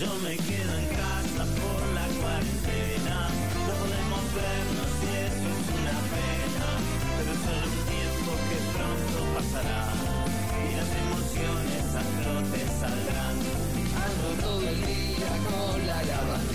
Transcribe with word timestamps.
Yo 0.00 0.06
me 0.22 0.34
quedo 0.34 0.74
en 0.78 0.88
casa 0.88 1.44
por 1.60 1.80
la 1.92 2.06
cuarentena. 2.20 3.28
No 3.66 3.72
podemos 3.80 4.24
vernos 4.34 4.92
y 5.02 5.10
eso 5.26 5.48
es 5.52 5.66
una 5.78 5.96
pena. 6.08 6.68
Pero 7.18 7.32
es 7.32 7.40
solo 7.44 7.66
un 7.68 7.84
tiempo 7.84 8.30
que 8.48 8.58
pronto 8.72 9.18
pasará. 9.34 9.89
Con 15.44 15.86
la 15.86 16.02
lavandina. 16.02 16.49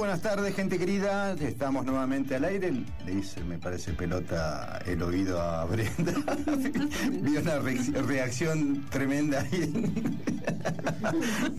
Buenas 0.00 0.22
tardes, 0.22 0.54
gente 0.54 0.78
querida. 0.78 1.32
Estamos 1.34 1.84
nuevamente 1.84 2.34
al 2.34 2.44
aire. 2.44 2.72
Le 3.04 3.12
hice, 3.12 3.44
me 3.44 3.58
parece, 3.58 3.92
pelota 3.92 4.80
el 4.86 5.02
oído 5.02 5.40
a 5.40 5.64
Brenda. 5.66 6.12
Vi 7.20 7.36
una 7.36 7.58
re- 7.58 8.02
reacción 8.06 8.86
tremenda 8.88 9.40
ahí. 9.40 9.94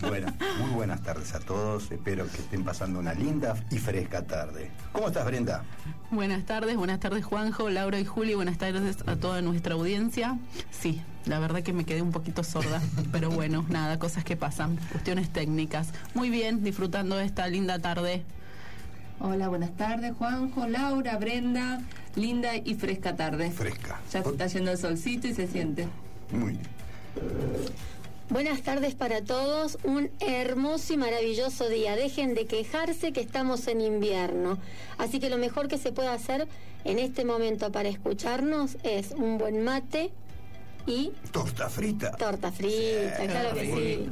bueno, 0.00 0.26
muy 0.58 0.70
buenas 0.70 1.00
tardes 1.02 1.32
a 1.34 1.38
todos. 1.40 1.90
Espero 1.92 2.26
que 2.26 2.38
estén 2.38 2.64
pasando 2.64 2.98
una 2.98 3.14
linda 3.14 3.54
y 3.70 3.78
fresca 3.78 4.26
tarde. 4.26 4.72
¿Cómo 4.90 5.06
estás, 5.06 5.24
Brenda? 5.24 5.62
Buenas 6.12 6.44
tardes, 6.44 6.76
buenas 6.76 7.00
tardes 7.00 7.24
Juanjo, 7.24 7.70
Laura 7.70 7.98
y 7.98 8.04
Juli, 8.04 8.34
buenas 8.34 8.58
tardes 8.58 8.98
a 9.06 9.16
toda 9.16 9.40
nuestra 9.40 9.76
audiencia. 9.76 10.36
Sí, 10.70 11.00
la 11.24 11.38
verdad 11.38 11.62
que 11.62 11.72
me 11.72 11.86
quedé 11.86 12.02
un 12.02 12.12
poquito 12.12 12.44
sorda, 12.44 12.82
pero 13.12 13.30
bueno, 13.30 13.64
nada, 13.70 13.98
cosas 13.98 14.22
que 14.22 14.36
pasan, 14.36 14.76
cuestiones 14.90 15.30
técnicas. 15.30 15.88
Muy 16.12 16.28
bien, 16.28 16.62
disfrutando 16.62 17.16
de 17.16 17.24
esta 17.24 17.48
linda 17.48 17.78
tarde. 17.78 18.24
Hola, 19.20 19.48
buenas 19.48 19.74
tardes, 19.74 20.12
Juanjo, 20.14 20.68
Laura, 20.68 21.16
Brenda. 21.16 21.80
Linda 22.14 22.56
y 22.56 22.74
fresca 22.74 23.16
tarde. 23.16 23.50
Fresca. 23.50 23.98
Ya 24.12 24.22
se 24.22 24.28
está 24.28 24.46
yendo 24.48 24.70
el 24.70 24.76
solcito 24.76 25.28
y 25.28 25.32
se 25.32 25.46
siente. 25.48 25.88
Muy 26.30 26.50
bien. 26.50 26.68
Buenas 28.32 28.62
tardes 28.62 28.94
para 28.94 29.20
todos, 29.22 29.76
un 29.84 30.10
hermoso 30.20 30.94
y 30.94 30.96
maravilloso 30.96 31.68
día. 31.68 31.96
Dejen 31.96 32.34
de 32.34 32.46
quejarse 32.46 33.12
que 33.12 33.20
estamos 33.20 33.68
en 33.68 33.82
invierno. 33.82 34.56
Así 34.96 35.20
que 35.20 35.28
lo 35.28 35.36
mejor 35.36 35.68
que 35.68 35.76
se 35.76 35.92
puede 35.92 36.08
hacer 36.08 36.48
en 36.84 36.98
este 36.98 37.26
momento 37.26 37.70
para 37.70 37.90
escucharnos 37.90 38.78
es 38.84 39.10
un 39.10 39.36
buen 39.36 39.62
mate 39.62 40.12
y 40.86 41.12
Torta 41.30 41.68
frita. 41.68 42.12
torta 42.12 42.50
frita, 42.50 43.26
claro 43.26 43.54
que 43.54 43.66
sí. 43.66 44.08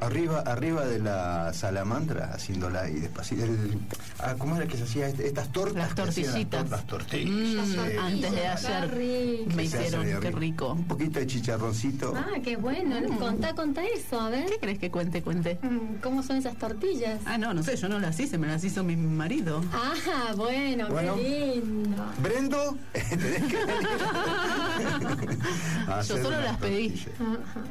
Arriba, 0.00 0.40
arriba 0.46 0.84
de 0.86 1.00
la 1.00 1.52
salamandra, 1.52 2.30
haciéndola 2.32 2.82
ahí 2.82 2.94
despacito. 3.00 3.42
El- 3.44 3.78
ah, 4.20 4.34
¿Cómo 4.38 4.56
era 4.56 4.66
que 4.66 4.76
se 4.76 4.84
hacía 4.84 5.08
este- 5.08 5.26
estas 5.26 5.50
tortas? 5.50 5.74
Las 5.76 5.94
tortillitas. 5.94 6.70
Las 6.70 6.86
tortillas. 6.86 7.66
Mm, 7.68 7.98
antes 7.98 8.30
de 8.32 8.46
ayer 8.46 8.94
rico. 8.94 9.50
me 9.56 9.64
hicieron, 9.64 10.20
qué 10.20 10.30
rico. 10.30 10.72
Un 10.74 10.84
poquito 10.84 11.18
de 11.18 11.26
chicharroncito. 11.26 12.14
Ah, 12.16 12.38
qué 12.44 12.56
bueno. 12.56 12.96
Contá, 13.18 13.54
contá 13.54 13.82
eso, 13.86 14.20
a 14.20 14.30
ver. 14.30 14.46
¿Qué 14.46 14.58
crees 14.60 14.78
que 14.78 14.90
cuente, 14.90 15.20
cuente? 15.22 15.58
Mm, 15.62 15.96
¿Cómo 16.00 16.22
son 16.22 16.36
esas 16.36 16.56
tortillas? 16.56 17.20
Ah, 17.26 17.36
no, 17.36 17.52
no 17.52 17.62
sé, 17.64 17.76
yo 17.76 17.88
no 17.88 17.98
las 17.98 18.18
hice, 18.20 18.38
me 18.38 18.46
las 18.46 18.62
hizo 18.62 18.84
mi 18.84 18.94
marido. 18.96 19.64
Ah, 19.72 20.32
bueno, 20.36 20.88
Bueno. 20.90 21.16
qué 21.16 21.60
lindo. 21.64 22.04
Brendo, 22.22 22.76
tenés 22.92 23.42
que 23.44 23.58
Yo 26.08 26.16
solo 26.22 26.40
las 26.40 26.56
pedí. 26.58 27.04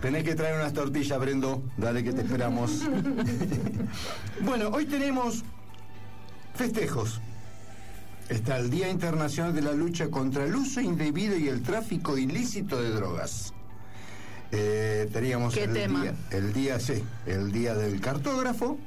Tenés 0.02 0.24
que 0.24 0.36
traer 0.36 0.60
unas 0.60 0.74
tortillas, 0.74 1.20
Brendo. 1.20 1.62
Dale 1.78 2.04
que 2.04 2.12
te 2.18 2.24
esperamos. 2.24 2.82
bueno, 4.42 4.70
hoy 4.70 4.86
tenemos 4.86 5.44
festejos. 6.56 7.22
Está 8.28 8.58
el 8.58 8.72
Día 8.72 8.90
Internacional 8.90 9.54
de 9.54 9.62
la 9.62 9.72
Lucha 9.74 10.10
contra 10.10 10.44
el 10.44 10.56
Uso 10.56 10.82
Indebido 10.82 11.38
y 11.38 11.48
el 11.48 11.62
Tráfico 11.62 12.18
Ilícito 12.18 12.82
de 12.82 12.90
Drogas. 12.90 13.54
Eh, 14.52 15.08
teníamos 15.14 15.54
¿Qué 15.54 15.66
el 15.66 15.74
tema? 15.74 16.02
día, 16.02 16.16
el 16.32 16.54
día, 16.54 16.80
sí, 16.80 17.04
el 17.28 17.52
día 17.52 17.76
del 17.76 18.02
cartógrafo, 18.02 18.78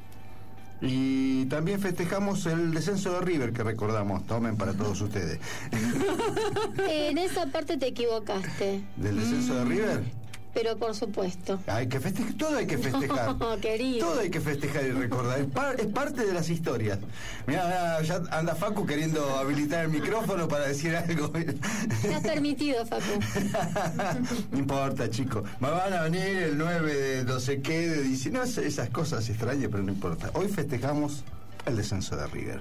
Y 0.83 1.45
también 1.47 1.79
festejamos 1.79 2.47
el 2.47 2.73
descenso 2.73 3.13
de 3.13 3.21
River 3.21 3.53
que 3.53 3.63
recordamos. 3.63 4.27
Tomen 4.27 4.57
para 4.57 4.73
todos 4.73 5.01
ustedes. 5.01 5.39
En 6.89 7.19
esa 7.19 7.47
parte 7.47 7.77
te 7.77 7.89
equivocaste, 7.89 8.83
¿Del 8.97 9.17
descenso 9.19 9.55
de 9.57 9.65
River? 9.67 10.20
Pero 10.55 10.77
por 10.77 10.95
supuesto. 10.95 11.61
Hay 11.67 11.89
que 11.89 12.01
festejar, 12.01 12.33
todo 12.35 12.57
hay 12.57 12.67
que 12.67 12.79
festejar. 12.87 13.37
No, 13.37 13.57
querido. 13.59 14.07
Todo 14.09 14.21
hay 14.21 14.31
que 14.31 14.41
festejar 14.41 14.85
y 14.85 14.91
recordar. 14.93 15.41
Es, 15.41 15.47
par- 15.47 15.81
es 15.81 15.87
parte 15.87 16.25
de 16.27 16.33
las 16.33 16.49
historias. 16.51 16.99
Mira, 17.47 18.01
ya 18.03 18.21
anda 18.31 18.55
Facu 18.55 18.87
queriendo 18.87 19.37
habilitar 19.39 19.85
el 19.85 19.91
micrófono 19.91 20.49
para 20.49 20.67
decir 20.69 20.95
algo. 20.97 21.31
Estás 21.37 22.23
permitido, 22.23 22.85
Facu. 22.87 23.03
no 24.53 24.59
importa, 24.59 25.09
chicos. 25.11 25.45
Me 25.61 25.71
van 25.71 25.93
a 25.93 26.03
venir 26.03 26.21
el 26.25 26.59
9 26.59 26.95
de 26.95 27.25
no 27.25 27.41
sé 27.41 27.61
qué, 27.63 27.89
de 27.89 28.03
19. 28.03 28.31
No, 28.47 28.51
sé, 28.51 28.67
esas 28.67 28.91
cosas 28.91 29.29
extrañas, 29.29 29.69
pero 29.71 29.83
no 29.83 29.93
importa. 29.93 30.31
Hoy 30.35 30.49
festejamos 30.49 31.25
el 31.67 31.77
descenso 31.77 32.17
de 32.17 32.27
River. 32.29 32.61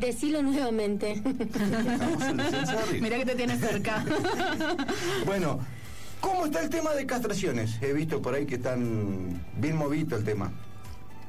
Decilo 0.00 0.42
nuevamente. 0.42 1.22
Festejamos 1.22 2.22
el 2.24 2.36
descenso 2.36 2.72
de 2.72 2.84
River. 2.86 3.02
Mirá 3.02 3.16
que 3.18 3.26
te 3.26 3.34
tienes 3.34 3.60
cerca. 3.60 4.04
Bueno, 5.24 5.60
¿cómo 6.20 6.46
está 6.46 6.60
el 6.62 6.70
tema 6.70 6.92
de 6.94 7.06
castraciones? 7.06 7.80
He 7.82 7.92
visto 7.92 8.20
por 8.22 8.34
ahí 8.34 8.46
que 8.46 8.56
están 8.56 9.42
bien 9.56 9.76
movido 9.76 10.16
el 10.16 10.24
tema. 10.24 10.52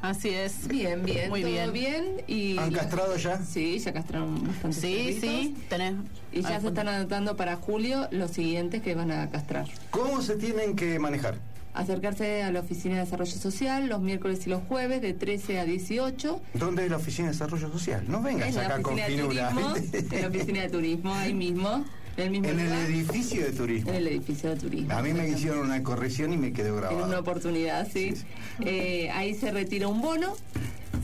Así 0.01 0.29
es. 0.29 0.65
Bien, 0.69 1.03
bien, 1.03 1.29
Muy 1.29 1.41
todo 1.41 1.51
bien. 1.51 1.73
bien. 1.73 2.03
y 2.25 2.57
¿Han 2.57 2.71
castrado 2.71 3.17
ya? 3.17 3.41
Sí, 3.43 3.79
ya 3.79 3.91
castraron 3.91 4.47
bastantes 4.47 4.79
Sí, 4.79 4.95
perritos. 4.95 5.21
sí, 5.21 5.55
tenés. 5.67 5.93
Y 6.31 6.41
ya 6.41 6.61
se 6.61 6.67
están 6.69 6.87
anotando 6.87 7.35
para 7.35 7.57
julio 7.57 8.07
los 8.11 8.31
siguientes 8.31 8.81
que 8.81 8.95
van 8.95 9.11
a 9.11 9.29
castrar. 9.29 9.67
¿Cómo 9.89 10.21
se 10.21 10.37
tienen 10.37 10.77
que 10.77 10.99
manejar? 10.99 11.35
Acercarse 11.73 12.43
a 12.43 12.51
la 12.51 12.61
Oficina 12.61 12.95
de 12.95 13.01
Desarrollo 13.01 13.31
Social 13.31 13.87
los 13.89 13.99
miércoles 14.01 14.45
y 14.47 14.49
los 14.49 14.63
jueves 14.63 15.01
de 15.01 15.13
13 15.13 15.59
a 15.59 15.65
18. 15.65 16.41
¿Dónde 16.53 16.85
es 16.85 16.91
la 16.91 16.97
Oficina 16.97 17.27
de 17.27 17.33
Desarrollo 17.33 17.69
Social? 17.69 18.05
No 18.07 18.21
vengas 18.21 18.55
acá 18.57 18.81
con 18.81 18.97
finura. 18.97 19.49
En 19.51 20.21
la 20.21 20.27
Oficina 20.29 20.61
de 20.61 20.69
Turismo, 20.69 21.13
ahí 21.13 21.33
mismo. 21.33 21.83
En 22.17 22.23
el 22.25 22.29
mismo 22.31 22.47
En 22.49 22.59
el 22.59 22.65
lugar, 22.69 22.85
edificio 22.89 23.43
de 23.45 23.51
turismo. 23.51 23.89
en 23.91 23.95
el 23.97 24.07
edificio 24.07 24.49
de 24.49 24.55
turismo. 24.57 24.93
A 24.93 25.01
mí 25.01 25.13
me 25.13 25.27
hicieron 25.29 25.59
una 25.59 25.81
corrección 25.83 26.33
y 26.33 26.37
me 26.37 26.51
quedó 26.51 26.67
En 26.69 26.73
una 26.75 26.87
grabado. 26.89 27.19
oportunidad, 27.21 27.87
sí. 27.91 28.11
Sí, 28.11 28.15
sí. 28.17 28.25
Eh, 28.65 29.09
ahí 29.11 29.33
se 29.35 29.51
retira 29.51 29.87
un 29.87 30.01
bono, 30.01 30.35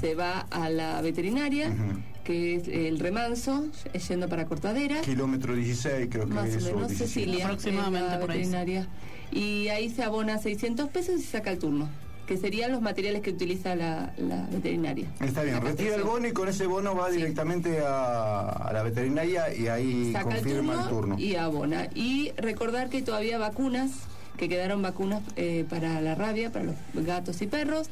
se 0.01 0.15
va 0.15 0.41
a 0.51 0.69
la 0.69 1.01
veterinaria, 1.01 1.73
que 2.23 2.55
es 2.55 2.67
el 2.67 2.99
remanso, 2.99 3.65
yendo 4.09 4.27
para 4.27 4.45
Cortadera. 4.45 4.99
Kilómetro 5.01 5.55
16 5.55 6.07
creo 6.11 6.27
que 6.27 6.33
Más 6.33 6.49
es. 6.49 6.63
o 6.65 6.73
menos, 6.75 6.89
17. 6.89 6.97
Cecilia, 7.07 7.45
Aproximadamente 7.45 8.17
por 8.17 8.31
ahí. 8.31 8.85
Y 9.31 9.67
ahí 9.69 9.89
se 9.89 10.03
abona 10.03 10.37
600 10.37 10.89
pesos 10.89 11.15
y 11.19 11.21
se 11.23 11.31
saca 11.31 11.51
el 11.51 11.59
turno, 11.59 11.89
que 12.25 12.37
serían 12.37 12.71
los 12.71 12.81
materiales 12.81 13.21
que 13.21 13.29
utiliza 13.31 13.75
la, 13.75 14.13
la 14.17 14.47
veterinaria. 14.51 15.07
Está 15.21 15.43
bien, 15.43 15.61
retira 15.61 15.95
el 15.95 16.03
bono 16.03 16.27
y 16.27 16.31
con 16.31 16.47
ese 16.49 16.65
bono 16.65 16.95
va 16.95 17.09
Sí. 17.11 17.17
directamente 17.17 17.79
a, 17.85 18.39
a 18.49 18.73
la 18.73 18.81
veterinaria 18.83 19.53
y 19.53 19.67
ahí 19.67 20.11
Saca 20.11 20.29
el 20.35 20.41
confirma 20.41 20.73
turno, 20.73 20.83
el 20.83 20.89
turno. 20.89 21.19
y 21.19 21.35
abona. 21.35 21.87
Y 21.93 22.31
recordar 22.37 22.89
que 22.89 23.01
todavía 23.03 23.37
vacunas, 23.37 23.91
que 24.37 24.49
quedaron 24.49 24.81
vacunas 24.81 25.21
eh, 25.35 25.65
para 25.69 26.01
la 26.01 26.15
rabia, 26.15 26.51
para 26.51 26.65
los 26.65 27.05
gatos 27.05 27.41
y 27.41 27.47
perros. 27.47 27.89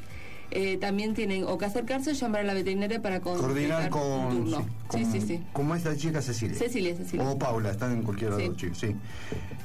eh, 0.56 0.78
también 0.78 1.16
tienen 1.16 1.46
o 1.46 1.58
que 1.58 1.66
acercarse 1.66 2.12
o 2.12 2.14
llamar 2.14 2.42
a 2.42 2.44
la 2.44 2.54
veterinaria 2.54 3.02
para 3.02 3.22
con- 3.22 3.40
Coordinar 3.40 3.86
un 3.86 3.90
con, 3.90 4.30
turno. 4.30 4.58
sí, 4.58 4.64
Sí, 4.64 4.72
con- 5.04 5.12
sí, 5.12 5.22
sí. 5.22 5.44
Como 5.52 5.74
esta 5.74 5.96
chica 5.98 6.22
Cecilia. 6.22 6.56
Cecilia, 6.56 6.96
Cecilia. 6.96 7.28
O 7.28 7.40
Paula, 7.40 7.72
están 7.72 7.92
en 7.94 8.04
cualquiera 8.04 8.36
de 8.36 8.44
Sí. 8.44 8.48
los 8.50 8.58
chicos, 8.58 8.78
sí. 8.78 8.96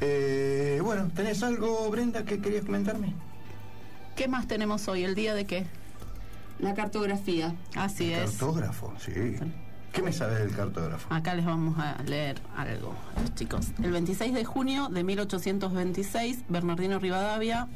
Eh, 0.00 0.80
bueno, 0.82 1.10
¿tenés 1.14 1.42
algo, 1.42 1.90
Brenda, 1.90 2.24
que 2.24 2.40
querías 2.40 2.64
comentarme? 2.64 3.12
¿Qué 4.18 4.26
más 4.26 4.48
tenemos 4.48 4.88
hoy? 4.88 5.04
¿El 5.04 5.14
día 5.14 5.32
de 5.32 5.44
qué? 5.44 5.64
La 6.58 6.74
cartografía. 6.74 7.54
Así 7.76 8.12
es. 8.12 8.32
Cartógrafo, 8.32 8.92
sí. 8.98 9.12
¿Qué 9.92 10.02
me 10.02 10.12
sabe 10.12 10.40
del 10.40 10.50
cartógrafo? 10.56 11.14
Acá 11.14 11.36
les 11.36 11.44
vamos 11.44 11.78
a 11.78 12.02
leer 12.02 12.40
algo 12.56 12.96
los 13.22 13.32
chicos. 13.36 13.68
El 13.80 13.92
26 13.92 14.34
de 14.34 14.44
junio 14.44 14.88
de 14.88 15.04
1826, 15.04 16.46
Bernardino 16.48 16.98
Rivadavia, 16.98 17.68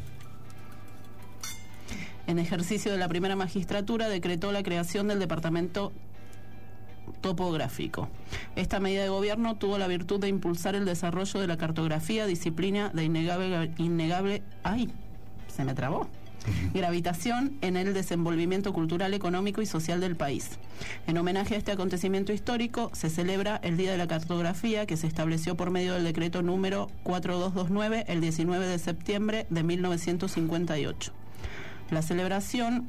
en 2.27 2.41
ejercicio 2.41 2.91
de 2.91 2.99
la 2.99 3.07
primera 3.07 3.37
magistratura, 3.37 4.09
decretó 4.09 4.51
la 4.51 4.65
creación 4.65 5.07
del 5.07 5.21
departamento 5.21 5.93
topográfico. 7.21 8.09
Esta 8.57 8.81
medida 8.81 9.05
de 9.05 9.11
gobierno 9.11 9.59
tuvo 9.59 9.79
la 9.79 9.87
virtud 9.87 10.19
de 10.19 10.27
impulsar 10.27 10.75
el 10.75 10.87
desarrollo 10.87 11.39
de 11.39 11.47
la 11.47 11.57
cartografía, 11.57 12.27
disciplina 12.27 12.89
de 12.89 13.05
innegable, 13.05 13.71
innegable 13.79 14.43
ay, 14.65 14.91
se 15.47 15.65
me 15.65 15.75
trabó. 15.75 16.09
Gravitación 16.75 17.57
en 17.61 17.77
el 17.77 17.95
desenvolvimiento 17.95 18.73
cultural, 18.73 19.15
económico 19.15 19.63
y 19.63 19.67
social 19.67 20.01
del 20.01 20.17
país. 20.17 20.51
En 21.07 21.19
homenaje 21.19 21.55
a 21.55 21.59
este 21.59 21.73
acontecimiento 21.73 22.33
histórico, 22.33 22.91
se 22.95 23.11
celebra 23.11 23.61
el 23.63 23.77
Día 23.77 23.93
de 23.93 23.99
la 23.99 24.09
Cartografía 24.09 24.87
que 24.87 24.97
se 24.97 25.07
estableció 25.07 25.57
por 25.57 25.71
medio 25.71 25.95
del 25.95 26.05
decreto 26.05 26.43
número 26.43 26.91
4229 27.05 28.05
el 28.09 28.21
19 28.21 28.67
de 28.67 28.79
septiembre 28.79 29.47
de 29.51 29.63
1958. 29.63 31.13
La 31.91 32.03
celebración 32.03 32.87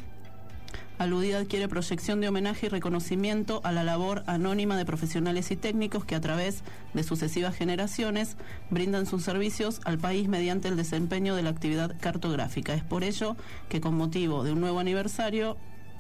aludida 0.98 1.40
adquiere 1.40 1.68
proyección 1.68 2.22
de 2.22 2.28
homenaje 2.28 2.68
y 2.68 2.70
reconocimiento 2.70 3.62
a 3.64 3.72
la 3.72 3.84
labor 3.84 4.24
anónima 4.28 4.78
de 4.78 4.86
profesionales 4.86 5.52
y 5.52 5.56
técnicos 5.56 6.06
que 6.06 6.16
a 6.16 6.22
través 6.22 6.64
de 6.94 7.04
sucesivas 7.04 7.56
generaciones 7.56 8.38
brindan 8.70 9.06
sus 9.06 9.24
servicios 9.24 9.82
al 9.86 9.98
país 9.98 10.28
mediante 10.28 10.68
el 10.68 10.76
desempeño 10.76 11.36
de 11.36 11.44
la 11.44 11.50
actividad 11.50 11.96
cartográfica. 12.00 12.74
Es 12.74 12.84
por 12.84 13.04
ello 13.04 13.36
que 13.70 13.82
con 13.82 13.96
motivo 13.96 14.44
de 14.44 14.52
un 14.52 14.62
nuevo 14.62 14.80
aniversario, 14.80 15.58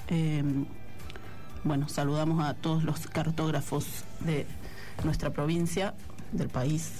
eh, 0.10 0.44
bueno, 1.63 1.89
saludamos 1.89 2.46
a 2.46 2.54
todos 2.54 2.84
los 2.84 3.07
cartógrafos 3.07 4.04
de 4.19 4.46
nuestra 5.04 5.31
provincia, 5.31 5.94
del 6.31 6.50
país. 6.50 6.92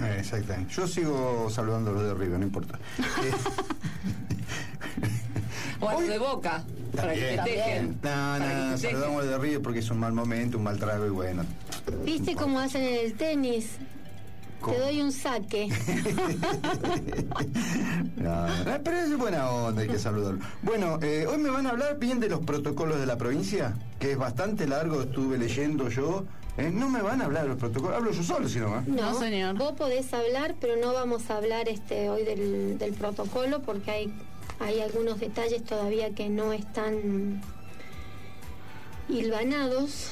Eh, 0.00 0.16
exactamente. 0.20 0.74
Yo 0.74 0.86
sigo 0.86 1.48
saludando 1.50 1.90
a 1.90 1.94
los 1.94 2.02
de 2.02 2.10
arriba, 2.10 2.38
no 2.38 2.44
importa. 2.44 2.78
O 5.80 5.88
a 5.88 5.92
los 5.92 6.02
Hoy- 6.02 6.08
de 6.08 6.18
boca, 6.18 6.64
para 6.94 7.12
que 7.14 7.20
festejen. 7.20 7.88
no, 7.90 8.00
Para 8.00 8.38
que 8.38 8.54
no, 8.54 8.70
festejen. 8.72 8.96
saludamos 9.00 9.24
de 9.26 9.34
arriba 9.34 9.60
porque 9.62 9.78
es 9.80 9.90
un 9.90 9.98
mal 9.98 10.12
momento, 10.12 10.56
un 10.58 10.64
mal 10.64 10.78
trago 10.78 11.06
y 11.06 11.10
bueno. 11.10 11.44
¿Viste 12.04 12.34
cómo 12.34 12.58
hacen 12.60 12.82
en 12.82 12.94
el 13.06 13.14
tenis? 13.14 13.72
¿Cómo? 14.60 14.74
Te 14.76 14.82
doy 14.82 15.00
un 15.02 15.12
saque. 15.12 15.68
No, 18.16 18.46
no, 18.64 18.82
pero 18.82 18.96
es 18.98 19.16
buena 19.16 19.50
onda, 19.50 19.82
hay 19.82 19.88
que 19.88 19.98
saludarlo. 19.98 20.40
Bueno, 20.62 20.98
eh, 21.02 21.26
hoy 21.28 21.38
me 21.38 21.50
van 21.50 21.66
a 21.66 21.70
hablar 21.70 21.98
bien 21.98 22.18
de 22.20 22.28
los 22.28 22.40
protocolos 22.40 22.98
de 22.98 23.06
la 23.06 23.16
provincia, 23.16 23.74
que 23.98 24.12
es 24.12 24.18
bastante 24.18 24.66
largo, 24.66 25.02
estuve 25.02 25.38
leyendo 25.38 25.88
yo. 25.88 26.24
Eh, 26.56 26.70
no 26.72 26.88
me 26.88 27.02
van 27.02 27.20
a 27.20 27.26
hablar 27.26 27.42
de 27.44 27.50
los 27.50 27.58
protocolos, 27.58 27.96
hablo 27.96 28.10
yo 28.12 28.22
solo, 28.22 28.48
si 28.48 28.58
no. 28.58 28.80
No, 28.86 29.18
señor. 29.18 29.56
Vos 29.56 29.72
podés 29.72 30.12
hablar, 30.14 30.54
pero 30.60 30.74
no 30.80 30.92
vamos 30.94 31.30
a 31.30 31.36
hablar 31.36 31.68
este 31.68 32.08
hoy 32.08 32.24
del, 32.24 32.78
del 32.78 32.94
protocolo 32.94 33.60
porque 33.60 33.90
hay, 33.90 34.14
hay 34.60 34.80
algunos 34.80 35.20
detalles 35.20 35.64
todavía 35.64 36.14
que 36.14 36.28
no 36.28 36.52
están 36.52 37.40
hilvanados. 39.08 40.08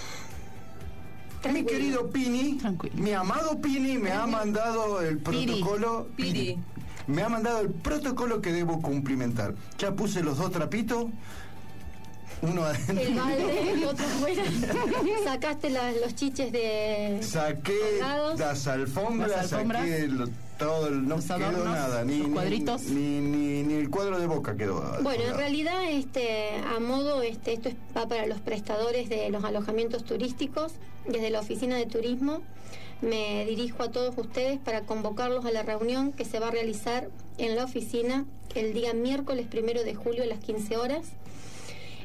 Mi 1.52 1.64
querido 1.64 2.08
Pini, 2.10 2.56
Tranquilo. 2.56 2.94
mi 2.96 3.12
amado 3.12 3.60
Pini 3.60 3.98
me 3.98 4.12
ha 4.12 4.26
mandado 4.26 5.02
el 5.02 5.18
protocolo. 5.18 6.08
Piri. 6.16 6.58
Me 7.06 7.22
ha 7.22 7.28
mandado 7.28 7.60
el 7.60 7.68
protocolo 7.70 8.40
que 8.40 8.50
debo 8.50 8.80
cumplimentar. 8.80 9.54
Ya 9.78 9.92
puse 9.92 10.22
los 10.22 10.38
dos 10.38 10.50
trapitos. 10.52 11.06
Uno 12.40 12.64
adentro. 12.64 12.98
El 12.98 13.14
balde 13.14 13.74
y 13.80 13.84
otro 13.84 14.06
fuera. 14.06 14.42
Sacaste 15.24 15.68
la- 15.68 15.92
los 15.92 16.14
chiches 16.14 16.50
de. 16.50 17.18
Saqué 17.22 18.00
las 18.38 18.66
alfombras, 18.66 19.30
Las 19.30 19.52
alfombras. 19.52 19.82
saqué 19.82 20.08
todo, 20.58 20.88
el- 20.88 21.06
no 21.08 21.16
Los 21.16 21.24
quedó 21.24 21.34
adornos, 21.34 21.64
nada, 21.64 22.04
ni, 22.04 22.18
los 22.18 22.28
cuadritos. 22.28 22.82
Ni, 22.84 23.20
ni, 23.20 23.62
ni 23.62 23.74
el 23.74 23.90
cuadro 23.90 24.18
de 24.18 24.26
boca 24.26 24.56
quedó. 24.56 24.82
Bueno, 25.02 25.24
en 25.24 25.36
realidad, 25.36 25.90
este, 25.90 26.50
a 26.74 26.80
modo, 26.80 27.22
este, 27.22 27.52
esto 27.52 27.68
es- 27.68 27.76
va 27.96 28.06
para 28.06 28.26
los 28.26 28.40
prestadores 28.40 29.08
de 29.08 29.28
los 29.30 29.44
alojamientos 29.44 30.04
turísticos. 30.04 30.72
Desde 31.06 31.30
la 31.30 31.40
oficina 31.40 31.76
de 31.76 31.86
turismo 31.86 32.40
me 33.02 33.44
dirijo 33.46 33.82
a 33.82 33.90
todos 33.90 34.14
ustedes 34.16 34.58
para 34.58 34.82
convocarlos 34.82 35.44
a 35.44 35.50
la 35.50 35.62
reunión 35.62 36.12
que 36.12 36.24
se 36.24 36.38
va 36.38 36.48
a 36.48 36.50
realizar 36.50 37.08
en 37.38 37.56
la 37.56 37.64
oficina 37.64 38.24
el 38.54 38.72
día 38.72 38.94
miércoles 38.94 39.46
primero 39.50 39.82
de 39.84 39.94
julio 39.94 40.22
a 40.22 40.26
las 40.26 40.38
15 40.38 40.76
horas. 40.76 41.06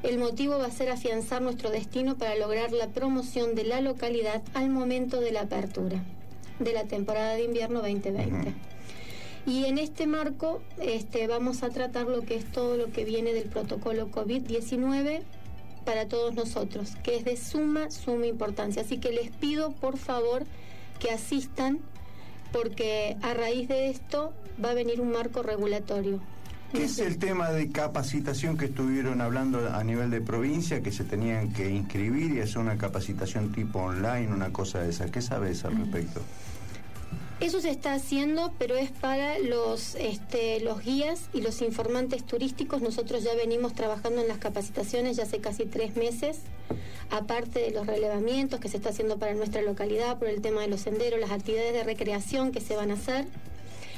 El 0.03 0.17
motivo 0.17 0.57
va 0.57 0.65
a 0.67 0.71
ser 0.71 0.89
afianzar 0.89 1.41
nuestro 1.41 1.69
destino 1.69 2.17
para 2.17 2.35
lograr 2.35 2.71
la 2.71 2.87
promoción 2.87 3.53
de 3.55 3.65
la 3.65 3.81
localidad 3.81 4.41
al 4.53 4.69
momento 4.69 5.19
de 5.19 5.31
la 5.31 5.41
apertura 5.41 6.03
de 6.59 6.73
la 6.73 6.83
temporada 6.83 7.33
de 7.33 7.43
invierno 7.43 7.79
2020. 7.79 8.53
Y 9.45 9.65
en 9.65 9.77
este 9.77 10.05
marco 10.05 10.61
este, 10.79 11.27
vamos 11.27 11.63
a 11.63 11.69
tratar 11.69 12.07
lo 12.07 12.21
que 12.21 12.35
es 12.35 12.45
todo 12.45 12.77
lo 12.77 12.91
que 12.91 13.05
viene 13.05 13.33
del 13.33 13.49
protocolo 13.49 14.11
COVID-19 14.11 15.21
para 15.85 16.07
todos 16.07 16.35
nosotros, 16.35 16.95
que 17.03 17.15
es 17.15 17.25
de 17.25 17.37
suma, 17.37 17.89
suma 17.89 18.27
importancia. 18.27 18.81
Así 18.81 18.99
que 18.99 19.11
les 19.11 19.31
pido, 19.31 19.71
por 19.71 19.97
favor, 19.97 20.43
que 20.99 21.09
asistan, 21.09 21.79
porque 22.51 23.17
a 23.21 23.33
raíz 23.33 23.67
de 23.67 23.89
esto 23.89 24.33
va 24.63 24.71
a 24.71 24.73
venir 24.73 25.01
un 25.01 25.11
marco 25.11 25.41
regulatorio. 25.41 26.19
¿Qué 26.71 26.83
es 26.83 26.99
el 26.99 27.17
tema 27.17 27.49
de 27.49 27.71
capacitación 27.71 28.55
que 28.55 28.65
estuvieron 28.65 29.21
hablando 29.21 29.73
a 29.73 29.83
nivel 29.83 30.11
de 30.11 30.21
provincia, 30.21 30.83
que 30.83 30.91
se 30.91 31.03
tenían 31.03 31.51
que 31.51 31.71
inscribir 31.71 32.33
y 32.33 32.41
hacer 32.41 32.59
una 32.59 32.77
capacitación 32.77 33.51
tipo 33.51 33.79
online, 33.79 34.27
una 34.27 34.53
cosa 34.53 34.81
de 34.81 34.91
esa? 34.91 35.09
¿Qué 35.09 35.23
sabes 35.23 35.65
al 35.65 35.75
respecto? 35.77 36.21
Eso 37.39 37.61
se 37.61 37.69
está 37.69 37.93
haciendo, 37.93 38.51
pero 38.59 38.75
es 38.75 38.91
para 38.91 39.39
los, 39.39 39.95
este, 39.95 40.59
los 40.59 40.83
guías 40.83 41.29
y 41.33 41.39
los 41.39 41.61
informantes 41.61 42.25
turísticos. 42.25 42.81
Nosotros 42.81 43.23
ya 43.23 43.33
venimos 43.33 43.73
trabajando 43.73 44.21
en 44.21 44.27
las 44.27 44.39
capacitaciones 44.39 45.15
ya 45.15 45.23
hace 45.23 45.39
casi 45.39 45.65
tres 45.65 45.95
meses, 45.95 46.39
aparte 47.09 47.59
de 47.59 47.71
los 47.71 47.87
relevamientos 47.87 48.59
que 48.59 48.67
se 48.67 48.75
está 48.75 48.89
haciendo 48.89 49.19
para 49.19 49.33
nuestra 49.35 49.61
localidad 49.61 50.19
por 50.19 50.27
el 50.27 50.41
tema 50.41 50.61
de 50.61 50.67
los 50.67 50.81
senderos, 50.81 51.17
las 51.17 51.31
actividades 51.31 51.71
de 51.71 51.83
recreación 51.85 52.51
que 52.51 52.59
se 52.59 52.75
van 52.75 52.91
a 52.91 52.95
hacer, 52.95 53.25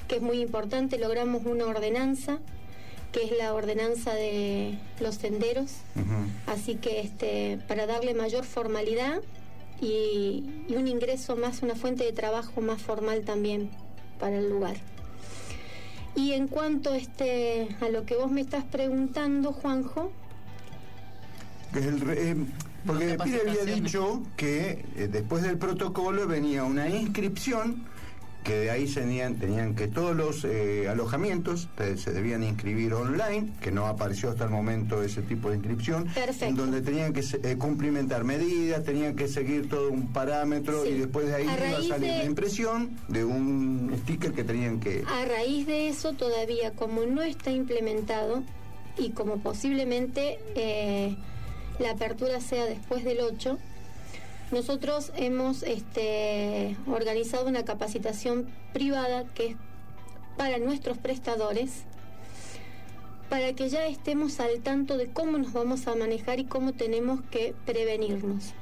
que 0.08 0.18
es 0.18 0.22
muy 0.22 0.40
importante. 0.40 1.00
Logramos 1.00 1.44
una 1.44 1.66
ordenanza, 1.66 2.38
que 3.12 3.24
es 3.24 3.32
la 3.32 3.56
ordenanza 3.56 4.14
de 4.14 4.78
los 5.00 5.16
senderos. 5.16 5.72
Así 6.46 6.76
que 6.76 7.00
este, 7.00 7.58
para 7.68 7.88
darle 7.88 8.14
mayor 8.14 8.46
formalidad 8.46 9.22
y, 9.82 10.64
y 10.68 10.76
un 10.76 10.88
ingreso 10.88 11.36
más, 11.36 11.62
una 11.64 11.76
fuente 11.76 12.04
de 12.04 12.14
trabajo 12.14 12.62
más 12.62 12.82
formal 12.82 13.24
también 13.26 13.72
para 14.20 14.38
el 14.38 14.50
lugar. 14.50 14.78
Y 16.16 16.34
en 16.34 16.48
cuanto 16.48 16.94
este, 16.94 17.76
a 17.82 17.90
lo 17.90 18.06
que 18.06 18.16
vos 18.16 18.32
me 18.32 18.42
estás 18.42 18.64
preguntando, 18.66 19.54
Juanjo, 19.54 20.12
el 21.74 22.04
eh, 22.10 22.36
porque 22.86 23.18
Pire 23.24 23.42
había 23.48 23.64
dicho 23.64 24.24
que 24.36 24.86
eh, 24.96 25.08
después 25.10 25.44
del 25.44 25.58
protocolo 25.58 26.28
venía 26.28 26.64
una 26.64 26.90
inscripción, 26.90 27.86
que 28.44 28.56
de 28.58 28.72
ahí 28.72 28.86
tenían, 28.88 29.36
tenían 29.36 29.76
que 29.76 29.88
todos 29.88 30.16
los 30.16 30.44
eh, 30.46 30.88
alojamientos 30.90 31.70
se 31.98 32.12
debían 32.12 32.44
inscribir 32.44 32.94
online, 32.94 33.52
que 33.62 33.72
no 33.72 33.86
apareció 33.86 34.32
hasta 34.32 34.46
el 34.46 34.50
momento 34.50 35.04
ese 35.04 35.22
tipo 35.22 35.50
de 35.50 35.58
inscripción, 35.58 36.06
Perfecto. 36.06 36.46
en 36.46 36.56
donde 36.56 36.82
tenían 36.82 37.14
que 37.14 37.22
eh, 37.44 37.58
cumplimentar 37.58 38.24
medidas, 38.24 38.84
tenían 38.84 39.16
que 39.16 39.28
seguir 39.28 39.70
todo 39.70 39.92
un 39.92 40.08
parámetro 40.12 40.84
Sí. 40.84 40.90
y 40.90 40.98
después 41.00 41.28
de 41.28 41.36
ahí 41.36 41.48
A 41.48 41.70
iba 41.70 41.78
a 41.78 41.84
salir 41.84 42.10
de- 42.12 42.18
la 42.18 42.24
impresión 42.26 42.90
de 43.08 43.24
un 43.26 43.92
sticker 44.04 44.32
que 44.34 44.44
tenían 44.44 44.80
que... 44.80 45.04
a 45.08 45.26
raíz 45.26 45.68
de 45.68 45.90
eso 45.90 46.14
todavía 46.14 46.72
como 46.72 47.04
no 47.06 47.22
está 47.22 47.52
implementado 47.52 48.44
y 48.98 49.12
como 49.12 49.38
posiblemente 49.38 50.40
eh, 50.56 51.16
la 51.80 51.92
apertura 51.92 52.42
sea 52.42 52.66
después 52.66 53.04
del 53.04 53.20
8, 53.22 53.58
nosotros 54.52 55.12
hemos 55.16 55.64
este, 55.64 56.76
organizado 56.88 57.48
una 57.48 57.64
capacitación 57.64 58.48
privada 58.74 59.26
que 59.34 59.48
es 59.48 59.56
para 60.38 60.58
nuestros 60.60 60.98
prestadores, 60.98 61.84
para 63.30 63.54
que 63.54 63.70
ya 63.70 63.86
estemos 63.86 64.40
al 64.40 64.60
tanto 64.62 64.98
de 64.98 65.08
cómo 65.08 65.38
nos 65.38 65.54
vamos 65.54 65.88
a 65.88 65.96
manejar 65.96 66.40
y 66.40 66.46
cómo 66.46 66.74
tenemos 66.74 67.22
que 67.32 67.54
prevenirnos. 67.66 68.54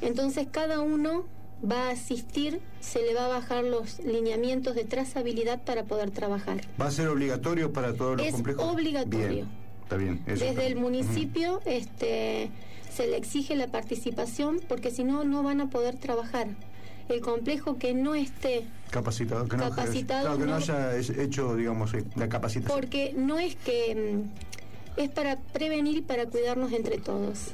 Entonces 0.00 0.46
cada 0.50 0.80
uno 0.80 1.24
va 1.68 1.88
a 1.88 1.90
asistir, 1.90 2.60
se 2.80 3.02
le 3.02 3.12
va 3.14 3.26
a 3.26 3.28
bajar 3.28 3.64
los 3.64 3.98
lineamientos 4.00 4.74
de 4.74 4.84
trazabilidad 4.84 5.60
para 5.62 5.84
poder 5.84 6.10
trabajar. 6.10 6.60
¿Va 6.80 6.86
a 6.86 6.90
ser 6.90 7.08
obligatorio 7.08 7.72
para 7.72 7.94
todos 7.94 8.16
los 8.18 8.26
Es 8.26 8.32
complejos? 8.32 8.64
obligatorio. 8.64 9.28
Bien, 9.28 9.48
está 9.82 9.96
bien. 9.96 10.14
eso 10.26 10.44
Desde 10.44 10.48
está 10.50 10.64
el 10.64 10.76
municipio 10.76 11.60
este, 11.66 12.50
se 12.90 13.06
le 13.06 13.16
exige 13.16 13.54
la 13.56 13.68
participación 13.68 14.60
porque 14.68 14.90
si 14.90 15.04
no, 15.04 15.24
no 15.24 15.42
van 15.42 15.60
a 15.60 15.70
poder 15.70 15.96
trabajar. 15.96 16.48
El 17.08 17.20
complejo 17.20 17.76
que 17.76 17.92
no 17.92 18.14
esté, 18.14 18.66
Capacitado, 18.90 19.48
que 19.48 19.56
no, 19.56 19.70
Capacitado, 19.70 20.22
claro, 20.22 20.38
que 20.38 20.46
no 20.46 20.54
haya 20.54 20.96
hecho, 20.96 21.56
digamos, 21.56 21.92
eh, 21.94 22.04
la 22.14 22.28
capacitación. 22.28 22.80
porque 22.80 23.12
no 23.16 23.38
es 23.38 23.56
que 23.56 24.22
mm, 24.96 25.00
es 25.00 25.10
para 25.10 25.36
prevenir 25.36 25.98
y 25.98 26.02
para 26.02 26.26
cuidarnos 26.26 26.72
entre 26.72 26.98
todos. 26.98 27.52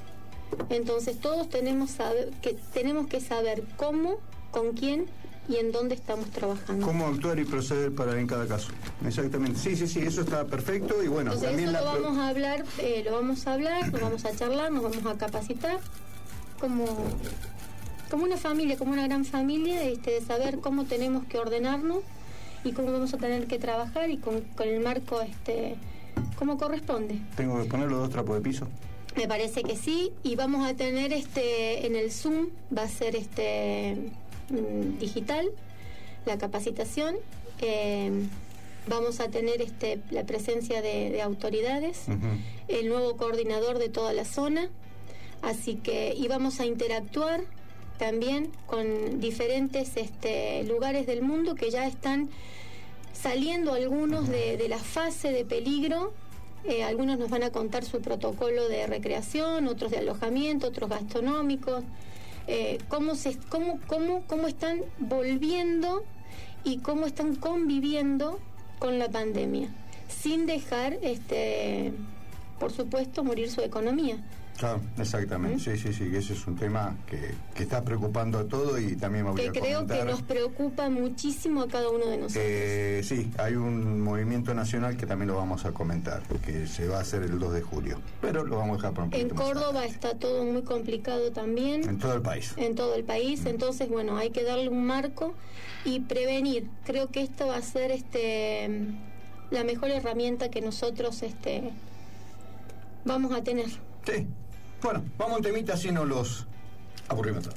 Entonces 0.69 1.19
todos 1.19 1.49
tenemos 1.49 1.91
saber, 1.91 2.31
que 2.43 2.57
tenemos 2.75 3.07
que 3.07 3.21
saber 3.21 3.65
cómo, 3.77 4.19
con 4.51 4.75
quién 4.75 5.07
y 5.49 5.57
en 5.57 5.73
dónde 5.73 5.95
estamos 5.95 6.29
trabajando. 6.31 6.85
¿Cómo 6.87 7.07
actuar 7.07 7.39
y 7.39 7.45
proceder 7.45 7.95
para 7.95 8.19
en 8.19 8.27
cada 8.27 8.47
caso? 8.47 8.71
Exactamente. 9.07 9.59
Sí, 9.59 9.77
sí, 9.77 9.87
sí, 9.87 10.01
eso 10.01 10.23
está 10.23 10.45
perfecto 10.45 11.03
y 11.03 11.09
bueno, 11.09 11.33
Entonces 11.33 11.49
también 11.49 11.69
eso 11.69 11.85
la 11.85 11.95
lo 11.95 12.03
vamos 12.03 12.19
a 12.19 12.29
hablar, 12.29 12.65
eh, 12.79 13.03
lo 13.05 13.13
vamos 13.13 13.47
a 13.47 13.53
hablar, 13.53 13.93
nos 13.93 14.01
vamos 14.01 14.25
a 14.25 14.37
charlar, 14.37 14.73
nos 14.73 14.83
vamos 14.83 15.07
a 15.07 15.19
capacitar 15.19 15.79
como, 16.61 16.87
como 18.11 18.25
una 18.25 18.37
familia, 18.37 18.77
como 18.77 18.93
una 18.93 19.07
gran 19.07 19.25
familia, 19.25 19.83
este, 19.85 20.13
de 20.13 20.21
saber 20.21 20.59
cómo 20.61 20.85
tenemos 20.85 21.25
que 21.27 21.39
ordenarnos 21.39 21.99
y 22.65 22.73
cómo 22.73 22.91
vamos 22.91 23.15
a 23.15 23.19
tener 23.19 23.47
que 23.47 23.59
trabajar 23.59 24.11
y 24.11 24.19
con, 24.19 24.41
con 24.57 24.69
el 24.69 24.81
marco 24.81 25.21
este 25.21 25.77
como 26.37 26.59
corresponde. 26.59 27.19
tengo 27.37 27.63
que 27.63 27.69
poner 27.69 27.89
los 27.89 28.01
dos 28.01 28.11
trapos 28.11 28.37
de 28.37 28.41
piso. 28.43 28.67
Me 29.17 29.27
parece 29.27 29.63
que 29.63 29.77
sí, 29.77 30.13
y 30.23 30.37
vamos 30.37 30.69
a 30.69 30.75
tener 30.75 31.13
este 31.15 31.87
en 31.87 31.97
el 31.97 32.13
Zoom, 32.13 32.49
va 32.77 32.83
a 32.83 32.89
ser 32.89 33.17
este 33.17 33.97
mm, 34.51 34.99
digital, 34.99 35.49
la 36.25 36.39
capacitación. 36.39 37.17
eh, 37.61 38.11
vamos 38.89 39.19
a 39.21 39.29
tener 39.29 39.63
este 39.63 40.01
la 40.11 40.25
presencia 40.25 40.81
de, 40.81 41.11
de 41.11 41.21
autoridades, 41.21 42.05
el 42.69 42.89
nuevo 42.89 43.17
coordinador 43.17 43.79
de 43.79 43.89
toda 43.89 44.13
la 44.13 44.25
zona, 44.25 44.69
así 45.43 45.75
que 45.75 46.15
y 46.17 46.29
vamos 46.29 46.61
a 46.61 46.67
interactuar 46.67 47.41
también 47.99 48.53
con 48.67 49.21
diferentes 49.21 49.97
este, 49.97 50.63
lugares 50.65 51.07
del 51.07 51.23
mundo 51.23 51.55
que 51.55 51.71
ya 51.71 51.87
están 51.87 52.29
saliendo 53.13 53.73
algunos 53.73 54.29
de, 54.29 54.57
de 54.57 54.69
la 54.69 54.79
fase 54.79 55.33
de 55.33 55.45
peligro. 55.45 56.13
Eh, 56.65 56.83
algunos 56.83 57.19
nos 57.19 57.31
van 57.31 57.43
a 57.43 57.51
contar 57.51 57.85
su 57.85 58.01
protocolo 58.01 58.69
de 58.69 58.87
recreación, 58.87 59.67
otros 59.69 59.91
de 59.93 59.99
alojamiento, 59.99 60.67
otros 60.69 60.91
gastronómicos, 60.91 61.85
eh, 62.47 62.79
cómo, 62.89 63.15
se, 63.15 63.37
cómo, 63.49 63.81
cómo, 63.87 64.23
cómo 64.27 64.47
están 64.47 64.81
volviendo 64.99 66.05
y 66.65 66.79
cómo 66.79 67.07
están 67.07 67.37
conviviendo 67.37 68.41
con 68.79 68.99
la 68.99 69.09
pandemia, 69.09 69.69
sin 70.09 70.47
dejar, 70.47 70.99
este, 71.03 71.93
por 72.59 72.73
supuesto, 72.73 73.25
morir 73.25 73.51
su 73.51 73.61
economía. 73.63 74.19
Claro, 74.57 74.81
exactamente. 74.99 75.59
Sí, 75.59 75.77
sí, 75.77 75.93
sí, 75.93 76.11
que 76.11 76.19
ese 76.19 76.33
es 76.33 76.47
un 76.47 76.57
tema 76.57 76.97
que, 77.07 77.35
que 77.55 77.63
está 77.63 77.85
preocupando 77.85 78.39
a 78.39 78.45
todo 78.45 78.79
y 78.79 78.97
también 78.97 79.25
me 79.25 79.33
voy 79.33 79.41
que 79.43 79.49
a 79.49 79.53
creo 79.53 79.87
que 79.87 80.05
nos 80.05 80.23
preocupa 80.23 80.89
muchísimo 80.89 81.63
a 81.63 81.69
cada 81.69 81.91
uno 81.91 82.07
de 82.07 82.17
nosotros. 82.17 82.45
Eh, 82.47 83.01
sí, 83.05 83.31
hay 83.39 83.55
un 83.57 84.01
movimiento 84.01 84.55
nacional 84.55 84.97
que 84.97 85.07
también 85.07 85.29
lo 85.29 85.37
vamos 85.37 85.65
a 85.65 85.73
comentar, 85.73 86.23
que 86.45 86.67
se 86.67 86.89
va 86.89 86.99
a 86.99 87.01
hacer 87.01 87.23
el 87.23 87.39
2 87.39 87.53
de 87.53 87.63
julio, 87.63 88.01
pero 88.21 88.45
lo 88.45 88.57
vamos 88.57 88.75
a 88.75 88.77
dejar 88.77 88.93
para 88.95 89.07
un 89.09 89.15
en 89.15 89.35
más 89.35 89.45
Córdoba 89.45 89.85
está 89.85 90.15
todo 90.15 90.45
muy 90.45 90.63
complicado 90.63 91.33
también. 91.33 91.89
En 91.89 91.99
todo 91.99 92.15
el 92.15 92.23
país. 92.23 92.55
en 92.57 92.75
todo 92.75 92.95
el 92.95 93.05
país. 93.05 93.45
Entonces, 93.47 93.89
bueno, 93.89 94.17
hay 94.17 94.31
que 94.31 94.43
darle 94.43 94.69
un 94.69 94.87
marco 94.87 95.35
y 95.85 96.01
prevenir. 96.01 96.69
Creo 96.85 97.09
que 97.09 97.23
esto 97.23 97.47
va 97.49 97.57
a 97.57 97.63
ser 97.63 97.91
este 97.91 98.71
la 99.51 99.65
mejor 99.65 99.91
herramienta 99.91 100.51
que 100.51 100.61
nosotros 100.61 101.23
este 101.23 101.71
vamos 103.05 103.33
a 103.33 103.43
tener. 103.43 103.67
Sí. 104.05 104.27
Bueno, 104.87 105.03
vamos 105.19 105.35
a 105.35 105.37
un 105.39 105.43
temita 105.43 105.75
así 105.75 105.91
no 105.91 106.05
los 106.05 106.47
aburrimos 107.09 107.49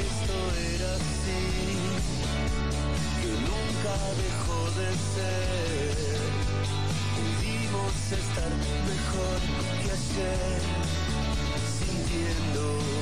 esto 0.00 0.36
era 0.74 0.90
así, 0.94 1.44
que 3.20 3.30
nunca 3.48 3.94
dejó 4.24 4.60
de 4.80 4.88
ser. 5.14 6.18
Pudimos 7.16 7.94
estar 8.12 8.52
mejor 8.92 9.38
que 9.82 9.88
ayer, 9.98 10.60
sintiendo. 11.78 12.95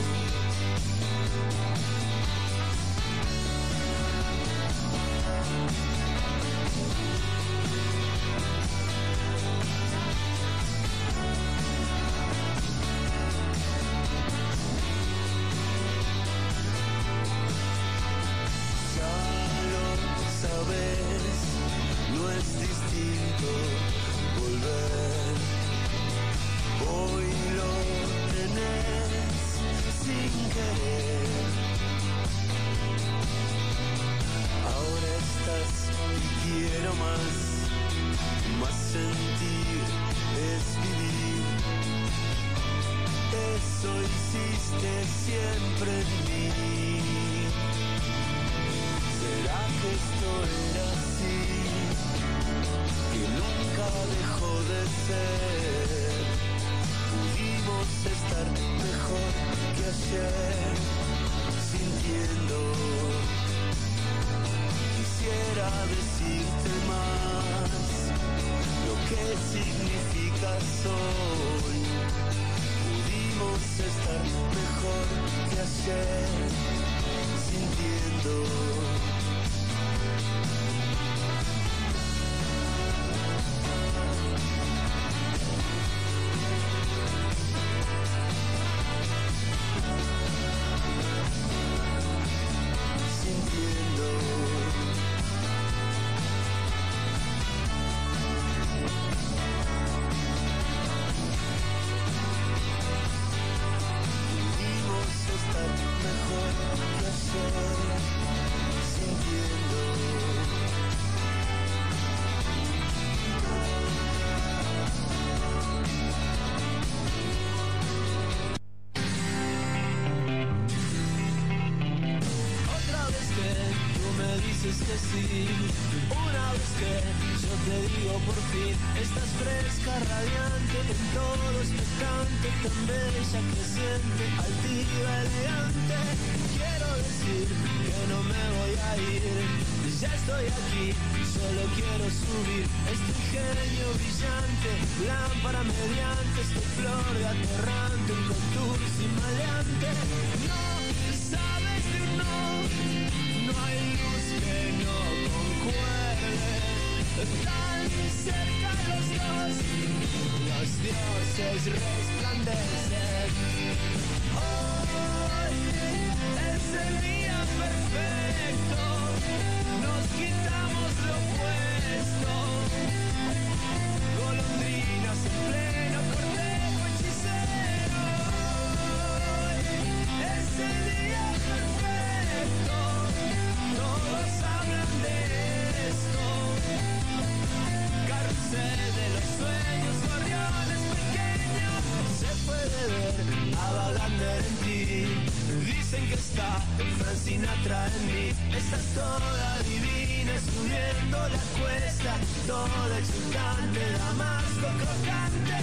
la 201.11 201.41
cuesta, 201.59 202.17
todo 202.47 202.97
excitante, 202.99 203.81
damasco 203.99 204.69
crocante. 204.81 205.59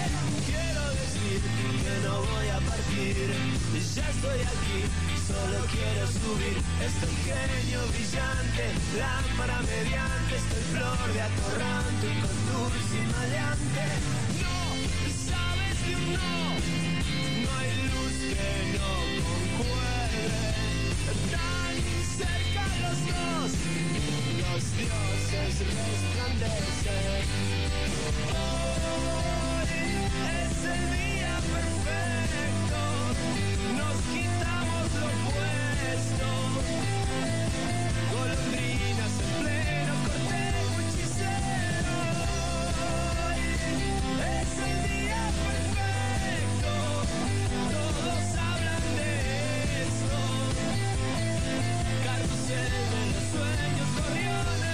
Quiero 0.45 0.83
decir 1.01 1.41
que 1.81 1.93
no 2.05 2.15
voy 2.21 2.47
a 2.49 2.59
partir, 2.69 3.15
ya 3.95 4.07
estoy 4.09 4.39
aquí, 4.41 4.79
solo 5.27 5.59
quiero 5.71 6.05
subir. 6.07 6.57
Estoy 6.81 7.15
genio 7.25 7.81
brillante, 7.91 8.65
lámpara 8.97 9.57
mediante, 9.61 10.35
estoy 10.37 10.63
flor 10.73 11.13
de 11.13 11.21
atorrante, 11.21 12.07
un 12.07 12.39
dulce 12.51 12.95
y 12.97 13.05
maleante. 13.13 13.85
No, 14.41 14.57
sabes 15.29 15.75
que 15.85 15.95
no, 16.17 16.33
no 17.43 17.49
hay 17.57 17.71
luz 17.89 18.15
que 18.37 18.51
no 18.77 18.91
concuerde 19.23 20.41
acercan 22.23 22.71
los 22.81 22.97
dios, 23.05 23.51
los 24.41 24.63
dioses 24.77 25.53
resplandecen. 25.59 27.25
Hoy 28.31 29.69
es 30.29 30.57
el 30.65 30.83
día 30.91 31.35
perfecto, 31.51 32.81
nos 33.77 33.97
quitamos 34.11 34.87
lo 35.01 35.09
puesto. 35.31 36.29
Golondrinas 38.13 39.13
en 39.21 39.31
pleno 39.41 39.93
cortejo 40.03 40.75
hechicero. 40.81 41.95
Hoy 43.25 43.41
es 44.21 44.51
el 44.69 44.77
día 44.89 45.23
perfecto, 45.47 46.73
todos 47.71 48.25
hablan 48.37 48.85
de 48.97 49.11
esto 49.83 50.19
noche 52.27 52.55
de 52.55 53.05
los 53.13 53.23
sueños 53.31 53.87
corrió 53.95 54.70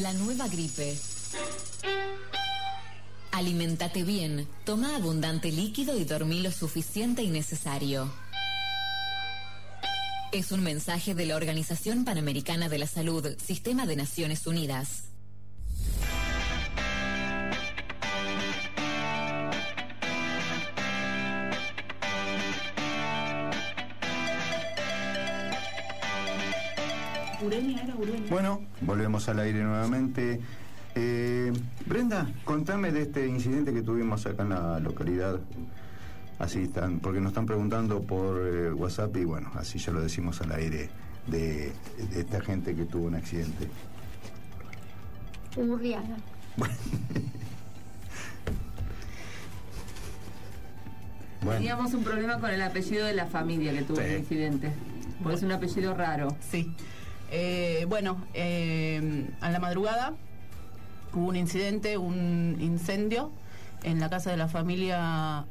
La 0.00 0.12
nueva 0.12 0.46
gripe. 0.48 0.96
Alimentate 3.32 4.02
bien, 4.02 4.46
toma 4.64 4.96
abundante 4.96 5.50
líquido 5.50 5.96
y 5.96 6.04
dormí 6.04 6.40
lo 6.40 6.50
suficiente 6.50 7.22
y 7.22 7.28
necesario. 7.28 8.12
Es 10.32 10.52
un 10.52 10.62
mensaje 10.62 11.14
de 11.14 11.24
la 11.24 11.36
Organización 11.36 12.04
Panamericana 12.04 12.68
de 12.68 12.78
la 12.78 12.86
Salud, 12.86 13.26
Sistema 13.38 13.86
de 13.86 13.96
Naciones 13.96 14.46
Unidas. 14.46 14.95
Al 29.28 29.38
aire 29.40 29.62
nuevamente. 29.62 30.40
Eh, 30.94 31.52
Brenda, 31.86 32.26
contame 32.44 32.90
de 32.92 33.02
este 33.02 33.26
incidente 33.26 33.72
que 33.74 33.82
tuvimos 33.82 34.24
acá 34.26 34.42
en 34.44 34.50
la 34.50 34.78
localidad. 34.80 35.38
Así 36.38 36.62
están, 36.64 37.00
porque 37.00 37.20
nos 37.20 37.30
están 37.30 37.46
preguntando 37.46 38.02
por 38.02 38.40
eh, 38.46 38.70
WhatsApp 38.72 39.16
y 39.16 39.24
bueno, 39.24 39.50
así 39.56 39.78
ya 39.78 39.92
lo 39.92 40.00
decimos 40.02 40.40
al 40.42 40.52
aire 40.52 40.90
de, 41.26 41.72
de 42.10 42.20
esta 42.20 42.40
gente 42.40 42.74
que 42.74 42.84
tuvo 42.84 43.06
un 43.06 43.14
accidente. 43.14 43.68
Urriaga. 45.56 46.16
Bueno, 51.42 51.58
Teníamos 51.60 51.94
un 51.94 52.02
problema 52.02 52.40
con 52.40 52.50
el 52.50 52.62
apellido 52.62 53.06
de 53.06 53.12
la 53.14 53.26
familia 53.26 53.72
que 53.72 53.82
tuvo 53.82 53.98
Sí. 53.98 54.02
el 54.04 54.18
incidente. 54.18 54.72
Porque 55.22 55.36
es 55.36 55.42
un 55.42 55.52
apellido 55.52 55.94
raro. 55.94 56.36
Sí. 56.50 56.74
Eh, 57.30 57.86
bueno, 57.88 58.18
eh, 58.34 59.28
a 59.40 59.50
la 59.50 59.58
madrugada 59.58 60.14
hubo 61.12 61.26
un 61.28 61.36
incidente, 61.36 61.98
un 61.98 62.56
incendio 62.60 63.30
en 63.82 64.00
la 64.00 64.08
casa 64.10 64.30
de 64.30 64.36
la 64.36 64.48
familia. 64.48 65.44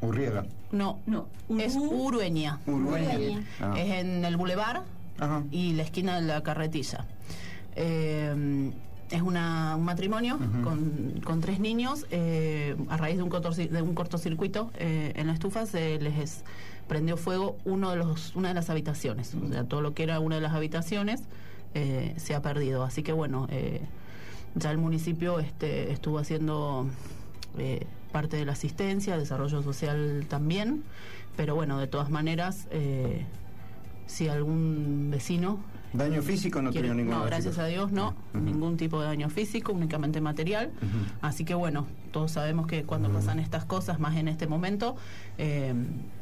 Urriaga. 0.00 0.44
No, 0.70 0.98
No, 1.06 1.26
es 1.58 1.76
Uru- 1.76 2.06
Urueña. 2.06 2.60
Urueña. 2.66 3.42
Ah. 3.60 3.74
Es 3.76 3.90
en 4.04 4.24
el 4.24 4.36
bulevar 4.36 4.82
y 5.50 5.72
la 5.72 5.82
esquina 5.82 6.20
de 6.20 6.26
la 6.26 6.42
carretilla. 6.42 7.04
Eh, 7.74 8.70
es 9.10 9.22
una- 9.22 9.74
un 9.76 9.84
matrimonio 9.84 10.38
con, 10.62 11.20
con 11.24 11.40
tres 11.40 11.58
niños. 11.60 12.06
eh, 12.10 12.76
a 12.90 12.96
raíz 12.98 13.16
de 13.16 13.22
un, 13.22 13.30
cortorci- 13.30 13.68
de 13.70 13.80
un 13.82 13.94
cortocircuito 13.94 14.70
eh, 14.78 15.12
en 15.16 15.26
la 15.28 15.32
estufa 15.32 15.64
se 15.66 15.98
les 15.98 16.18
es- 16.18 16.44
prendió 16.88 17.16
fuego 17.16 17.58
uno 17.64 17.90
de 17.90 17.96
los, 17.96 18.34
una 18.34 18.48
de 18.48 18.54
las 18.54 18.70
habitaciones. 18.70 19.34
O 19.34 19.48
sea, 19.48 19.64
todo 19.64 19.82
lo 19.82 19.94
que 19.94 20.02
era 20.02 20.18
una 20.20 20.36
de 20.36 20.40
las 20.40 20.54
habitaciones 20.54 21.22
eh, 21.74 22.14
se 22.16 22.34
ha 22.34 22.42
perdido. 22.42 22.82
Así 22.82 23.02
que 23.02 23.12
bueno, 23.12 23.46
eh, 23.50 23.82
ya 24.54 24.70
el 24.70 24.78
municipio 24.78 25.38
este, 25.38 25.92
estuvo 25.92 26.18
haciendo 26.18 26.86
eh, 27.58 27.86
parte 28.10 28.36
de 28.36 28.44
la 28.44 28.52
asistencia, 28.52 29.16
desarrollo 29.16 29.62
social 29.62 30.26
también. 30.28 30.82
Pero 31.36 31.54
bueno, 31.54 31.78
de 31.78 31.86
todas 31.86 32.10
maneras, 32.10 32.66
si 34.06 34.28
algún 34.28 35.08
vecino 35.08 35.60
Daño 35.92 36.20
físico 36.22 36.60
no 36.60 36.70
tenía 36.70 36.92
ningún 36.92 37.14
no, 37.14 37.24
gracias 37.24 37.58
a 37.58 37.64
Dios 37.66 37.92
no, 37.92 38.14
ningún 38.34 38.76
tipo 38.76 39.00
de 39.00 39.06
daño 39.06 39.30
físico, 39.30 39.72
únicamente 39.72 40.20
material. 40.20 40.70
Así 41.22 41.44
que 41.44 41.54
bueno, 41.54 41.86
todos 42.12 42.32
sabemos 42.32 42.66
que 42.66 42.84
cuando 42.84 43.10
pasan 43.10 43.38
estas 43.38 43.64
cosas, 43.64 43.98
más 43.98 44.16
en 44.16 44.28
este 44.28 44.46
momento, 44.46 44.96
eh, 45.38 45.72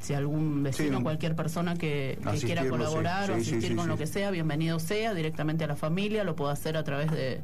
si 0.00 0.14
algún 0.14 0.62
vecino, 0.62 0.98
Sí. 0.98 1.02
cualquier 1.02 1.34
persona 1.34 1.74
que, 1.76 2.18
que 2.32 2.38
quiera 2.38 2.68
colaborar 2.68 3.26
sí. 3.26 3.32
o 3.32 3.34
Sí, 3.36 3.40
asistir 3.50 3.76
con 3.76 3.88
lo 3.88 3.96
que 3.98 4.06
sea, 4.06 4.30
bienvenido 4.30 4.78
sea, 4.78 5.14
directamente 5.14 5.64
a 5.64 5.66
la 5.66 5.76
familia, 5.76 6.22
lo 6.22 6.36
puede 6.36 6.52
hacer 6.52 6.76
a 6.76 6.84
través 6.84 7.10
de, 7.10 7.40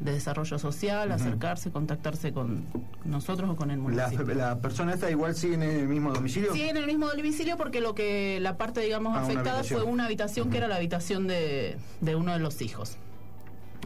de 0.00 0.12
desarrollo 0.12 0.58
social, 0.58 1.10
acercarse, 1.10 1.70
contactarse 1.70 2.32
con 2.32 2.64
nosotros 3.04 3.48
o 3.50 3.56
con 3.56 3.70
el 3.70 3.78
La, 3.78 3.82
municipio. 4.08 4.34
la 4.34 4.58
persona 4.58 4.92
esta 4.92 5.10
igual 5.10 5.34
sigue 5.34 5.54
en 5.54 5.62
el 5.62 5.88
mismo 5.88 6.12
domicilio. 6.12 6.52
Sí, 6.52 6.62
en 6.62 6.76
el 6.76 6.86
mismo 6.86 7.08
domicilio 7.08 7.56
porque 7.56 7.80
lo 7.80 7.94
que 7.94 8.38
la 8.40 8.56
parte, 8.58 8.80
digamos, 8.80 9.16
Ah, 9.16 9.22
afectada 9.22 9.64
fue 9.64 9.82
una 9.82 10.04
habitación 10.04 10.50
que 10.50 10.58
era 10.58 10.68
la 10.68 10.76
habitación 10.76 11.26
de, 11.26 11.76
de 12.00 12.14
uno 12.14 12.32
de 12.32 12.38
los 12.40 12.60
hijos. 12.60 12.96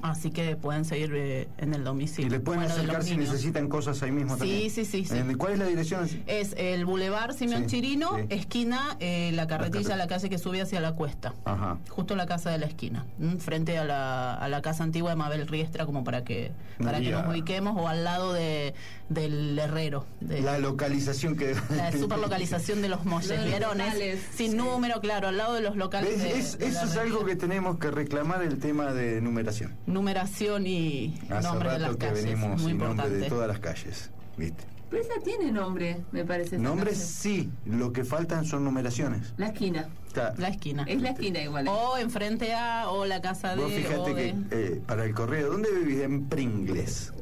Así 0.03 0.31
que 0.31 0.57
pueden 0.57 0.85
seguir 0.85 1.13
eh, 1.15 1.49
en 1.59 1.75
el 1.75 1.85
domicilio. 1.85 2.29
Y 2.29 2.31
le 2.31 2.41
pueden 2.41 2.61
Bueno, 2.63 2.75
acercar 2.75 3.03
si 3.05 3.13
niños. 3.17 3.31
necesitan 3.31 3.69
cosas 3.69 4.03
ahí 4.03 4.11
mismo 4.11 4.35
Sí, 4.35 4.39
también. 4.41 4.71
sí, 4.71 4.85
sí, 4.85 5.05
sí. 5.05 5.15
Eh, 5.17 5.35
¿Cuál 5.37 5.53
es 5.55 5.59
la 5.59 5.67
dirección? 5.67 6.09
Es 6.27 6.55
el 6.57 6.85
Boulevard 6.85 7.35
Simeón 7.35 7.63
Sí, 7.63 7.69
Chirino, 7.77 8.17
sí. 8.17 8.25
esquina, 8.31 8.97
eh, 9.01 9.31
la 9.35 9.47
carretilla, 9.47 9.73
carretilla. 9.83 9.97
la 9.97 10.07
calle 10.07 10.29
que 10.31 10.39
sube 10.39 10.61
hacia 10.63 10.81
la 10.81 10.93
cuesta. 10.93 11.35
Ajá. 11.45 11.79
Justo 11.89 12.17
la 12.17 12.27
casa 12.27 12.51
de 12.51 12.59
la 12.59 12.67
esquina, 12.67 13.05
¿m? 13.21 13.39
frente 13.39 13.79
a 13.79 13.85
la, 13.85 14.35
a 14.35 14.49
la 14.49 14.63
casa 14.63 14.85
antigua 14.85 15.11
de 15.11 15.17
Mabel 15.17 15.47
Riestra, 15.47 15.87
como 15.87 16.05
para 16.05 16.25
que 16.25 16.53
para 16.83 16.99
que 17.01 17.11
nos 17.11 17.27
ubiquemos, 17.29 17.77
o 17.77 17.89
al 17.89 18.05
lado 18.05 18.33
de, 18.33 18.73
del 19.11 19.59
herrero. 19.59 20.07
De, 20.21 20.41
La 20.41 20.59
localización 20.59 21.37
que... 21.37 21.55
la 21.77 21.93
superlocalización 21.93 22.81
de 22.81 22.89
los 22.89 23.05
Lo 23.05 23.11
molles, 23.11 23.29
de 23.29 23.37
los 23.37 23.47
¿vieron? 23.47 23.81
Es 23.83 23.87
locales, 23.95 24.21
sin 24.35 24.53
sí. 24.53 24.57
número, 24.57 25.01
claro, 25.03 25.29
al 25.29 25.37
lado 25.37 25.53
de 25.55 25.61
los 25.61 25.77
locales. 25.77 26.11
¿Ves? 26.11 26.23
de- 26.23 26.39
Es- 26.39 26.59
de 26.59 26.71
la 26.71 26.83
eso 26.83 26.91
es 26.91 26.97
algo 26.97 27.25
que 27.27 27.37
tenemos 27.37 27.79
que 27.79 27.91
reclamar 27.91 28.43
el 28.43 28.59
tema 28.59 28.95
de 28.95 29.21
numeración. 29.21 29.75
Numeración 29.91 30.67
y 30.67 31.19
Hace 31.29 31.49
nombre 31.49 31.71
de 31.73 31.79
las 31.81 31.91
que 31.93 31.97
calles, 31.99 32.25
venimos 32.25 32.61
muy 32.63 32.73
nombre 32.73 32.89
importante. 32.91 33.17
de 33.19 33.29
todas 33.29 33.49
las 33.49 33.59
calles. 33.59 34.11
¿Viste? 34.37 34.65
Pero 34.89 35.03
esa 35.03 35.21
tiene 35.23 35.53
nombre, 35.53 36.01
me 36.11 36.25
parece. 36.25 36.57
calle. 36.57 36.95
sí, 36.97 37.49
lo 37.65 37.93
que 37.93 38.05
faltan 38.05 38.45
son 38.45 38.65
numeraciones. 38.65 39.35
La 39.37 39.47
esquina. 39.49 39.89
Claro. 40.13 40.35
La 40.39 40.49
esquina. 40.49 40.83
Es 40.89 41.01
la 41.01 41.11
esquina 41.11 41.41
igual. 41.41 41.69
O 41.69 41.97
enfrente 41.97 42.53
a, 42.53 42.89
o 42.91 43.07
la 43.07 43.21
casa 43.23 43.55
de. 43.55 43.63
Vos 43.63 43.73
o 43.73 43.77
fíjate 43.77 44.15
que 44.17 44.33
de- 44.35 44.45
eh, 44.75 44.83
para 44.87 45.05
el 45.05 45.15
correo, 45.15 45.51
¿dónde 45.53 45.71
vivís? 45.71 46.01
En 46.01 46.25
Pringles. 46.29 47.13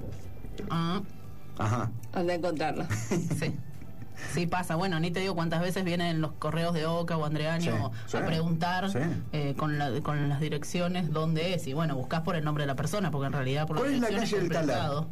Ah, 0.70 1.02
Ajá. 1.58 1.90
Anda 2.12 2.32
a 2.32 2.36
encontrarla. 2.36 2.88
sí. 3.38 3.54
Sí 4.34 4.46
pasa, 4.46 4.76
bueno, 4.76 4.98
ni 5.00 5.10
te 5.10 5.20
digo 5.20 5.34
cuántas 5.34 5.60
veces 5.60 5.84
vienen 5.84 6.20
los 6.20 6.32
correos 6.32 6.74
de 6.74 6.86
Oca 6.86 7.16
o 7.16 7.24
Andreaño 7.24 7.92
Sí, 8.06 8.16
a 8.16 8.20
sí, 8.20 8.26
preguntar 8.26 8.90
sí. 8.90 8.98
eh, 9.32 9.54
con, 9.56 9.78
la- 9.78 10.00
con 10.02 10.28
las 10.28 10.40
direcciones 10.40 11.12
dónde 11.12 11.54
es 11.54 11.66
y 11.66 11.72
bueno, 11.72 11.94
buscás 11.96 12.22
por 12.22 12.36
el 12.36 12.44
nombre 12.44 12.62
de 12.64 12.66
la 12.68 12.76
persona 12.76 13.10
porque 13.10 13.26
en 13.26 13.32
realidad 13.32 13.66
por 13.66 13.76
¿Cuál 13.78 13.94
es 13.94 14.00
la 14.00 14.08
calle 14.10 14.38
del 14.40 14.48
Talar? 14.50 15.04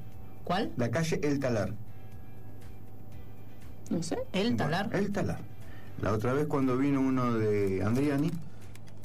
¿Cuál? 0.45 0.71
La 0.77 0.91
calle 0.91 1.21
El 1.23 1.39
Talar. 1.41 1.73
No 3.91 4.03
sé. 4.03 4.19
El 4.33 4.57
Talar. 4.57 4.89
Bueno, 4.91 5.07
el 5.07 5.13
Talar. 5.13 5.39
La 6.03 6.13
otra 6.13 6.33
vez 6.33 6.47
cuando 6.47 6.77
vino 6.77 7.01
uno 7.01 7.35
de 7.35 7.83
Andriani, 7.85 8.31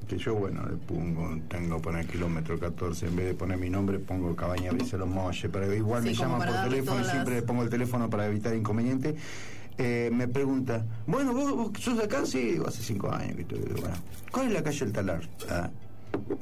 que 0.07 0.17
yo, 0.17 0.35
bueno, 0.35 0.63
le 0.67 0.75
pongo, 0.75 1.37
tengo 1.47 1.79
poner 1.81 2.05
kilómetro 2.07 2.59
14, 2.59 3.07
en 3.07 3.15
vez 3.15 3.25
de 3.27 3.33
poner 3.33 3.57
mi 3.57 3.69
nombre 3.69 3.99
pongo 3.99 4.35
Cabaña 4.35 4.71
Brisa 4.71 4.97
Los 4.97 5.07
Molles, 5.07 5.49
pero 5.53 5.71
igual 5.73 6.01
Sí, 6.03 6.09
me 6.09 6.15
llaman 6.15 6.39
por 6.49 6.63
teléfono 6.69 7.01
y 7.01 7.05
siempre 7.05 7.35
las- 7.35 7.41
le 7.43 7.47
pongo 7.47 7.63
el 7.63 7.69
teléfono 7.69 8.09
para 8.09 8.25
evitar 8.25 8.53
inconveniente. 8.55 9.15
Eh, 9.77 10.09
me 10.13 10.27
pregunta, 10.27 10.85
bueno, 11.07 11.33
¿vos, 11.33 11.55
vos 11.55 11.71
sos 11.79 11.97
de 11.97 12.03
acá? 12.03 12.25
Sí, 12.25 12.57
hace 12.65 12.83
cinco 12.83 13.11
años 13.11 13.35
que 13.35 13.41
estoy. 13.41 13.59
Bueno, 13.79 13.95
¿cuál 14.31 14.47
es 14.47 14.53
la 14.53 14.63
calle 14.63 14.85
El 14.85 14.91
Talar? 14.93 15.21
Ah, 15.49 15.69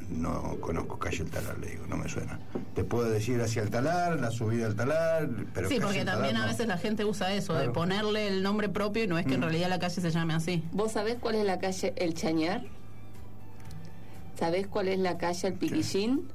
no 0.09 0.57
conozco 0.59 0.97
calle 0.97 1.23
El 1.23 1.29
Talar, 1.29 1.57
le 1.59 1.67
digo, 1.67 1.85
no 1.87 1.95
me 1.97 2.09
suena. 2.09 2.39
Te 2.75 2.83
puedo 2.83 3.09
decir 3.09 3.39
hacia 3.41 3.61
el 3.61 3.69
Talar, 3.69 4.19
la 4.19 4.31
subida 4.31 4.65
al 4.65 4.75
Talar, 4.75 5.29
pero 5.53 5.69
sí, 5.69 5.77
porque 5.79 6.03
también 6.03 6.33
Talar 6.33 6.41
a 6.43 6.45
no. 6.47 6.51
veces 6.51 6.67
la 6.67 6.77
gente 6.77 7.05
usa 7.05 7.33
eso, 7.33 7.53
de 7.53 7.69
ponerle 7.69 8.27
el 8.27 8.41
nombre 8.43 8.67
propio 8.69 9.03
y 9.03 9.07
no 9.07 9.17
es 9.17 9.25
que 9.25 9.35
en 9.35 9.41
Mm. 9.41 9.43
realidad 9.43 9.69
la 9.69 9.79
calle 9.79 10.01
se 10.01 10.09
llame 10.11 10.33
así. 10.33 10.63
¿Vos 10.71 10.91
sabés 10.93 11.17
cuál 11.19 11.35
es 11.35 11.45
la 11.45 11.59
calle 11.59 11.93
El 11.97 12.15
Chañar? 12.15 12.63
¿Sabés 14.37 14.67
cuál 14.67 14.87
es 14.87 14.99
la 14.99 15.17
calle 15.17 15.47
El 15.49 15.53
Piquillín? 15.53 16.27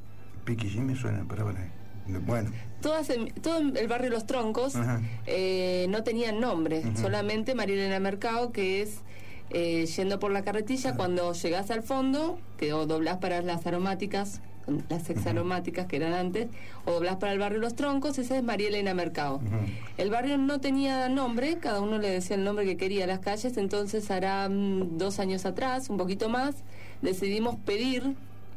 Piquillín 0.45 0.87
me 0.87 0.95
suena, 0.97 1.25
pero 1.29 1.45
bueno. 1.45 1.61
Bueno, 2.27 2.51
Todas 2.85 3.09
en- 3.09 3.33
todo 3.41 3.61
el 3.61 3.89
barrio 3.89 4.11
Los 4.11 4.27
Troncos 4.27 4.77
Ajá. 4.77 5.01
eh, 5.27 5.87
no 5.89 6.03
tenían 6.03 6.39
nombre, 6.39 6.81
Ujú. 6.81 6.99
solamente 7.01 7.55
Marilena 7.55 7.99
Mercado, 7.99 8.53
que 8.53 8.83
es 8.83 8.99
eh, 9.49 9.87
yendo 9.87 10.19
por 10.19 10.33
la 10.33 10.43
carretilla, 10.45 10.95
cuando 10.95 11.33
llegás 11.33 11.71
al 11.71 11.83
fondo, 11.83 12.39
que 12.59 12.75
o 12.75 12.85
doblás 12.87 13.19
para 13.19 13.41
las 13.41 13.67
aromáticas, 13.67 14.43
las 14.91 15.09
ex 15.09 15.27
aromáticas 15.27 15.87
que 15.87 15.97
eran 15.97 16.13
antes, 16.13 16.49
o 16.85 16.93
doblás 16.93 17.17
para 17.17 17.33
el 17.33 17.39
barrio 17.39 17.59
Los 17.59 17.75
Troncos, 17.75 18.19
esa 18.19 18.37
es 18.37 18.43
María 18.43 18.69
Elena 18.69 18.93
Mercado. 18.93 19.41
El 19.97 20.11
barrio 20.11 20.37
no 20.37 20.61
tenía 20.61 21.09
nombre, 21.09 21.57
cada 21.59 21.81
uno 21.81 21.97
le 21.99 22.11
decía 22.11 22.37
el 22.37 22.45
nombre 22.45 22.67
que 22.67 22.77
quería 22.77 23.05
a 23.05 23.07
las 23.07 23.21
calles, 23.21 23.57
entonces 23.57 24.11
hará 24.11 24.47
mm, 24.51 24.99
dos 24.99 25.19
años 25.21 25.47
atrás, 25.47 25.89
un 25.89 25.97
poquito 25.97 26.29
más, 26.29 26.57
decidimos 27.01 27.57
pedir 27.57 28.15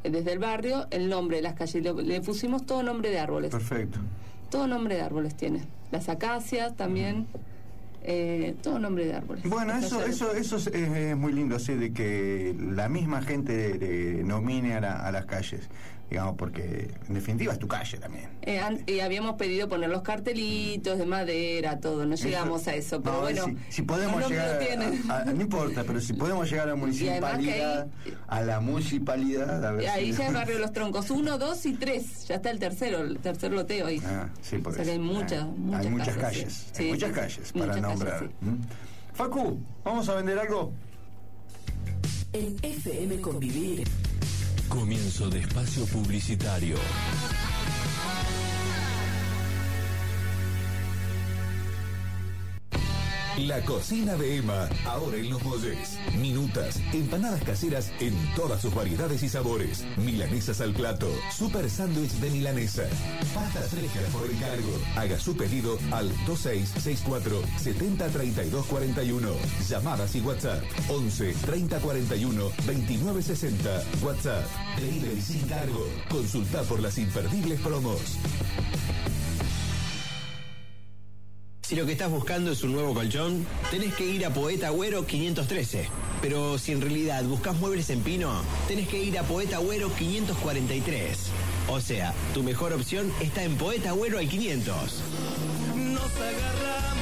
desde 0.09 0.33
el 0.33 0.39
barrio 0.39 0.87
el 0.91 1.09
nombre 1.09 1.37
de 1.37 1.43
las 1.43 1.53
calles, 1.55 1.83
le, 1.83 1.93
le 1.93 2.21
pusimos 2.21 2.65
todo 2.65 2.83
nombre 2.83 3.09
de 3.09 3.19
árboles. 3.19 3.51
Perfecto. 3.51 3.99
Todo 4.49 4.67
nombre 4.67 4.95
de 4.95 5.01
árboles 5.01 5.35
tiene. 5.35 5.61
Las 5.91 6.09
acacias 6.09 6.75
también. 6.75 7.27
eh, 8.09 8.55
todo 8.63 8.79
nombre 8.79 9.05
de 9.05 9.15
árboles. 9.15 9.43
Bueno, 9.49 9.73
eso, 9.77 10.01
eso, 10.05 10.31
eso 10.33 10.55
es, 10.55 10.67
es- 10.67 10.73
es 10.95 11.17
muy 11.17 11.33
lindo, 11.33 11.57
así 11.57 11.73
de 11.75 11.91
que 11.91 12.55
la 12.57 12.87
misma 12.87 13.21
gente 13.21 13.77
eh, 13.81 14.23
nomine 14.23 14.75
a, 14.75 14.79
la- 14.81 15.05
a 15.05 15.11
las 15.11 15.25
calles, 15.25 15.67
digamos, 16.09 16.35
porque 16.37 16.89
en 17.07 17.13
definitiva 17.13 17.51
es 17.53 17.59
tu 17.59 17.67
calle 17.67 17.97
también. 17.97 18.29
Eh, 18.43 19.01
habíamos 19.01 19.35
pedido 19.35 19.67
poner 19.67 19.89
los 19.89 20.01
cartelitos 20.03 20.97
de 20.97 21.05
madera, 21.05 21.79
todo. 21.79 22.05
No 22.05 22.15
llegamos 22.15 22.65
a 22.67 22.75
eso, 22.75 23.01
pero 23.01 23.15
No, 23.17 23.21
bueno. 23.23 23.45
Si, 23.45 23.57
si 23.69 23.81
podemos 23.81 24.21
los 24.21 24.29
llegar, 24.29 24.59
a- 25.09 25.17
a- 25.17 25.25
no 25.25 25.41
importa, 25.41 25.83
pero 25.83 25.99
si 25.99 26.13
podemos 26.13 26.49
llegar 26.49 26.67
a 26.67 26.71
la 26.71 26.75
municipalidad, 26.77 27.87
a 28.27 28.41
la 28.41 28.59
municipalidad, 28.61 29.65
a 29.65 29.71
ver 29.73 29.83
Y 29.83 29.87
ahí 29.87 30.11
si- 30.13 30.19
ya 30.19 30.27
es 30.27 30.33
Barrio 30.33 30.59
Los 30.59 30.71
Troncos. 30.73 31.09
Uno, 31.11 31.37
dos 31.37 31.65
y 31.65 31.73
tres. 31.73 32.25
Ya 32.27 32.35
está 32.35 32.51
el 32.51 32.59
tercero, 32.59 32.99
el 33.01 33.17
tercer 33.19 33.51
loteo 33.51 33.87
ahí. 33.87 34.01
Ah, 34.05 34.29
sí, 34.41 34.57
por 34.59 34.71
O 34.71 34.75
sea 34.75 34.85
que 34.85 34.91
eso. 34.91 35.01
hay 35.01 35.05
muchas, 35.05 35.43
Ah, 35.43 35.47
muchas 35.57 35.85
hay 35.85 35.91
muchas 35.91 36.15
calles, 36.17 36.21
calles, 36.43 36.65
sí. 36.71 36.83
hay 36.83 36.89
muchas 36.91 37.09
sí, 37.09 37.15
calles 37.15 37.51
para 37.51 37.65
Muchas 37.65 37.81
calles, 37.81 37.99
nombrar. 37.99 38.19
sí. 38.19 38.45
¿Mm? 38.45 39.13
Facu, 39.13 39.59
¿vamos 39.83 40.07
a 40.09 40.15
vender 40.15 40.39
algo? 40.39 40.71
En 42.33 42.55
FM 42.61 43.19
Convivir. 43.21 43.83
Comienzo 44.69 45.29
de 45.29 45.39
espacio 45.39 45.85
publicitario. 45.85 46.75
La 53.37 53.61
cocina 53.61 54.15
de 54.15 54.37
Emma, 54.37 54.67
ahora 54.85 55.17
en 55.17 55.29
Los 55.29 55.43
Molles. 55.43 55.99
Minutas, 56.19 56.81
empanadas 56.91 57.43
caseras 57.43 57.91
en 57.99 58.15
todas 58.35 58.59
sus 58.59 58.73
variedades 58.73 59.21
y 59.21 59.29
sabores. 59.29 59.85
Milanesas 59.95 60.59
al 60.59 60.73
plato, 60.73 61.07
super 61.31 61.69
sándwich 61.69 62.13
de 62.13 62.31
milanesa. 62.31 62.83
Pastas 63.35 63.69
frescas 63.69 64.09
por 64.11 64.27
encargo. 64.27 64.79
Haga 64.95 65.19
su 65.19 65.37
pedido 65.37 65.77
al 65.91 66.09
2664 66.25 67.43
70 67.59 68.07
32 68.07 68.65
41. 68.65 69.29
Llamadas 69.69 70.15
y 70.15 70.21
WhatsApp 70.21 70.63
11 70.89 71.33
30 71.45 71.79
41 71.79 72.51
29 72.65 73.21
60. 73.21 73.83
WhatsApp. 74.01 74.45
Delivery 74.77 75.21
sin 75.21 75.47
cargo. 75.47 75.87
Consulta 76.09 76.63
por 76.63 76.79
las 76.79 76.97
imperdibles 76.97 77.59
promos. 77.61 78.17
Si 81.67 81.75
lo 81.75 81.85
que 81.85 81.91
estás 81.91 82.09
buscando 82.09 82.53
es 82.53 82.63
un 82.63 82.71
nuevo 82.71 82.93
colchón, 82.93 83.45
tenés 83.69 83.93
que 83.93 84.05
ir 84.05 84.25
a 84.25 84.33
Poeta 84.33 84.67
Agüero 84.67 85.05
513. 85.05 85.89
Pero 86.21 86.57
si 86.57 86.71
en 86.71 86.79
realidad 86.79 87.25
buscas 87.25 87.57
muebles 87.57 87.89
en 87.89 87.99
pino, 88.03 88.31
tenés 88.69 88.87
que 88.87 89.03
ir 89.03 89.19
a 89.19 89.23
Poeta 89.23 89.57
Agüero 89.57 89.93
543. 89.93 91.17
O 91.67 91.81
sea, 91.81 92.13
tu 92.33 92.41
mejor 92.41 92.71
opción 92.71 93.11
está 93.19 93.43
en 93.43 93.57
Poeta 93.57 93.89
Agüero 93.89 94.17
al 94.17 94.29
500. 94.29 94.75
Nos 95.75 96.03
agarramos 96.03 96.96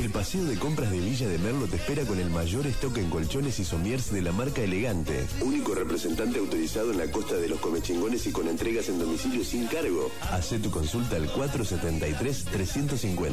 El 0.00 0.10
paseo 0.10 0.44
de 0.44 0.58
compras 0.58 0.90
de 0.90 1.00
Villa 1.00 1.28
de 1.28 1.38
Merlo 1.38 1.66
te 1.66 1.76
espera 1.76 2.04
con 2.04 2.20
el 2.20 2.30
mayor 2.30 2.66
stock 2.66 2.96
en 2.98 3.08
colchones 3.10 3.58
y 3.58 3.64
somiers 3.64 4.12
de 4.12 4.22
la 4.22 4.30
marca 4.30 4.62
Elegante. 4.62 5.26
Único 5.40 5.74
representante 5.74 6.38
autorizado 6.38 6.92
en 6.92 6.98
la 6.98 7.10
costa 7.10 7.36
de 7.36 7.48
los 7.48 7.58
comechingones 7.60 8.26
y 8.26 8.32
con 8.32 8.46
entregas 8.46 8.88
en 8.88 8.98
domicilio 8.98 9.42
sin 9.44 9.66
cargo. 9.66 10.10
Hacé 10.30 10.58
tu 10.58 10.70
consulta 10.70 11.16
al 11.16 11.32
473-350. 11.32 13.30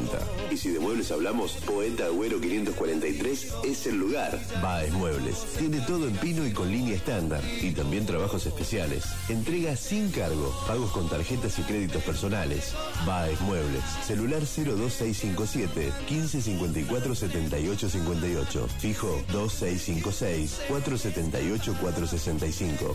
Y 0.50 0.56
si 0.56 0.70
de 0.70 0.80
muebles 0.80 1.12
hablamos, 1.12 1.52
Poeta 1.66 2.06
Agüero 2.06 2.40
543 2.40 3.48
es 3.64 3.86
el 3.86 3.96
lugar. 3.96 4.40
Baez 4.62 4.92
Muebles. 4.92 5.44
Tiene 5.58 5.80
todo 5.82 6.08
en 6.08 6.16
pino 6.16 6.46
y 6.46 6.52
con 6.52 6.72
línea 6.72 6.96
estándar. 6.96 7.42
Y 7.60 7.72
también 7.72 8.06
trabajos 8.06 8.46
especiales. 8.46 9.04
Entrega 9.28 9.76
sin 9.76 10.10
cargo. 10.10 10.54
Pagos 10.66 10.90
con 10.92 11.08
tarjetas 11.08 11.58
y 11.58 11.62
créditos 11.62 12.02
personales. 12.02 12.72
Baez 13.06 13.40
Muebles. 13.42 13.84
Celular 14.06 14.40
02657 14.40 15.92
1554 16.08 17.14
78 17.14 17.88
58. 17.88 18.68
Fijo 18.78 19.22
2656 19.32 20.60
478 20.68 21.74
465. 21.80 22.86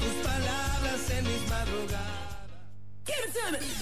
Tus 0.00 0.14
palabras 0.22 1.10
en 1.10 1.24
mis 1.24 1.50
madrugadas. 1.50 2.23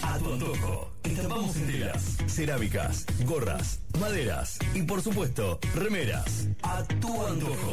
A 0.02 0.18
tu 0.18 0.32
antojo. 0.32 0.92
Estampamos 1.04 1.56
en 1.56 1.66
telas, 1.66 2.16
cerámicas, 2.26 3.06
gorras, 3.24 3.80
maderas 4.00 4.58
y 4.74 4.82
por 4.82 5.02
supuesto, 5.02 5.58
remeras. 5.74 6.48
A 6.62 6.82
tu 6.85 7.26
antojo. 7.26 7.72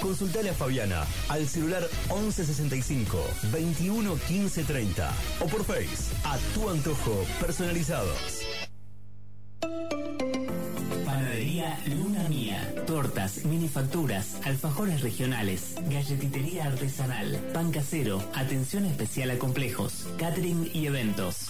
Consultale 0.00 0.50
a 0.50 0.54
Fabiana 0.54 1.04
al 1.28 1.48
celular 1.48 1.82
1165 2.08 3.18
21 3.52 4.16
15 4.28 4.64
30 4.64 5.12
o 5.40 5.46
por 5.46 5.64
Face. 5.64 6.14
A 6.24 6.38
tu 6.54 6.68
antojo 6.68 7.24
personalizados. 7.40 8.44
Panadería 11.30 11.78
Luna 11.86 12.28
Mía. 12.28 12.74
Tortas, 12.88 13.44
minifacturas, 13.44 14.40
alfajores 14.44 15.00
regionales, 15.00 15.76
galletitería 15.88 16.66
artesanal, 16.66 17.38
pan 17.54 17.70
casero, 17.70 18.20
atención 18.34 18.84
especial 18.84 19.30
a 19.30 19.38
complejos, 19.38 20.08
catering 20.18 20.68
y 20.74 20.86
eventos. 20.86 21.46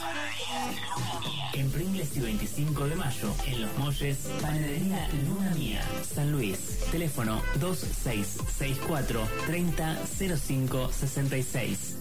En 1.55 1.71
Pringles 1.71 2.14
y 2.14 2.21
25 2.21 2.88
de 2.88 2.97
mayo, 2.97 3.35
en 3.47 3.62
Los 3.62 3.79
Molles, 3.79 4.19
Panadería 4.43 5.09
Luna 5.27 5.55
Mía, 5.55 5.81
San 6.03 6.31
Luis. 6.31 6.81
Teléfono 6.93 7.40
2664 7.59 9.27
300566. 9.47 11.97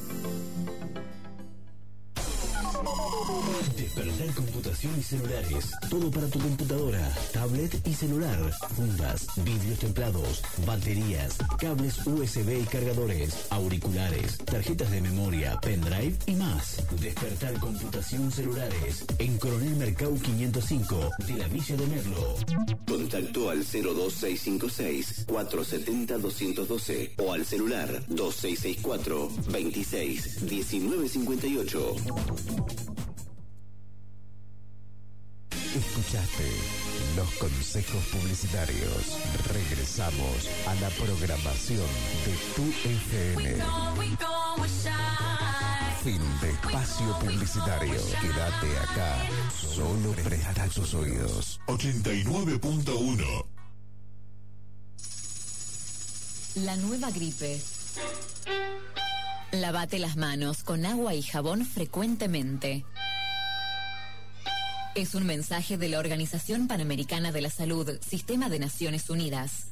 Despertar 3.78 4.34
computación 4.36 4.94
y 4.98 5.04
celulares. 5.04 5.72
Todo 5.90 6.10
para 6.12 6.28
tu 6.28 6.40
computadora, 6.40 7.14
tablet 7.34 7.88
y 7.88 7.94
celular. 7.94 8.40
Fundas, 8.76 9.28
vidrios 9.44 9.80
templados, 9.80 10.42
baterías, 10.66 11.38
cables 11.60 12.06
USB 12.06 12.62
y 12.62 12.66
cargadores, 12.66 13.48
auriculares, 13.50 14.38
tarjetas 14.40 14.92
de 14.92 15.02
memoria, 15.02 15.60
pendrive 15.62 16.16
y 16.28 16.34
más. 16.34 16.82
Despertar 17.02 17.60
computación 17.60 18.32
celulares. 18.32 19.06
En 19.18 19.38
Coronel 19.38 19.76
Mercado 19.76 20.14
505 20.14 21.10
de 21.28 21.34
la 21.34 21.48
Villa 21.48 21.76
de 21.76 21.88
Merlo. 21.88 22.36
Contacto 22.88 23.50
al 23.50 23.60
02656 23.60 25.26
470 25.28 26.18
212 26.18 27.14
o 27.18 27.34
al 27.34 27.46
celular 27.46 28.06
2664 28.08 29.30
26 29.52 30.42
1958. 30.44 31.96
Escuchaste 35.76 36.50
los 37.16 37.30
consejos 37.36 38.04
publicitarios. 38.08 39.18
Regresamos 39.54 40.50
a 40.68 40.76
la 40.76 40.90
programación 40.90 41.88
de 42.26 42.34
tu 42.56 42.64
FM. 42.88 43.56
Fin 46.04 46.22
de 46.42 46.50
espacio 46.50 47.20
publicitario. 47.20 48.02
Quédate 48.22 48.78
acá. 48.80 49.18
Solo 49.56 50.12
presta 50.24 50.68
tus 50.70 50.94
oídos. 50.94 51.60
89.1 51.68 53.46
La 56.56 56.76
nueva 56.78 57.12
gripe. 57.12 57.60
Lavate 59.52 59.98
las 59.98 60.16
manos 60.16 60.64
con 60.64 60.86
agua 60.86 61.16
y 61.16 61.24
jabón 61.24 61.66
frecuentemente. 61.66 62.86
Es 64.94 65.16
un 65.16 65.26
mensaje 65.26 65.76
de 65.76 65.90
la 65.90 65.98
Organización 65.98 66.68
Panamericana 66.68 67.32
de 67.32 67.42
la 67.42 67.50
Salud, 67.50 67.90
Sistema 68.00 68.48
de 68.50 68.60
Naciones 68.60 69.10
Unidas. 69.10 69.70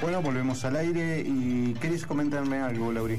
Bueno, 0.00 0.22
volvemos 0.22 0.64
al 0.64 0.76
aire 0.76 1.24
y 1.26 1.74
¿querés 1.80 2.06
comentarme 2.06 2.58
algo, 2.58 2.92
Lauri? 2.92 3.18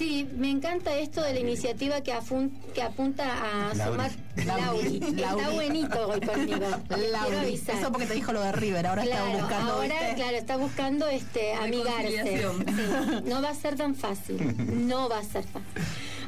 Sí, 0.00 0.26
me 0.34 0.48
encanta 0.50 0.96
esto 0.96 1.20
de 1.20 1.34
la 1.34 1.40
iniciativa 1.40 2.00
que, 2.00 2.14
afun- 2.14 2.50
que 2.72 2.80
apunta 2.80 3.24
a 3.68 3.74
Lauri. 3.74 3.90
sumar. 3.92 4.10
Lauri. 4.46 5.00
Está 5.04 5.50
buenito 5.50 6.08
hoy 6.08 6.20
conmigo. 6.22 6.66
Quiero 6.88 7.08
Lauri. 7.12 7.36
avisar. 7.36 7.76
Eso 7.76 7.92
porque 7.92 8.06
te 8.06 8.14
dijo 8.14 8.32
lo 8.32 8.40
de 8.40 8.50
River, 8.52 8.86
ahora 8.86 9.02
claro, 9.02 9.26
está 9.26 9.40
buscando. 9.42 9.72
Ahora, 9.74 9.94
¿viste? 10.00 10.14
claro, 10.14 10.36
está 10.38 10.56
buscando 10.56 11.06
este 11.08 11.52
amigarse. 11.52 12.38
Sí, 12.38 13.22
no 13.28 13.42
va 13.42 13.50
a 13.50 13.54
ser 13.54 13.76
tan 13.76 13.94
fácil. 13.94 14.88
No 14.88 15.10
va 15.10 15.18
a 15.18 15.22
ser 15.22 15.44
fácil. 15.44 15.68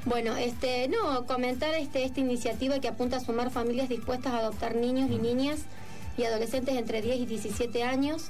Bueno, 0.05 0.37
este, 0.37 0.89
no, 0.89 1.25
comentar 1.27 1.73
este, 1.73 2.05
esta 2.05 2.21
iniciativa 2.21 2.79
que 2.79 2.89
apunta 2.89 3.17
a 3.17 3.21
sumar 3.21 3.51
familias 3.51 3.89
dispuestas 3.89 4.35
a 4.35 4.39
adoptar 4.41 4.75
niños 4.77 5.11
y 5.11 5.17
niñas 5.17 5.61
y 6.19 6.25
adolescentes 6.25 6.77
entre 6.77 7.01
10 7.01 7.21
y 7.21 7.25
17 7.25 7.85
años 7.85 8.25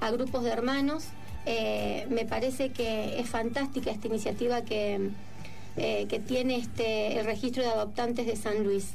a 0.00 0.10
grupos 0.10 0.42
de 0.42 0.50
hermanos. 0.50 1.04
Eh, 1.46 2.06
me 2.10 2.24
parece 2.24 2.70
que 2.70 3.18
es 3.20 3.28
fantástica 3.28 3.90
esta 3.90 4.06
iniciativa 4.08 4.62
que, 4.62 5.10
eh, 5.76 6.06
que 6.08 6.18
tiene 6.20 6.56
este 6.56 7.18
el 7.18 7.24
registro 7.26 7.62
de 7.62 7.70
adoptantes 7.70 8.26
de 8.26 8.36
San 8.36 8.64
Luis. 8.64 8.90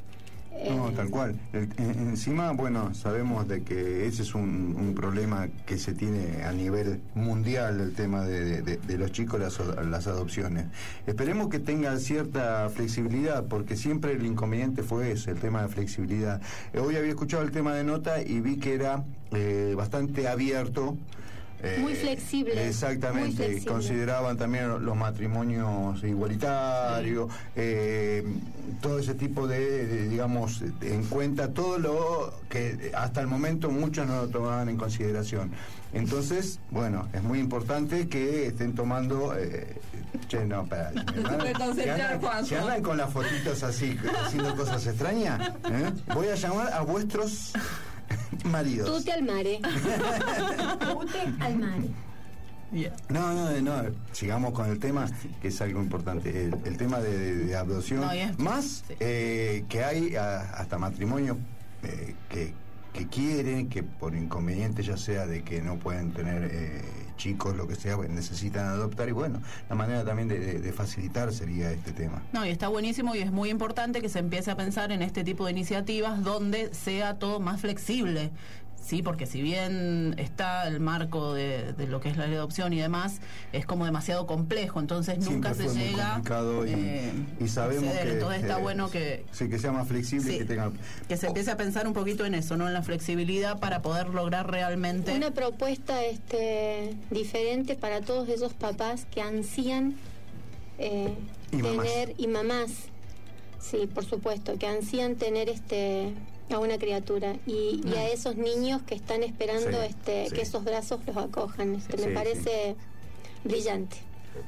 No, 0.69 0.89
Eh, 0.89 0.93
tal 0.95 1.09
cual. 1.09 1.35
El- 1.51 1.67
en- 1.79 2.09
encima, 2.09 2.51
bueno, 2.51 2.93
sabemos 2.93 3.47
de 3.47 3.63
que 3.63 4.05
ese 4.05 4.21
es 4.21 4.35
un, 4.35 4.75
un 4.79 4.93
problema 4.93 5.47
que 5.65 5.79
se 5.79 5.93
tiene 5.93 6.43
a 6.43 6.51
nivel 6.51 7.01
mundial, 7.15 7.79
el 7.79 7.93
tema 7.95 8.23
de, 8.23 8.61
de- 8.61 8.77
de 8.77 8.97
los 8.99 9.11
chicos, 9.11 9.39
las, 9.39 9.57
las 9.87 10.05
adopciones. 10.05 10.65
Esperemos 11.07 11.47
que 11.49 11.57
tenga 11.57 11.97
cierta 11.97 12.69
flexibilidad, 12.69 13.45
porque 13.45 13.75
siempre 13.75 14.11
el 14.11 14.23
inconveniente 14.27 14.83
fue 14.83 15.13
ese, 15.13 15.31
el 15.31 15.39
tema 15.39 15.63
de 15.63 15.69
flexibilidad. 15.69 16.39
Eh, 16.71 16.77
Hoy 16.79 16.97
había 16.97 17.09
escuchado 17.09 17.41
el 17.41 17.49
tema 17.49 17.73
de 17.73 17.83
nota 17.83 18.21
y 18.21 18.39
vi 18.39 18.57
que 18.57 18.75
era 18.75 19.03
eh, 19.31 19.73
bastante 19.75 20.27
abierto. 20.27 20.95
Eh, 21.63 21.77
Muy 21.79 21.95
flexible, 21.95 22.53
muy 22.55 22.63
Exactamente, 22.63 23.37
flexible. 23.45 23.71
consideraban 23.71 24.37
también 24.37 24.83
los 24.85 24.95
matrimonios 24.95 26.03
igualitarios, 26.03 27.31
eh, 27.55 28.23
todo 28.81 28.99
ese 28.99 29.13
tipo 29.15 29.47
de, 29.47 29.87
de, 29.87 30.09
digamos, 30.09 30.61
en 30.81 31.03
cuenta 31.05 31.53
todo 31.53 31.77
lo 31.79 32.33
que 32.49 32.91
hasta 32.95 33.21
el 33.21 33.27
momento 33.27 33.69
muchos 33.71 34.05
no 34.07 34.17
lo 34.23 34.27
tomaban 34.27 34.69
en 34.69 34.77
consideración. 34.77 35.51
Entonces, 35.93 36.59
bueno, 36.71 37.07
es 37.13 37.21
muy 37.23 37.39
importante 37.39 38.07
que 38.07 38.47
estén 38.47 38.73
tomando... 38.75 39.35
eh, 39.37 39.75
che, 40.27 40.43
no, 40.45 40.61
andan- 40.69 42.19
Juanjo. 42.19 42.45
si 42.45 42.55
andan 42.55 42.81
con 42.83 42.97
las 42.97 43.11
fotitos 43.11 43.63
así, 43.63 43.97
haciendo 44.25 44.55
cosas 44.55 44.85
extrañas, 44.87 45.49
¿eh? 45.69 45.91
voy 46.13 46.27
a 46.27 46.35
llamar 46.35 46.73
a 46.73 46.81
vuestros 46.81 47.53
maridos. 48.45 48.97
Tute 48.97 49.11
al 49.11 49.23
mare. 49.23 49.59
Tute 50.79 51.19
al 51.39 51.55
mare. 51.57 51.89
No, 53.09 53.33
no, 53.33 53.61
no, 53.61 53.83
sigamos 54.13 54.51
con 54.53 54.67
el 54.69 54.79
tema, 54.79 55.05
que 55.41 55.49
es 55.49 55.61
algo 55.61 55.79
importante, 55.81 56.45
el, 56.45 56.55
el 56.65 56.75
tema 56.77 56.99
de, 56.99 57.35
de- 57.45 57.55
No, 58.07 58.11
es- 58.11 58.39
más 58.39 58.83
eh, 58.99 59.63
que 59.69 59.83
hay 59.83 60.15
a- 60.15 60.41
hasta 60.55 60.79
matrimonios 60.79 61.37
eh, 61.83 62.15
que, 62.29 62.53
que 62.93 63.07
quieren, 63.07 63.69
que 63.69 63.83
por 63.83 64.15
inconveniente 64.15 64.83
ya 64.83 64.97
sea 64.97 65.25
de 65.25 65.43
que 65.43 65.61
no 65.61 65.77
pueden 65.77 66.11
tener 66.11 66.49
eh, 66.51 66.81
chicos, 67.17 67.55
lo 67.55 67.67
que 67.67 67.75
sea, 67.75 67.95
pues, 67.95 68.09
necesitan 68.09 68.67
adoptar 68.67 69.09
y 69.09 69.11
bueno, 69.11 69.41
la 69.69 69.75
manera 69.75 70.05
también 70.05 70.27
de, 70.27 70.73
facilitar 70.73 71.31
sería 71.31 71.71
este 71.71 71.91
tema. 71.91 72.21
No, 72.33 72.45
y 72.45 72.49
está 72.49 72.67
buenísimo 72.67 73.15
y 73.15 73.19
es 73.19 73.31
muy 73.31 73.49
importante 73.49 74.01
que 74.01 74.09
se 74.09 74.19
empiece 74.19 74.49
a 74.51 74.57
pensar 74.57 74.91
en 74.91 75.01
este 75.01 75.23
tipo 75.23 75.45
de 75.45 75.51
iniciativas 75.51 76.23
donde 76.23 76.73
sea 76.73 77.19
todo 77.19 77.39
más 77.39 77.61
flexible. 77.61 78.31
Sí, 78.83 79.01
porque 79.01 79.25
si 79.25 79.41
bien 79.41 80.13
está 80.17 80.67
el 80.67 80.81
marco 80.81 81.33
de, 81.33 81.71
de 81.71 81.87
lo 81.87 82.01
que 82.01 82.09
es 82.09 82.17
la 82.17 82.23
ley 82.25 82.31
de 82.31 82.37
adopción 82.39 82.73
y 82.73 82.79
demás, 82.79 83.21
es 83.53 83.65
como 83.65 83.85
demasiado 83.85 84.27
complejo, 84.27 84.81
entonces 84.81 85.19
nunca 85.19 85.53
Siempre 85.53 85.69
se 85.69 85.73
fue 85.73 85.89
llega 85.91 86.13
complicado 86.15 86.67
y, 86.67 86.71
eh, 86.73 87.11
y 87.39 87.47
sabemos 87.47 87.85
acceder. 87.85 88.07
que... 88.07 88.13
Entonces 88.13 88.41
está 88.41 88.59
eh, 88.59 88.61
bueno 88.61 88.91
que, 88.91 89.25
Sí, 89.31 89.49
que 89.49 89.57
sea 89.57 89.71
más 89.71 89.87
flexible 89.87 90.35
y 90.35 90.37
que 90.39 90.45
tenga... 90.45 90.71
que 91.07 91.15
se 91.15 91.27
empiece 91.27 91.51
a 91.51 91.55
pensar 91.55 91.87
un 91.87 91.93
poquito 91.93 92.25
en 92.25 92.33
eso, 92.35 92.57
¿no? 92.57 92.67
En 92.67 92.73
la 92.73 92.83
flexibilidad 92.83 93.57
para 93.59 93.81
poder 93.81 94.09
lograr 94.09 94.51
realmente... 94.51 95.15
Una 95.15 95.31
propuesta 95.31 96.03
este, 96.03 96.93
diferente 97.09 97.75
para 97.75 98.01
todos 98.01 98.27
esos 98.27 98.53
papás 98.53 99.05
que 99.09 99.21
ansían 99.21 99.95
eh, 100.77 101.15
Y 101.51 101.57
mamás. 101.57 101.87
tener 101.87 102.15
y 102.17 102.27
mamás, 102.27 102.71
sí, 103.61 103.87
por 103.93 104.03
supuesto, 104.03 104.57
que 104.57 104.67
ansían 104.67 105.15
tener 105.15 105.47
este 105.47 106.13
a 106.53 106.59
una 106.59 106.77
criatura 106.77 107.35
y, 107.45 107.81
y 107.85 107.93
a 107.95 108.07
esos 108.09 108.35
niños 108.37 108.81
que 108.83 108.95
están 108.95 109.23
esperando 109.23 109.71
Sí, 109.81 109.87
este 109.89 110.29
sí. 110.29 110.35
que 110.35 110.41
esos 110.41 110.63
brazos 110.63 111.01
los 111.05 111.17
acojan. 111.17 111.75
Este, 111.75 111.97
Sí, 111.97 112.07
me 112.07 112.13
parece 112.13 112.75
brillante. 113.43 113.97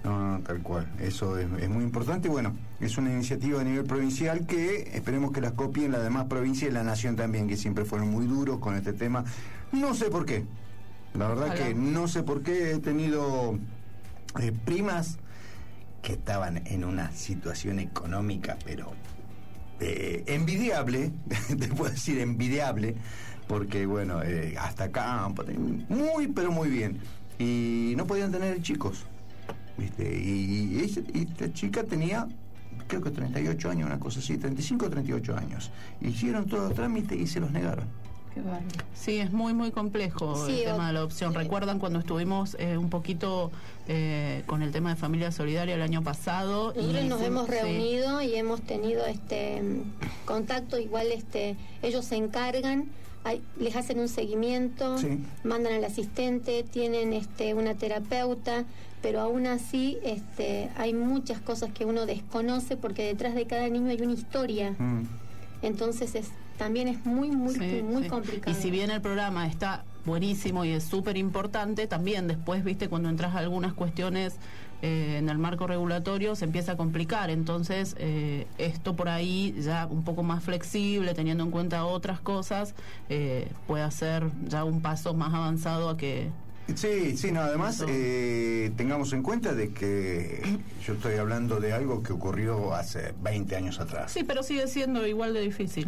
No, 0.04 0.38
no, 0.38 0.44
tal 0.44 0.62
cual. 0.64 0.92
Eso 1.00 1.38
es, 1.38 1.48
es 1.62 1.70
muy 1.70 1.84
importante. 1.84 2.28
Bueno, 2.30 2.56
es 2.80 2.98
una 2.98 3.12
iniciativa 3.12 3.62
a 3.62 3.64
nivel 3.64 3.84
provincial 3.86 4.48
que 4.48 4.90
esperemos 4.96 5.32
que 5.32 5.42
las 5.42 5.52
copien 5.54 5.92
las 5.92 6.02
demás 6.04 6.26
provincias 6.26 6.72
y 6.72 6.74
la 6.74 6.84
nación 6.84 7.16
también, 7.16 7.48
que 7.48 7.56
siempre 7.58 7.86
fueron 7.86 8.10
muy 8.10 8.26
duros 8.26 8.60
con 8.60 8.76
este 8.76 8.94
tema. 8.94 9.24
No 9.72 9.94
sé 9.94 10.06
por 10.10 10.26
qué. 10.26 10.44
La 11.14 11.28
verdad 11.28 11.54
que 11.54 11.74
no 11.76 12.08
sé 12.08 12.24
por 12.24 12.42
qué 12.42 12.72
he 12.72 12.80
tenido 12.80 13.58
eh, 14.42 14.52
primas 14.66 15.18
que 16.02 16.14
estaban 16.14 16.66
en 16.68 16.84
una 16.84 17.12
situación 17.12 17.80
económica, 17.80 18.58
pero 18.66 18.92
eh, 19.80 20.24
envidiable, 20.28 21.12
te 21.60 21.68
puedo 21.70 21.92
decir 21.92 22.20
envidiable, 22.20 22.96
porque 23.48 23.86
bueno, 23.86 24.22
eh, 24.24 24.56
hasta 24.60 24.86
acá, 24.86 25.30
muy 25.90 26.28
pero 26.28 26.52
muy 26.52 26.70
bien. 26.70 27.00
Y 27.38 27.94
no 27.98 28.06
podían 28.06 28.32
tener 28.32 28.62
chicos. 28.62 29.06
¿viste? 29.78 30.18
Y, 30.18 30.80
y 31.14 31.22
esta 31.22 31.52
chica 31.54 31.84
tenía, 31.84 32.28
creo 32.88 33.02
que 33.02 33.12
38 33.12 33.70
años, 33.70 33.88
una 33.88 34.00
cosa 34.00 34.20
así, 34.20 34.38
35 34.38 34.86
o 34.86 34.90
38 34.90 35.38
años. 35.38 35.72
Hicieron 36.02 36.46
todos 36.46 36.70
los 36.70 36.76
trámites 36.76 37.20
y 37.20 37.28
se 37.28 37.40
los 37.40 37.52
negaron. 37.52 37.86
Sí, 38.94 39.20
es 39.20 39.32
muy, 39.32 39.54
muy 39.54 39.72
complejo 39.72 40.36
Sí, 40.46 40.60
el 40.60 40.66
tema 40.72 40.88
de 40.88 40.94
la 40.94 41.00
adopción. 41.00 41.34
¿Recuerdan 41.34 41.80
cuando 41.80 42.00
estuvimos 42.00 42.56
eh, 42.60 42.78
un 42.78 42.90
poquito 42.90 43.52
eh, 43.88 44.44
con 44.46 44.62
el 44.62 44.72
tema 44.72 44.90
de 44.90 44.96
familia 44.96 45.32
solidaria 45.32 45.76
el 45.76 45.82
año 45.82 46.04
pasado? 46.04 46.74
Nosotros 46.76 47.04
Y 47.04 47.08
nos 47.08 47.20
sí, 47.20 47.26
hemos 47.26 47.46
sí. 47.46 47.52
reunido 47.52 48.22
y 48.22 48.36
hemos 48.36 48.62
tenido 48.62 49.06
este 49.06 49.62
contacto, 50.26 50.78
igual 50.80 51.08
este 51.14 51.56
ellos 51.82 52.06
se 52.06 52.16
encargan, 52.18 52.86
hay- 53.24 53.42
les 53.60 53.76
hacen 53.76 54.00
un 54.00 54.08
seguimiento, 54.10 54.98
Sí. 54.98 55.20
mandan 55.44 55.74
al 55.74 55.84
asistente, 55.86 56.64
tienen 56.64 57.14
este 57.14 57.54
una 57.54 57.74
terapeuta, 57.76 58.66
pero 59.02 59.22
aún 59.22 59.46
así 59.48 59.98
este 60.04 60.70
hay 60.78 60.94
muchas 60.94 61.40
cosas 61.40 61.72
que 61.72 61.86
uno 61.86 62.06
desconoce 62.06 62.76
porque 62.76 63.04
detrás 63.04 63.36
de 63.36 63.46
cada 63.46 63.70
niño 63.70 63.90
hay 63.92 64.02
una 64.02 64.14
historia. 64.14 64.72
Mm. 64.78 65.04
Entonces 65.62 66.16
es 66.16 66.30
también 66.58 66.88
es 66.88 67.06
muy 67.06 67.32
muy 67.32 67.54
Sí, 67.54 67.82
muy 67.84 68.04
sí. 68.04 68.10
complicado. 68.10 68.58
Y 68.58 68.62
si 68.62 68.72
bien 68.72 68.92
el 68.92 69.02
programa 69.02 69.48
está 69.48 69.84
buenísimo 70.06 70.66
y 70.66 70.70
es 70.70 70.84
súper 70.84 71.18
importante, 71.18 71.88
también 71.88 72.28
después, 72.28 72.64
viste, 72.64 72.88
cuando 72.90 73.10
entras 73.10 73.36
a 73.36 73.40
algunas 73.40 73.74
cuestiones 73.74 74.36
eh, 74.82 75.16
en 75.18 75.30
el 75.30 75.38
marco 75.38 75.66
regulatorio 75.68 76.36
se 76.36 76.46
empieza 76.46 76.74
a 76.74 76.78
complicar. 76.78 77.30
Entonces, 77.30 77.96
eh, 77.98 78.46
esto 78.58 78.96
por 78.96 79.10
ahí 79.10 79.56
ya 79.60 79.88
un 79.88 80.04
poco 80.04 80.22
más 80.22 80.44
flexible, 80.44 81.14
teniendo 81.14 81.44
en 81.44 81.52
cuenta 81.52 81.86
otras 81.86 82.20
cosas, 82.20 82.76
eh, 83.10 83.48
puede 83.68 83.90
ser 83.92 84.26
ya 84.48 84.64
un 84.64 84.82
paso 84.82 85.14
más 85.14 85.34
avanzado 85.34 85.90
a 85.90 85.98
que... 85.98 86.30
Sí, 86.76 87.16
sí, 87.16 87.32
no, 87.32 87.42
además 87.42 87.84
eh, 87.88 88.72
tengamos 88.76 89.14
en 89.14 89.22
cuenta 89.22 89.54
de 89.54 89.72
que 89.72 90.42
yo 90.86 90.94
estoy 90.94 91.16
hablando 91.18 91.60
de 91.60 91.74
algo 91.74 92.02
que 92.02 92.12
ocurrió 92.12 92.74
hace 92.74 93.14
20 93.22 93.56
años 93.56 93.80
atrás. 93.80 94.12
Sí, 94.12 94.24
pero 94.24 94.42
sigue 94.42 94.68
siendo 94.68 95.06
igual 95.06 95.34
de 95.34 95.42
difícil. 95.42 95.88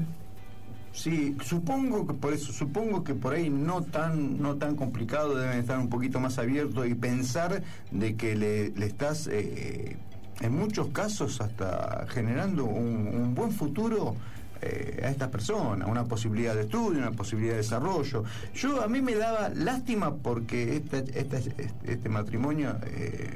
Sí, 0.97 1.37
supongo 1.43 2.07
que 2.07 2.13
por 2.15 2.33
eso, 2.33 2.51
supongo 2.51 3.03
que 3.03 3.13
por 3.13 3.35
ahí 3.35 3.51
no 3.51 3.83
tan, 3.83 4.41
no 4.41 4.55
tan 4.55 4.75
complicado 4.75 5.35
deben 5.35 5.59
estar 5.59 5.77
un 5.77 5.89
poquito 5.89 6.19
más 6.19 6.39
abiertos 6.39 6.87
y 6.87 6.95
pensar 6.95 7.61
de 7.91 8.15
que 8.15 8.35
le, 8.35 8.69
le 8.71 8.85
estás 8.87 9.27
eh, 9.31 9.95
en 10.41 10.57
muchos 10.57 10.87
casos 10.87 11.39
hasta 11.39 12.07
generando 12.09 12.65
un, 12.65 13.07
un 13.13 13.35
buen 13.35 13.51
futuro 13.51 14.15
eh, 14.63 15.01
a 15.03 15.09
esta 15.09 15.29
persona, 15.29 15.85
una 15.85 16.05
posibilidad 16.05 16.55
de 16.55 16.61
estudio, 16.61 16.97
una 16.97 17.11
posibilidad 17.11 17.53
de 17.53 17.57
desarrollo. 17.59 18.23
Yo 18.55 18.81
a 18.81 18.87
mí 18.87 18.99
me 18.99 19.13
daba 19.13 19.49
lástima 19.49 20.15
porque 20.15 20.77
esta, 20.77 20.97
esta- 20.97 21.37
este, 21.37 21.69
este 21.85 22.09
matrimonio 22.09 22.75
eh, 22.87 23.35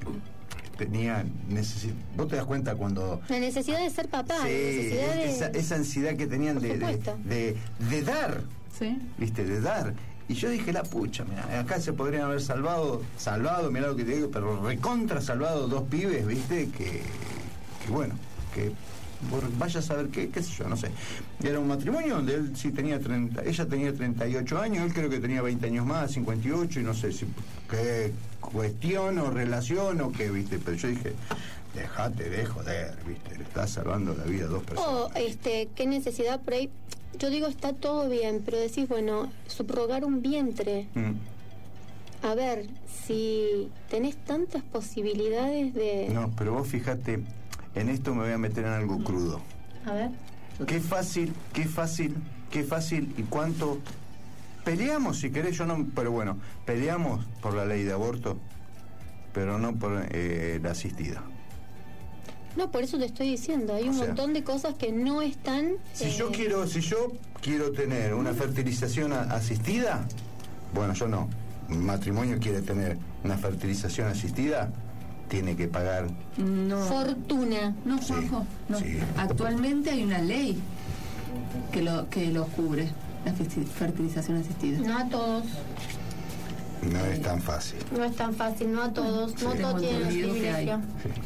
tenía 0.85 1.23
necesi- 1.49 1.93
vos 2.17 2.27
te 2.27 2.35
das 2.35 2.45
cuenta 2.45 2.75
cuando 2.75 3.21
La 3.29 3.39
necesidad 3.39 3.79
de 3.79 3.89
ser 3.89 4.07
papá, 4.09 4.35
la 4.39 4.45
Sí, 4.45 4.51
necesidad 4.51 5.13
de 5.15 5.29
esa, 5.29 5.47
esa 5.49 5.75
ansiedad 5.75 6.15
que 6.15 6.27
tenían 6.27 6.59
de, 6.59 6.69
de, 6.69 6.73
supuesto. 6.75 7.17
de- 7.23 7.57
de 7.89 8.01
dar, 8.01 8.41
Sí. 8.77 8.97
¿viste? 9.17 9.45
De 9.45 9.61
dar. 9.61 9.93
Y 10.27 10.33
yo 10.33 10.49
dije, 10.49 10.71
la 10.73 10.83
pucha, 10.83 11.23
mira, 11.25 11.59
acá 11.59 11.79
se 11.79 11.93
podrían 11.93 12.23
haber 12.23 12.41
salvado, 12.41 13.01
salvado, 13.17 13.69
mira 13.69 13.87
lo 13.87 13.95
que 13.95 14.05
te 14.05 14.15
digo, 14.15 14.29
pero 14.31 14.65
recontra 14.65 15.21
salvado 15.21 15.67
dos 15.67 15.83
pibes, 15.83 16.25
¿viste? 16.25 16.69
Que, 16.69 17.01
que 17.85 17.91
bueno, 17.91 18.15
que 18.53 18.71
vaya 19.57 19.79
a 19.79 19.83
saber 19.83 20.09
qué, 20.09 20.29
qué 20.29 20.41
sé 20.43 20.51
yo, 20.57 20.67
no 20.67 20.77
sé. 20.77 20.89
Era 21.43 21.59
un 21.59 21.67
matrimonio 21.67 22.15
donde 22.15 22.35
él 22.35 22.55
sí 22.55 22.71
tenía 22.71 22.99
30, 22.99 23.43
ella 23.43 23.65
tenía 23.67 23.93
38 23.93 24.59
años, 24.59 24.85
él 24.85 24.93
creo 24.93 25.09
que 25.09 25.19
tenía 25.19 25.41
20 25.41 25.65
años 25.67 25.85
más, 25.85 26.11
58, 26.11 26.79
y 26.79 26.83
no 26.83 26.93
sé 26.93 27.11
si 27.11 27.25
qué 27.69 28.11
cuestión 28.39 29.19
o 29.19 29.29
relación 29.29 30.01
o 30.01 30.11
qué, 30.11 30.29
¿viste? 30.29 30.59
Pero 30.59 30.77
yo 30.77 30.87
dije, 30.87 31.13
Dejate 31.73 32.29
de 32.29 32.45
joder, 32.45 32.97
viste, 33.07 33.37
le 33.37 33.43
estás 33.43 33.71
salvando 33.71 34.13
la 34.13 34.25
vida 34.25 34.45
a 34.45 34.47
dos 34.49 34.63
personas. 34.63 34.89
O, 34.89 35.11
este, 35.15 35.69
qué 35.73 35.87
necesidad 35.87 36.41
por 36.41 36.53
ahí. 36.55 36.69
Yo 37.17 37.29
digo, 37.29 37.47
está 37.47 37.73
todo 37.73 38.09
bien, 38.09 38.41
pero 38.43 38.57
decís, 38.57 38.89
bueno, 38.89 39.31
subrogar 39.47 40.03
un 40.03 40.21
vientre. 40.21 40.87
Mm. 40.95 42.25
A 42.25 42.35
ver, 42.35 42.67
si 43.05 43.69
tenés 43.89 44.17
tantas 44.17 44.63
posibilidades 44.63 45.73
de... 45.73 46.09
No, 46.13 46.31
pero 46.37 46.53
vos 46.53 46.67
fíjate, 46.67 47.23
en 47.75 47.89
esto 47.89 48.13
me 48.13 48.23
voy 48.23 48.31
a 48.31 48.37
meter 48.37 48.65
en 48.65 48.71
algo 48.71 49.03
crudo. 49.03 49.41
A 49.85 49.93
ver. 49.93 50.09
Qué 50.67 50.79
fácil, 50.79 51.33
qué 51.53 51.65
fácil, 51.65 52.15
qué 52.51 52.63
fácil 52.63 53.13
y 53.17 53.23
cuánto 53.23 53.79
peleamos 54.63 55.19
si 55.19 55.31
querés, 55.31 55.57
yo 55.57 55.65
no, 55.65 55.87
pero 55.95 56.11
bueno, 56.11 56.37
peleamos 56.65 57.25
por 57.41 57.53
la 57.53 57.65
ley 57.65 57.83
de 57.83 57.93
aborto, 57.93 58.37
pero 59.33 59.57
no 59.57 59.75
por 59.75 60.05
eh, 60.11 60.59
la 60.61 60.71
asistida. 60.71 61.23
No, 62.57 62.69
por 62.69 62.83
eso 62.83 62.97
te 62.97 63.05
estoy 63.05 63.29
diciendo, 63.29 63.73
hay 63.73 63.87
un 63.87 63.95
sea, 63.95 64.07
montón 64.07 64.33
de 64.33 64.43
cosas 64.43 64.75
que 64.75 64.91
no 64.91 65.21
están... 65.21 65.75
Si 65.93 66.05
eh, 66.05 66.15
yo 66.17 66.31
quiero, 66.31 66.67
si 66.67 66.81
yo 66.81 67.13
quiero 67.41 67.71
tener 67.71 68.13
una 68.13 68.33
fertilización 68.33 69.13
asistida, 69.13 70.05
bueno, 70.73 70.93
yo 70.93 71.07
no. 71.07 71.29
Matrimonio 71.69 72.37
quiere 72.41 72.61
tener 72.61 72.97
una 73.23 73.37
fertilización 73.37 74.09
asistida, 74.09 74.71
tiene 75.31 75.55
que 75.55 75.67
pagar. 75.69 76.07
No. 76.37 76.77
Fortuna. 76.81 77.73
No, 77.85 77.97
Juanjo, 77.99 78.45
no. 78.67 78.77
sí. 78.79 78.97
Actualmente 79.17 79.89
hay 79.89 80.03
una 80.03 80.19
ley 80.19 80.59
que 81.71 81.81
lo, 81.81 82.09
que 82.09 82.27
lo 82.31 82.45
cubre, 82.47 82.89
la 83.25 83.31
fertilización 83.33 84.37
asistida. 84.37 84.79
No 84.79 84.97
a 84.97 85.07
todos, 85.07 85.45
No 86.91 86.99
es 87.05 87.21
tan 87.21 87.41
fácil. 87.41 87.79
no 87.95 88.03
es 88.03 88.15
tan 88.15 88.33
fácil, 88.35 88.73
no 88.73 88.83
a 88.83 88.91
todos, 88.93 89.41
no 89.41 89.53
todos 89.53 89.81
tienen 89.81 90.07
privilegio. 90.09 90.81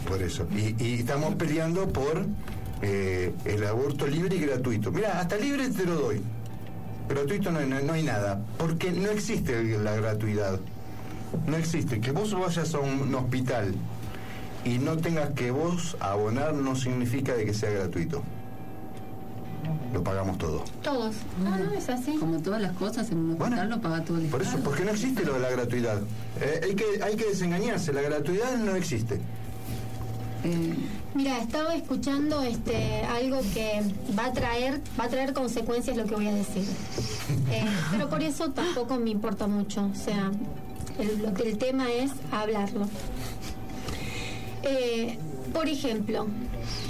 Por 0.08 0.22
eso. 0.22 0.48
Y, 0.56 0.82
y 0.84 0.94
estamos 1.00 1.34
peleando 1.36 1.88
por 1.90 2.26
eh, 2.84 3.34
el 3.46 3.66
aborto 3.66 4.06
libre 4.06 4.36
y 4.36 4.40
gratuito. 4.42 4.92
Mira, 4.92 5.20
hasta 5.20 5.36
libre 5.38 5.68
te 5.70 5.84
lo 5.86 5.96
doy. 5.96 6.22
Gratuito 7.10 7.52
no, 7.52 7.58
hay- 7.60 7.68
no- 7.70 7.80
no 7.82 7.94
hay 7.94 8.04
nada. 8.04 8.40
Porque 8.60 8.92
no 8.92 9.10
existe 9.10 9.80
la 9.80 9.96
gratuidad. 9.96 10.60
No 11.48 11.58
existe. 11.58 12.00
Que 12.00 12.12
vos 12.12 12.34
vayas 12.34 12.74
a 12.76 12.80
un, 12.80 13.02
un 13.02 13.16
hospital 13.16 13.74
y 14.66 14.80
no 14.80 14.98
tengas 14.98 15.30
que 15.32 15.52
vos 15.52 15.96
abonar 16.00 16.54
no 16.54 16.76
significa 16.76 17.34
de 17.34 17.46
que 17.46 17.54
sea 17.54 17.70
gratuito. 17.70 18.24
Lo 19.94 20.04
pagamos 20.04 20.38
todo. 20.38 20.64
Todos. 20.84 21.16
Ah, 21.46 21.58
no, 21.58 21.72
es 21.72 21.88
así. 21.90 22.18
Como 22.18 22.40
todas 22.40 22.62
las 22.62 22.74
cosas 22.74 23.10
en 23.12 23.20
un 23.20 23.32
hospital 23.32 23.70
lo 23.70 23.80
paga 23.80 24.04
todo 24.04 24.18
el 24.18 24.26
Por 24.26 24.42
eso, 24.42 24.52
Estado. 24.52 24.66
porque 24.66 24.84
no 24.84 24.92
existe 24.92 25.24
lo 25.24 25.34
de 25.36 25.40
la 25.40 25.50
gratuidad. 25.52 26.02
Eh, 26.42 26.62
hay, 26.64 26.76
que, 26.76 26.86
hay 27.02 27.16
que 27.16 27.26
desengañarse. 27.26 27.94
La 27.94 28.02
gratuidad 28.02 28.58
no 28.58 28.76
existe. 28.76 29.20
Mira, 31.16 31.40
estaba 31.40 31.74
escuchando 31.74 32.44
este 32.44 33.04
algo 33.06 33.40
que 33.54 33.82
va 34.18 34.26
a 34.26 34.34
traer 34.34 34.80
va 35.00 35.06
a 35.06 35.10
traer 35.10 35.34
consecuencias 35.34 35.98
lo 35.98 36.06
que 36.06 36.14
voy 36.16 36.28
a 36.28 36.34
decir. 36.34 36.66
Eh, 37.50 37.66
pero 37.92 38.10
por 38.10 38.22
eso 38.22 38.52
tampoco 38.52 38.98
me 38.98 39.10
importa 39.10 39.48
mucho. 39.48 39.90
O 39.92 39.96
sea, 39.96 40.32
el, 41.00 41.24
lo 41.24 41.34
que 41.34 41.50
el 41.50 41.58
tema 41.58 41.92
es 41.92 42.12
hablarlo. 42.32 42.88
Eh, 44.66 45.18
por 45.54 45.70
ejemplo, 45.70 46.26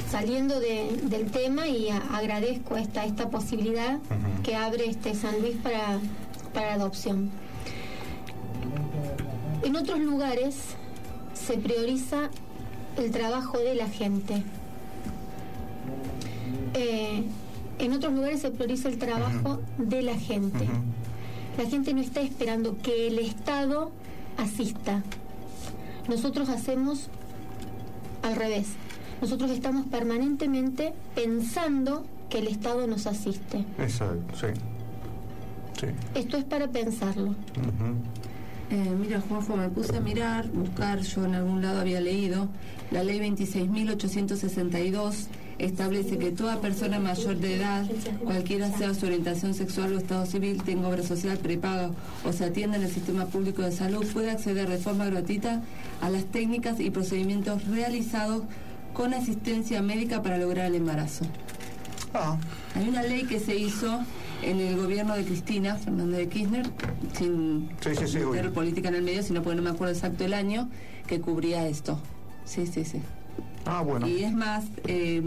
saliendo 0.10 0.60
de- 0.60 0.98
del 1.04 1.30
tema 1.30 1.68
y 1.68 1.90
a- 1.90 1.98
agradezco 2.18 2.78
esta 2.78 3.06
esta 3.06 3.30
posibilidad 3.30 4.00
que 4.44 4.56
abre 4.56 4.86
este 4.90 5.14
San 5.14 5.40
Luis 5.42 5.56
para 5.62 6.00
para 6.54 6.74
adopción. 6.76 7.30
En 9.64 9.76
otros 9.76 10.00
lugares 10.00 10.56
se 11.34 11.58
prioriza 11.58 12.30
el 12.98 13.12
trabajo 13.12 13.58
de 13.60 13.76
la 13.76 13.88
gente. 13.90 14.42
Eh, 16.76 17.24
en 17.80 17.92
otros 17.94 18.14
lugares 18.14 18.40
se 18.42 18.52
prioriza 18.52 18.88
el 18.88 18.98
trabajo 18.98 19.60
de 19.78 20.02
la 20.02 20.16
gente. 20.16 20.66
La 21.58 21.66
gente 21.70 21.94
no 21.94 22.00
está 22.02 22.22
esperando 22.22 22.78
que 22.82 23.08
el 23.08 23.20
Estado 23.20 23.92
asista. 24.38 25.04
Nosotros 26.08 26.48
hacemos 26.50 27.10
al 28.26 28.36
revés. 28.36 28.68
Nosotros 29.22 29.52
estamos 29.52 29.86
permanentemente 29.88 30.94
pensando 31.14 32.06
que 32.30 32.40
el 32.40 32.48
Estado 32.48 32.88
nos 32.88 33.06
asiste. 33.08 33.64
Exacto, 33.80 34.36
sí. 34.36 34.48
Sí. 35.80 35.88
Esto 36.16 36.38
es 36.38 36.44
para 36.46 36.70
pensarlo. 36.70 37.36
Eh, 38.72 38.96
mira, 39.00 39.22
Juanjo, 39.22 39.56
me 39.56 39.70
puse 39.70 39.96
a 39.98 40.02
mirar, 40.02 40.50
buscar, 40.50 41.02
yo 41.02 41.26
en 41.26 41.36
algún 41.36 41.62
lado 41.62 41.82
había 41.82 42.02
leído, 42.02 42.48
la 42.92 43.04
ley 43.04 43.20
26.862 43.20 45.28
establece 45.58 46.18
que 46.18 46.32
toda 46.32 46.60
persona 46.62 47.00
mayor 47.00 47.38
de 47.38 47.56
edad, 47.56 47.86
cualquiera 48.24 48.70
sea 48.78 48.94
su 48.94 49.06
orientación 49.06 49.54
sexual 49.54 49.94
o 49.94 49.98
estado 49.98 50.26
civil, 50.26 50.62
tenga 50.64 50.88
obra 50.88 51.04
social 51.04 51.38
prepaga 51.38 51.92
o 52.26 52.34
se 52.34 52.46
atienda 52.46 52.78
en 52.78 52.84
el 52.84 52.92
sistema 52.92 53.26
público 53.26 53.62
de 53.62 53.72
salud, 53.72 54.06
puede 54.14 54.32
acceder 54.32 54.70
de 54.70 54.78
forma 54.78 55.06
gratuita 55.06 55.62
a 56.02 56.10
las 56.10 56.26
técnicas 56.26 56.80
y 56.80 56.90
procedimientos 56.90 57.66
realizados 57.68 58.44
con 58.94 59.14
asistencia 59.14 59.82
médica 59.82 60.22
para 60.22 60.38
lograr 60.38 60.68
el 60.68 60.76
embarazo. 60.76 61.26
Hay 62.76 62.88
una 62.88 63.04
ley 63.04 63.24
que 63.24 63.40
se 63.40 63.56
hizo 63.56 64.00
en 64.42 64.60
el 64.60 64.78
gobierno 64.78 65.16
de 65.16 65.24
Cristina 65.24 65.76
Fernández 65.76 66.18
de 66.18 66.30
Kirchner, 66.30 66.66
sin 67.18 67.70
Sí, 67.82 67.90
sí, 67.96 68.08
sí, 68.08 68.20
meter 68.20 68.52
política 68.54 68.90
en 68.90 68.96
el 68.96 69.04
medio, 69.04 69.24
sino 69.24 69.42
porque 69.42 69.58
no 69.58 69.64
me 69.64 69.70
acuerdo 69.72 69.94
exacto 69.94 70.24
el 70.24 70.34
año, 70.34 70.70
que 71.08 71.20
cubría 71.20 71.68
esto. 71.68 72.00
Sí, 72.46 72.68
sí, 72.68 72.86
sí. 72.86 73.02
Ah, 73.68 73.82
bueno. 73.82 74.08
Y 74.08 74.24
es 74.24 74.32
más, 74.32 74.64
eh, 74.86 75.24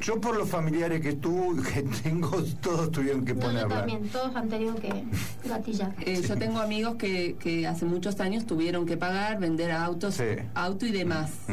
Yo 0.00 0.18
por 0.18 0.34
los 0.38 0.48
familiares 0.48 1.02
que 1.02 1.12
tú, 1.12 1.54
que 1.74 1.82
tengo, 2.02 2.30
todos 2.62 2.90
tuvieron 2.90 3.22
que 3.26 3.34
No, 3.34 3.40
yo 3.42 3.46
ponerla. 3.48 3.76
también, 3.80 4.08
todos 4.08 4.34
han 4.34 4.48
tenido 4.48 4.74
que 4.76 5.04
gatillar. 5.46 5.94
eh, 6.00 6.22
yo 6.26 6.36
tengo 6.38 6.58
amigos 6.60 6.94
que, 6.96 7.36
que 7.38 7.66
hace 7.66 7.84
muchos 7.84 8.18
años 8.20 8.46
tuvieron 8.46 8.86
que 8.86 8.96
pagar, 8.96 9.38
vender 9.38 9.72
autos, 9.72 10.18
auto 10.54 10.86
y 10.86 10.90
demás. 10.92 11.32
Y 11.48 11.52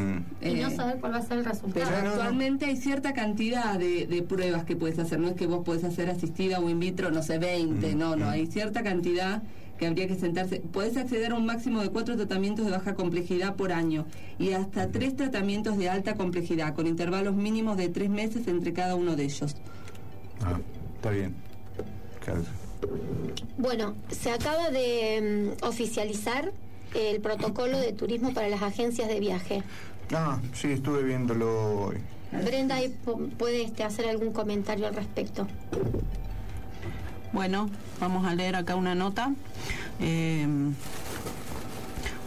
no 0.54 0.68
Eh, 0.68 0.74
saber 0.74 0.96
cuál 0.98 1.12
va 1.12 1.18
a 1.18 1.22
ser 1.22 1.38
el 1.40 1.44
resultado. 1.44 1.84
Pero 1.94 2.08
actualmente 2.08 2.64
hay 2.64 2.76
cierta 2.78 3.12
cantidad 3.12 3.78
de, 3.78 4.06
de 4.06 4.22
pruebas 4.22 4.64
que 4.64 4.76
puedes 4.76 4.98
hacer. 4.98 5.20
No 5.20 5.28
es 5.28 5.34
que 5.34 5.46
vos 5.46 5.62
podés 5.62 5.84
hacer 5.84 6.08
asistida 6.08 6.58
o 6.58 6.70
in 6.70 6.80
vitro, 6.80 7.10
no 7.10 7.22
sé, 7.22 7.38
20. 7.38 7.94
No, 7.96 8.16
no. 8.16 8.30
Hay 8.30 8.46
cierta 8.46 8.82
cantidad 8.82 9.42
que 9.80 9.86
habría 9.86 10.06
que 10.06 10.14
sentarse. 10.14 10.60
Puedes 10.60 10.98
acceder 10.98 11.32
a 11.32 11.36
un 11.36 11.46
máximo 11.46 11.80
de 11.80 11.88
cuatro 11.88 12.14
tratamientos 12.14 12.66
de 12.66 12.72
baja 12.72 12.94
complejidad 12.94 13.56
por 13.56 13.72
año 13.72 14.04
y 14.38 14.52
hasta 14.52 14.90
tres 14.90 15.16
tratamientos 15.16 15.78
de 15.78 15.88
alta 15.88 16.16
complejidad, 16.16 16.74
con 16.74 16.86
intervalos 16.86 17.34
mínimos 17.34 17.78
de 17.78 17.88
tres 17.88 18.10
meses 18.10 18.46
entre 18.46 18.74
cada 18.74 18.94
uno 18.94 19.16
de 19.16 19.24
ellos. 19.24 19.56
Ah, 20.44 20.60
está 20.96 21.10
bien. 21.10 21.34
Claro. 22.22 22.42
Bueno, 23.56 23.94
se 24.10 24.30
acaba 24.30 24.68
de 24.68 25.56
mm, 25.58 25.64
oficializar 25.64 26.52
el 26.94 27.22
protocolo 27.22 27.78
de 27.78 27.94
turismo 27.94 28.34
para 28.34 28.50
las 28.50 28.60
agencias 28.60 29.08
de 29.08 29.18
viaje. 29.18 29.62
Ah, 30.12 30.38
sí, 30.52 30.72
estuve 30.72 31.04
viéndolo 31.04 31.86
hoy. 31.86 31.96
Brenda 32.32 32.76
puede 33.38 33.62
este, 33.62 33.82
hacer 33.82 34.06
algún 34.10 34.34
comentario 34.34 34.86
al 34.86 34.94
respecto. 34.94 35.46
Bueno, 37.32 37.70
vamos 38.00 38.26
a 38.26 38.34
leer 38.34 38.56
acá 38.56 38.74
una 38.74 38.94
nota. 38.94 39.32
Eh, 40.00 40.46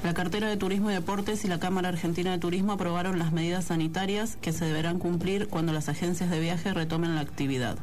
la 0.04 0.14
cartera 0.14 0.47
de 0.49 0.58
Turismo 0.58 0.91
y 0.91 0.93
Deportes 0.93 1.45
y 1.45 1.47
la 1.47 1.60
Cámara 1.60 1.89
Argentina 1.89 2.32
de 2.32 2.38
Turismo 2.38 2.74
aprobaron 2.74 3.20
las 3.20 3.32
medidas 3.32 3.66
sanitarias 3.66 4.38
que 4.41 4.51
se 4.51 4.66
deberán 4.66 4.99
cumplir 4.99 5.47
cuando 5.47 5.72
las 5.72 5.88
agencias 5.89 6.30
de 6.30 6.39
viaje 6.39 6.74
retomen 6.74 7.16
la 7.16 7.22
actividad. 7.22 7.78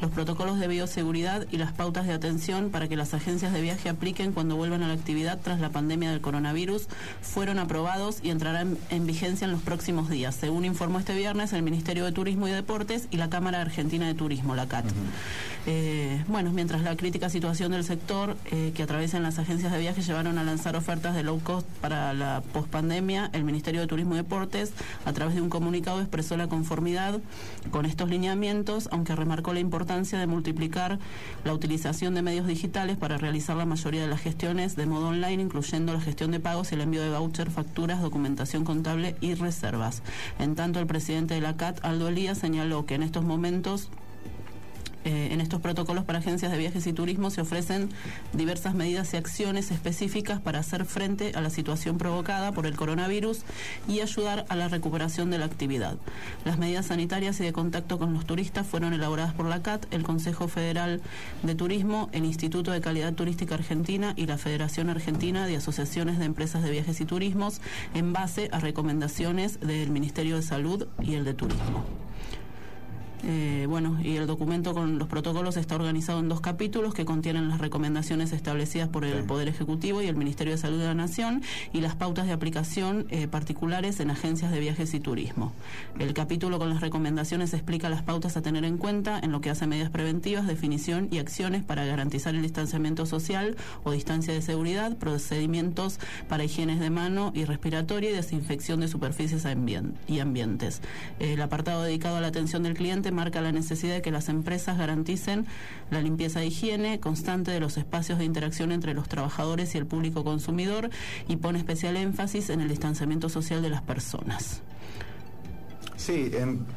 Los 0.00 0.10
protocolos 0.10 0.58
de 0.58 0.68
bioseguridad 0.68 1.46
y 1.50 1.56
las 1.56 1.72
pautas 1.72 2.06
de 2.06 2.12
atención 2.12 2.70
para 2.70 2.88
que 2.88 2.96
las 2.96 3.14
agencias 3.14 3.52
de 3.52 3.62
viaje 3.62 3.88
apliquen 3.88 4.32
cuando 4.32 4.56
vuelvan 4.56 4.82
a 4.82 4.88
la 4.88 4.94
actividad 4.94 5.38
tras 5.42 5.60
la 5.60 5.70
pandemia 5.70 6.10
del 6.10 6.20
coronavirus 6.20 6.86
fueron 7.22 7.58
aprobados 7.58 8.18
y 8.22 8.30
entrarán 8.30 8.78
en 8.90 9.06
vigencia 9.06 9.46
en 9.46 9.52
los 9.52 9.62
próximos 9.62 10.08
días, 10.10 10.34
según 10.34 10.64
informó 10.64 10.98
este 10.98 11.14
viernes 11.14 11.52
el 11.52 11.62
Ministerio 11.62 12.04
de 12.04 12.12
Turismo 12.12 12.48
y 12.48 12.50
Deportes 12.50 13.08
y 13.10 13.16
la 13.16 13.30
Cámara 13.30 13.60
Argentina 13.60 14.06
de 14.06 14.14
Turismo, 14.14 14.54
la 14.54 14.66
CAT. 14.66 14.86
Eh, 15.68 16.22
bueno, 16.28 16.52
mientras 16.52 16.82
la 16.82 16.96
crítica 16.96 17.28
situación 17.28 17.72
del 17.72 17.82
sector 17.82 18.36
eh, 18.52 18.72
que 18.74 18.84
atraviesan 18.84 19.22
las 19.24 19.38
agencias 19.38 19.72
de 19.72 19.80
viaje 19.80 20.00
llevaron 20.02 20.38
a 20.38 20.44
lanzar 20.44 20.76
ofertas 20.76 21.16
de 21.16 21.24
low 21.24 21.40
cost 21.40 21.66
para 21.80 22.14
la 22.14 22.42
pospandemia, 22.52 23.30
el 23.32 23.42
Ministerio 23.42 23.80
de 23.80 23.86
Turismo 23.88 24.14
y 24.14 24.18
Deportes, 24.18 24.72
a 25.04 25.12
través 25.12 25.34
de 25.34 25.40
un 25.40 25.50
comunicado, 25.50 26.00
expresó 26.00 26.36
la 26.36 26.46
conformidad 26.46 27.18
con 27.70 27.84
estos 27.84 28.08
lineamientos, 28.08 28.88
aunque 28.92 29.16
remarcó 29.16 29.45
la 29.52 29.60
importancia 29.60 30.18
de 30.18 30.26
multiplicar 30.26 30.98
la 31.44 31.52
utilización 31.52 32.14
de 32.14 32.22
medios 32.22 32.46
digitales 32.46 32.96
para 32.96 33.18
realizar 33.18 33.56
la 33.56 33.66
mayoría 33.66 34.02
de 34.02 34.08
las 34.08 34.20
gestiones 34.20 34.76
de 34.76 34.86
modo 34.86 35.08
online, 35.08 35.42
incluyendo 35.42 35.92
la 35.92 36.00
gestión 36.00 36.30
de 36.30 36.40
pagos 36.40 36.72
el 36.72 36.80
envío 36.80 37.02
de 37.02 37.10
voucher, 37.10 37.50
facturas, 37.50 38.02
documentación 38.02 38.64
contable 38.64 39.16
y 39.20 39.34
reservas. 39.34 40.02
En 40.38 40.54
tanto, 40.54 40.80
el 40.80 40.86
presidente 40.86 41.34
de 41.34 41.40
la 41.40 41.56
CAT, 41.56 41.84
Aldo 41.84 42.08
Elías, 42.08 42.38
señaló 42.38 42.86
que 42.86 42.94
en 42.94 43.02
estos 43.02 43.24
momentos 43.24 43.90
Eh, 45.06 45.28
en 45.30 45.40
estos 45.40 45.60
protocolos 45.60 46.02
para 46.02 46.18
agencias 46.18 46.50
de 46.50 46.58
viajes 46.58 46.84
y 46.88 46.92
turismo 46.92 47.30
se 47.30 47.40
ofrecen 47.40 47.90
diversas 48.32 48.74
medidas 48.74 49.14
y 49.14 49.16
acciones 49.16 49.70
específicas 49.70 50.40
para 50.40 50.58
hacer 50.58 50.84
frente 50.84 51.30
a 51.36 51.40
la 51.40 51.50
situación 51.50 51.96
provocada 51.96 52.50
por 52.50 52.66
el 52.66 52.74
coronavirus 52.74 53.44
y 53.86 54.00
ayudar 54.00 54.46
a 54.48 54.56
la 54.56 54.66
recuperación 54.66 55.30
de 55.30 55.38
la 55.38 55.44
actividad. 55.44 55.96
Las 56.44 56.58
medidas 56.58 56.86
sanitarias 56.86 57.38
y 57.38 57.44
de 57.44 57.52
contacto 57.52 58.00
con 58.00 58.14
los 58.14 58.26
turistas 58.26 58.66
fueron 58.66 58.94
elaboradas 58.94 59.32
por 59.32 59.46
la 59.46 59.62
CAT, 59.62 59.86
el 59.92 60.02
Consejo 60.02 60.48
Federal 60.48 61.00
de 61.44 61.54
Turismo, 61.54 62.08
el 62.10 62.24
Instituto 62.24 62.72
de 62.72 62.80
Calidad 62.80 63.12
Turística 63.12 63.54
Argentina 63.54 64.12
y 64.16 64.26
la 64.26 64.38
Federación 64.38 64.90
Argentina 64.90 65.46
de 65.46 65.54
Asociaciones 65.54 66.18
de 66.18 66.24
Empresas 66.24 66.64
de 66.64 66.72
Viajes 66.72 67.00
y 67.00 67.04
Turismos 67.04 67.60
en 67.94 68.12
base 68.12 68.48
a 68.50 68.58
recomendaciones 68.58 69.60
del 69.60 69.90
Ministerio 69.90 70.34
de 70.34 70.42
Salud 70.42 70.88
y 71.00 71.14
el 71.14 71.24
de 71.24 71.34
Turismo. 71.34 72.05
Eh, 73.24 73.66
bueno, 73.68 73.98
y 74.02 74.16
el 74.16 74.26
documento 74.26 74.74
con 74.74 74.98
los 74.98 75.08
protocolos 75.08 75.56
está 75.56 75.74
organizado 75.74 76.20
en 76.20 76.28
dos 76.28 76.40
capítulos 76.40 76.94
que 76.94 77.04
contienen 77.04 77.48
las 77.48 77.60
recomendaciones 77.60 78.32
establecidas 78.32 78.88
por 78.88 79.04
el 79.04 79.24
Poder 79.24 79.48
Ejecutivo 79.48 80.02
y 80.02 80.06
el 80.06 80.16
Ministerio 80.16 80.52
de 80.52 80.58
Salud 80.58 80.78
de 80.78 80.86
la 80.86 80.94
Nación 80.94 81.42
y 81.72 81.80
las 81.80 81.94
pautas 81.96 82.26
de 82.26 82.32
aplicación 82.32 83.06
eh, 83.10 83.26
particulares 83.26 84.00
en 84.00 84.10
agencias 84.10 84.52
de 84.52 84.60
viajes 84.60 84.94
y 84.94 85.00
turismo. 85.00 85.52
El 85.98 86.14
capítulo 86.14 86.58
con 86.58 86.70
las 86.70 86.80
recomendaciones 86.80 87.54
explica 87.54 87.88
las 87.88 88.02
pautas 88.02 88.36
a 88.36 88.42
tener 88.42 88.64
en 88.64 88.78
cuenta 88.78 89.18
en 89.18 89.32
lo 89.32 89.40
que 89.40 89.50
hace 89.50 89.66
medidas 89.66 89.90
preventivas, 89.90 90.46
definición 90.46 91.08
y 91.10 91.18
acciones 91.18 91.64
para 91.64 91.84
garantizar 91.84 92.34
el 92.34 92.42
distanciamiento 92.42 93.06
social 93.06 93.56
o 93.84 93.92
distancia 93.92 94.32
de 94.32 94.42
seguridad, 94.42 94.96
procedimientos 94.96 95.98
para 96.28 96.44
higienes 96.44 96.80
de 96.80 96.90
mano 96.90 97.32
y 97.34 97.44
respiratoria 97.44 98.10
y 98.10 98.12
desinfección 98.12 98.80
de 98.80 98.88
superficies 98.88 99.46
y 100.06 100.20
ambientes. 100.20 100.82
El 101.18 101.40
apartado 101.40 101.82
dedicado 101.82 102.16
a 102.16 102.20
la 102.20 102.28
atención 102.28 102.62
del 102.62 102.74
cliente 102.74 103.05
marca 103.10 103.40
la 103.40 103.52
necesidad 103.52 103.94
de 103.94 104.02
que 104.02 104.10
las 104.10 104.28
empresas 104.28 104.78
garanticen 104.78 105.46
la 105.90 106.00
limpieza 106.00 106.40
de 106.40 106.46
higiene 106.46 107.00
constante 107.00 107.50
de 107.50 107.60
los 107.60 107.76
espacios 107.76 108.18
de 108.18 108.24
interacción 108.24 108.72
entre 108.72 108.94
los 108.94 109.08
trabajadores 109.08 109.74
y 109.74 109.78
el 109.78 109.86
público 109.86 110.24
consumidor 110.24 110.90
y 111.28 111.36
pone 111.36 111.58
especial 111.58 111.96
énfasis 111.96 112.50
en 112.50 112.60
el 112.60 112.68
distanciamiento 112.68 113.28
social 113.28 113.62
de 113.62 113.70
las 113.70 113.82
personas. 113.82 114.62
Sí, 115.96 116.30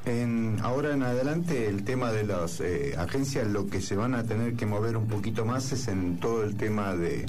en, 0.06 0.58
ahora 0.64 0.94
en 0.94 1.04
adelante 1.04 1.68
el 1.68 1.84
tema 1.84 2.12
de 2.12 2.24
las 2.24 2.62
eh, 2.62 2.96
agencias 2.98 3.48
lo 3.48 3.68
que 3.68 3.82
se 3.82 3.96
van 3.96 4.16
a 4.16 4.24
tener 4.24 4.56
que 4.56 4.66
mover 4.66 4.96
un 4.98 5.08
poquito 5.08 5.46
más 5.46 5.72
es 5.72 5.88
en 5.88 6.18
todo 6.18 6.44
el 6.44 6.56
tema 6.56 6.96
de 6.96 7.26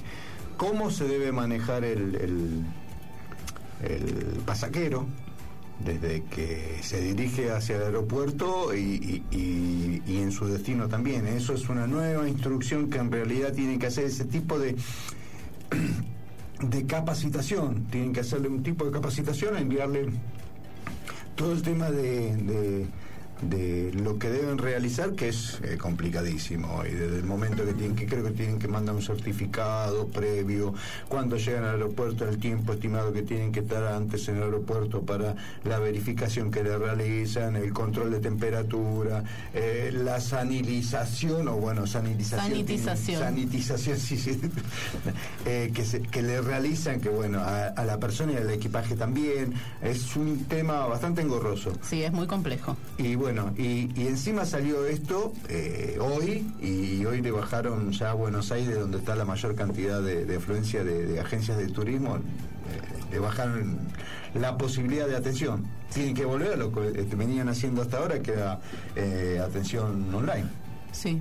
cómo 0.57 0.91
se 0.91 1.07
debe 1.07 1.33
manejar 1.33 1.85
el, 1.85 2.15
el, 2.15 2.65
el 3.83 4.41
pasaquero, 4.47 5.07
desde 5.85 6.23
que 6.25 6.79
se 6.83 7.01
dirige 7.01 7.51
hacia 7.51 7.77
el 7.77 7.83
aeropuerto 7.83 8.75
y, 8.75 9.23
en 10.07 10.33
su 10.33 10.47
destino 10.47 10.89
también. 10.89 11.27
Eso 11.27 11.55
es 11.55 11.69
una 11.69 11.87
nueva 11.87 12.29
instrucción 12.29 12.91
que 12.91 12.99
en 12.99 13.11
realidad 13.11 13.53
tienen 13.53 13.79
que 13.79 13.87
hacer 13.87 14.05
ese 14.05 14.25
tipo 14.25 14.59
de 14.59 14.77
de 16.61 16.87
capacitación, 16.87 17.87
tienen 17.87 18.13
que 18.13 18.21
hacerle 18.21 18.49
un 18.49 18.63
tipo 18.63 18.85
de 18.85 18.91
capacitación, 18.91 19.57
enviarle 19.57 20.09
todo 21.35 21.53
el 21.53 21.63
tema 21.63 21.91
de 21.91 22.37
de 22.37 22.87
lo 23.43 24.19
que 24.19 24.29
deben 24.29 24.59
realizar, 24.59 25.13
que 25.13 25.29
es 25.29 25.59
eh, 25.63 25.77
complicadísimo. 25.79 26.85
Y 26.85 26.91
desde 26.91 27.17
el 27.17 27.25
momento 27.25 27.65
que 27.65 27.73
tienen 27.73 27.97
que, 27.97 28.07
creo 28.07 28.25
que 28.25 28.33
tienen 28.33 28.59
que 28.59 28.69
mandar 28.69 28.95
un 28.95 29.03
certificado 29.03 30.09
previo, 30.09 30.75
cuando 31.09 31.37
llegan 31.37 31.65
al 31.65 31.77
aeropuerto, 31.77 32.29
el 32.29 32.39
tiempo 32.39 32.73
estimado 32.73 33.13
que 33.13 33.23
tienen 33.23 33.53
que 33.53 33.61
estar 33.61 33.83
antes 33.85 34.29
en 34.29 34.37
el 34.37 34.43
aeropuerto 34.45 35.03
para 35.03 35.35
la 35.65 35.79
verificación 35.79 36.51
que 36.51 36.63
le 36.63 36.77
realizan, 36.77 37.57
el 37.57 37.73
control 37.73 38.11
de 38.11 38.21
temperatura, 38.21 39.25
eh, 39.55 39.91
la 39.93 40.21
sanilización, 40.21 41.49
o 41.49 41.57
bueno, 41.57 41.87
sanitización. 41.87 42.51
Sanitización. 42.51 43.21
Sanitización, 43.21 43.99
sí, 43.99 44.17
sí. 44.17 44.41
Eh, 45.47 45.71
que, 45.75 45.85
se, 45.85 46.03
que 46.03 46.23
le 46.23 46.41
realizan, 46.43 47.01
que 47.01 47.09
bueno, 47.09 47.41
a, 47.41 47.69
a 47.69 47.85
la 47.85 47.99
persona 47.99 48.33
y 48.33 48.37
al 48.37 48.51
equipaje 48.51 48.97
también. 48.97 49.55
Es 49.83 50.15
un 50.17 50.45
tema 50.45 50.87
bastante 50.87 51.23
engorroso. 51.23 51.73
Sí, 51.83 52.03
es 52.03 52.13
muy 52.13 52.27
complejo. 52.27 52.77
Y 52.99 53.15
bueno, 53.15 53.30
bueno, 53.33 53.55
y, 53.57 53.89
encima 54.09 54.45
salió 54.45 54.87
esto 54.87 55.33
eh, 55.49 55.99
hoy, 56.01 56.53
y 56.61 57.05
hoy 57.05 57.23
le 57.23 57.31
bajaron 57.31 57.93
ya 57.93 58.11
a 58.11 58.15
Buenos 58.15 58.51
Aires, 58.51 58.77
donde 58.77 58.99
está 58.99 59.15
la 59.15 59.25
mayor 59.25 59.55
cantidad 59.55 60.03
de, 60.03 60.35
afluencia 60.37 60.83
de, 60.83 61.21
agencias 61.21 61.57
de 61.57 61.69
turismo, 61.69 62.17
eh, 62.17 62.21
le 63.13 63.19
bajaron 63.21 63.79
la 64.35 64.59
posibilidad 64.59 65.07
de 65.07 65.15
atención. 65.15 65.65
Tienen 65.95 66.17
que 66.17 66.25
volver 66.25 66.55
a 66.55 66.57
lo 66.57 66.73
que 66.73 66.89
eh, 66.89 67.07
venían 67.17 67.49
haciendo 67.49 67.83
hasta 67.83 67.99
ahora, 67.99 68.21
que 68.21 68.33
era 68.33 68.59
atención 69.45 70.13
online. 70.13 70.49
Sí. 70.91 71.21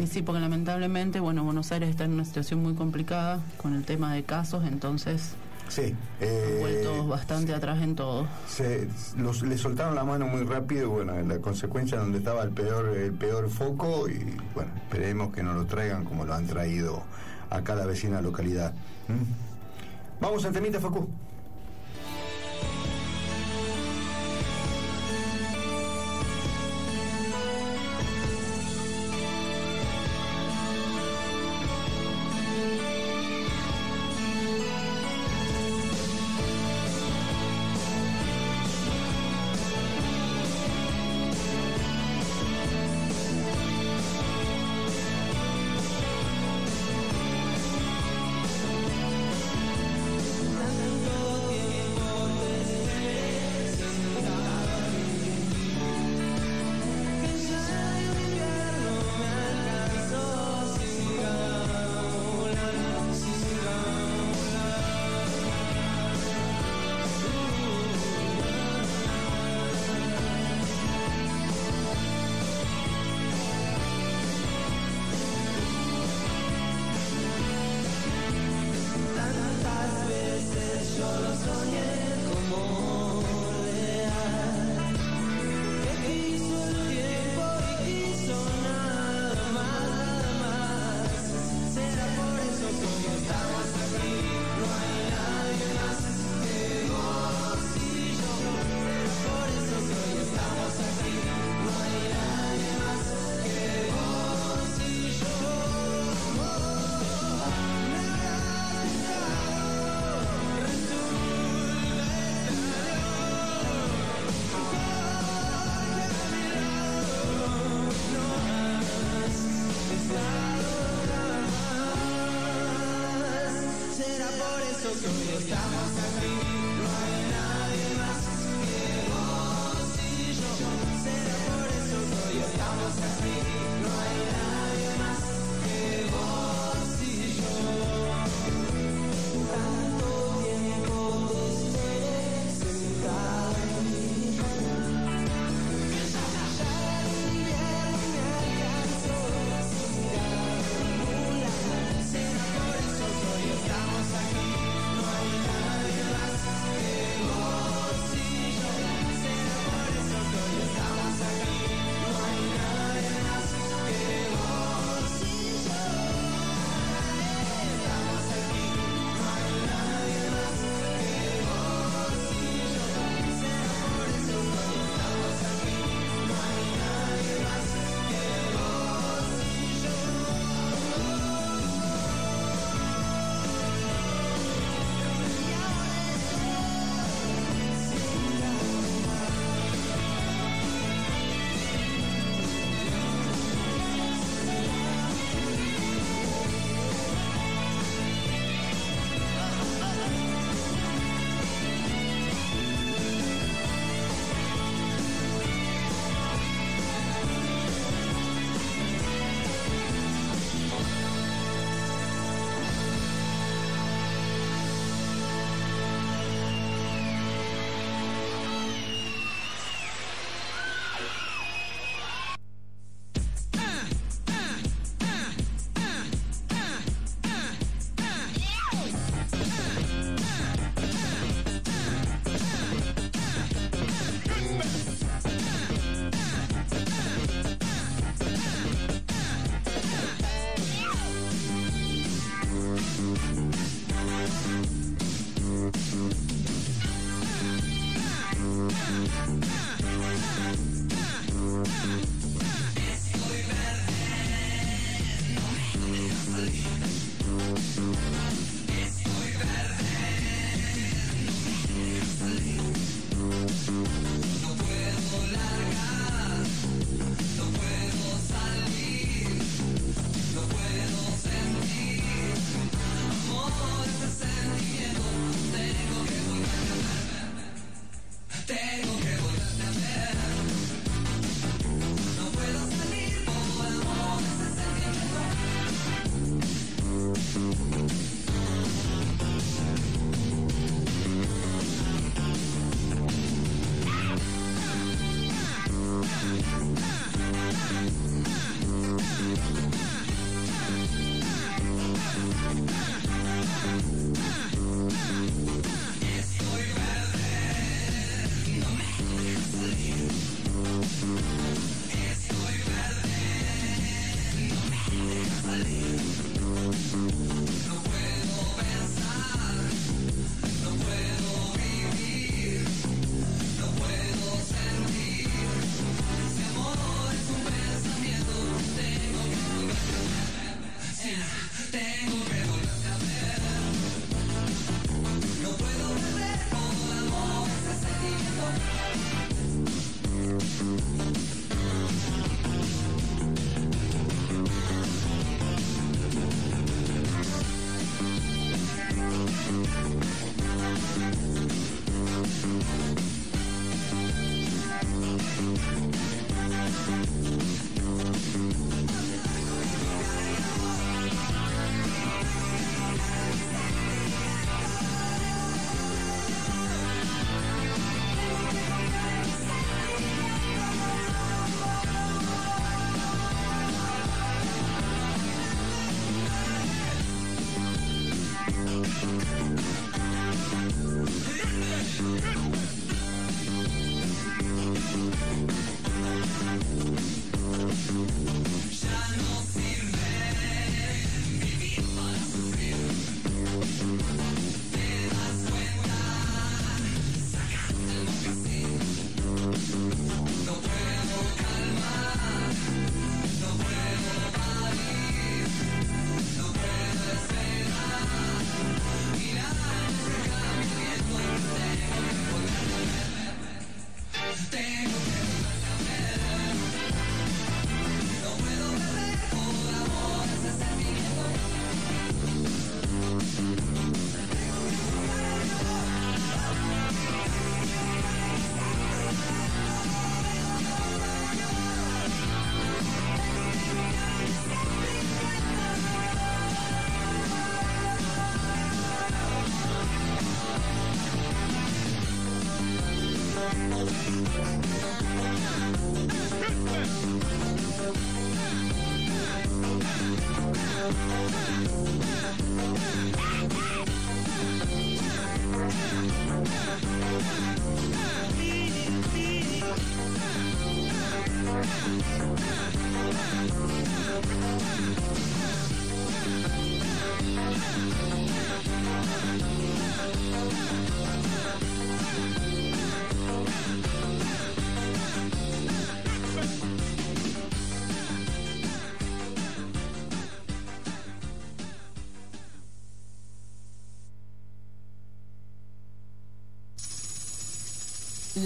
Y 0.00 0.06
sí, 0.06 0.22
porque 0.22 0.40
lamentablemente, 0.40 1.18
bueno, 1.18 1.42
Buenos 1.42 1.72
Aires 1.72 1.90
está 1.90 2.04
en 2.04 2.12
una 2.12 2.24
situación 2.24 2.62
muy 2.62 2.74
complicada 2.74 3.40
con 3.56 3.74
el 3.74 3.84
tema 3.84 4.14
de 4.14 4.22
casos, 4.22 4.64
entonces 4.64 5.34
Sí. 5.68 5.94
Eh, 6.20 6.58
vuelto 6.60 7.06
bastante 7.06 7.54
atrás 7.54 7.82
en 7.82 7.94
todo. 7.94 8.26
Se, 8.46 8.88
los, 9.16 9.42
le 9.42 9.56
soltaron 9.56 9.94
la 9.94 10.04
mano 10.04 10.26
muy 10.26 10.44
rápido, 10.44 10.90
bueno, 10.90 11.18
en 11.18 11.28
la 11.28 11.38
consecuencia 11.38 11.98
donde 11.98 12.18
estaba 12.18 12.42
el 12.42 12.50
peor, 12.50 12.96
el 12.96 13.12
peor 13.12 13.48
foco 13.48 14.08
y 14.08 14.36
bueno, 14.54 14.70
esperemos 14.76 15.32
que 15.32 15.42
no 15.42 15.54
lo 15.54 15.64
traigan 15.64 16.04
como 16.04 16.24
lo 16.24 16.34
han 16.34 16.46
traído 16.46 17.02
a 17.50 17.62
cada 17.62 17.86
vecina 17.86 18.20
localidad. 18.20 18.72
¿Mm? 19.08 20.20
Vamos 20.20 20.44
al 20.44 20.52
temita, 20.52 20.78
Facu. 20.78 21.08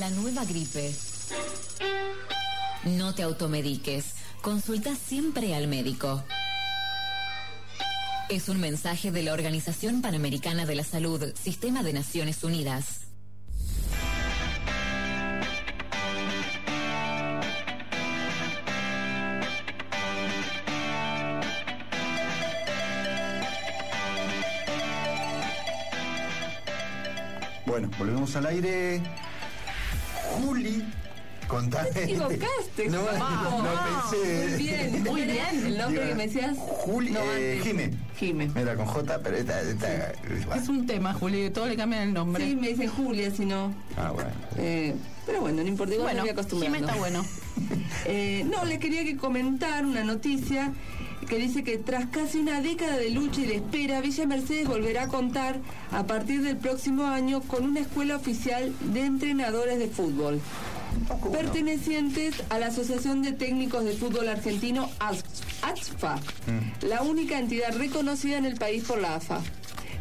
La 0.07 0.13
nueva 0.13 0.45
gripe. 0.45 0.95
No 2.85 3.13
te 3.13 3.25
automediques. 3.25 4.15
Consulta 4.41 4.95
siempre 4.95 5.53
al 5.53 5.67
médico. 5.67 6.23
Es 8.29 8.49
un 8.49 8.61
mensaje 8.61 9.11
de 9.11 9.25
la 9.25 9.33
Organización 9.33 10.03
Panamericana 10.03 10.65
de 10.65 10.77
la 10.77 10.85
Salud, 10.85 11.25
Sistema 11.35 11.83
de 11.83 11.93
Naciones 11.93 12.45
Unidas. 12.45 13.01
Bueno, 27.67 27.91
volvemos 27.99 28.37
al 28.37 28.47
aire. 28.47 29.03
Te 31.97 32.05
equivocaste, 32.05 32.89
No, 32.91 33.01
Juan. 33.01 33.65
no 33.65 34.11
pensé. 34.11 34.49
Muy 34.49 34.57
bien, 34.63 35.03
muy 35.05 35.23
bien. 35.23 35.67
El 35.67 35.79
nombre 35.79 36.09
que 36.09 36.15
me 36.15 36.27
decías. 36.27 36.57
Juli, 36.59 37.11
No, 37.11 37.21
eh. 37.21 37.61
Jime. 37.63 37.91
Jime. 38.19 38.51
Era 38.55 38.75
con 38.77 38.87
J, 38.87 39.19
pero 39.23 39.37
esta. 39.37 39.61
esta 39.63 40.13
Es 40.57 40.69
un 40.69 40.87
tema, 40.87 41.13
Juli, 41.15 41.39
que 41.43 41.51
todo 41.51 41.67
le 41.67 41.77
cambian 41.77 42.03
el 42.03 42.15
nombre. 42.15 42.45
Sí, 42.45 42.57
me 42.57 42.69
dice 42.69 42.89
Julia, 42.89 43.31
si 43.31 43.45
no. 43.47 43.73
Ah, 43.97 44.11
bueno. 44.13 44.31
Eh, 44.59 44.95
pero 45.27 45.41
bueno, 45.41 45.63
no 45.63 45.69
importa, 45.69 45.95
igual 45.95 46.07
Bueno, 46.09 46.23
me 46.25 46.33
voy 46.33 46.39
acostumbrando. 46.39 46.77
Jime 46.79 46.87
está 46.87 46.99
bueno. 46.99 47.25
Eh, 48.09 48.45
no, 48.49 48.65
le 48.65 48.79
quería 48.79 49.03
que 49.03 49.17
comentar 49.17 49.85
una 49.85 50.05
noticia 50.05 50.73
que 51.29 51.39
dice 51.39 51.65
que 51.65 51.77
tras 51.79 52.07
casi 52.07 52.39
una 52.39 52.61
década 52.61 52.97
de 52.97 53.11
lucha 53.11 53.41
y 53.41 53.47
de 53.47 53.57
espera, 53.57 54.01
Villa 54.01 54.27
Mercedes 54.27 54.69
volverá 54.69 55.05
a 55.05 55.09
contar 55.09 55.57
a 55.91 56.05
partir 56.07 56.43
del 56.43 56.57
próximo 56.57 57.05
año 57.07 57.41
con 57.41 57.65
una 57.65 57.81
escuela 57.81 58.15
oficial 58.15 58.73
de 58.93 59.01
entrenadores 59.07 59.79
de 59.81 59.89
fútbol. 59.89 60.41
Pertenecientes 61.33 62.43
a 62.51 62.59
la 62.59 62.67
Asociación 62.67 63.23
de 63.23 63.33
Técnicos 63.33 63.85
de 63.85 63.93
Fútbol 63.93 64.29
Argentino, 64.29 64.91
AS- 64.99 65.25
ATFA, 65.63 66.19
la 66.83 67.03
única 67.03 67.39
entidad 67.39 67.77
reconocida 67.77 68.39
en 68.39 68.45
el 68.45 68.57
país 68.57 68.85
por 68.85 68.99
la 69.01 69.17
AFA. 69.17 69.41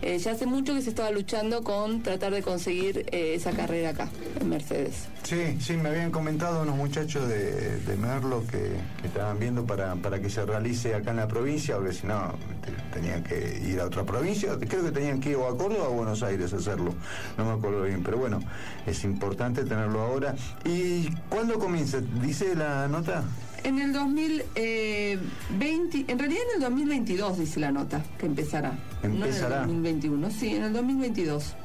Eh, 0.07 0.19
ya 0.19 0.33
hace 0.33 0.45
mucho 0.45 0.75
que 0.75 0.83
se 0.83 0.89
estaba 0.89 1.09
luchando 1.09 1.63
con 1.63 2.03
tratar 2.03 2.31
de 2.31 2.43
conseguir 2.43 3.07
eh, 3.11 3.33
esa 3.33 3.49
carrera 3.53 3.89
acá, 3.89 4.07
en 4.39 4.47
Mercedes. 4.49 5.07
Sí, 5.23 5.57
sí, 5.59 5.77
me 5.77 5.89
habían 5.89 6.11
comentado 6.11 6.61
unos 6.61 6.75
muchachos 6.75 7.27
de, 7.27 7.79
de 7.79 7.95
Merlo 7.97 8.43
que, 8.45 8.73
estaban 9.03 9.39
viendo 9.39 9.65
para, 9.65 9.95
para 9.95 10.19
que 10.21 10.29
se 10.29 10.45
realice 10.45 10.93
acá 10.93 11.09
en 11.09 11.17
la 11.17 11.27
provincia, 11.27 11.77
porque 11.77 11.93
si 11.93 12.05
no 12.05 12.35
te- 12.63 12.99
tenían 12.99 13.23
que 13.23 13.59
ir 13.67 13.79
a 13.79 13.85
otra 13.85 14.03
provincia, 14.03 14.55
creo 14.59 14.83
que 14.83 14.91
tenían 14.91 15.19
que 15.19 15.31
ir 15.31 15.37
o 15.37 15.47
a 15.47 15.57
Córdoba 15.57 15.85
o 15.89 15.93
a 15.93 15.95
Buenos 15.95 16.21
Aires 16.21 16.53
a 16.53 16.57
hacerlo, 16.57 16.93
no 17.39 17.45
me 17.45 17.53
acuerdo 17.53 17.81
bien, 17.81 18.03
pero 18.03 18.17
bueno, 18.19 18.39
es 18.85 19.03
importante 19.05 19.63
tenerlo 19.65 20.01
ahora. 20.01 20.35
¿Y 20.65 21.09
cuándo 21.29 21.57
comienza? 21.57 21.99
¿Dice 22.21 22.55
la 22.55 22.87
nota? 22.87 23.23
En 23.65 23.79
el 23.79 23.93
2020, 23.93 26.05
en 26.07 26.19
realidad 26.19 26.43
en 26.51 26.55
el 26.55 26.61
2022 26.69 27.39
dice 27.39 27.59
la 27.59 27.71
nota 27.71 28.05
que 28.19 28.27
empezará. 28.27 28.77
Empezará. 29.01 29.65
No 29.65 29.71
en 29.71 29.85
el 29.85 29.97
2021, 29.97 30.29
sí, 30.29 30.49
en 30.49 30.65
el 30.65 30.73
2022. 30.73 31.55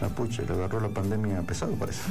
La 0.00 0.08
pucha, 0.08 0.42
le 0.42 0.54
agarró 0.54 0.78
la 0.80 0.88
pandemia 0.88 1.42
pesado, 1.42 1.72
parece. 1.74 2.02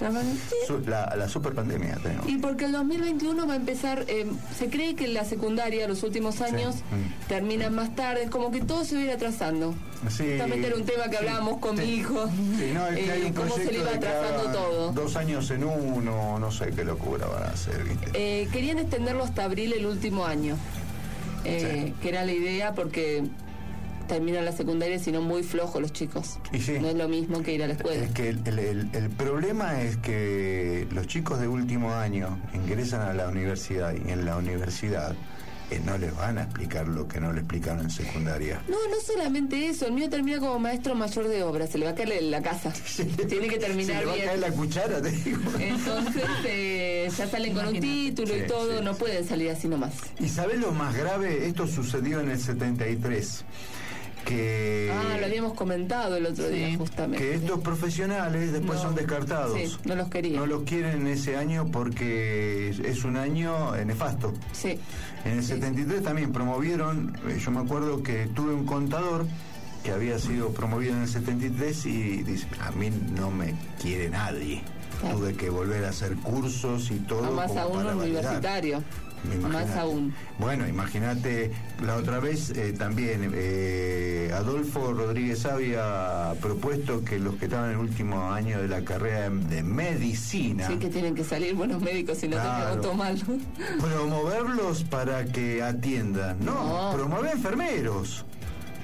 La, 0.86 1.14
la 1.16 1.28
super 1.28 1.54
pandemia 1.54 1.96
tenemos. 2.02 2.28
Y 2.28 2.36
porque 2.38 2.66
el 2.66 2.72
2021 2.72 3.46
va 3.46 3.54
a 3.54 3.56
empezar, 3.56 4.04
eh, 4.08 4.26
se 4.56 4.68
cree 4.68 4.94
que 4.94 5.08
la 5.08 5.24
secundaria, 5.24 5.88
los 5.88 6.02
últimos 6.02 6.40
años, 6.42 6.76
Mm. 6.76 7.28
terminan 7.28 7.74
más 7.74 7.94
tarde, 7.96 8.24
es 8.24 8.30
como 8.30 8.50
que 8.50 8.60
todo 8.60 8.84
se 8.84 8.94
va 8.96 9.00
a 9.00 9.04
ir 9.04 9.10
atrasando. 9.10 9.74
Sí, 10.10 10.24
Justamente 10.28 10.66
era 10.66 10.76
un 10.76 10.84
tema 10.84 11.04
que 11.04 11.10
sí, 11.10 11.16
hablábamos 11.16 11.58
con 11.58 11.76
sí. 11.76 11.82
mi 11.82 11.88
hijo. 11.94 12.28
Sí, 12.58 12.70
no, 12.74 12.86
es 12.88 12.98
que 13.04 13.10
hay 13.12 13.22
eh, 13.22 13.26
un 13.26 13.32
cómo 13.32 13.56
se 13.56 13.72
le 13.72 13.78
iba 13.78 13.90
atrasando 13.90 14.52
todo. 14.52 14.92
Dos 14.92 15.16
años 15.16 15.50
en 15.50 15.64
uno, 15.64 16.38
no 16.38 16.50
sé 16.52 16.70
qué 16.76 16.84
locura 16.84 17.26
van 17.26 17.44
a 17.44 17.46
hacer. 17.48 17.82
Eh, 18.14 18.48
querían 18.52 18.78
extenderlo 18.78 19.24
hasta 19.24 19.44
abril 19.44 19.72
el 19.72 19.86
último 19.86 20.26
año, 20.26 20.56
eh, 21.44 21.94
que 22.02 22.08
era 22.08 22.24
la 22.24 22.32
idea 22.32 22.74
porque 22.74 23.24
terminan 24.06 24.44
la 24.44 24.52
secundaria 24.52 24.98
si 24.98 25.12
no 25.12 25.20
muy 25.22 25.42
flojos 25.42 25.80
los 25.82 25.92
chicos. 25.92 26.38
Y 26.52 26.60
sí. 26.60 26.78
No 26.80 26.88
es 26.88 26.94
lo 26.96 27.08
mismo 27.08 27.42
que 27.42 27.54
ir 27.54 27.62
a 27.62 27.66
la 27.66 27.74
escuela. 27.74 28.04
Es 28.04 28.12
que 28.12 28.28
el, 28.30 28.40
el- 28.46 28.58
el- 28.58 28.90
el 28.92 29.10
problema 29.10 29.80
es 29.82 29.96
que 29.98 30.86
los 30.92 31.06
chicos 31.06 31.40
de 31.40 31.48
último 31.48 31.92
año 31.94 32.38
ingresan 32.54 33.02
a 33.02 33.12
la 33.12 33.28
universidad 33.28 33.94
y 33.94 34.10
en 34.10 34.24
la 34.24 34.36
universidad 34.36 35.14
eh, 35.68 35.80
no 35.84 35.98
les 35.98 36.14
van 36.16 36.38
a 36.38 36.44
explicar 36.44 36.86
lo 36.86 37.08
que 37.08 37.18
no 37.18 37.32
le 37.32 37.40
explicaron 37.40 37.80
en 37.80 37.90
secundaria. 37.90 38.62
No, 38.68 38.76
no 38.88 39.00
solamente 39.04 39.66
eso, 39.68 39.86
el 39.86 39.94
mío 39.94 40.08
termina 40.08 40.38
como 40.38 40.60
maestro 40.60 40.94
mayor 40.94 41.26
de 41.26 41.42
obra, 41.42 41.66
se 41.66 41.76
le 41.78 41.86
va 41.86 41.90
a 41.90 41.94
caer 41.96 42.22
la 42.22 42.40
casa. 42.40 42.72
Tiene 43.28 43.48
que 43.48 43.58
terminar 43.58 43.96
Se 43.98 44.00
le 44.00 44.06
va 44.06 44.12
a 44.12 44.16
caer 44.26 44.38
la 44.38 44.50
cuchara, 44.52 45.02
te 45.02 45.10
digo. 45.10 45.40
Entonces 45.58 46.22
eh, 46.44 47.10
ya 47.18 47.26
salen 47.26 47.52
con 47.52 47.66
un 47.66 47.80
título 47.80 48.28
Sí, 48.34 48.42
y 48.44 48.46
todo, 48.46 48.78
sí. 48.78 48.84
no 48.84 48.94
pueden 48.94 49.26
salir 49.26 49.50
así 49.50 49.66
nomás. 49.66 49.94
¿Y 50.20 50.28
sabes 50.28 50.60
lo 50.60 50.70
más 50.70 50.94
grave? 50.96 51.48
Esto 51.48 51.66
sucedió 51.66 52.20
en 52.20 52.30
el 52.30 52.38
73. 52.40 53.44
Que, 54.26 54.90
ah, 54.92 55.16
lo 55.20 55.26
habíamos 55.26 55.54
comentado 55.54 56.16
el 56.16 56.26
otro 56.26 56.48
día, 56.48 56.76
justamente. 56.76 57.16
que 57.24 57.34
estos 57.36 57.60
profesionales 57.60 58.52
después 58.52 58.78
No. 58.78 58.82
son 58.86 58.94
descartados. 58.96 59.56
Sí, 59.56 59.76
no 59.84 59.94
los 59.94 60.08
querían. 60.08 60.36
No 60.40 60.46
los 60.46 60.62
quieren 60.64 61.02
en 61.02 61.06
ese 61.06 61.36
año 61.36 61.70
porque 61.70 62.70
es- 62.84 63.04
un 63.04 63.16
año 63.16 63.76
eh, 63.76 63.84
nefasto. 63.84 64.34
Sí. 64.52 64.80
En 65.24 65.38
el 65.38 65.44
73 65.44 66.02
también 66.02 66.32
promovieron, 66.32 67.16
eh, 67.28 67.38
yo 67.42 67.50
me 67.52 67.60
acuerdo 67.60 68.02
que 68.02 68.26
tuve 68.26 68.52
un 68.52 68.66
contador 68.66 69.26
que 69.84 69.92
había 69.92 70.18
sido 70.18 70.48
promovido 70.50 70.94
en 70.94 71.02
el 71.02 71.08
73 71.08 71.86
y 71.86 72.22
dice, 72.24 72.48
a 72.60 72.72
mí 72.72 72.90
no 72.90 73.30
me 73.30 73.54
quiere 73.80 74.10
nadie. 74.10 74.62
Claro. 75.00 75.18
Tuve 75.18 75.34
que 75.34 75.50
volver 75.50 75.84
a 75.84 75.90
hacer 75.90 76.16
cursos 76.16 76.90
y 76.90 76.96
todo. 77.00 77.22
No 77.22 77.30
más 77.32 77.48
como 77.48 77.60
a 77.60 77.66
uno 77.66 77.74
para 77.84 77.94
validar. 77.94 78.24
universitario. 78.24 78.82
Más 79.48 79.70
aún. 79.76 80.14
Bueno, 80.38 80.66
imagínate, 80.68 81.50
la 81.84 81.96
otra 81.96 82.20
vez 82.20 82.50
eh, 82.50 82.72
también 82.76 83.30
eh, 83.34 84.30
Adolfo 84.34 84.92
Rodríguez 84.92 85.44
había 85.46 86.34
propuesto 86.40 87.04
que 87.04 87.18
los 87.18 87.36
que 87.36 87.46
estaban 87.46 87.66
en 87.70 87.76
el 87.76 87.80
último 87.80 88.30
año 88.32 88.60
de 88.60 88.68
la 88.68 88.82
carrera 88.84 89.28
de 89.30 89.62
medicina, 89.62 90.66
Sí, 90.68 90.76
que 90.76 90.88
tienen 90.88 91.14
que 91.14 91.24
salir 91.24 91.54
buenos 91.54 91.80
médicos 91.82 92.18
si 92.18 92.28
no 92.28 92.36
Claro. 92.36 92.80
tenemos 92.80 92.96
mal. 92.96 93.22
promoverlos 93.80 94.84
para 94.84 95.24
que 95.24 95.62
atiendan, 95.62 96.38
no, 96.44 96.90
No. 96.90 96.96
promover 96.96 97.32
enfermeros. 97.32 98.24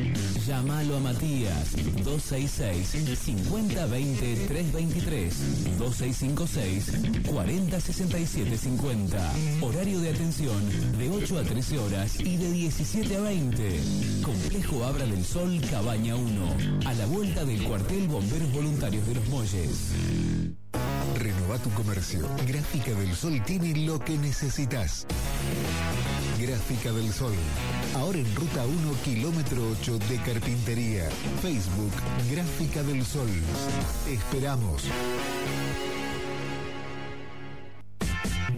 Llámalo 0.45 0.97
a 0.97 0.99
Matías 0.99 1.71
266 2.03 3.17
5020 3.17 4.35
323 4.47 5.77
2656 5.79 7.25
4067 7.25 8.57
50. 8.57 9.33
Horario 9.61 10.01
de 10.01 10.09
atención 10.09 10.97
de 10.97 11.09
8 11.09 11.39
a 11.39 11.43
13 11.43 11.79
horas 11.79 12.19
y 12.19 12.35
de 12.35 12.51
17 12.51 13.15
a 13.15 13.21
20. 13.21 13.79
Complejo 14.23 14.83
Abra 14.83 15.05
del 15.05 15.23
Sol, 15.23 15.61
Cabaña 15.71 16.15
1. 16.15 16.87
A 16.87 16.93
la 16.93 17.05
vuelta 17.05 17.45
del 17.45 17.63
cuartel 17.63 18.07
Bomberos 18.09 18.51
Voluntarios 18.51 19.07
de 19.07 19.12
los 19.13 19.27
Molles. 19.29 19.91
Renova 21.17 21.57
tu 21.59 21.69
comercio. 21.71 22.27
Gráfica 22.47 22.91
del 22.91 23.13
Sol 23.15 23.41
tiene 23.45 23.75
lo 23.85 23.99
que 23.99 24.17
necesitas. 24.17 25.05
Gráfica 26.39 26.91
del 26.91 27.11
Sol. 27.11 27.33
Ahora 27.95 28.19
en 28.19 28.35
ruta 28.35 28.65
1, 28.65 28.93
kilómetro 29.03 29.61
8 29.79 29.99
de 30.09 30.17
carpintería. 30.17 31.09
Facebook, 31.41 31.91
Gráfica 32.31 32.83
del 32.83 33.05
Sol. 33.05 33.29
Esperamos. 34.09 34.83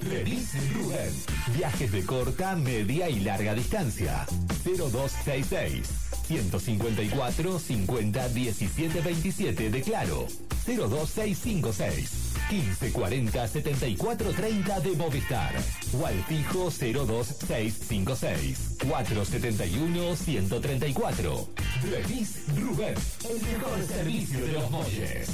Remis 0.01 0.74
Rubén. 0.74 1.12
Viajes 1.58 1.91
de 1.91 2.06
corta, 2.06 2.56
media 2.56 3.10
y 3.10 3.20
larga 3.20 3.53
distancia. 3.53 4.26
0266 4.64 6.05
154 6.28 7.59
50 7.59 8.30
17 8.30 9.01
27 9.01 9.69
de 9.69 9.82
Claro. 9.82 10.28
02656 10.65 12.34
1540 12.49 13.47
74 13.47 14.32
30 14.34 14.80
de 14.80 14.91
Movistar. 14.95 15.53
O 15.99 16.05
al 16.05 16.23
fijo 16.23 16.69
02656 16.71 18.78
471 18.88 20.15
134. 20.15 21.47
Remis 21.91 22.38
Rubén. 22.55 22.95
El 23.30 23.41
mejor 23.41 23.86
servicio 23.88 24.45
de 24.45 24.51
los 24.53 24.71
molles. 24.71 25.30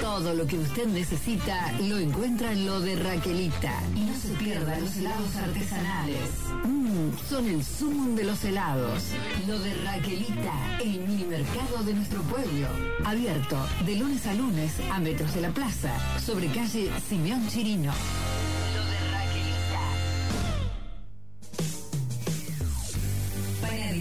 Todo 0.00 0.34
lo 0.34 0.46
que 0.46 0.58
usted 0.58 0.86
necesita 0.86 1.72
lo 1.80 1.98
encuentra 1.98 2.52
en 2.52 2.64
lo 2.64 2.80
de 2.80 2.96
Raquelita. 2.96 3.72
Y 3.94 4.00
no 4.00 4.14
se 4.14 4.28
pierda 4.30 4.78
los 4.78 4.96
helados 4.96 5.36
artesanales. 5.36 6.30
Mmm, 6.64 7.10
son 7.28 7.46
el 7.46 7.62
sumum 7.62 8.14
de 8.16 8.24
los 8.24 8.42
helados. 8.44 9.04
Lo 9.46 9.58
de 9.58 9.74
Raquelita, 9.84 10.78
el 10.82 11.00
mini 11.00 11.24
mercado 11.24 11.84
de 11.84 11.94
nuestro 11.94 12.22
pueblo. 12.22 12.68
Abierto 13.04 13.58
de 13.84 13.96
lunes 13.96 14.26
a 14.26 14.34
lunes 14.34 14.72
a 14.90 14.98
metros 15.00 15.34
de 15.34 15.42
la 15.42 15.50
plaza, 15.50 15.92
sobre 16.18 16.46
calle 16.48 16.90
Simeón 17.08 17.46
Chirino. 17.48 17.92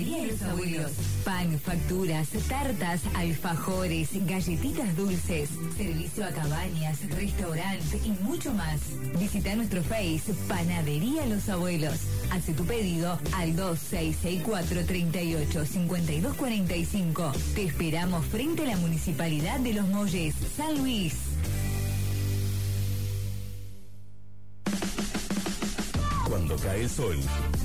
Panadería 0.09 0.31
Los 0.31 0.41
Abuelos. 0.41 0.91
Pan, 1.23 1.59
facturas, 1.59 2.29
tartas, 2.47 3.01
alfajores, 3.15 4.09
galletitas 4.25 4.95
dulces, 4.95 5.49
servicio 5.77 6.25
a 6.25 6.29
cabañas, 6.29 6.99
restaurante 7.11 7.99
y 8.03 8.09
mucho 8.23 8.53
más. 8.53 8.79
Visita 9.19 9.55
nuestro 9.55 9.83
Face 9.83 10.33
Panadería 10.47 11.25
Los 11.27 11.47
Abuelos. 11.49 11.99
Hace 12.31 12.53
tu 12.53 12.65
pedido 12.65 13.19
al 13.35 13.55
2664 13.55 14.85
38 14.85 15.65
5245. 15.65 17.31
Te 17.55 17.63
esperamos 17.65 18.25
frente 18.25 18.63
a 18.63 18.67
la 18.67 18.77
Municipalidad 18.77 19.59
de 19.59 19.73
Los 19.73 19.87
Molles, 19.89 20.33
San 20.57 20.77
Luis. 20.79 21.28
Cuando 26.29 26.55
cae 26.57 26.83
el 26.83 26.89
sol, 26.89 27.17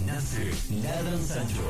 nace 0.07 0.51
Ladran 0.83 1.23
Sancho. 1.27 1.63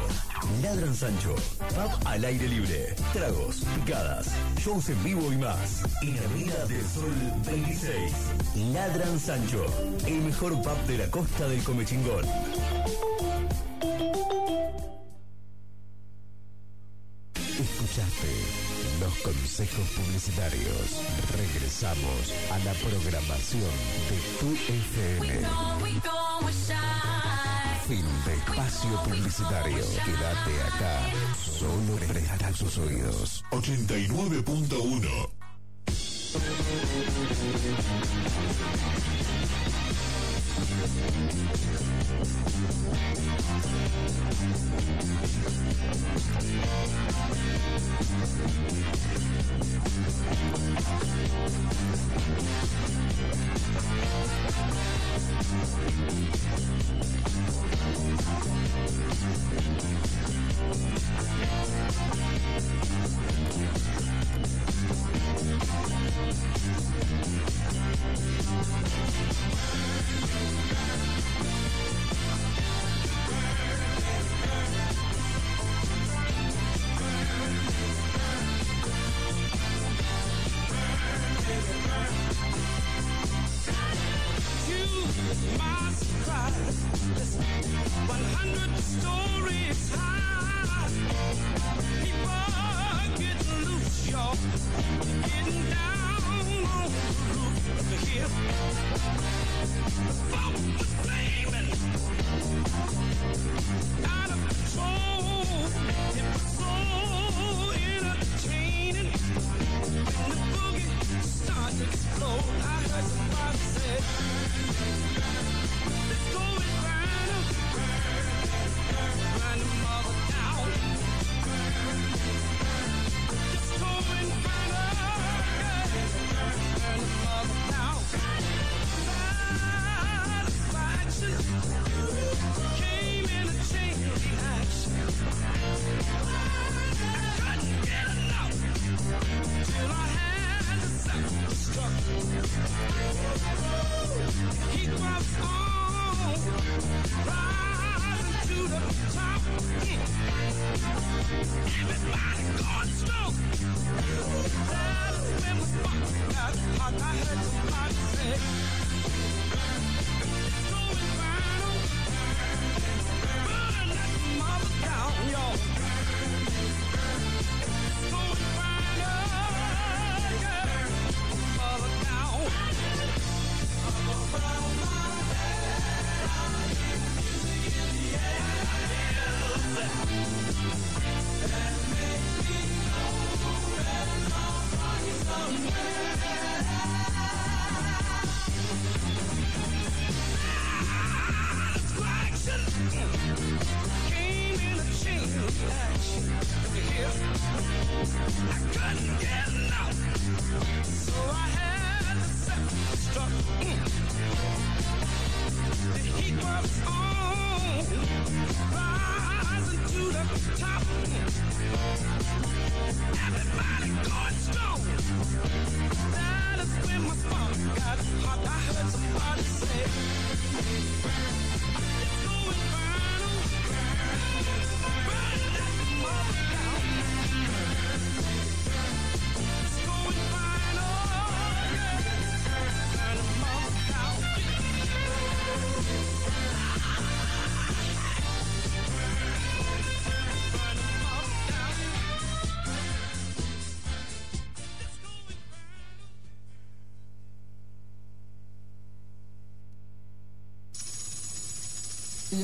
Ladran 0.63 0.95
Sancho. 0.95 1.35
Pub 1.59 2.07
al 2.07 2.25
aire 2.25 2.47
libre. 2.47 2.95
Tragos, 3.13 3.65
picadas, 3.75 4.29
shows 4.61 4.89
en 4.91 5.03
vivo 5.03 5.33
y 5.33 5.37
más. 5.37 5.83
En 6.03 6.17
Avenida 6.17 6.65
del 6.67 6.87
Sol 6.87 7.13
26. 7.51 8.13
Ladran 8.73 9.19
Sancho. 9.19 9.67
El 10.07 10.21
mejor 10.21 10.53
pub 10.63 10.87
de 10.87 10.99
la 10.99 11.11
costa 11.11 11.49
del 11.49 11.65
Comechingón. 11.65 12.25
Escuchaste 17.35 18.74
los 19.01 19.15
consejos 19.19 19.89
publicitarios. 19.97 21.01
Regresamos 21.37 22.33
a 22.51 22.59
la 22.59 22.73
programación 22.75 23.71
de 24.11 24.19
tu 24.41 24.53
FM. 24.55 25.47
Fin 27.89 28.07
de 28.25 28.35
espacio 28.35 29.03
publicitario. 29.05 29.85
Quédate 30.05 30.63
acá. 30.63 31.13
Solo 31.37 31.97
presta 32.09 32.53
sus 32.55 32.79
oídos. 32.79 33.45
89.1 33.51 35.31
Thank 45.15 45.74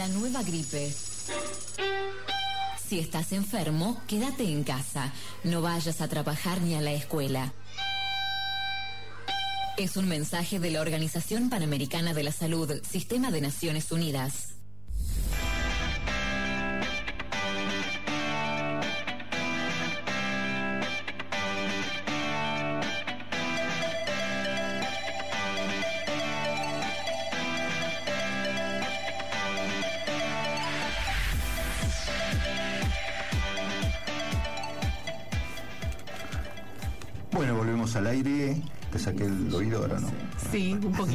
La 0.01 0.09
nueva 0.09 0.43
gripe. 0.43 0.91
Si 2.89 2.99
estás 2.99 3.33
enfermo, 3.33 4.01
quédate 4.07 4.45
en 4.45 4.65
casa. 4.65 5.13
No 5.45 5.61
vayas 5.61 6.01
a 6.01 6.09
trabajar 6.09 6.63
ni 6.63 6.75
a 6.75 6.81
la 6.81 6.93
escuela. 6.93 7.53
Es 9.77 9.99
un 9.99 10.09
mensaje 10.09 10.59
de 10.59 10.71
la 10.71 10.81
Organización 10.81 11.51
Panamericana 11.51 12.15
de 12.15 12.23
la 12.23 12.33
Salud, 12.33 12.81
Sistema 12.83 13.31
de 13.31 13.43
Naciones 13.43 13.93
Unidas. 13.93 14.60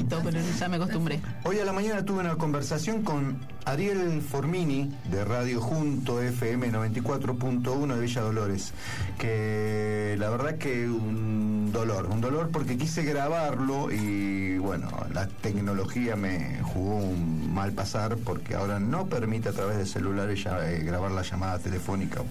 Pero 0.09 0.39
ya 0.59 0.67
me 0.67 0.75
acostumbré. 0.77 1.19
Hoy 1.43 1.59
a 1.59 1.65
la 1.65 1.73
mañana 1.73 2.03
tuve 2.03 2.19
una 2.19 2.35
conversación 2.35 3.03
con 3.03 3.39
Ariel 3.65 4.21
Formini 4.21 4.91
de 5.09 5.25
Radio 5.25 5.61
Junto 5.61 6.21
FM 6.21 6.71
94.1 6.71 7.95
de 7.95 8.01
Villa 8.01 8.21
Dolores, 8.21 8.73
que 9.17 10.15
la 10.19 10.29
verdad 10.29 10.57
que 10.57 10.87
un 10.87 11.71
dolor, 11.71 12.07
un 12.07 12.21
dolor 12.21 12.49
porque 12.51 12.77
quise 12.77 13.03
grabarlo 13.03 13.91
y 13.91 14.57
bueno, 14.57 14.89
la 15.13 15.27
tecnología 15.27 16.15
me 16.15 16.59
jugó 16.61 16.97
un 16.97 17.53
mal 17.53 17.71
pasar 17.71 18.17
porque 18.17 18.55
ahora 18.55 18.79
no 18.79 19.07
permite 19.07 19.49
a 19.49 19.53
través 19.53 19.77
de 19.77 19.85
celulares 19.85 20.45
eh, 20.45 20.81
grabar 20.83 21.11
la 21.11 21.23
llamada 21.23 21.59
telefónica. 21.59 22.21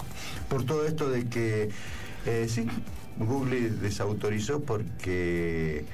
Por 0.47 0.63
todo 0.63 0.85
esto 0.85 1.09
de 1.09 1.27
que, 1.27 1.69
eh, 2.25 2.47
sí, 2.49 2.67
Google 3.17 3.69
desautorizó 3.69 4.61
porque 4.61 5.85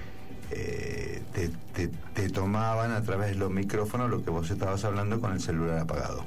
eh, 0.52 1.22
te, 1.34 1.50
te- 1.74 1.92
te 2.14 2.30
tomaban 2.30 2.92
a 2.92 3.02
través 3.02 3.30
de 3.30 3.36
los 3.36 3.50
micrófonos 3.52 4.10
lo 4.10 4.24
que 4.24 4.30
vos 4.30 4.50
estabas 4.52 4.84
hablando 4.84 5.20
con 5.20 5.32
el 5.34 5.42
celular 5.42 5.80
apagado. 5.80 6.24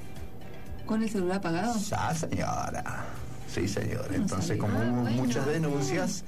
¿Con 0.86 1.02
el 1.02 1.10
celular 1.10 1.38
apagado? 1.38 1.74
Ah, 1.92 2.14
señora. 2.14 3.04
Sí, 3.52 3.68
señor. 3.68 4.06
No 4.10 4.16
Entonces, 4.16 4.46
sabía. 4.58 4.60
como 4.62 4.78
Ah, 4.80 4.84
hubo 4.90 5.00
bueno, 5.02 5.16
muchas 5.22 5.46
denuncias, 5.46 6.24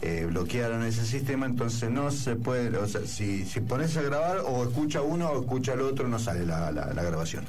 eh, 0.00 0.26
bloquearon 0.28 0.82
ese 0.84 1.04
sistema, 1.04 1.44
entonces 1.46 1.90
no 1.90 2.10
se 2.10 2.36
puede, 2.36 2.74
o 2.78 2.86
sea, 2.88 3.02
si, 3.06 3.44
si 3.44 3.60
pones 3.60 3.96
a 3.98 4.02
grabar 4.02 4.38
o 4.46 4.62
escucha 4.64 5.02
uno 5.02 5.28
o 5.28 5.40
escucha 5.42 5.74
el 5.74 5.82
otro, 5.82 6.08
no 6.08 6.18
sale 6.18 6.46
la, 6.46 6.70
la- 6.72 6.86
la 6.94 7.02
grabación. 7.02 7.44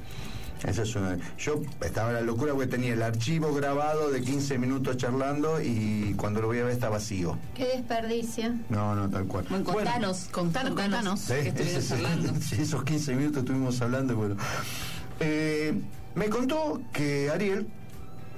Esa 0.67 0.83
es 0.83 0.95
una- 0.95 1.17
Yo 1.39 1.61
estaba 1.83 2.09
en 2.09 2.15
la 2.15 2.21
locura 2.21 2.53
porque 2.53 2.67
tenía 2.67 2.93
el 2.93 3.01
archivo 3.01 3.53
grabado 3.53 4.11
de 4.11 4.21
15 4.21 4.57
minutos 4.59 4.95
charlando 4.97 5.59
y 5.61 6.13
cuando 6.17 6.39
lo 6.41 6.47
voy 6.47 6.59
a 6.59 6.63
ver 6.65 6.73
está 6.73 6.89
vacío. 6.89 7.37
Qué 7.55 7.65
desperdicio. 7.65 8.53
No, 8.69 8.95
no, 8.95 9.09
tal 9.09 9.25
cual. 9.25 9.45
Bueno, 9.49 9.65
contanos, 9.65 10.27
Contanos, 10.31 10.73
contanos. 10.75 11.21
Que 11.25 11.47
ese- 11.49 12.61
esos 12.61 12.83
15 12.83 13.15
minutos 13.15 13.39
estuvimos 13.39 13.81
hablando. 13.81 14.13
y 14.13 14.15
Bueno. 14.15 14.35
Eh, 15.19 15.73
me 16.15 16.29
contó 16.29 16.81
que 16.93 17.29
Ariel, 17.31 17.67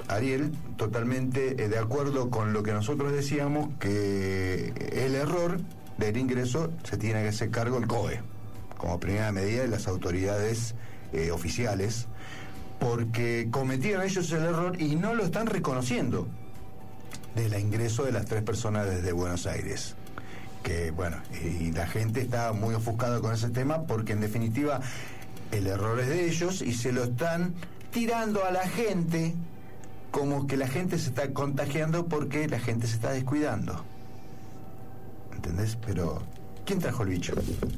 Ariel, 0.07 0.51
totalmente 0.77 1.61
eh, 1.63 1.69
de 1.69 1.77
acuerdo 1.77 2.29
con 2.29 2.53
lo 2.53 2.63
que 2.63 2.71
nosotros 2.73 3.11
decíamos, 3.11 3.69
que 3.79 4.73
el 4.93 5.15
error 5.15 5.59
del 5.97 6.17
ingreso 6.17 6.71
se 6.83 6.97
tiene 6.97 7.21
que 7.23 7.29
hacer 7.29 7.51
cargo 7.51 7.77
el 7.77 7.87
COE, 7.87 8.21
como 8.77 8.99
primera 8.99 9.31
medida 9.31 9.61
de 9.63 9.67
las 9.67 9.87
autoridades 9.87 10.75
eh, 11.13 11.29
oficiales, 11.31 12.07
porque 12.83 13.47
cometieron 13.49 14.03
ellos 14.03 14.29
el 14.33 14.43
error 14.43 14.81
y 14.81 14.97
no 14.97 15.13
lo 15.13 15.23
están 15.23 15.47
reconociendo 15.47 16.27
del 17.33 17.57
ingreso 17.57 18.03
de 18.03 18.11
las 18.11 18.25
tres 18.25 18.43
personas 18.43 18.89
desde 18.89 19.13
Buenos 19.13 19.47
Aires 19.47 19.95
que 20.63 20.91
bueno, 20.91 21.17
y 21.41 21.71
la 21.71 21.87
gente 21.87 22.19
está 22.19 22.51
muy 22.51 22.75
ofuscada 22.75 23.21
con 23.21 23.33
ese 23.33 23.49
tema 23.49 23.83
porque 23.83 24.11
en 24.11 24.19
definitiva 24.19 24.81
el 25.51 25.67
error 25.67 25.97
es 26.01 26.09
de 26.09 26.27
ellos 26.27 26.61
y 26.61 26.73
se 26.73 26.91
lo 26.91 27.05
están 27.05 27.53
tirando 27.91 28.43
a 28.43 28.51
la 28.51 28.67
gente 28.67 29.33
como 30.11 30.45
que 30.45 30.57
la 30.57 30.67
gente 30.67 30.97
se 30.97 31.09
está 31.09 31.31
contagiando 31.31 32.07
porque 32.07 32.47
la 32.47 32.59
gente 32.59 32.87
se 32.87 32.95
está 32.95 33.11
descuidando. 33.11 33.83
¿Entendés? 35.33 35.77
Pero, 35.85 36.21
¿quién 36.65 36.79
trajo 36.79 37.03
el 37.03 37.09
bicho? 37.09 37.33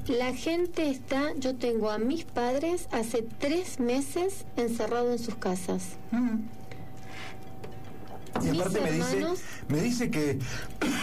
La 0.08 0.34
gente 0.34 0.90
está, 0.90 1.34
yo 1.38 1.56
tengo 1.56 1.90
a 1.92 1.98
mis 1.98 2.24
padres 2.24 2.88
hace 2.92 3.26
tres 3.40 3.80
meses 3.80 4.46
encerrados 4.58 5.20
en 5.20 5.26
sus 5.26 5.36
casas. 5.36 5.84
Y 8.44 8.50
Mis 8.50 8.60
aparte 8.60 8.82
me 8.82 8.92
dice, 8.92 9.26
me 9.70 9.82
dice 9.82 10.12
que 10.12 10.40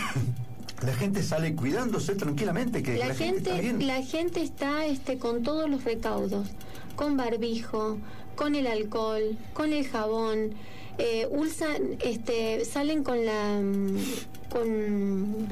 la 0.86 0.94
gente 0.94 1.22
sale 1.22 1.54
cuidándose 1.54 2.14
tranquilamente, 2.14 2.82
que 2.82 2.96
La, 2.96 3.08
la, 3.08 3.14
gente, 3.14 3.50
está 3.50 3.60
bien. 3.60 3.86
la 3.86 4.02
gente 4.02 4.42
está 4.42 4.86
este, 4.86 5.18
con 5.18 5.42
todos 5.42 5.68
los 5.70 5.84
recaudos, 5.84 6.48
con 6.96 7.16
barbijo, 7.16 7.98
con 8.36 8.54
el 8.54 8.66
alcohol, 8.66 9.36
con 9.54 9.72
el 9.72 9.86
jabón, 9.88 10.54
eh, 10.98 11.28
este, 12.00 12.64
salen 12.64 13.02
con 13.02 13.24
la 13.24 13.60
mm, 13.62 13.96
con 14.50 15.48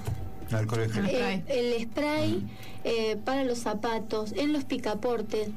Alcohol 0.52 0.82
en 0.82 0.90
gel. 0.90 1.06
eh, 1.08 1.42
el 1.48 1.82
spray 1.84 2.46
eh, 2.84 3.16
para 3.24 3.44
los 3.44 3.58
zapatos, 3.58 4.32
en 4.36 4.52
los 4.52 4.64
picaportes. 4.64 5.48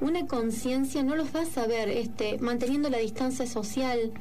Una 0.00 0.26
conciencia 0.26 1.02
no 1.02 1.14
los 1.16 1.32
vas 1.32 1.56
a 1.56 1.66
ver 1.66 1.88
este, 1.88 2.38
manteniendo 2.38 2.90
la 2.90 2.98
distancia 2.98 3.46
social. 3.46 4.12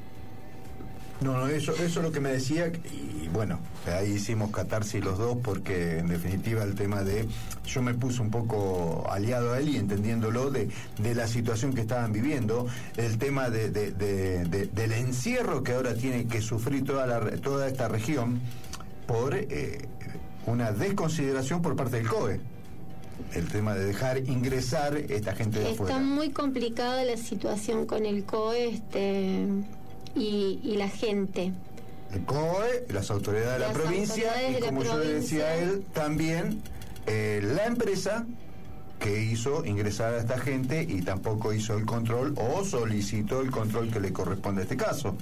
No, 1.21 1.33
no, 1.37 1.47
eso, 1.47 1.71
eso 1.73 1.83
es 1.85 1.95
lo 2.05 2.11
que 2.11 2.19
me 2.19 2.31
decía 2.31 2.67
y 2.67 3.27
bueno, 3.29 3.59
ahí 3.87 4.11
hicimos 4.13 4.51
catarsis 4.51 5.03
los 5.03 5.17
dos 5.17 5.37
porque 5.41 5.99
en 5.99 6.07
definitiva 6.07 6.63
el 6.63 6.75
tema 6.75 7.03
de, 7.03 7.25
yo 7.65 7.81
me 7.81 7.93
puse 7.93 8.21
un 8.21 8.29
poco 8.29 9.05
aliado 9.09 9.53
a 9.53 9.59
él 9.59 9.69
y 9.69 9.77
entendiéndolo 9.77 10.51
de, 10.51 10.67
de 10.99 11.15
la 11.15 11.27
situación 11.27 11.73
que 11.73 11.81
estaban 11.81 12.11
viviendo, 12.11 12.67
el 12.97 13.17
tema 13.17 13.49
de, 13.49 13.69
de- 13.71 13.91
de- 13.91 14.43
de- 14.45 14.65
del 14.67 14.91
encierro 14.91 15.63
que 15.63 15.71
ahora 15.73 15.95
tiene 15.95 16.25
que 16.27 16.41
sufrir 16.41 16.83
toda, 16.83 17.07
la, 17.07 17.19
toda 17.37 17.67
esta 17.67 17.87
región 17.87 18.41
por 19.07 19.33
eh, 19.35 19.87
una 20.45 20.71
desconsideración 20.71 21.61
por 21.61 21.75
parte 21.75 21.97
del 21.97 22.07
COE. 22.07 22.39
El 23.33 23.47
tema 23.47 23.73
de 23.75 23.85
dejar 23.85 24.17
ingresar 24.17 24.95
esta 24.97 25.35
gente 25.35 25.59
de 25.59 25.71
Está 25.71 25.83
afuera. 25.83 25.99
muy 25.99 26.29
complicada 26.31 27.03
la 27.03 27.17
situación 27.17 27.85
con 27.85 28.05
el 28.05 28.23
COE 28.25 28.69
este, 28.69 29.45
y, 30.15 30.59
y 30.63 30.75
la 30.77 30.89
gente. 30.89 31.51
el 32.11 32.25
COE, 32.25 32.85
las 32.89 33.09
autoridades 33.11 33.53
de 33.53 33.67
la 33.67 33.73
provincia 33.73 34.31
y 34.51 34.59
como 34.61 34.83
yo 34.83 34.97
le 34.99 35.07
decía 35.13 35.45
a 35.45 35.55
él, 35.55 35.83
también 35.93 36.61
eh, 37.07 37.41
la 37.43 37.65
empresa 37.65 38.25
que 38.99 39.21
hizo 39.21 39.65
ingresar 39.65 40.13
a 40.13 40.17
esta 40.17 40.37
gente 40.37 40.81
y 40.87 41.01
tampoco 41.01 41.53
hizo 41.53 41.75
el 41.75 41.85
control 41.85 42.35
o 42.37 42.63
solicitó 42.63 43.41
el 43.41 43.51
control 43.51 43.91
que 43.91 43.99
le 43.99 44.13
corresponde 44.13 44.61
a 44.61 44.63
este 44.63 44.77
caso. 44.77 45.15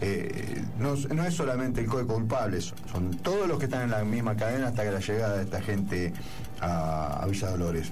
Eh, 0.00 0.62
no, 0.78 0.94
no 0.94 1.24
es 1.24 1.34
solamente 1.34 1.80
el 1.80 1.86
COE 1.86 2.06
culpable, 2.06 2.60
son, 2.60 3.16
todos 3.22 3.48
los 3.48 3.58
que 3.58 3.64
están 3.64 3.82
en 3.82 3.90
la 3.90 4.04
misma 4.04 4.36
cadena 4.36 4.68
hasta 4.68 4.84
que 4.84 4.90
la 4.90 5.00
llegada 5.00 5.36
de 5.38 5.44
esta 5.44 5.62
gente 5.62 6.12
a, 6.60 7.22
a 7.22 7.26
Villa 7.26 7.50
Dolores. 7.50 7.90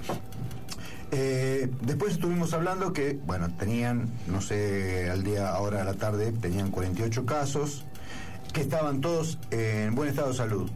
Eh, 1.17 1.71
después 1.83 2.15
estuvimos 2.15 2.53
hablando 2.55 2.93
que, 2.93 3.19
bueno, 3.25 3.49
tenían, 3.57 4.11
no 4.27 4.41
sé, 4.41 5.09
al 5.11 5.23
día, 5.23 5.51
ahora 5.51 5.83
a 5.83 5.85
la 5.85 5.95
tarde, 5.95 6.33
tenían 6.33 6.71
48 6.71 7.25
casos, 7.25 7.85
que 8.53 8.61
estaban 8.61 9.01
todos 9.01 9.39
en 9.51 9.95
buen 9.95 10.09
estado 10.09 10.29
de 10.29 10.35
salud, 10.35 10.71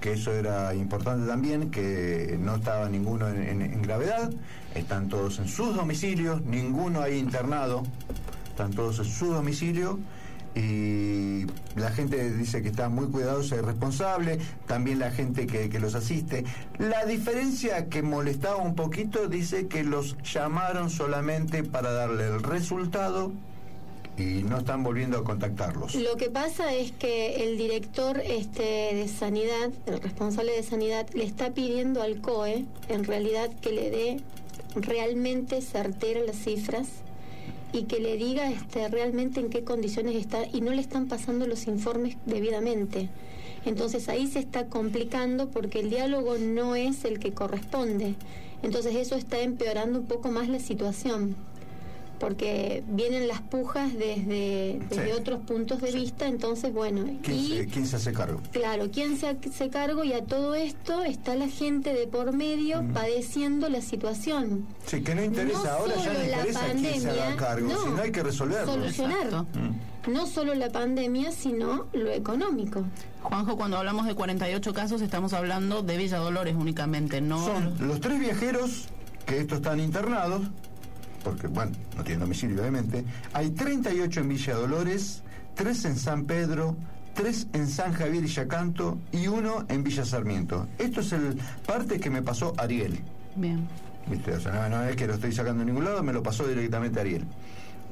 que 0.00 0.12
eso 0.12 0.32
era 0.32 0.74
importante 0.74 1.26
también, 1.26 1.70
que 1.70 2.38
no 2.40 2.56
estaba 2.56 2.88
ninguno 2.88 3.28
en 3.28 3.82
gravedad, 3.82 4.30
están 4.74 5.08
todos 5.08 5.38
en 5.38 5.48
sus 5.48 5.74
domicilios, 5.74 6.42
ninguno 6.42 7.00
ahí 7.00 7.18
internado, 7.18 7.82
están 8.50 8.72
todos 8.72 8.98
en 8.98 9.06
su 9.06 9.32
domicilio 9.32 9.98
y 10.54 11.46
la 11.76 11.90
gente 11.90 12.32
dice 12.32 12.62
que 12.62 12.68
está 12.68 12.88
muy 12.88 13.06
cuidadosa 13.06 13.56
y 13.56 13.60
responsable, 13.60 14.38
también 14.66 14.98
la 14.98 15.10
gente 15.10 15.46
que, 15.46 15.68
que 15.68 15.78
los 15.78 15.94
asiste. 15.94 16.44
La 16.78 17.04
diferencia 17.04 17.88
que 17.88 18.02
molestaba 18.02 18.56
un 18.56 18.74
poquito 18.74 19.28
dice 19.28 19.68
que 19.68 19.84
los 19.84 20.16
llamaron 20.22 20.90
solamente 20.90 21.62
para 21.62 21.92
darle 21.92 22.26
el 22.26 22.42
resultado 22.42 23.32
y 24.16 24.42
no 24.42 24.58
están 24.58 24.82
volviendo 24.82 25.18
a 25.18 25.24
contactarlos. 25.24 25.94
Lo 25.94 26.16
que 26.16 26.28
pasa 26.30 26.74
es 26.74 26.92
que 26.92 27.44
el 27.44 27.56
director 27.56 28.20
este, 28.20 28.94
de 28.94 29.08
sanidad, 29.08 29.70
el 29.86 30.00
responsable 30.00 30.52
de 30.52 30.62
sanidad, 30.62 31.08
le 31.14 31.24
está 31.24 31.54
pidiendo 31.54 32.02
al 32.02 32.20
COE, 32.20 32.66
en 32.88 33.04
realidad, 33.04 33.50
que 33.60 33.72
le 33.72 33.90
dé 33.90 34.20
realmente 34.74 35.62
certera 35.62 36.20
las 36.20 36.36
cifras 36.36 36.88
y 37.72 37.84
que 37.84 38.00
le 38.00 38.16
diga 38.16 38.50
este, 38.50 38.88
realmente 38.88 39.40
en 39.40 39.50
qué 39.50 39.64
condiciones 39.64 40.16
está 40.16 40.46
y 40.52 40.60
no 40.60 40.72
le 40.72 40.80
están 40.80 41.08
pasando 41.08 41.46
los 41.46 41.66
informes 41.66 42.16
debidamente. 42.26 43.08
Entonces 43.64 44.08
ahí 44.08 44.26
se 44.26 44.38
está 44.38 44.66
complicando 44.66 45.48
porque 45.50 45.80
el 45.80 45.90
diálogo 45.90 46.38
no 46.38 46.76
es 46.76 47.04
el 47.04 47.18
que 47.18 47.32
corresponde. 47.32 48.14
Entonces 48.62 48.94
eso 48.96 49.16
está 49.16 49.40
empeorando 49.40 50.00
un 50.00 50.06
poco 50.06 50.30
más 50.30 50.48
la 50.48 50.58
situación 50.58 51.36
porque 52.20 52.84
vienen 52.86 53.26
las 53.26 53.40
pujas 53.40 53.92
desde, 53.94 54.78
desde 54.88 55.06
Sí. 55.06 55.12
otros 55.12 55.40
puntos 55.40 55.80
de 55.80 55.90
vista, 55.90 56.28
entonces 56.28 56.72
bueno, 56.72 57.04
¿Quién, 57.22 57.36
y 57.38 57.48
se, 57.48 57.66
quién 57.66 57.86
se 57.86 57.96
hace 57.96 58.12
cargo? 58.12 58.40
claro, 58.52 58.90
¿quién 58.92 59.16
se 59.16 59.28
hace 59.28 59.70
cargo? 59.70 60.04
Y 60.04 60.12
a 60.12 60.22
todo 60.24 60.54
esto 60.54 61.02
está 61.02 61.34
la 61.34 61.48
gente 61.48 61.92
de 61.94 62.06
por 62.06 62.32
medio 62.32 62.84
padeciendo 62.94 63.68
la 63.68 63.80
situación. 63.80 64.66
Sí, 64.86 65.02
que 65.02 65.14
no 65.14 65.24
interesa, 65.24 65.64
No 65.64 65.70
ahora 65.70 65.94
ya 65.96 66.04
solo 66.04 66.12
no 66.12 66.18
la 66.18 66.36
interesa 66.36 66.60
quién 66.72 67.00
se 67.00 67.10
haga 67.10 67.16
pandemia, 67.18 67.36
cargo, 67.36 67.68
no, 67.68 67.82
sino 67.84 68.02
hay 68.02 68.12
que 68.12 68.22
resolverlo. 68.22 68.72
Solucionar. 68.74 69.24
Exacto. 69.24 69.46
Mm. 69.58 70.12
No 70.12 70.26
solo 70.26 70.54
la 70.54 70.70
pandemia, 70.70 71.30
sino 71.32 71.86
lo 71.92 72.10
económico. 72.10 72.84
Juanjo, 73.22 73.56
cuando 73.56 73.76
hablamos 73.76 74.06
de 74.06 74.14
48 74.14 74.72
casos 74.72 75.02
estamos 75.02 75.32
hablando 75.34 75.82
de 75.82 75.96
Villa 75.98 76.18
Dolores 76.18 76.54
únicamente, 76.56 77.20
no 77.20 77.44
Son 77.44 77.74
los 77.86 78.00
tres 78.00 78.18
viajeros 78.18 78.86
que 79.26 79.38
estos 79.40 79.58
están 79.58 79.78
internados, 79.78 80.40
porque 81.22 81.46
bueno, 81.46 81.72
no 81.96 82.02
tienen 82.02 82.20
domicilio 82.20 82.60
obviamente. 82.60 83.04
Hay 83.32 83.50
38 83.50 84.20
en 84.20 84.28
Villa 84.28 84.54
Dolores, 84.54 85.22
3 85.54 85.84
en 85.84 85.96
San 85.96 86.24
Pedro, 86.24 86.76
3 87.14 87.48
en 87.52 87.68
San 87.68 87.92
Javier 87.92 88.24
y 88.24 88.28
Yacanto 88.28 88.98
y 89.12 89.26
uno 89.26 89.64
en 89.68 89.82
Villa 89.82 90.04
Sarmiento. 90.04 90.68
Esto 90.78 91.00
es 91.00 91.12
el 91.12 91.38
parte 91.66 92.00
que 92.00 92.10
me 92.10 92.22
pasó 92.22 92.54
Ariel. 92.56 93.00
Bien. 93.36 93.66
¿Viste? 94.06 94.32
O 94.32 94.40
sea, 94.40 94.68
no, 94.68 94.78
no 94.78 94.84
es 94.84 94.96
que 94.96 95.06
lo 95.06 95.14
estoy 95.14 95.32
sacando 95.32 95.62
en 95.62 95.68
ningún 95.68 95.84
lado, 95.84 96.02
me 96.02 96.12
lo 96.12 96.22
pasó 96.22 96.46
directamente 96.46 97.00
Ariel. 97.00 97.24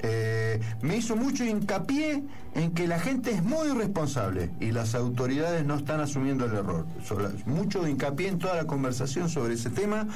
Eh, 0.01 0.61
me 0.81 0.97
hizo 0.97 1.17
mucho 1.17 1.45
hincapié 1.45 2.23
en 2.55 2.71
que 2.73 2.87
la 2.87 3.01
gente 3.01 3.33
es 3.33 3.43
muy 3.43 3.69
responsable 3.71 4.51
y 4.61 4.71
las 4.71 4.95
autoridades 4.95 5.65
no 5.67 5.75
están 5.77 6.01
asumiendo 6.01 6.45
el 6.45 6.53
error. 6.55 6.87
Mucho 7.47 7.87
hincapié 7.87 8.29
en 8.29 8.39
toda 8.39 8.55
la 8.57 8.65
conversación 8.67 9.29
sobre 9.29 9.55
ese 9.55 9.71
tema 9.71 10.07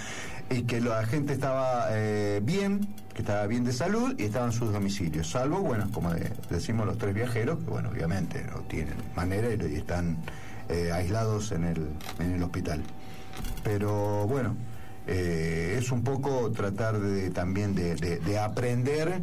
y 0.51 0.63
que 0.63 0.81
la 0.81 1.05
gente 1.07 1.33
estaba 1.33 1.87
eh, 1.91 2.41
bien, 2.45 2.87
que 3.15 3.23
estaba 3.23 3.47
bien 3.47 3.65
de 3.65 3.73
salud 3.73 4.15
y 4.19 4.25
estaba 4.25 4.47
en 4.47 4.53
sus 4.53 4.73
domicilios, 4.73 5.29
salvo, 5.31 5.59
bueno, 5.61 5.89
como 5.93 6.13
de- 6.13 6.31
decimos 6.51 6.87
los 6.87 6.99
tres 6.99 7.15
viajeros, 7.15 7.59
que 7.59 7.71
bueno, 7.71 7.89
obviamente 7.91 8.45
no 8.45 8.61
tienen 8.63 8.95
manera 9.17 9.49
y, 9.53 9.75
están 9.75 10.17
eh, 10.69 10.93
aislados 10.93 11.51
en 11.53 11.65
el, 11.65 11.89
en 12.21 12.33
el 12.35 12.43
hospital. 12.43 12.83
Pero 13.65 14.27
bueno, 14.29 14.55
es 15.07 15.91
un 15.91 16.05
poco 16.05 16.53
tratar 16.53 17.01
de 17.01 17.31
también 17.31 17.75
de 17.75 18.39
aprender 18.39 19.23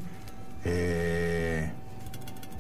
eh, 0.65 1.69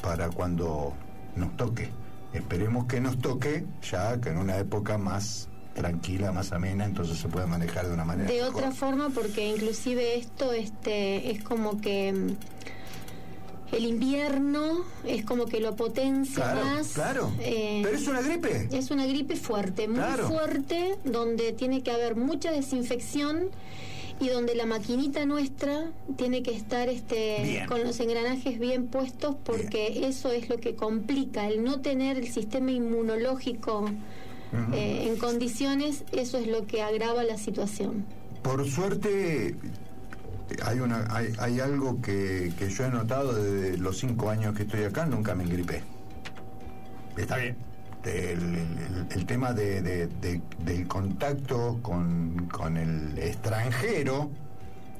para 0.01 0.29
cuando 0.29 0.93
nos 1.35 1.55
toque. 1.57 1.89
Esperemos 2.33 2.85
que 2.85 3.01
nos 3.01 3.17
toque 3.19 3.65
ya 3.89 4.19
que 4.21 4.29
en 4.29 4.37
una 4.37 4.57
época 4.57 4.97
más 4.97 5.47
tranquila, 5.73 6.31
más 6.31 6.51
amena, 6.51 6.85
entonces 6.85 7.17
se 7.17 7.27
puede 7.27 7.45
manejar 7.47 7.87
de 7.87 7.93
una 7.93 8.05
manera 8.05 8.29
De 8.29 8.37
mejor. 8.41 8.55
otra 8.55 8.71
forma, 8.71 9.09
porque 9.09 9.47
inclusive 9.47 10.17
esto 10.17 10.51
este, 10.51 11.31
es 11.31 11.43
como 11.43 11.79
que 11.79 12.11
mm, 12.11 13.75
el 13.75 13.85
invierno 13.85 14.83
es 15.05 15.23
como 15.25 15.45
que 15.45 15.59
lo 15.59 15.75
potencia 15.75 16.43
Claro, 16.43 16.65
más. 16.65 16.87
claro. 16.89 17.31
Eh, 17.39 17.81
Pero 17.83 17.95
es 17.97 18.07
una 18.07 18.21
gripe. 18.21 18.67
Es 18.71 18.91
una 18.91 19.05
gripe 19.05 19.35
fuerte, 19.35 19.87
muy 19.87 19.97
Claro. 19.97 20.27
fuerte, 20.27 20.97
donde 21.05 21.53
tiene 21.53 21.81
que 21.83 21.91
haber 21.91 22.15
mucha 22.15 22.51
desinfección 22.51 23.49
y 24.19 24.29
donde 24.29 24.55
la 24.55 24.65
maquinita 24.65 25.25
nuestra 25.25 25.91
tiene 26.17 26.43
que 26.43 26.51
estar 26.55 26.89
este 26.89 27.41
Bien. 27.43 27.67
con 27.67 27.83
los 27.83 27.99
engranajes 27.99 28.59
bien 28.59 28.87
puestos 28.87 29.35
porque 29.43 30.07
eso 30.07 30.31
es 30.31 30.49
lo 30.49 30.57
que 30.59 30.75
complica 30.75 31.47
el 31.47 31.63
no 31.63 31.79
tener 31.81 32.17
el 32.17 32.27
sistema 32.27 32.71
inmunológico 32.71 33.89
eh, 34.73 35.07
en 35.07 35.17
condiciones 35.17 36.03
eso 36.11 36.37
es 36.37 36.47
lo 36.47 36.65
que 36.65 36.81
agrava 36.81 37.23
la 37.23 37.37
situación 37.37 38.03
Por 38.41 38.67
suerte, 38.67 39.55
hay, 40.63 40.79
una, 40.79 41.05
hay, 41.09 41.33
hay 41.37 41.59
algo 41.59 42.01
que, 42.01 42.51
que 42.57 42.69
yo 42.69 42.85
he 42.85 42.89
notado 42.89 43.33
desde 43.33 43.77
los 43.77 43.97
cinco 43.99 44.29
años 44.29 44.55
que 44.55 44.63
estoy 44.63 44.83
acá, 44.83 45.05
nunca 45.05 45.35
me 45.35 45.43
engripé. 45.43 45.83
Está 47.17 47.37
bien. 47.37 47.68
El, 48.03 48.55
el- 48.55 49.07
el 49.09 49.25
tema 49.25 49.53
de, 49.53 49.81
de- 49.81 50.07
de- 50.07 50.41
del 50.63 50.87
contacto 50.87 51.79
con, 51.81 52.47
con 52.51 52.77
el 52.77 53.17
extranjero 53.17 54.29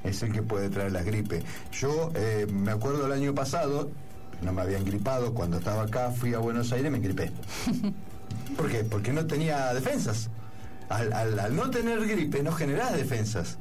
es 0.03 0.21
el 0.23 0.31
que 0.33 0.41
puede 0.43 0.69
traer 0.69 0.91
la 0.91 1.03
gripe. 1.03 1.41
Yo 1.71 2.11
eh, 2.15 2.45
me 2.51 2.71
acuerdo 2.71 3.05
el 3.05 3.11
año 3.13 3.33
pasado, 3.33 3.89
no 4.41 4.51
me 4.53 4.61
había 4.61 4.77
engripado, 4.77 5.33
cuando 5.33 5.57
estaba 5.59 5.83
acá, 5.83 6.11
fui 6.11 6.33
a 6.33 6.39
Buenos 6.39 6.71
Aires 6.73 6.87
y 6.87 6.91
me 6.91 6.97
engripé. 6.97 7.31
¿Por 8.57 8.69
qué? 8.69 8.83
Porque 8.83 9.13
no 9.13 9.25
tenía 9.25 9.73
defensas. 9.73 10.29
Al, 10.89 11.13
al- 11.13 11.39
al 11.39 11.55
no 11.55 11.69
tener 11.69 12.05
gripe 12.05 12.43
no 12.43 12.51
generás 12.51 12.93
defensas. 12.93 13.57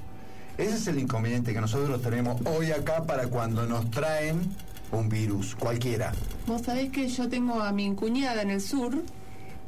Ese 0.57 0.75
es 0.75 0.87
el 0.89 0.99
inconveniente 0.99 1.53
que 1.53 1.61
nosotros 1.61 2.03
tenemos 2.03 2.41
hoy 2.47 2.73
acá 2.73 3.05
para 3.05 3.29
cuando 3.29 3.67
nos 3.67 3.89
traen 3.93 4.41
un 4.91 5.09
virus, 5.09 5.55
cualquiera. 5.55 6.13
Vos 6.47 6.63
sabés 6.63 6.91
que 6.91 7.07
yo 7.09 7.29
tengo 7.29 7.63
a 7.63 7.71
mi 7.73 7.95
cuñada 7.95 8.43
en 8.43 8.51
el 8.51 8.61
sur 8.61 9.01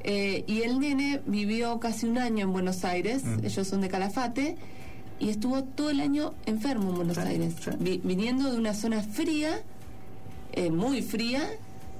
eh, 0.04 0.44
y 0.46 0.62
el 0.62 0.78
nene 0.80 1.20
vivió 1.26 1.78
casi 1.80 2.06
un 2.06 2.18
año 2.18 2.44
en 2.46 2.52
Buenos 2.52 2.84
Aires, 2.84 3.24
Mm. 3.24 3.44
ellos 3.44 3.66
son 3.68 3.80
de 3.80 3.88
Calafate, 3.88 4.56
y 5.18 5.28
estuvo 5.28 5.62
todo 5.64 5.90
el 5.90 6.00
año 6.00 6.32
enfermo 6.46 6.90
en 6.90 6.96
Buenos 6.96 7.18
Aires, 7.18 7.54
Vi- 7.78 8.00
viniendo 8.02 8.50
de 8.50 8.56
una 8.56 8.72
zona 8.74 9.02
fría, 9.02 9.60
eh, 10.52 10.70
muy 10.70 11.02
fría, 11.02 11.42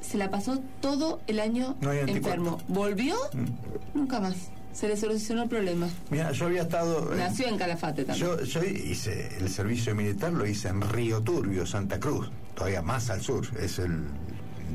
se 0.00 0.16
la 0.16 0.30
pasó 0.30 0.60
todo 0.80 1.20
el 1.26 1.40
año 1.40 1.76
No 1.82 1.92
enfermo. 1.92 2.58
Volvió, 2.68 3.16
Mm. 3.34 3.98
nunca 3.98 4.20
más. 4.20 4.34
Se 4.72 4.86
le 4.88 4.96
solucionó 4.96 5.42
el 5.42 5.48
problema. 5.48 5.88
Mira, 6.10 6.30
yo 6.32 6.46
había 6.46 6.62
estado... 6.62 7.12
eh, 7.12 7.16
Nació 7.18 7.48
en 7.48 7.58
Calafate 7.58 8.04
también. 8.04 8.26
Yo, 8.26 8.42
yo 8.44 8.62
hice 8.64 9.28
el 9.38 9.48
servicio 9.50 9.94
militar, 9.96 10.32
lo 10.32 10.46
hice 10.46 10.68
en 10.68 10.80
Río 10.80 11.20
Turbio, 11.20 11.66
Santa 11.66 11.98
Cruz, 12.00 12.30
todavía 12.54 12.80
más 12.80 13.10
al 13.10 13.20
sur. 13.20 13.46
Es 13.60 13.80
el, 13.80 14.04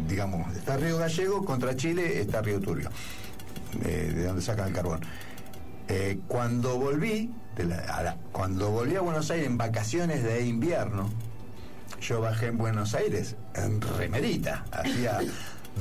digamos, 0.07 0.55
está 0.55 0.77
Río 0.77 0.97
Gallego, 0.97 1.43
contra 1.45 1.75
Chile 1.75 2.19
está 2.21 2.41
Río 2.41 2.59
Turbio, 2.59 2.89
eh, 3.83 4.11
de 4.15 4.23
donde 4.25 4.41
sacan 4.41 4.67
el 4.69 4.73
carbón. 4.73 5.01
Eh, 5.87 6.19
cuando 6.27 6.77
volví, 6.79 7.31
de 7.55 7.65
la- 7.65 7.77
a 7.79 8.03
la- 8.03 8.17
cuando 8.31 8.71
volví 8.71 8.95
a 8.95 9.01
Buenos 9.01 9.29
Aires 9.31 9.47
en 9.47 9.57
vacaciones 9.57 10.23
de 10.23 10.45
invierno, 10.45 11.09
yo 12.01 12.21
bajé 12.21 12.47
en 12.47 12.57
Buenos 12.57 12.93
Aires 12.93 13.35
en 13.55 13.79
remerita, 13.81 14.65
hacía 14.71 15.19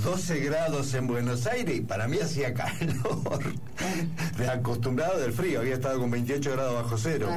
12 0.02 0.38
grados 0.40 0.92
en 0.94 1.06
Buenos 1.06 1.46
Aires 1.46 1.76
y 1.76 1.80
para 1.80 2.08
mí 2.08 2.18
hacía 2.18 2.52
calor. 2.54 3.42
Acostumbrado 4.52 5.18
del 5.20 5.32
frío, 5.32 5.60
había 5.60 5.74
estado 5.74 5.98
con 6.00 6.10
28 6.10 6.52
grados 6.52 6.82
bajo 6.82 6.98
cero. 6.98 7.28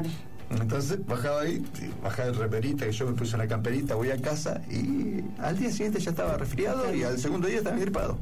Entonces 0.49 1.05
bajaba 1.05 1.41
ahí, 1.41 1.65
bajaba 2.01 2.29
en 2.29 2.35
remerita, 2.35 2.85
que 2.85 2.91
yo 2.91 3.05
me 3.05 3.13
puse 3.13 3.35
una 3.35 3.47
camperita, 3.47 3.95
voy 3.95 4.11
a 4.11 4.21
casa 4.21 4.61
y 4.69 5.23
al 5.39 5.57
día 5.57 5.71
siguiente 5.71 5.99
ya 5.99 6.11
estaba 6.11 6.37
resfriado 6.37 6.93
y 6.93 7.03
al 7.03 7.19
segundo 7.19 7.47
día 7.47 7.57
estaba 7.57 7.77
gripado. 7.77 8.17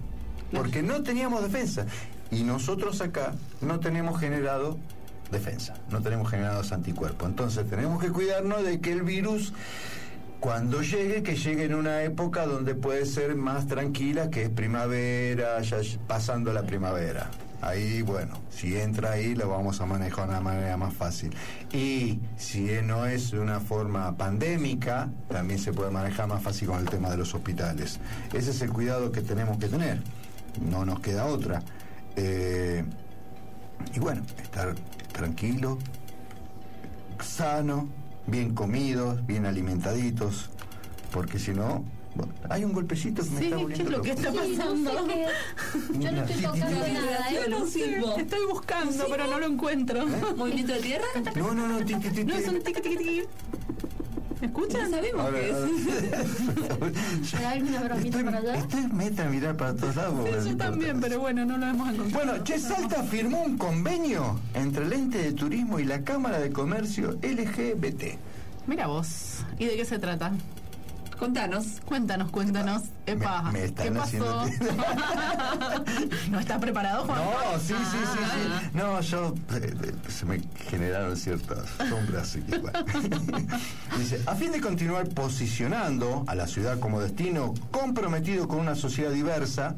Porque 0.51 0.81
no 0.81 1.03
teníamos 1.03 1.43
defensa. 1.43 1.85
Y 2.31 2.43
nosotros 2.43 3.01
acá 3.01 3.33
no 3.61 3.79
tenemos 3.79 4.19
generado 4.19 4.77
defensa, 5.31 5.75
no 5.91 6.01
tenemos 6.01 6.29
generados 6.29 6.71
anticuerpos. 6.71 7.29
Entonces 7.29 7.69
tenemos 7.69 8.01
que 8.01 8.11
cuidarnos 8.11 8.63
de 8.63 8.79
que 8.79 8.91
el 8.91 9.03
virus 9.03 9.53
cuando 10.39 10.81
llegue, 10.81 11.23
que 11.23 11.35
llegue 11.35 11.65
en 11.65 11.75
una 11.75 12.03
época 12.03 12.45
donde 12.45 12.75
puede 12.75 13.05
ser 13.05 13.35
más 13.35 13.67
tranquila, 13.67 14.29
que 14.29 14.43
es 14.43 14.49
primavera, 14.49 15.61
ya 15.61 15.77
pasando 16.07 16.53
la 16.53 16.63
primavera. 16.63 17.29
Ahí, 17.61 18.01
bueno, 18.01 18.35
si 18.49 18.77
entra 18.77 19.13
ahí 19.13 19.33
lo 19.33 19.49
vamos 19.49 19.81
a 19.81 19.85
manejar 19.85 20.25
de 20.25 20.31
una 20.31 20.41
manera 20.41 20.77
más 20.77 20.93
fácil. 20.93 21.33
Y 21.71 22.19
si 22.37 22.67
no 22.83 23.05
es 23.05 23.31
de 23.31 23.39
una 23.39 23.59
forma 23.59 24.15
pandémica, 24.17 25.09
también 25.29 25.59
se 25.59 25.73
puede 25.73 25.91
manejar 25.91 26.27
más 26.27 26.43
fácil 26.43 26.67
con 26.67 26.79
el 26.79 26.89
tema 26.89 27.09
de 27.09 27.17
los 27.17 27.33
hospitales. 27.33 27.99
Ese 28.33 28.51
es 28.51 28.61
el 28.61 28.71
cuidado 28.71 29.11
que 29.11 29.21
tenemos 29.21 29.57
que 29.57 29.67
tener. 29.67 30.01
No 30.69 30.85
nos 30.85 30.99
queda 30.99 31.25
otra. 31.25 31.61
Eh, 32.15 32.83
y 33.93 33.99
bueno, 33.99 34.21
estar 34.41 34.75
tranquilo, 35.11 35.77
sano, 37.19 37.87
bien 38.27 38.53
comidos, 38.53 39.25
bien 39.25 39.45
alimentaditos, 39.45 40.49
porque 41.11 41.39
si 41.39 41.51
no, 41.51 41.83
hay 42.49 42.63
un 42.63 42.73
golpecito 42.73 43.23
que 43.23 43.29
me 43.31 43.35
está 43.43 43.55
¿qué 43.57 43.61
volviendo 43.63 43.83
es 43.91 43.97
lo 43.97 44.01
que 44.03 44.11
está 44.11 44.31
Sí, 44.31 44.37
no 44.37 44.43
pasando? 44.57 44.91
sé 44.91 45.13
qué- 45.13 45.99
yo 45.99 46.11
no 46.11 46.21
estoy 46.23 46.41
tocando 46.43 46.69
nada 46.87 47.31
¿eh? 47.31 47.39
no 47.49 47.65
sé, 47.67 47.99
estoy 48.21 48.45
buscando, 48.49 49.05
pero 49.09 49.27
no 49.27 49.39
lo 49.39 49.45
encuentro. 49.47 50.05
¿Movimiento 50.37 50.73
de 50.73 50.79
tierra? 50.79 51.05
No, 51.35 51.53
no, 51.53 51.67
no, 51.67 51.77
ti, 51.85 51.95
ti, 51.95 52.09
ti, 52.09 52.23
No, 52.23 52.35
es 52.35 52.47
un 52.47 52.61
tiqui 52.61 52.81
tiqui 52.81 52.97
tiqui. 52.97 53.21
¿Me 54.41 54.47
escuchan? 54.47 54.91
No 54.91 54.97
sabemos 54.97 55.29
qué 55.31 55.49
es. 55.49 55.55
¿Me 57.33 57.41
da 57.41 57.51
alguna 57.51 57.79
bromita 57.83 58.23
para 58.23 58.37
allá? 58.39 58.55
Estoy 58.55 58.87
meta 58.87 59.25
a 59.25 59.29
mirar 59.29 59.55
para 59.57 59.73
todos 59.75 59.95
lados. 59.95 60.13
no 60.15 60.25
Yo 60.25 60.31
importa. 60.37 60.65
también, 60.65 60.99
pero 60.99 61.19
bueno, 61.21 61.45
no 61.45 61.57
lo 61.57 61.65
hemos 61.65 61.89
encontrado. 61.93 62.25
Bueno, 62.25 62.43
Che 62.43 62.59
Salta 62.59 63.03
firmó 63.03 63.43
un 63.43 63.57
convenio 63.57 64.39
entre 64.53 64.85
el 64.85 64.93
ente 64.93 65.19
de 65.19 65.31
turismo 65.31 65.79
y 65.79 65.85
la 65.85 66.01
Cámara 66.03 66.39
de 66.39 66.51
Comercio 66.51 67.11
LGBT. 67.21 68.17
Mira 68.67 68.87
vos. 68.87 69.37
¿Y 69.57 69.65
de 69.65 69.77
qué 69.77 69.85
se 69.85 69.99
trata? 69.99 70.33
Contanos. 71.19 71.81
Cuéntanos, 71.85 72.29
cuéntanos. 72.31 72.83
Epa, 73.05 73.43
Me- 73.43 73.51
me 73.53 73.63
están 73.65 73.85
¿qué 73.87 73.91
pasó? 73.99 74.45
¿No 76.29 76.39
estás 76.39 76.59
preparado, 76.59 77.05
Juan? 77.05 77.19
No, 77.19 77.59
sí, 77.59 77.73
sí, 77.73 77.97
sí, 78.13 78.19
sí. 78.23 78.69
No, 78.73 78.99
yo 79.01 79.33
eh, 79.53 79.73
se 80.09 80.25
me 80.25 80.41
generaron 80.69 81.15
ciertas 81.15 81.69
sombras. 81.89 82.35
y 82.35 82.41
bueno. 82.41 82.79
Dice, 83.97 84.21
a 84.25 84.35
fin 84.35 84.51
de 84.51 84.59
continuar 84.61 85.07
posicionando 85.09 86.23
a 86.27 86.35
la 86.35 86.47
ciudad 86.47 86.79
como 86.79 86.99
destino 86.99 87.53
comprometido 87.71 88.47
con 88.47 88.59
una 88.59 88.75
sociedad 88.75 89.11
diversa, 89.11 89.75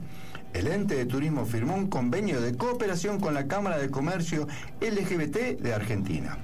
el 0.53 0.67
ente 0.67 0.95
de 0.95 1.05
turismo 1.05 1.45
firmó 1.45 1.75
un 1.75 1.87
convenio 1.87 2.41
de 2.41 2.55
cooperación 2.55 3.19
con 3.19 3.33
la 3.33 3.47
Cámara 3.47 3.77
de 3.77 3.89
Comercio 3.91 4.47
LGBT 4.81 5.59
de 5.59 5.73
Argentina. 5.73 6.37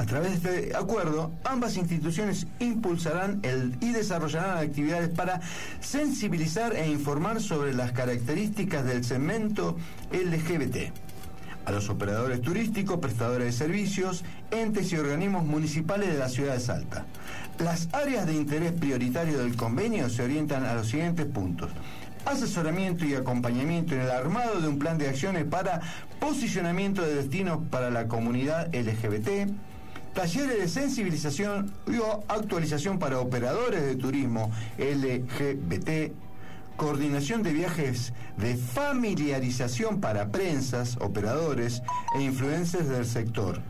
A 0.00 0.06
través 0.06 0.42
de 0.42 0.60
este 0.60 0.76
acuerdo, 0.76 1.30
ambas 1.44 1.76
instituciones 1.76 2.46
impulsarán 2.58 3.40
el- 3.42 3.76
y 3.82 3.90
desarrollarán 3.92 4.56
actividades 4.56 5.10
para 5.10 5.42
sensibilizar 5.80 6.74
e 6.74 6.88
informar 6.88 7.42
sobre 7.42 7.74
las 7.74 7.92
características 7.92 8.86
del 8.86 9.04
segmento 9.04 9.76
LGBT 10.10 10.90
a 11.66 11.70
los 11.70 11.90
operadores 11.90 12.40
turísticos, 12.40 12.98
prestadores 12.98 13.44
de 13.48 13.52
servicios, 13.52 14.24
entes 14.50 14.90
y 14.90 14.96
organismos 14.96 15.44
municipales 15.44 16.08
de 16.10 16.18
la 16.18 16.30
ciudad 16.30 16.54
de 16.54 16.60
Salta. 16.60 17.04
Las 17.58 17.90
áreas 17.92 18.24
de 18.26 18.32
interés 18.32 18.72
prioritario 18.72 19.36
del 19.36 19.54
convenio 19.54 20.08
se 20.08 20.22
orientan 20.22 20.64
a 20.64 20.72
los 20.72 20.88
siguientes 20.88 21.26
puntos. 21.26 21.68
Asesoramiento 22.24 23.04
y 23.04 23.14
acompañamiento 23.16 23.94
en 23.94 24.00
el 24.00 24.10
armado 24.10 24.62
de 24.62 24.68
un 24.68 24.78
plan 24.78 24.96
de 24.96 25.10
acciones 25.10 25.44
para 25.44 25.82
posicionamiento 26.18 27.02
de 27.02 27.16
destinos 27.16 27.58
para 27.70 27.90
la 27.90 28.08
comunidad 28.08 28.74
LGBT, 28.74 29.50
talleres 30.14 30.58
de 30.58 30.68
sensibilización 30.68 31.72
y 31.86 31.96
actualización 32.28 32.98
para 32.98 33.20
operadores 33.20 33.82
de 33.82 33.96
turismo 33.96 34.50
LGBT, 34.78 36.12
coordinación 36.76 37.42
de 37.42 37.52
viajes 37.52 38.12
de 38.36 38.56
familiarización 38.56 40.00
para 40.00 40.30
prensas, 40.30 40.96
operadores 41.00 41.82
e 42.16 42.22
influencers 42.22 42.88
del 42.88 43.06
sector. 43.06 43.60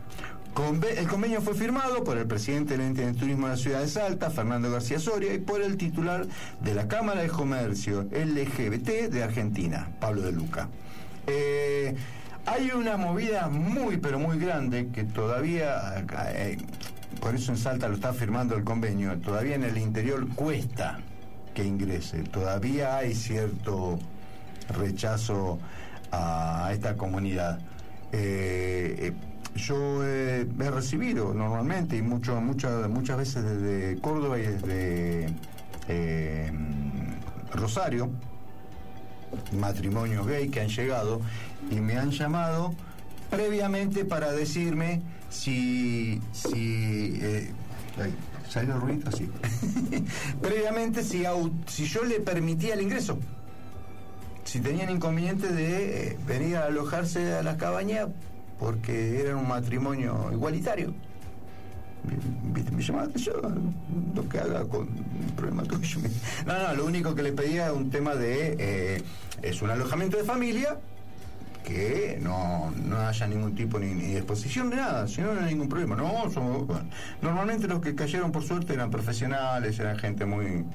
El 0.97 1.07
convenio 1.07 1.41
fue 1.41 1.53
firmado 1.53 2.03
por 2.03 2.17
el 2.17 2.27
presidente 2.27 2.75
del 2.75 2.87
ente 2.87 3.05
de 3.05 3.13
turismo 3.13 3.47
de 3.47 3.53
la 3.53 3.57
ciudad 3.57 3.79
de 3.79 3.87
Salta, 3.87 4.29
Fernando 4.29 4.69
García 4.69 4.99
Soria, 4.99 5.33
y 5.33 5.39
por 5.39 5.61
el 5.61 5.77
titular 5.77 6.27
de 6.59 6.73
la 6.73 6.89
Cámara 6.89 7.21
de 7.21 7.29
Comercio 7.29 8.03
LGBT 8.11 9.09
de 9.09 9.23
Argentina, 9.23 9.89
Pablo 10.01 10.23
de 10.23 10.33
Luca. 10.33 10.67
Eh, 11.25 11.95
hay 12.45 12.71
una 12.71 12.97
movida 12.97 13.47
muy, 13.49 13.97
pero 13.97 14.19
muy 14.19 14.39
grande 14.39 14.89
que 14.93 15.03
todavía, 15.03 16.03
eh, 16.33 16.57
por 17.19 17.35
eso 17.35 17.51
en 17.51 17.57
Salta 17.57 17.87
lo 17.87 17.95
está 17.95 18.13
firmando 18.13 18.55
el 18.55 18.63
convenio, 18.63 19.17
todavía 19.19 19.55
en 19.55 19.63
el 19.63 19.77
interior 19.77 20.27
cuesta 20.35 20.99
que 21.53 21.63
ingrese, 21.63 22.23
todavía 22.23 22.97
hay 22.97 23.13
cierto 23.13 23.99
rechazo 24.69 25.59
a 26.11 26.69
esta 26.73 26.95
comunidad. 26.95 27.59
Eh, 28.11 28.95
eh, 28.99 29.13
yo 29.55 30.03
he 30.05 30.45
recibido 30.71 31.33
normalmente 31.33 31.97
y 31.97 32.01
mucho, 32.01 32.39
muchas 32.39 32.89
muchas 32.89 33.17
veces 33.17 33.43
desde 33.43 33.99
Córdoba 33.99 34.39
y 34.39 34.43
desde 34.43 35.27
eh, 35.89 36.51
Rosario, 37.53 38.09
matrimonios 39.57 40.27
gay 40.27 40.49
que 40.49 40.61
han 40.61 40.69
llegado 40.69 41.21
y 41.69 41.75
me 41.75 41.97
han 41.97 42.11
llamado 42.11 42.73
previamente 43.29 44.05
para 44.05 44.31
decirme 44.31 45.01
si, 45.29 46.21
si 46.31 47.19
eh, 47.21 47.51
¿salió 48.49 48.75
el 48.75 48.81
ruido? 48.81 49.11
Sí. 49.11 49.29
previamente 50.41 51.03
si, 51.03 51.23
si 51.67 51.85
yo 51.85 52.03
le 52.03 52.19
permitía 52.19 52.73
el 52.73 52.81
ingreso. 52.81 53.17
Si 54.43 54.59
tenían 54.59 54.89
inconveniente 54.89 55.51
de 55.51 56.09
eh, 56.09 56.17
venir 56.27 56.57
a 56.57 56.65
alojarse 56.65 57.33
a 57.33 57.43
las 57.43 57.57
cabañas 57.57 58.09
porque 58.59 59.21
era 59.21 59.35
un 59.35 59.47
matrimonio 59.47 60.29
igualitario. 60.31 60.93
¿Viste? 62.53 62.71
Me 62.71 62.81
llamaba 62.81 63.07
la 63.07 63.49
lo 64.15 64.27
que 64.29 64.39
haga 64.39 64.63
con 64.65 64.81
un 64.81 65.33
problema 65.35 65.63
tuyo. 65.63 65.99
No, 66.45 66.53
no, 66.67 66.73
lo 66.73 66.85
único 66.85 67.13
que 67.15 67.23
le 67.23 67.31
pedía 67.33 67.67
es 67.67 67.73
un 67.73 67.89
tema 67.89 68.15
de. 68.15 68.55
eh, 68.59 69.03
es 69.41 69.61
un 69.61 69.69
alojamiento 69.69 70.17
de 70.17 70.23
familia 70.23 70.77
que 71.63 72.17
no, 72.21 72.71
no 72.85 72.97
haya 72.97 73.27
ningún 73.27 73.53
tipo 73.55 73.77
ni, 73.79 73.93
ni 73.93 74.15
exposición 74.15 74.69
ni 74.71 74.75
nada, 74.77 75.07
si 75.07 75.21
no, 75.21 75.33
no 75.33 75.41
hay 75.41 75.53
ningún 75.53 75.69
problema. 75.69 75.95
No, 75.95 76.29
somos- 76.31 76.65
bueno, 76.65 76.85
normalmente 77.21 77.67
los 77.67 77.79
que 77.81 77.93
cayeron 77.95 78.31
por 78.31 78.43
suerte 78.43 78.73
eran 78.73 78.89
profesionales, 78.89 79.79
eran 79.79 79.97
gente 79.97 80.25
muy 80.25 80.65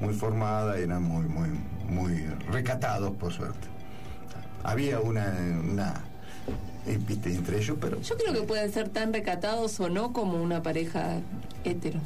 muy 0.00 0.12
formada, 0.12 0.76
eran 0.78 1.02
muy 1.02 1.24
muy 1.26 1.48
muy 1.88 2.26
recatados 2.50 3.12
por 3.16 3.32
suerte. 3.32 3.68
Había 4.62 5.00
una, 5.00 5.32
una 5.70 5.94
entre 6.86 7.58
ellos, 7.58 7.76
pero 7.80 8.00
Yo 8.00 8.16
creo 8.16 8.32
que 8.34 8.42
pueden 8.42 8.72
ser 8.72 8.88
tan 8.88 9.12
recatados 9.12 9.78
o 9.80 9.88
no 9.88 10.12
como 10.12 10.42
una 10.42 10.62
pareja 10.62 11.20
hetero. 11.64 12.00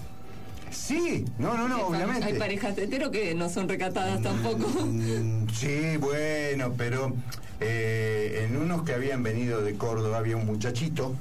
sí, 0.71 1.25
no, 1.39 1.57
no, 1.57 1.69
no, 1.69 1.87
obviamente. 1.89 2.25
Hay 2.27 2.39
parejas 2.39 2.77
hetero 2.79 3.11
que 3.11 3.35
no 3.35 3.49
son 3.49 3.69
recatadas 3.69 4.23
tampoco. 4.23 4.69
Mm, 4.85 5.49
Sí, 5.53 5.97
bueno, 5.99 6.73
pero 6.77 7.13
eh, 7.61 8.47
en 8.49 8.57
unos 8.57 8.83
que 8.85 8.93
habían 8.93 9.23
venido 9.23 9.63
de 9.63 9.75
Córdoba 9.75 10.19
había 10.19 10.37
un 10.37 10.47
muchachito 10.47 11.15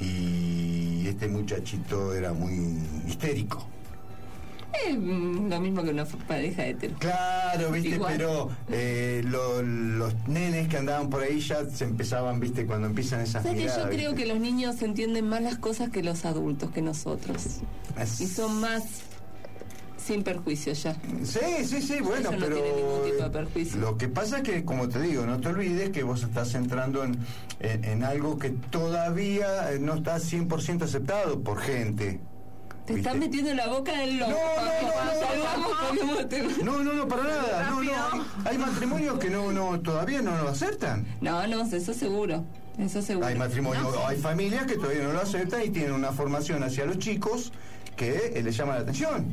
y 0.00 1.06
este 1.08 1.28
muchachito 1.28 2.14
era 2.14 2.32
muy 2.32 2.78
histérico. 3.06 3.66
Lo 5.48 5.60
mismo 5.60 5.82
que 5.82 5.90
una 5.90 6.04
pareja 6.04 6.66
hetero. 6.66 6.94
Claro, 6.98 7.70
viste, 7.70 7.90
Igual. 7.90 8.14
pero 8.16 8.50
eh, 8.68 9.22
lo- 9.26 9.62
los 9.62 10.14
nenes 10.28 10.68
que 10.68 10.76
andaban 10.78 11.10
por 11.10 11.22
ahí 11.22 11.40
ya 11.40 11.64
se 11.68 11.84
empezaban, 11.84 12.40
viste, 12.40 12.66
cuando 12.66 12.86
empiezan 12.88 13.20
esas 13.20 13.42
¿Sabes 13.44 13.58
que 13.58 13.64
yo 13.66 13.70
miradas. 13.72 13.94
creo 13.94 14.14
que 14.14 14.26
los 14.26 14.38
niños 14.40 14.80
entienden 14.82 15.28
más 15.28 15.42
las 15.42 15.58
cosas 15.58 15.90
que 15.90 16.02
los 16.02 16.24
adultos, 16.24 16.70
que 16.70 16.82
nosotros. 16.82 17.60
Y 18.20 18.26
son 18.26 18.60
más 18.60 18.82
sin 19.96 20.22
perjuicio 20.22 20.72
ya. 20.74 20.94
Sí, 21.22 21.64
sí, 21.64 21.80
sí, 21.80 22.00
bueno, 22.00 22.28
Eso 22.28 22.32
no 22.32 22.38
pero 22.40 22.56
tiene 22.56 22.72
ningún 22.76 23.04
tipo 23.10 23.22
de 23.24 23.30
perjuicio. 23.30 23.80
lo 23.80 23.96
que 23.96 24.08
pasa 24.08 24.38
es 24.38 24.42
que, 24.42 24.64
como 24.64 24.88
te 24.88 25.00
digo, 25.00 25.24
no 25.24 25.40
te 25.40 25.48
olvides 25.48 25.90
que 25.90 26.02
vos 26.02 26.22
estás 26.22 26.54
entrando 26.54 27.04
en, 27.04 27.16
en- 27.60 27.84
en 27.84 28.04
algo 28.04 28.38
que 28.38 28.50
todavía 28.50 29.72
eh, 29.72 29.78
no 29.78 29.94
está 29.94 30.16
100% 30.18 30.82
aceptado 30.82 31.40
por 31.42 31.58
gente. 31.60 32.20
Te 32.86 32.94
estás 32.94 33.16
metiendo 33.16 33.50
en 33.50 33.56
la 33.56 33.68
boca 33.68 33.96
del 33.98 34.18
lobo. 34.18 34.36
Salgamos, 35.20 35.72
cambiamos 35.80 36.18
de 36.18 36.24
tema. 36.26 36.52
No, 36.62 36.82
no, 36.82 36.92
no, 36.92 37.08
para 37.08 37.22
nada. 37.22 37.70
No, 37.70 37.82
no, 37.82 37.92
hay, 38.44 38.58
matrimonios 38.58 39.18
que 39.18 39.30
no, 39.30 39.52
no, 39.52 39.80
todavía 39.80 40.20
no 40.20 40.36
lo 40.42 40.50
aceptan. 40.50 41.06
No, 41.22 41.46
no, 41.46 41.62
eso 41.62 41.94
seguro. 41.94 42.44
Eso 42.78 43.00
seguro. 43.00 43.26
Hay 43.26 43.36
matrimonios, 43.36 43.86
hay 44.06 44.18
familias 44.18 44.66
que 44.66 44.74
todavía 44.74 45.02
no 45.02 45.12
lo 45.12 45.20
aceptan 45.20 45.62
y 45.62 45.70
tienen 45.70 45.92
una 45.92 46.12
formación 46.12 46.62
hacia 46.62 46.84
los 46.84 46.98
chicos 46.98 47.52
que 47.96 48.32
eh, 48.34 48.42
les 48.42 48.54
llama 48.54 48.74
la 48.74 48.80
atención. 48.80 49.24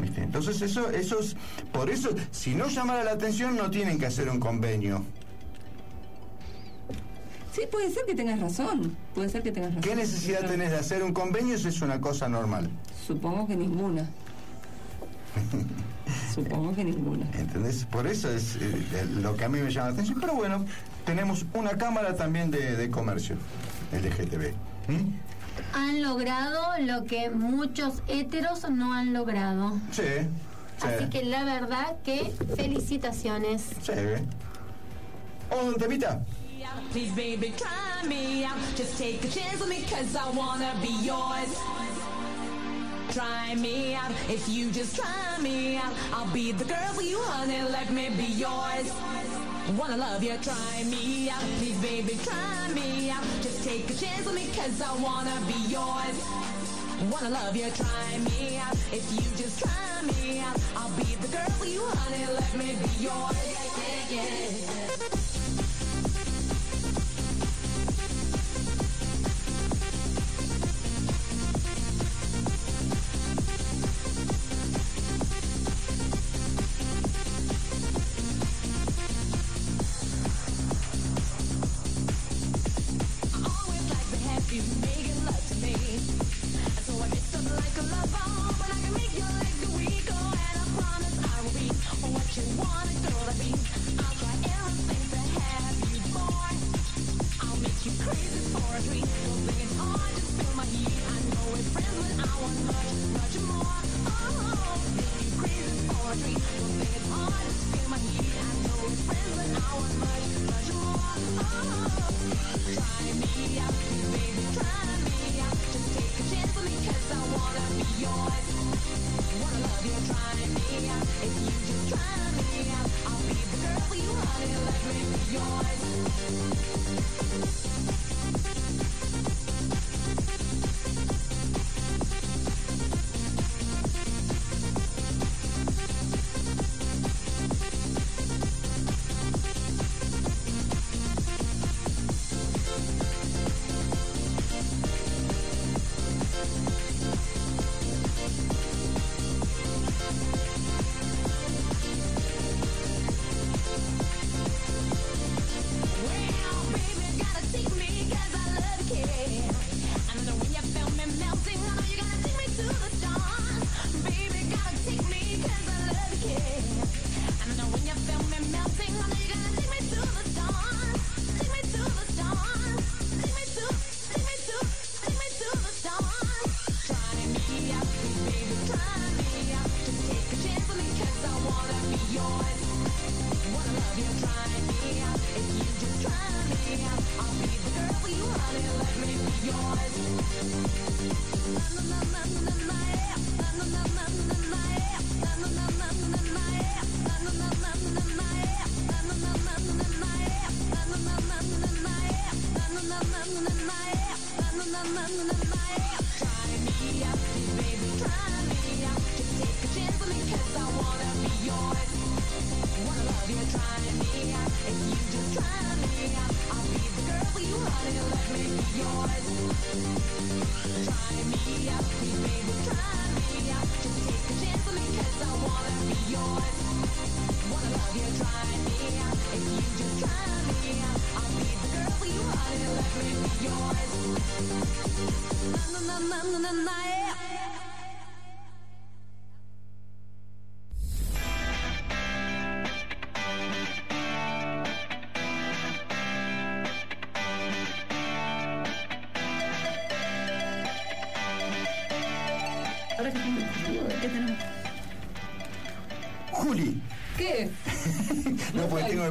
¿Viste? 0.00 0.22
Entonces 0.22 0.62
eso, 0.62 0.90
eso 0.90 1.18
es, 1.20 1.36
por 1.72 1.90
eso, 1.90 2.10
si 2.30 2.54
no 2.54 2.68
llamara 2.68 3.02
la 3.02 3.12
atención 3.12 3.56
no 3.56 3.70
tienen 3.70 3.98
que 3.98 4.06
hacer 4.06 4.28
un 4.28 4.38
convenio. 4.38 5.04
Sí, 7.52 7.62
puede 7.70 7.90
ser 7.90 8.04
que 8.06 8.14
tengas 8.14 8.38
razón. 8.40 8.96
Puede 9.14 9.28
ser 9.28 9.42
que 9.42 9.50
tengas 9.50 9.74
razón. 9.74 9.82
¿Qué 9.82 9.96
necesidad 9.96 10.46
tenés 10.46 10.70
de 10.70 10.76
hacer 10.76 11.02
un 11.02 11.12
convenio 11.12 11.58
si 11.58 11.68
es 11.68 11.82
una 11.82 12.00
cosa 12.00 12.28
normal? 12.28 12.70
Supongo 13.06 13.46
que 13.46 13.56
ninguna. 13.56 14.08
Supongo 16.34 16.74
que 16.74 16.84
ninguna. 16.84 17.26
¿Entendés? 17.34 17.84
Por 17.84 18.06
eso 18.06 18.30
es 18.30 18.56
eh, 18.56 19.06
lo 19.20 19.36
que 19.36 19.44
a 19.44 19.48
mí 19.48 19.60
me 19.60 19.70
llama 19.70 19.88
la 19.88 19.92
atención. 19.94 20.20
Pero 20.20 20.34
bueno, 20.34 20.64
tenemos 21.04 21.44
una 21.54 21.76
cámara 21.76 22.14
también 22.14 22.50
de, 22.50 22.76
de 22.76 22.90
comercio, 22.90 23.36
LGTB. 23.92 24.52
¿Mm? 24.88 25.74
Han 25.74 26.02
logrado 26.02 26.60
lo 26.80 27.04
que 27.04 27.30
muchos 27.30 28.02
héteros 28.08 28.68
no 28.70 28.92
han 28.94 29.12
logrado. 29.12 29.72
Sí, 29.90 30.02
sí. 30.78 30.86
Así 30.86 31.10
que 31.10 31.24
la 31.24 31.44
verdad 31.44 31.96
que 32.04 32.32
felicitaciones. 32.56 33.62
Sí. 33.82 33.92
¿Vamos 35.50 35.74
un 35.74 35.74
temita? 35.74 36.22
Please, 36.92 37.12
baby, 37.12 37.54
try 37.56 38.06
me 38.06 38.44
out. 38.44 38.58
Just 38.76 38.98
take 38.98 39.24
a 39.24 39.28
chance 39.28 39.60
with 39.60 39.70
me, 39.70 39.82
cause 39.88 40.14
I 40.14 40.28
wanna 40.30 40.74
be 40.82 40.92
yours. 41.02 41.56
Try 43.12 43.54
me 43.54 43.94
out. 43.94 44.10
If 44.28 44.46
you 44.48 44.70
just 44.70 44.96
try 44.96 45.38
me 45.40 45.76
out, 45.76 45.92
I'll 46.12 46.32
be 46.34 46.52
the 46.52 46.64
girl 46.64 46.92
for 46.92 47.02
you, 47.02 47.18
honey. 47.18 47.62
Let 47.62 47.90
me 47.90 48.10
be 48.10 48.26
yours. 48.44 48.92
Wanna 49.78 49.96
love 49.96 50.22
you, 50.22 50.36
try 50.42 50.84
me 50.84 51.30
out. 51.30 51.40
Please, 51.58 51.78
baby, 51.80 52.18
try 52.24 52.68
me 52.74 53.10
out. 53.10 53.24
Just 53.40 53.64
take 53.64 53.88
a 53.88 53.94
chance 53.94 54.26
with 54.26 54.34
me, 54.34 54.48
cause 54.54 54.82
I 54.82 54.92
wanna 55.00 55.38
be 55.46 55.58
yours. 55.70 56.16
Wanna 57.10 57.30
love 57.30 57.56
you, 57.56 57.70
try 57.70 58.18
me 58.18 58.58
out. 58.58 58.76
If 58.92 59.06
you 59.12 59.24
just 59.36 59.60
try 59.60 60.02
me 60.02 60.40
out, 60.40 60.58
I'll 60.76 60.90
be 60.96 61.14
the 61.14 61.28
girl 61.28 61.50
for 61.58 61.66
you, 61.66 61.82
honey. 61.82 62.26
Let 62.26 62.54
me 62.54 62.76
be 62.82 63.04
yours. 63.04 64.10
Yeah, 64.10 64.22
yeah. 64.22 65.19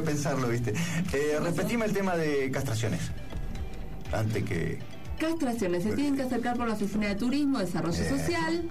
Pensarlo, 0.02 0.48
¿viste? 0.48 0.72
Eh, 1.12 1.38
repetime 1.42 1.84
el 1.86 1.92
tema 1.92 2.16
de 2.16 2.50
castraciones. 2.50 3.00
Antes 4.12 4.44
que. 4.44 4.78
Castraciones, 5.18 5.82
se 5.82 5.92
tienen 5.92 6.16
que 6.16 6.22
acercar 6.22 6.56
por 6.56 6.66
la 6.66 6.72
Oficina 6.72 7.08
de 7.08 7.14
Turismo, 7.14 7.58
Desarrollo 7.58 8.02
Eh, 8.02 8.08
Social, 8.08 8.70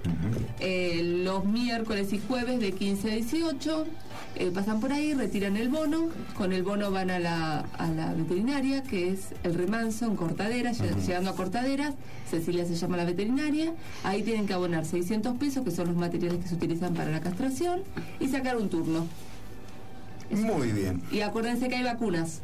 eh, 0.58 1.00
los 1.24 1.44
miércoles 1.44 2.12
y 2.12 2.18
jueves 2.26 2.58
de 2.58 2.72
15 2.72 3.08
a 3.08 3.14
18, 3.14 3.86
eh, 4.34 4.50
pasan 4.52 4.80
por 4.80 4.92
ahí, 4.92 5.14
retiran 5.14 5.56
el 5.56 5.68
bono, 5.68 6.08
con 6.36 6.52
el 6.52 6.64
bono 6.64 6.90
van 6.90 7.08
a 7.12 7.20
la, 7.20 7.60
a 7.60 7.86
la 7.92 8.14
veterinaria, 8.14 8.82
que 8.82 9.10
es 9.12 9.26
el 9.44 9.54
remanso 9.54 10.06
en 10.06 10.16
Cortaderas, 10.16 10.80
lleg- 10.80 10.96
llegando 11.06 11.30
a 11.30 11.36
Cortaderas, 11.36 11.94
Cecilia 12.28 12.64
se 12.66 12.74
llama 12.74 12.96
la 12.96 13.04
veterinaria, 13.04 13.72
ahí 14.02 14.24
tienen 14.24 14.46
que 14.48 14.52
abonar 14.52 14.84
600 14.86 15.36
pesos, 15.38 15.64
que 15.64 15.70
son 15.70 15.86
los 15.86 15.96
materiales 15.96 16.40
que 16.42 16.48
se 16.48 16.56
utilizan 16.56 16.94
para 16.94 17.12
la 17.12 17.20
castración, 17.20 17.82
y 18.18 18.26
sacar 18.26 18.56
un 18.56 18.68
turno. 18.68 19.06
Muy 20.30 20.72
bien. 20.72 21.02
Y 21.10 21.20
acuérdense 21.20 21.68
que 21.68 21.76
hay 21.76 21.84
vacunas. 21.84 22.40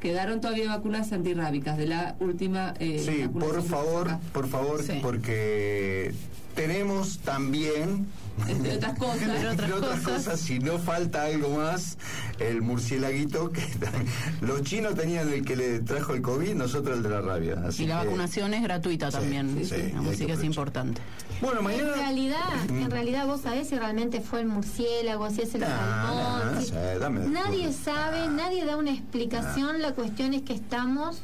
Quedaron 0.00 0.40
todavía 0.40 0.68
vacunas 0.70 1.12
antirrábicas 1.12 1.76
de 1.76 1.86
la 1.86 2.16
última. 2.20 2.74
eh, 2.80 3.02
Sí, 3.04 3.28
por 3.28 3.62
favor, 3.62 4.16
por 4.32 4.48
favor, 4.48 4.80
porque 5.02 6.12
tenemos 6.54 7.18
también. 7.20 8.06
Entre 8.48 8.76
otras 8.76 8.98
cosas. 8.98 9.22
entre 9.50 9.72
otras 9.74 10.00
cosas, 10.00 10.40
si 10.40 10.60
no 10.60 10.78
falta 10.78 11.24
algo 11.24 11.50
más, 11.56 11.98
el 12.38 12.62
murcielaguito 12.62 13.50
que 13.52 13.62
los 14.40 14.62
chinos 14.62 14.94
tenían 14.94 15.28
el 15.30 15.44
que 15.44 15.56
le 15.56 15.80
trajo 15.80 16.14
el 16.14 16.22
COVID, 16.22 16.54
nosotros 16.54 16.96
el 16.96 17.02
de 17.02 17.10
la 17.10 17.20
rabia. 17.20 17.56
Así 17.66 17.84
Y 17.84 17.86
la 17.86 18.00
que- 18.00 18.06
vacunación 18.06 18.54
es 18.54 18.62
gratuita 18.62 19.10
Sí, 19.10 19.18
también. 19.18 19.56
sí, 19.58 19.64
sí, 19.66 19.92
Así 20.08 20.18
que 20.20 20.26
que 20.26 20.32
es 20.34 20.44
importante. 20.44 21.02
Bueno, 21.42 21.68
En 21.70 21.86
realidad, 21.94 22.38
Mm. 22.70 22.82
en 22.82 22.90
realidad 22.90 23.26
vos 23.26 23.40
sabés 23.42 23.68
si 23.68 23.76
realmente 23.78 24.20
fue 24.20 24.40
el 24.40 24.46
murciélago, 24.46 25.28
si 25.30 25.42
es 25.42 25.54
el 25.54 25.62
salmón. 25.62 26.62
si- 26.64 26.72
dame- 26.98 27.26
Nadie 27.28 27.72
sabe, 27.72 28.28
nadie 28.28 28.64
da 28.64 28.76
una 28.76 28.90
explicación. 28.92 29.82
La 29.82 29.92
cuestión 29.94 30.32
es 30.34 30.42
que 30.42 30.54
estamos 30.54 31.20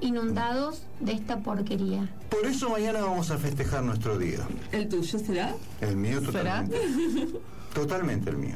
inundados 0.00 0.82
de 1.00 1.12
esta 1.12 1.38
porquería. 1.38 2.08
Por 2.30 2.46
eso 2.46 2.70
mañana 2.70 3.00
vamos 3.00 3.30
a 3.30 3.38
festejar 3.38 3.82
nuestro 3.82 4.18
día. 4.18 4.40
¿El 4.72 4.88
tuyo 4.88 5.18
será? 5.18 5.54
El 5.80 5.96
mío 5.96 6.20
totalmente. 6.22 6.78
Totalmente 7.74 8.30
el 8.30 8.38
mío. 8.38 8.54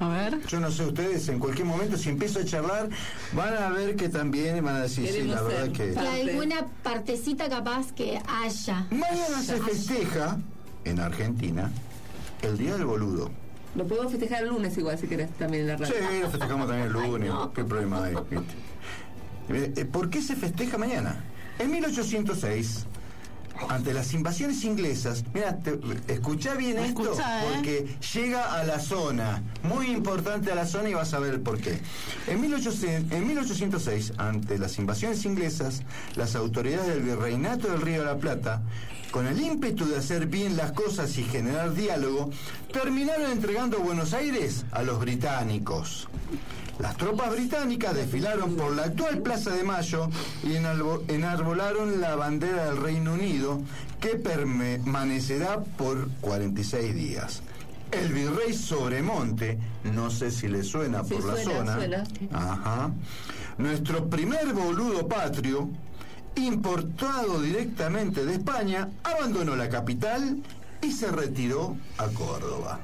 A 0.00 0.08
ver. 0.08 0.40
Yo 0.46 0.58
no 0.58 0.70
sé 0.70 0.86
ustedes, 0.86 1.28
en 1.28 1.38
cualquier 1.38 1.66
momento, 1.66 1.98
si 1.98 2.08
empiezo 2.08 2.40
a 2.40 2.44
charlar, 2.44 2.88
van 3.34 3.54
a 3.54 3.68
ver 3.68 3.96
que 3.96 4.08
también 4.08 4.64
van 4.64 4.76
a 4.76 4.82
decir, 4.82 5.10
sí, 5.12 5.24
la 5.24 5.42
verdad 5.42 5.72
que... 5.72 5.92
Y 5.92 6.30
alguna 6.30 6.66
partecita 6.82 7.50
capaz 7.50 7.92
que 7.92 8.18
haya. 8.26 8.86
Mañana 8.90 9.42
se 9.42 9.60
festeja, 9.60 10.38
en 10.84 11.00
Argentina, 11.00 11.70
el 12.40 12.56
Día 12.56 12.74
del 12.76 12.86
Boludo. 12.86 13.30
Lo 13.74 13.86
podemos 13.86 14.10
festejar 14.10 14.42
el 14.42 14.48
lunes 14.50 14.76
igual 14.78 14.98
si 14.98 15.06
querés 15.06 15.30
también 15.32 15.62
en 15.62 15.68
la 15.68 15.76
radio. 15.76 15.94
Sí, 15.94 16.20
lo 16.20 16.30
festejamos 16.30 16.66
también 16.66 16.88
el 16.88 16.92
lunes. 16.92 17.30
¿Qué 17.54 17.64
problema 17.64 18.04
hay? 18.04 18.14
Eh, 19.52 19.72
eh, 19.76 19.84
¿Por 19.84 20.10
qué 20.10 20.22
se 20.22 20.36
festeja 20.36 20.78
mañana? 20.78 21.24
En 21.58 21.70
1806, 21.70 22.86
ante 23.68 23.92
las 23.92 24.12
invasiones 24.14 24.64
inglesas, 24.64 25.24
mira, 25.34 25.58
escuchá 26.08 26.54
bien 26.54 26.78
esto, 26.78 27.12
¿eh? 27.12 27.22
porque 27.52 27.96
llega 28.14 28.54
a 28.54 28.64
la 28.64 28.80
zona, 28.80 29.42
muy 29.62 29.90
importante 29.90 30.50
a 30.50 30.54
la 30.54 30.66
zona 30.66 30.88
y 30.88 30.94
vas 30.94 31.12
a 31.14 31.18
ver 31.18 31.34
el 31.34 31.40
por 31.40 31.60
qué. 31.60 31.78
En, 32.26 32.40
1800 32.40 33.12
en 33.12 33.26
1806, 33.26 34.14
ante 34.16 34.58
las 34.58 34.78
invasiones 34.78 35.24
inglesas, 35.24 35.82
las 36.16 36.34
autoridades 36.34 36.88
del 36.88 37.02
Virreinato 37.02 37.68
del 37.68 37.82
Río 37.82 38.00
de 38.00 38.06
la 38.06 38.16
Plata, 38.16 38.62
con 39.10 39.26
el 39.26 39.40
ímpetu 39.40 39.86
de 39.86 39.98
hacer 39.98 40.26
bien 40.26 40.56
las 40.56 40.72
cosas 40.72 41.18
y 41.18 41.24
generar 41.24 41.74
diálogo, 41.74 42.30
terminaron 42.72 43.30
entregando 43.30 43.78
Buenos 43.78 44.14
Aires 44.14 44.64
a 44.72 44.82
los 44.82 44.98
británicos. 44.98 46.08
Las 46.78 46.96
tropas 46.96 47.30
británicas 47.30 47.94
desfilaron 47.94 48.56
por 48.56 48.74
la 48.74 48.84
actual 48.84 49.18
Plaza 49.22 49.50
de 49.50 49.62
Mayo 49.62 50.08
y 50.42 50.56
enarbolaron 50.56 52.00
la 52.00 52.16
bandera 52.16 52.64
del 52.66 52.78
Reino 52.78 53.12
Unido 53.14 53.60
que 54.00 54.16
permanecerá 54.16 55.60
por 55.60 56.08
46 56.20 56.94
días. 56.94 57.42
El 57.92 58.12
virrey 58.12 58.54
Sobremonte, 58.54 59.58
no 59.84 60.10
sé 60.10 60.30
si 60.30 60.48
le 60.48 60.64
suena 60.64 61.04
Sí, 61.04 61.14
por 61.14 61.24
la 61.26 61.36
suena, 61.36 61.74
zona. 61.76 61.76
suena. 61.76 62.04
Ajá. 62.32 62.90
Nuestro 63.58 64.08
primer 64.08 64.52
boludo 64.54 65.06
patrio, 65.06 65.68
importado 66.36 67.40
directamente 67.42 68.24
de 68.24 68.32
España, 68.34 68.88
abandonó 69.04 69.54
la 69.56 69.68
capital 69.68 70.38
y 70.80 70.90
se 70.90 71.10
retiró 71.12 71.76
a 71.98 72.06
Córdoba. 72.08 72.80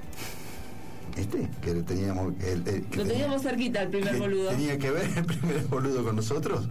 ¿Este? 1.19 1.49
Que 1.61 1.75
teníamos. 1.83 2.33
el- 2.43 2.67
el- 2.69 2.85
que 2.85 2.97
Lo 2.97 3.03
tenía- 3.03 3.13
teníamos 3.13 3.43
cerquita 3.43 3.83
el 3.83 3.89
primer 3.91 4.19
boludo. 4.19 4.51
Tenía 4.51 4.79
que 4.79 4.91
ver 4.91 5.11
el 5.17 5.25
primer 5.25 5.65
boludo 5.67 6.05
con 6.05 6.17
nosotros. 6.17 6.69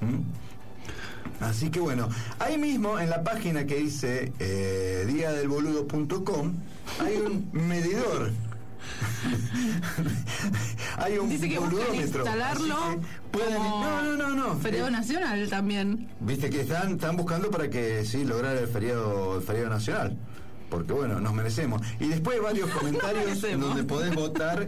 ¿Mm? 0.00 1.44
Así 1.44 1.70
que 1.70 1.80
bueno, 1.80 2.08
ahí 2.38 2.58
mismo 2.58 2.98
en 2.98 3.10
la 3.10 3.22
página 3.22 3.64
que 3.66 3.76
dice 3.76 4.32
eh, 4.38 5.04
diadelboludo.com 5.08 6.52
hay 7.00 7.16
un 7.16 7.48
medidor. 7.52 8.30
hay 10.96 11.18
un 11.18 11.28
Dice 11.28 11.48
que 11.48 11.58
boludómetro. 11.58 11.94
instalarlo 12.02 12.76
que 12.90 12.98
pueden- 13.38 13.54
como 13.56 13.84
no, 13.84 14.02
no, 14.02 14.16
no, 14.16 14.34
no. 14.34 14.56
Feriado 14.60 14.88
Eh, 14.88 14.92
nacional 14.92 15.48
también. 15.48 16.08
Viste 16.20 16.50
que 16.50 16.62
están, 16.62 16.92
están 16.92 17.16
buscando 17.16 17.50
para 17.50 17.68
que 17.70 18.04
sí 18.04 18.24
lograr 18.24 18.56
el 18.56 18.68
feriado, 18.68 19.36
el 19.38 19.42
feriado 19.42 19.70
nacional. 19.70 20.16
Porque 20.70 20.92
bueno, 20.92 21.20
nos 21.20 21.34
merecemos. 21.34 21.82
Y 21.98 22.08
después 22.08 22.40
varios 22.40 22.70
comentarios 22.78 23.40
donde 23.58 23.84
podés 23.84 24.14
votar 24.14 24.66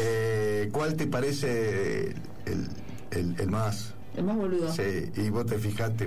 eh, 0.00 0.68
cuál 0.72 0.94
te 0.94 1.06
parece 1.06 2.10
el, 2.46 2.68
el- 3.10 3.34
el 3.40 3.50
más. 3.50 3.94
El 4.16 4.24
más 4.24 4.36
boludo. 4.36 4.72
Sí, 4.72 5.10
y 5.16 5.30
vos 5.30 5.46
te 5.46 5.56
fijaste. 5.56 6.06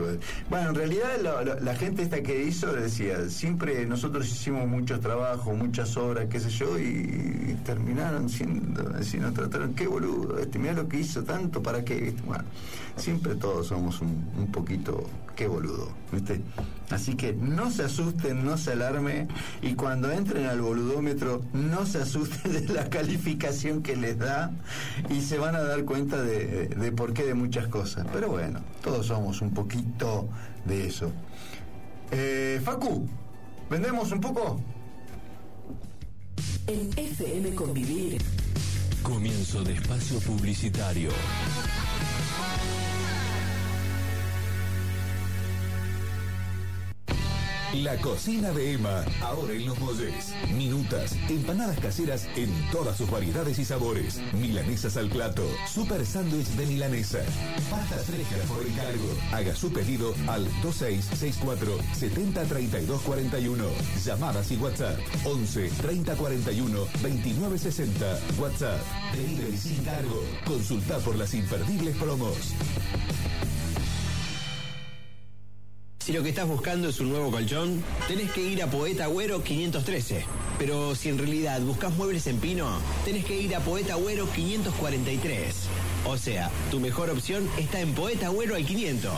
Bueno, 0.49 0.70
en 0.70 0.76
realidad 0.76 1.57
la, 1.61 1.76
gente 1.76 2.02
esta 2.03 2.22
que 2.22 2.44
hizo 2.44 2.72
decía, 2.74 3.30
siempre 3.30 3.86
nosotros 3.86 4.28
hicimos 4.28 4.68
muchos 4.68 4.99
trabajos, 4.99 5.56
muchas 5.57 5.95
obras, 5.95 6.28
qué 6.30 6.40
sé 6.41 6.49
yo, 6.49 6.78
y 6.78 7.57
terminaron 7.65 8.30
siendo, 8.30 8.94
así 8.99 9.18
nos 9.18 9.34
trataron, 9.34 9.74
qué 9.74 9.88
boludo, 9.88 10.38
este, 10.38 10.60
mirá 10.60 10.74
lo 10.74 10.88
que 10.90 10.99
hizo 10.99 11.24
tanto, 11.24 11.64
¿para 11.64 11.86
qué? 11.86 12.14
Bueno, 12.26 12.44
siempre 12.98 13.36
todos 13.36 13.68
somos 13.68 14.02
un, 14.02 14.30
un 14.38 14.48
poquito, 14.52 15.03
qué 15.36 15.48
boludo, 15.48 15.90
¿viste? 16.11 16.41
Así 16.90 17.15
que 17.15 17.34
no 17.34 17.72
se 17.72 17.84
asusten, 17.84 18.45
no 18.45 18.57
se 18.57 18.74
alarmen, 18.74 19.28
y 19.61 19.74
cuando 19.74 20.11
entren 20.11 20.45
al 20.45 20.61
boludómetro, 20.61 21.41
no 21.53 21.86
se 21.86 21.99
asusten 21.99 22.53
de 22.68 22.74
la 22.74 22.90
calificación 22.90 23.82
que 23.82 23.95
les 23.95 24.18
da, 24.20 24.52
y 25.10 25.22
se 25.22 25.38
van 25.38 25.56
a 25.56 25.61
dar 25.61 25.86
cuenta 25.86 26.22
de, 26.22 26.68
de 26.68 26.91
por 26.91 27.14
qué 27.14 27.24
de 27.24 27.34
muchas 27.34 27.68
cosas. 27.68 28.06
Pero 28.14 28.30
bueno, 28.30 28.60
todos 28.84 29.07
somos 29.07 29.41
un 29.41 29.52
poquito 29.52 30.30
de 30.65 30.88
eso. 30.88 31.11
Eh, 32.11 32.61
Facu, 32.64 33.07
¿vendemos 33.70 34.11
un 34.11 34.22
poco? 34.22 34.61
En 36.68 36.90
FM 36.95 37.56
Convivir. 37.56 38.22
Comienzo 39.02 39.64
de 39.64 39.74
espacio 39.74 40.20
publicitario. 40.20 41.10
La 47.73 47.97
cocina 47.97 48.51
de 48.51 48.73
Emma, 48.73 49.03
ahora 49.21 49.53
en 49.53 49.65
Los 49.65 49.79
Molles. 49.79 50.31
Minutas, 50.55 51.15
empanadas 51.27 51.79
caseras 51.79 52.27
en 52.35 52.51
todas 52.71 52.95
sus 52.95 53.09
variedades 53.09 53.57
y 53.57 53.65
sabores. 53.65 54.21
Milanesas 54.33 54.95
al 54.95 55.09
plato, 55.09 55.43
super 55.67 56.05
sándwich 56.05 56.45
de 56.49 56.67
milanesa. 56.67 57.19
Pastas 57.71 58.05
frescas 58.05 58.47
por 58.47 58.63
encargo. 58.63 59.17
Haga 59.31 59.55
su 59.55 59.73
pedido 59.73 60.13
al 60.27 60.45
2664 60.61 61.79
703241. 61.93 63.65
Llamadas 64.05 64.51
y 64.51 64.57
WhatsApp 64.57 64.99
11 65.25 65.69
3041 65.81 66.77
2960. 66.77 68.19
WhatsApp. 68.39 68.81
Delivery 69.15 69.57
sin 69.57 69.83
cargo. 69.83 70.23
Consulta 70.45 70.99
por 70.99 71.15
las 71.15 71.33
imperdibles 71.33 71.95
promos. 71.97 72.53
Si 76.03 76.11
lo 76.11 76.21
que 76.21 76.27
estás 76.27 76.49
buscando 76.49 76.89
es 76.89 76.99
un 76.99 77.11
nuevo 77.11 77.31
colchón, 77.31 77.81
tenés 78.09 78.30
que 78.34 78.41
ir 78.41 78.61
a 78.61 78.69
Poeta 78.69 79.05
Agüero 79.05 79.41
513. 79.41 80.25
Pero 80.59 80.95
si 80.95 81.07
en 81.07 81.17
realidad 81.17 81.61
buscas 81.61 81.93
muebles 81.93 82.27
en 82.27 82.39
pino, 82.39 82.67
tenés 83.05 83.23
que 83.23 83.39
ir 83.39 83.55
a 83.55 83.61
Poeta 83.61 83.93
Agüero 83.93 84.27
543. 84.30 85.55
O 86.05 86.17
sea, 86.17 86.51
tu 86.69 86.81
mejor 86.81 87.09
opción 87.09 87.49
está 87.57 87.80
en 87.80 87.93
Poeta 87.93 88.25
Agüero 88.25 88.55
al 88.55 88.65
500. 88.65 89.13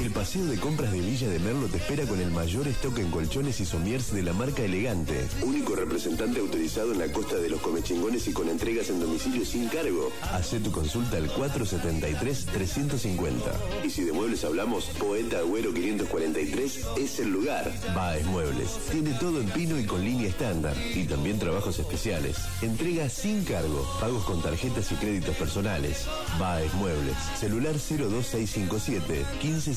El 0.00 0.10
paseo 0.12 0.44
de 0.46 0.58
compras 0.58 0.92
de 0.92 1.00
Villa 1.00 1.28
de 1.28 1.38
Merlo 1.38 1.68
te 1.68 1.78
espera 1.78 2.04
con 2.04 2.20
el 2.20 2.30
mayor 2.30 2.68
stock 2.68 2.98
en 2.98 3.10
colchones 3.10 3.58
y 3.60 3.64
somiers 3.64 4.12
de 4.12 4.22
la 4.22 4.34
marca 4.34 4.62
Elegante. 4.62 5.26
Único 5.42 5.74
representante 5.74 6.38
autorizado 6.38 6.92
en 6.92 6.98
la 6.98 7.10
costa 7.10 7.36
de 7.36 7.48
los 7.48 7.60
comechingones 7.60 8.28
y 8.28 8.32
con 8.32 8.48
entregas 8.48 8.90
en 8.90 9.00
domicilio 9.00 9.44
sin 9.44 9.66
cargo. 9.68 10.12
Hacé 10.32 10.60
tu 10.60 10.70
consulta 10.70 11.16
al 11.16 11.28
473-350. 11.30 13.84
Y 13.84 13.90
si 13.90 14.04
de 14.04 14.12
muebles 14.12 14.44
hablamos, 14.44 14.84
Poeta 14.98 15.38
Agüero 15.38 15.72
543 15.72 16.80
es 16.98 17.20
el 17.20 17.30
lugar. 17.30 17.72
Baez 17.94 18.26
Muebles. 18.26 18.78
Tiene 18.92 19.14
todo 19.14 19.40
en 19.40 19.48
pino 19.48 19.78
y 19.78 19.86
con 19.86 20.04
línea 20.04 20.28
estándar. 20.28 20.76
Y 20.94 21.04
también 21.04 21.38
trabajos 21.38 21.78
especiales. 21.78 22.36
Entrega 22.60 23.08
sin 23.08 23.44
cargo. 23.44 23.88
Pagos 23.98 24.24
con 24.24 24.42
tarjetas 24.42 24.92
y 24.92 24.96
créditos 24.96 25.34
personales. 25.36 26.04
Baez 26.38 26.72
Muebles. 26.74 27.16
Celular 27.40 27.72
02657 27.72 29.24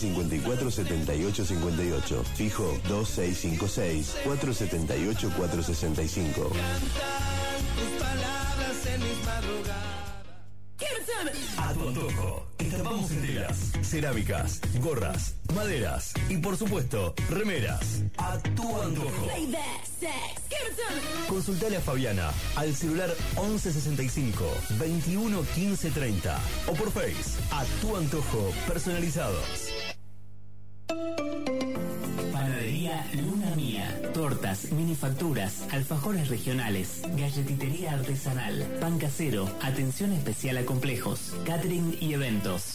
1554 0.10 0.72
78 0.72 1.46
58. 1.46 2.24
Fijo 2.36 2.78
2656 2.88 4.16
478 4.24 5.32
465. 5.36 6.42
Tus 6.42 7.90
palabras 8.00 8.86
en 8.94 9.02
mis 9.02 9.26
madrugadas. 9.26 10.00
A 11.58 11.74
tu 11.74 11.88
antojo. 11.88 12.48
Estampamos 12.58 13.12
en 13.12 13.22
telas, 13.22 13.72
cerámicas, 13.82 14.62
gorras, 14.80 15.36
maderas 15.54 16.14
y 16.30 16.38
por 16.38 16.56
supuesto, 16.56 17.14
remeras. 17.30 18.04
A 18.18 18.38
tu 18.38 18.82
antojo. 18.82 19.28
Consultale 21.28 21.78
a 21.78 21.82
Fabiana 21.82 22.32
al 22.56 22.74
celular 22.76 23.10
1165 23.36 24.46
21 24.80 25.42
15 25.56 25.92
30 25.92 26.40
o 26.68 26.74
por 26.74 26.92
Face 26.92 27.40
a 27.52 27.64
tu 27.82 27.96
antojo 27.96 28.52
personalizados. 28.68 29.70
Panadería 32.34 33.06
Luna 33.14 33.56
Mía. 33.56 34.02
Tortas, 34.14 34.72
minifacturas, 34.72 35.64
alfajores 35.72 36.30
regionales, 36.30 37.02
galletitería 37.16 37.94
artesanal, 37.94 38.66
pan 38.82 38.98
casero, 38.98 39.48
atención 39.62 40.12
especial 40.14 40.58
a 40.58 40.66
complejos, 40.66 41.36
catering 41.46 41.96
y 42.00 42.14
eventos. 42.14 42.74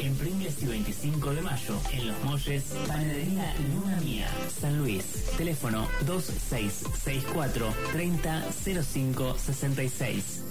En 0.00 0.14
Pringles 0.16 0.60
y 0.62 0.66
25 0.66 1.34
de 1.34 1.42
mayo, 1.42 1.78
en 1.92 2.08
Los 2.08 2.24
Molles, 2.24 2.64
Panadería 2.86 3.54
Luna 3.74 4.00
Mía, 4.00 4.28
San 4.60 4.78
Luis. 4.78 5.04
Teléfono 5.36 5.86
2664 6.06 7.74
300566. 7.92 10.42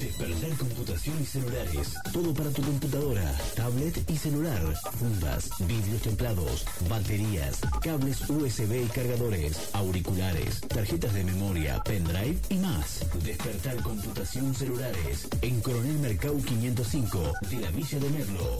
Despertar 0.00 0.56
computación 0.56 1.16
y 1.20 1.26
celulares. 1.26 1.94
Todo 2.12 2.32
para 2.32 2.50
tu 2.50 2.62
computadora, 2.62 3.38
tablet 3.54 4.10
y 4.10 4.16
celular. 4.16 4.62
Fundas, 4.98 5.50
vidrios 5.66 6.02
templados, 6.02 6.64
baterías, 6.88 7.60
cables 7.82 8.20
USB 8.28 8.84
y 8.84 8.88
cargadores, 8.88 9.70
auriculares, 9.72 10.60
tarjetas 10.62 11.12
de 11.14 11.24
memoria, 11.24 11.82
pendrive 11.84 12.38
y 12.48 12.54
más. 12.56 13.04
Despertar 13.22 13.76
computación 13.82 14.54
celulares. 14.54 15.28
En 15.42 15.60
Coronel 15.60 15.98
Mercado 15.98 16.36
505 16.36 17.32
de 17.50 17.60
la 17.60 17.70
Villa 17.70 17.98
de 17.98 18.10
Merlo. 18.10 18.58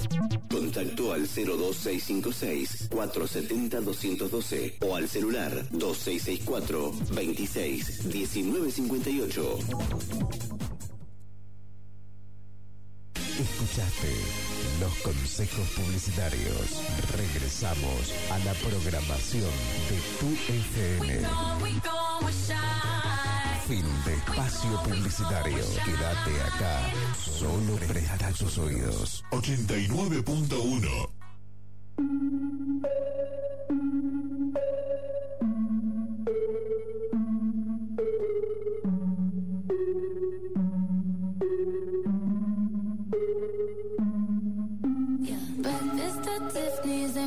Contactó 0.51 1.13
al 1.13 1.23
02656 1.23 2.89
470 2.91 3.81
212 3.81 4.77
o 4.81 4.97
al 4.97 5.09
celular 5.09 5.53
2664 5.71 6.93
26 7.15 8.05
1958. 8.07 10.34
Escuchaste 13.39 14.13
los 14.81 14.95
consejos 15.03 15.69
publicitarios. 15.71 16.81
Regresamos 17.17 18.13
a 18.31 18.39
la 18.39 18.55
programación 18.55 19.51
de 19.91 19.99
tu 20.21 20.29
FM. 20.53 21.27
Fin 23.67 23.87
de 24.05 24.15
espacio 24.15 24.83
publicitario. 24.85 25.65
Quédate 25.85 26.43
acá. 26.43 26.93
Solo 27.17 27.77
presta 27.89 28.33
tus 28.33 28.59
oídos. 28.59 29.25
89.1 29.33 31.09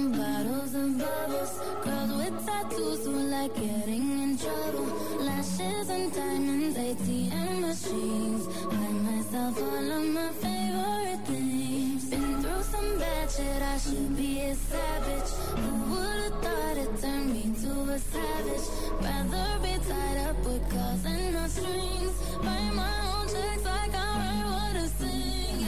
and 0.08 0.18
bottles 0.18 0.74
of 0.76 0.98
bubbles. 0.98 1.60
Girls 1.84 2.12
with 2.18 2.46
tattoos 2.46 3.06
who 3.06 3.12
like 3.12 3.54
getting 3.56 4.06
in 4.24 4.38
trouble. 4.38 4.86
Lashes 5.20 5.90
and 5.90 6.14
diamonds, 6.14 6.78
ATM 6.78 7.62
machines. 7.62 8.48
Buy 8.66 8.90
myself 9.10 9.58
all 9.62 9.92
of 9.98 10.06
my 10.18 10.30
favorite 10.44 11.22
things. 11.26 12.10
Been 12.10 12.42
through 12.42 12.64
some 12.64 13.00
bad 13.00 13.32
shit, 13.32 13.62
I 13.62 13.78
should 13.78 14.16
be 14.16 14.42
a 14.42 14.56
savage. 14.56 15.32
Who 15.62 15.72
would've 15.92 16.42
thought 16.44 16.78
it 16.78 17.02
turned 17.02 17.34
me 17.34 17.44
to 17.62 17.72
a 17.96 18.00
savage? 18.00 18.68
Rather 19.02 19.50
be 19.64 19.74
tied 19.90 20.18
up 20.30 20.38
with 20.46 20.64
calls 20.72 21.06
and 21.06 21.34
no 21.34 21.48
strings. 21.48 22.16
Write 22.44 22.74
my 22.82 22.96
own 23.14 23.28
checks 23.34 23.66
like 23.66 23.96
I 23.96 24.10
write 24.22 24.46
what 24.56 24.76
I 24.84 24.88
sing. 25.00 25.68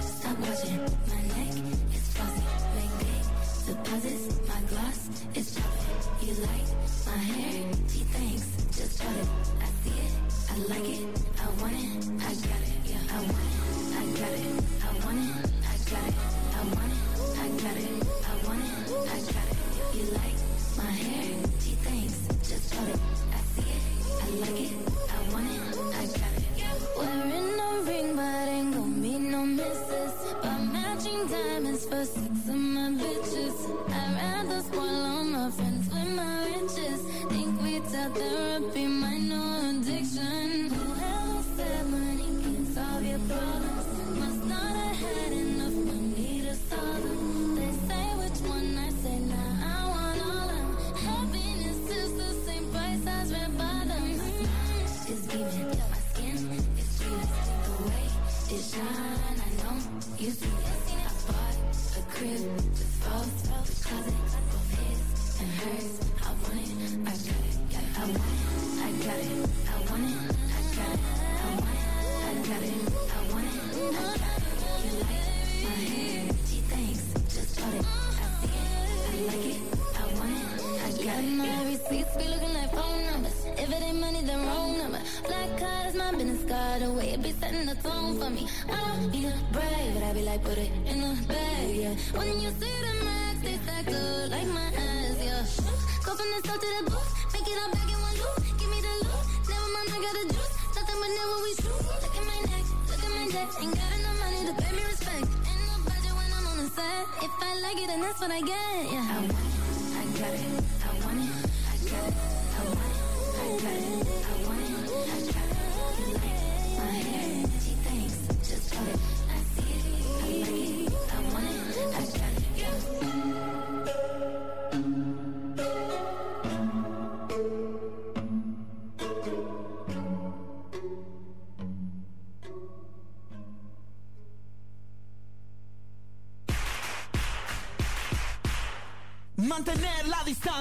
Stop 0.00 0.38
watching 0.40 1.19
deposits. 3.90 4.48
My 4.48 4.60
gloss 4.68 5.08
is 5.34 5.54
chopping. 5.54 6.28
You 6.28 6.34
like 6.42 6.68
my 7.06 7.18
hair? 7.18 7.72
Gee, 7.88 8.04
thanks, 8.14 8.46
just 8.76 9.02
bought 9.02 9.16
it. 9.16 9.28
I 9.60 9.66
see 9.82 9.98
it, 9.98 10.12
I 10.50 10.56
like 10.72 10.88
it, 10.88 11.06
I 11.40 11.46
want 11.60 11.74
it, 11.74 12.22
I 12.22 12.32
got 12.34 12.62
it. 12.62 12.72
Yeah, 12.84 12.98
I 13.10 13.16
want 13.16 13.30
it, 13.30 13.96
I 13.96 14.20
got 14.20 14.32
it, 14.32 14.59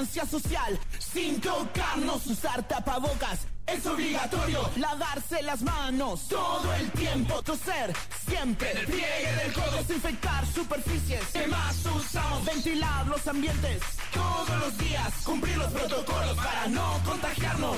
distancia 0.10 0.26
social 0.26 0.80
sin 0.98 1.40
tocarnos, 1.40 2.26
usar 2.28 2.68
tapabocas. 2.68 3.42
Es 3.68 3.86
obligatorio 3.86 4.68
lavarse 4.78 5.44
las 5.44 5.62
manos 5.62 6.28
todo 6.28 6.74
el 6.74 6.90
tiempo, 6.92 7.42
toser 7.44 7.94
siempre 8.28 8.72
en 8.72 8.78
el 8.78 8.86
pliegue 8.86 9.36
del 9.44 9.54
codo, 9.54 9.78
desinfectar 9.78 10.46
superficies. 10.48 11.22
¿Qué 11.32 11.48
más 11.48 11.86
usamos? 11.86 12.46
Ventilar 12.46 13.06
los 13.08 13.28
ambientes 13.28 13.82
todos 14.12 14.60
los 14.60 14.78
días, 14.80 15.14
cumplir 15.24 15.58
los 15.58 15.72
protocolos 15.72 16.36
para 16.38 16.68
no 16.68 17.00
contagiarnos. 17.06 17.78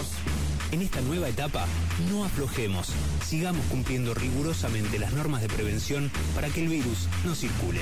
En 0.72 0.82
esta 0.82 1.02
nueva 1.02 1.28
etapa, 1.28 1.66
no 2.10 2.24
aflojemos. 2.24 2.88
Sigamos 3.26 3.66
cumpliendo 3.66 4.14
rigurosamente 4.14 5.00
las 5.00 5.12
normas 5.12 5.42
de 5.42 5.50
prevención 5.50 6.10
para 6.34 6.48
que 6.48 6.64
el 6.64 6.70
virus 6.70 7.10
no 7.26 7.36
circule. 7.36 7.82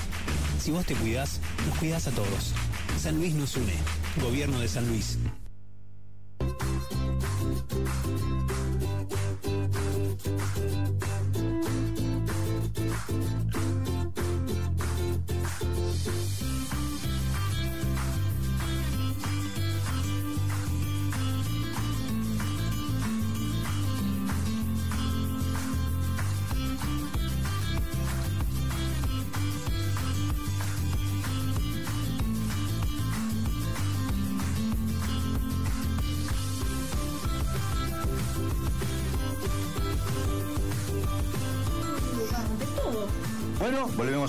Si 0.60 0.72
vos 0.72 0.86
te 0.88 0.96
cuidás, 0.96 1.40
nos 1.68 1.78
cuidás 1.78 2.08
a 2.08 2.12
todos. 2.12 2.54
San 3.00 3.18
Luis 3.18 3.36
nos 3.36 3.56
une. 3.56 3.76
Gobierno 4.20 4.60
de 4.60 4.68
San 4.68 4.88
Luis. 4.88 5.18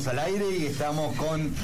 Al 0.06 0.18
aire 0.18 0.50
y 0.50 0.66
estamos 0.66 1.14
con 1.16 1.54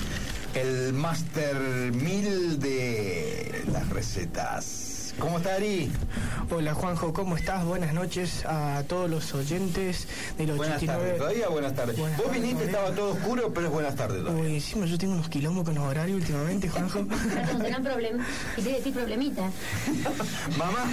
el 0.54 0.92
Master 0.92 1.56
1000 1.56 2.60
de 2.60 3.64
las 3.72 3.88
recetas. 3.88 5.14
¿Cómo 5.18 5.38
está 5.38 5.54
Ari? 5.54 5.90
Hola 6.50 6.74
Juanjo, 6.74 7.14
¿cómo 7.14 7.36
estás? 7.36 7.64
Buenas 7.64 7.94
noches 7.94 8.44
a 8.44 8.82
todos 8.86 9.08
los 9.08 9.32
oyentes 9.32 10.06
del 10.38 10.50
89. 10.50 10.56
Buenas 10.56 10.84
tardes, 10.86 11.18
todavía 11.18 11.48
buenas 11.48 11.74
tardes. 11.74 11.96
Buenas 11.98 12.16
Vos 12.18 12.26
tardes, 12.26 12.42
viniste, 12.42 12.64
Moreno. 12.64 12.78
estaba 12.78 12.96
todo 12.96 13.10
oscuro, 13.12 13.52
pero 13.54 13.66
es 13.66 13.72
buenas 13.72 13.94
tardes 13.96 14.22
todavía. 14.22 14.42
Uy, 14.42 14.54
encima 14.54 14.86
yo 14.86 14.98
tengo 14.98 15.14
unos 15.14 15.28
quilombos 15.28 15.64
con 15.64 15.74
los 15.74 15.84
horarios 15.84 16.18
últimamente, 16.20 16.68
Juanjo. 16.70 17.06
Pero 17.08 17.58
serán 17.58 17.82
problemas. 17.82 18.26
Y 18.56 18.60
quiere 18.62 18.78
decir 18.78 18.92
problemitas. 18.94 19.52
Mamá, 20.58 20.84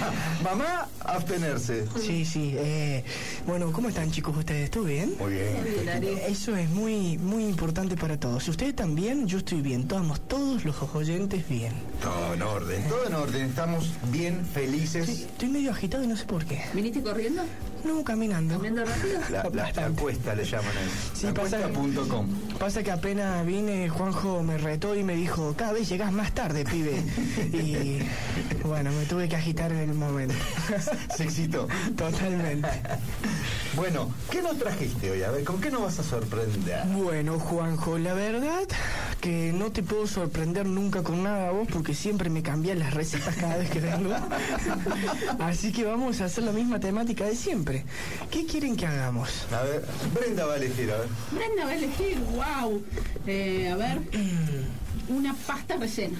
mamá, 0.42 0.88
abstenerse. 1.00 1.86
Sí, 2.00 2.24
sí. 2.24 2.54
eh, 2.56 3.04
bueno, 3.46 3.72
¿cómo 3.72 3.88
están 3.88 4.10
chicos 4.10 4.36
ustedes? 4.36 4.70
¿Todo 4.70 4.84
bien? 4.84 5.14
Muy 5.18 5.32
bien. 5.32 6.18
Eso 6.28 6.56
es 6.56 6.68
muy, 6.70 7.18
muy 7.18 7.44
importante 7.44 7.96
para 7.96 8.18
todos. 8.18 8.46
Ustedes 8.48 8.74
también, 8.74 9.26
yo 9.26 9.38
estoy 9.38 9.60
bien. 9.60 9.82
Estamos 9.82 10.20
todos 10.28 10.64
los 10.64 10.76
oyentes 10.94 11.48
bien. 11.48 11.72
Todo 12.02 12.34
en 12.34 12.42
orden, 12.42 12.88
todo 12.88 13.06
en 13.06 13.14
orden. 13.14 13.46
Estamos 13.46 13.90
bien 14.10 14.44
felices. 14.44 15.08
Estoy 15.08 15.48
medio 15.48 15.70
agitado 15.70 16.02
y 16.04 16.06
no 16.06 16.16
sé 16.16 16.24
por 16.24 16.44
qué. 16.44 16.62
¿Viniste 16.74 17.02
corriendo? 17.02 17.42
No, 17.84 18.02
caminando. 18.02 18.54
¿Caminando 18.56 18.90
rápido? 18.90 19.20
La, 19.30 19.42
la, 19.52 19.72
la 19.72 19.88
cuesta 19.90 20.34
le 20.34 20.44
llaman 20.44 20.76
a 20.76 20.80
eso. 20.80 21.10
Sí, 21.14 21.26
La 21.26 21.34
pasa, 21.34 21.58
cuesta.com. 21.68 22.28
pasa 22.58 22.82
que 22.82 22.90
apenas 22.90 23.44
vine, 23.46 23.88
Juanjo 23.88 24.42
me 24.42 24.56
retó 24.58 24.94
y 24.96 25.02
me 25.04 25.14
dijo, 25.14 25.54
cada 25.56 25.72
vez 25.72 25.88
llegás 25.88 26.10
más 26.12 26.32
tarde, 26.32 26.64
pibe. 26.64 27.02
Y 27.52 27.98
bueno, 28.66 28.90
me 28.92 29.04
tuve 29.04 29.28
que 29.28 29.36
agitar 29.36 29.70
en 29.72 29.90
el 29.90 29.94
momento. 29.94 30.34
Se 31.16 31.24
excitó. 31.24 31.68
Totalmente. 31.96 32.68
Bueno, 33.76 34.08
¿qué 34.30 34.40
nos 34.40 34.56
trajiste 34.56 35.10
hoy? 35.10 35.22
A 35.22 35.30
ver, 35.30 35.42
¿con 35.42 35.60
qué 35.60 35.70
nos 35.70 35.82
vas 35.82 35.98
a 35.98 36.04
sorprender? 36.04 36.86
Bueno, 36.88 37.40
Juanjo, 37.40 37.98
la 37.98 38.14
verdad 38.14 38.68
que 39.20 39.52
no 39.52 39.72
te 39.72 39.82
puedo 39.82 40.06
sorprender 40.06 40.66
nunca 40.66 41.02
con 41.02 41.24
nada 41.24 41.48
a 41.48 41.50
vos 41.50 41.66
porque 41.72 41.94
siempre 41.94 42.30
me 42.30 42.42
cambias 42.42 42.78
las 42.78 42.94
recetas 42.94 43.34
cada 43.34 43.56
vez 43.56 43.70
que 43.70 43.80
vengo. 43.80 44.14
Así 45.40 45.72
que 45.72 45.84
vamos 45.84 46.20
a 46.20 46.26
hacer 46.26 46.44
la 46.44 46.52
misma 46.52 46.78
temática 46.78 47.24
de 47.24 47.34
siempre. 47.34 47.84
¿Qué 48.30 48.46
quieren 48.46 48.76
que 48.76 48.86
hagamos? 48.86 49.46
A 49.52 49.62
ver, 49.62 49.84
Brenda 50.14 50.46
va 50.46 50.54
a 50.54 50.56
elegir, 50.56 50.92
a 50.92 50.98
ver. 50.98 51.08
Brenda 51.32 51.64
va 51.64 51.70
a 51.70 51.74
elegir, 51.74 52.18
wow. 52.20 52.82
Eh, 53.26 53.70
a 53.72 53.76
ver, 53.76 53.98
una 55.08 55.34
pasta 55.46 55.76
rellena. 55.76 56.18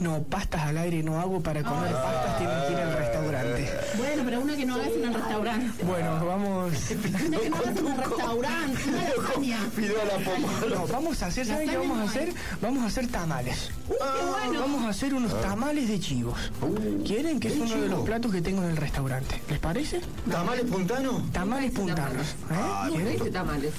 No, 0.00 0.22
pastas 0.22 0.62
al 0.62 0.78
aire 0.78 1.02
no 1.02 1.18
hago 1.20 1.40
para 1.42 1.62
comer 1.62 1.92
pastas, 1.92 2.38
tienen 2.38 2.56
que 2.66 2.72
ir 2.72 2.78
al 2.78 2.96
restaurante. 2.96 3.70
Bueno, 3.96 4.22
pero 4.24 4.40
una 4.40 4.56
que 4.56 4.66
no 4.66 4.74
hagas 4.74 4.88
en 4.88 5.04
el 5.04 5.14
restaurante. 5.14 5.84
Bueno, 5.84 6.26
vamos. 6.26 6.72
Una 7.26 7.38
que 7.38 7.50
no 7.50 7.56
hagas 7.56 7.76
en 7.76 7.86
el 7.86 7.96
restaurante, 7.96 8.82
una 8.88 9.02
lasaña. 9.22 9.58
Pidió 9.74 9.94
la 10.04 10.24
pomada. 10.24 10.66
No, 10.68 10.86
vamos 10.86 11.22
a 11.22 11.26
hacer, 11.26 11.46
¿saben 11.46 11.68
qué 11.68 11.76
vamos 11.76 11.98
a 11.98 12.02
hacer? 12.04 12.32
Vamos 12.60 12.82
a 12.82 12.86
hacer 12.86 13.08
tamales. 13.08 13.70
qué 13.88 13.94
bueno. 14.44 14.60
Vamos 14.60 14.84
a 14.84 14.88
hacer 14.90 15.14
unos 15.14 15.40
tamales 15.40 15.88
de 15.88 16.00
chivos. 16.00 16.38
¿Quieren? 17.04 17.40
Que 17.40 17.48
es 17.48 17.54
¿de 17.54 17.62
uno 17.62 17.76
de 17.76 17.88
los 17.88 18.00
platos 18.04 18.32
que 18.32 18.42
tengo 18.42 18.62
en 18.62 18.70
el 18.70 18.76
restaurante. 18.76 19.40
¿Les 19.48 19.58
parece? 19.58 20.00
¿Tamales 20.30 20.64
puntanos? 20.64 21.30
Tamales 21.32 21.70
puntanos. 21.72 22.26
¿Eh? 22.50 23.16
Nunca 23.18 23.30
tamales. 23.30 23.72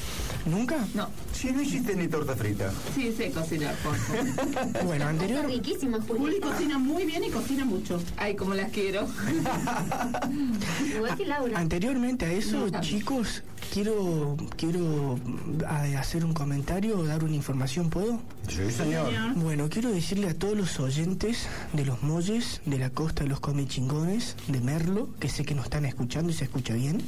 ¿Nunca? 0.45 0.77
No, 0.93 1.09
Si 1.33 1.51
no 1.51 1.61
hiciste 1.61 1.95
ni 1.95 2.07
torta 2.07 2.35
frita. 2.35 2.71
sí 2.95 3.13
sé 3.15 3.31
cocinar, 3.31 3.75
Juanjo. 3.83 4.13
Bueno, 4.85 4.93
Está 4.95 5.09
anterior, 5.09 5.45
riquísima, 5.67 5.99
Juli 6.01 6.19
Juli. 6.19 6.39
cocina 6.39 6.77
muy 6.77 7.05
bien 7.05 7.23
y 7.23 7.29
cocina 7.29 7.65
mucho. 7.65 8.01
Ay, 8.17 8.35
como 8.35 8.53
las 8.53 8.71
quiero. 8.71 9.07
Igual 10.95 11.17
que 11.17 11.25
Laura. 11.25 11.59
anteriormente 11.59 12.25
a 12.25 12.31
eso, 12.31 12.69
chicos, 12.81 13.43
quiero 13.73 14.35
quiero 14.57 15.19
a- 15.67 15.83
hacer 15.99 16.25
un 16.25 16.33
comentario, 16.33 17.03
dar 17.03 17.23
una 17.23 17.35
información, 17.35 17.89
¿puedo? 17.89 18.19
Sí, 18.47 18.71
señor. 18.71 19.11
Bueno, 19.35 19.69
quiero 19.69 19.89
decirle 19.91 20.29
a 20.29 20.33
todos 20.33 20.57
los 20.57 20.79
oyentes 20.79 21.47
de 21.73 21.85
los 21.85 22.01
Molles, 22.03 22.61
de 22.65 22.79
la 22.79 22.89
costa 22.89 23.23
de 23.23 23.29
los 23.29 23.39
Comechingones, 23.39 24.35
de 24.47 24.61
Merlo, 24.61 25.09
que 25.19 25.29
sé 25.29 25.45
que 25.45 25.55
nos 25.55 25.65
están 25.65 25.85
escuchando 25.85 26.31
y 26.31 26.33
se 26.33 26.45
escucha 26.45 26.73
bien, 26.73 27.01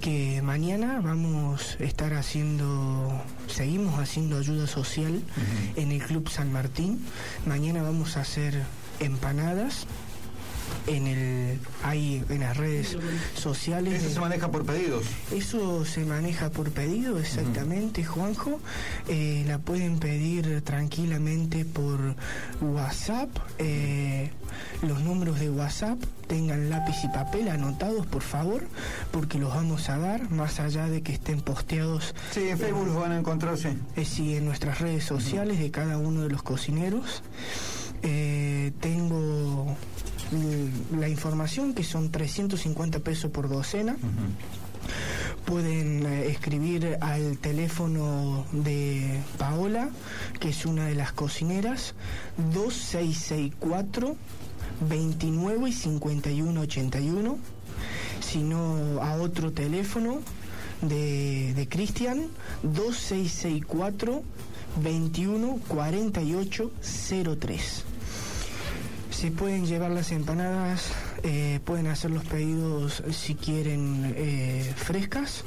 que 0.00 0.42
mañana 0.42 1.00
vamos 1.00 1.76
a 1.80 1.84
estar 1.84 2.14
haciendo, 2.14 3.10
seguimos 3.48 3.98
haciendo 3.98 4.38
ayuda 4.38 4.66
social 4.66 5.20
en 5.76 5.92
el 5.92 6.02
Club 6.02 6.28
San 6.28 6.52
Martín. 6.52 7.00
Mañana 7.46 7.82
vamos 7.82 8.16
a 8.16 8.20
hacer 8.20 8.62
empanadas. 9.00 9.86
En 10.88 11.06
el 11.06 11.58
hay 11.84 12.24
en 12.28 12.40
las 12.40 12.56
redes 12.56 12.96
sociales. 13.36 14.02
Eso 14.02 14.14
se 14.14 14.20
maneja 14.20 14.50
por 14.50 14.64
pedidos. 14.64 15.04
Eso 15.32 15.84
se 15.84 16.04
maneja 16.04 16.50
por 16.50 16.70
pedido, 16.70 17.18
exactamente, 17.18 18.04
Juanjo. 18.04 18.58
Eh, 19.08 19.44
la 19.46 19.58
pueden 19.58 19.98
pedir 19.98 20.62
tranquilamente 20.62 21.64
por 21.64 22.16
WhatsApp. 22.60 23.28
eh, 23.58 24.30
los 24.82 25.00
números 25.02 25.38
de 25.38 25.50
WhatsApp 25.50 25.98
tengan 26.26 26.70
lápiz 26.70 26.96
y 27.04 27.08
papel 27.08 27.48
anotados, 27.48 28.06
por 28.06 28.22
favor, 28.22 28.62
porque 29.12 29.38
los 29.38 29.54
vamos 29.54 29.88
a 29.88 29.98
dar, 29.98 30.30
más 30.30 30.58
allá 30.58 30.88
de 30.88 31.02
que 31.02 31.12
estén 31.12 31.40
posteados. 31.40 32.14
Sí, 32.32 32.48
en 32.48 32.58
Facebook 32.58 32.86
los 32.86 32.96
van 32.96 33.12
a 33.12 33.18
encontrar, 33.18 33.56
sí. 33.58 33.68
Eh, 33.96 34.04
sí, 34.04 34.36
en 34.36 34.46
nuestras 34.46 34.80
redes 34.80 35.04
sociales 35.04 35.58
de 35.58 35.70
cada 35.70 35.98
uno 35.98 36.22
de 36.22 36.30
los 36.30 36.42
cocineros. 36.42 37.22
Tengo 38.80 39.76
la 40.98 41.08
información 41.08 41.74
que 41.74 41.84
son 41.84 42.10
350 42.10 43.00
pesos 43.00 43.30
por 43.30 43.48
docena. 43.48 43.96
Pueden 45.44 46.04
eh, 46.06 46.28
escribir 46.30 46.98
al 47.00 47.38
teléfono 47.38 48.44
de 48.52 49.20
Paola, 49.38 49.90
que 50.40 50.50
es 50.50 50.66
una 50.66 50.86
de 50.86 50.94
las 50.94 51.12
cocineras, 51.12 51.94
2664 52.52 54.16
29 54.88 55.70
y 55.70 55.72
51 55.72 56.60
81 56.60 57.38
sino 58.20 59.00
a 59.00 59.16
otro 59.16 59.52
teléfono 59.52 60.20
de, 60.82 61.54
de 61.54 61.68
Cristian 61.68 62.26
2664 62.62 64.22
21 64.82 65.60
48 65.68 66.70
03. 67.38 67.84
Se 69.18 69.32
pueden 69.32 69.66
llevar 69.66 69.90
las 69.90 70.12
empanadas, 70.12 70.92
eh, 71.24 71.58
pueden 71.64 71.88
hacer 71.88 72.12
los 72.12 72.24
pedidos 72.24 73.02
si 73.10 73.34
quieren 73.34 74.14
eh, 74.16 74.72
frescas 74.76 75.42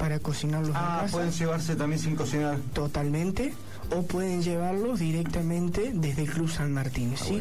para 0.00 0.18
cocinarlos 0.18 0.70
en 0.70 0.76
Ah, 0.76 0.98
casa. 1.02 1.12
pueden 1.12 1.30
llevarse 1.30 1.76
también 1.76 2.00
sin 2.02 2.16
cocinar. 2.16 2.58
Totalmente. 2.72 3.54
O 3.90 4.02
pueden 4.02 4.42
llevarlos 4.42 4.98
directamente 4.98 5.92
desde 5.94 6.22
el 6.22 6.30
Club 6.30 6.50
San 6.50 6.72
Martín, 6.72 7.14
¿sí? 7.16 7.40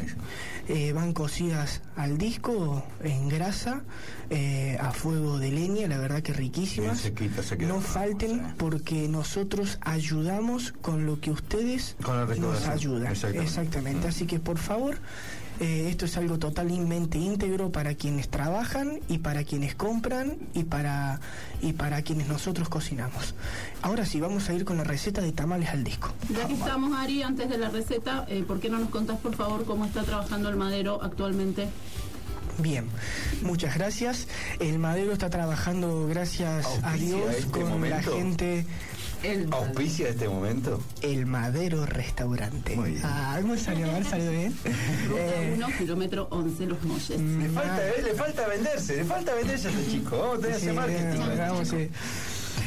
Eh, 0.68 0.92
van 0.94 1.14
cocidas 1.14 1.82
al 1.96 2.18
disco, 2.20 2.86
en 3.04 3.30
grasa, 3.30 3.82
eh, 4.30 4.78
a 4.80 4.92
fuego 4.92 5.40
de 5.40 5.50
leña, 5.52 5.88
la 5.88 5.98
verdad 5.98 6.22
que 6.22 6.34
riquísimas. 6.34 7.02
Bien 7.02 7.16
sequita, 7.16 7.42
se 7.42 7.56
no 7.58 7.80
falten 7.82 8.54
porque 8.58 9.08
nosotros 9.08 9.80
ayudamos 9.82 10.74
con 10.82 11.06
lo 11.08 11.20
que 11.20 11.32
ustedes 11.32 11.96
Con 12.04 12.18
nos 12.40 12.68
ayudan. 12.68 13.08
Exactamente. 13.14 13.44
Exactamente. 13.48 14.08
Así 14.10 14.26
que 14.28 14.40
por 14.40 14.58
favor, 14.58 14.98
eh, 15.60 15.88
esto 15.90 16.06
es 16.06 16.18
algo 16.18 16.40
totalmente 16.40 17.18
íntegro 17.18 17.72
para 17.72 17.96
quienes 17.96 18.30
trabajan 18.30 19.00
y 19.08 19.20
para 19.20 19.44
quienes 19.44 19.76
compran 19.76 20.38
y 20.54 20.64
para, 20.64 21.20
y 21.62 21.74
para 21.74 22.02
quienes 22.02 22.28
nosotros 22.28 22.70
cocinamos. 22.70 23.36
Ahora 23.82 24.06
sí, 24.06 24.20
vamos 24.20 24.50
a 24.50 24.54
ir 24.54 24.66
con 24.66 24.78
la 24.78 24.84
receta 24.84 25.22
de 25.22 25.32
tamales 25.32 25.70
al 25.70 25.84
disco. 25.84 26.14
Ya 26.30 26.48
que 26.48 26.54
estamos, 26.54 26.98
Ari, 26.98 27.24
antes 27.24 27.50
de 27.50 27.58
la 27.58 27.70
receta, 27.70 28.26
eh, 28.30 28.44
¿por 28.48 28.60
qué 28.60 28.70
no 28.70 28.80
nos 28.80 28.90
contás, 28.90 29.20
por 29.20 29.36
favor, 29.36 29.66
cómo 29.66 29.86
está 29.86 30.04
trabajando 30.04 30.50
el 30.50 30.56
madero 30.56 31.02
actualmente? 31.02 31.68
Bien, 32.60 32.86
muchas 33.42 33.76
gracias. 33.76 34.28
El 34.60 34.78
madero 34.80 35.12
está 35.14 35.30
trabajando, 35.30 36.08
gracias 36.08 36.66
a 36.66 36.92
¿Auspicia 36.92 37.16
Dios, 37.18 37.36
este 37.36 37.52
con 37.52 37.64
la 37.64 37.70
momento? 37.70 38.12
Gente. 39.24 39.56
¿Auspicia 39.56 40.10
este 40.10 40.28
momento? 40.30 40.82
El 41.02 41.26
Madero 41.26 41.86
Restaurante. 41.86 42.76
Muy 42.76 42.92
bien. 42.92 43.02
Ah, 43.06 43.38
¿cómo 43.42 43.58
salió? 43.58 43.90
A 43.90 43.94
ver, 43.94 44.06
¿Salió 44.06 44.30
bien? 44.32 44.54
Eh, 44.66 45.56
Ruta 45.56 45.68
1, 45.68 45.78
kilómetro 45.78 46.28
11, 46.32 46.66
Los 46.68 46.84
Molles. 46.84 47.20
Le 47.20 47.50
falta, 47.50 47.88
eh, 47.88 48.02
le 48.04 48.14
falta 48.14 48.48
venderse, 48.48 48.96
le 48.98 49.06
falta 49.06 49.34
venderse 49.34 49.68
a 49.68 49.72
este 49.72 49.92
chico. 49.92 50.18
Vamos 50.20 50.38
a 50.38 50.42
tener 50.42 50.56
Sí, 50.60 50.66
ese 50.66 50.74
marketing. 50.74 51.26
bien, 51.26 51.38
vamos, 51.38 51.68
sí. 51.68 51.90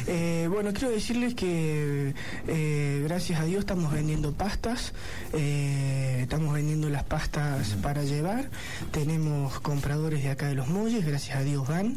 Eh, 0.08 0.48
bueno, 0.50 0.72
quiero 0.72 0.90
decirles 0.90 1.34
que 1.34 2.14
eh, 2.46 3.00
gracias 3.04 3.40
a 3.40 3.44
Dios 3.44 3.60
estamos 3.60 3.92
vendiendo 3.92 4.32
pastas, 4.32 4.92
eh, 5.32 6.20
estamos 6.22 6.54
vendiendo 6.54 6.88
las 6.88 7.02
pastas 7.02 7.76
para 7.82 8.04
llevar, 8.04 8.48
tenemos 8.92 9.58
compradores 9.60 10.22
de 10.22 10.30
acá 10.30 10.46
de 10.46 10.54
los 10.54 10.68
Molles, 10.68 11.04
gracias 11.04 11.36
a 11.36 11.42
Dios 11.42 11.66
van, 11.66 11.96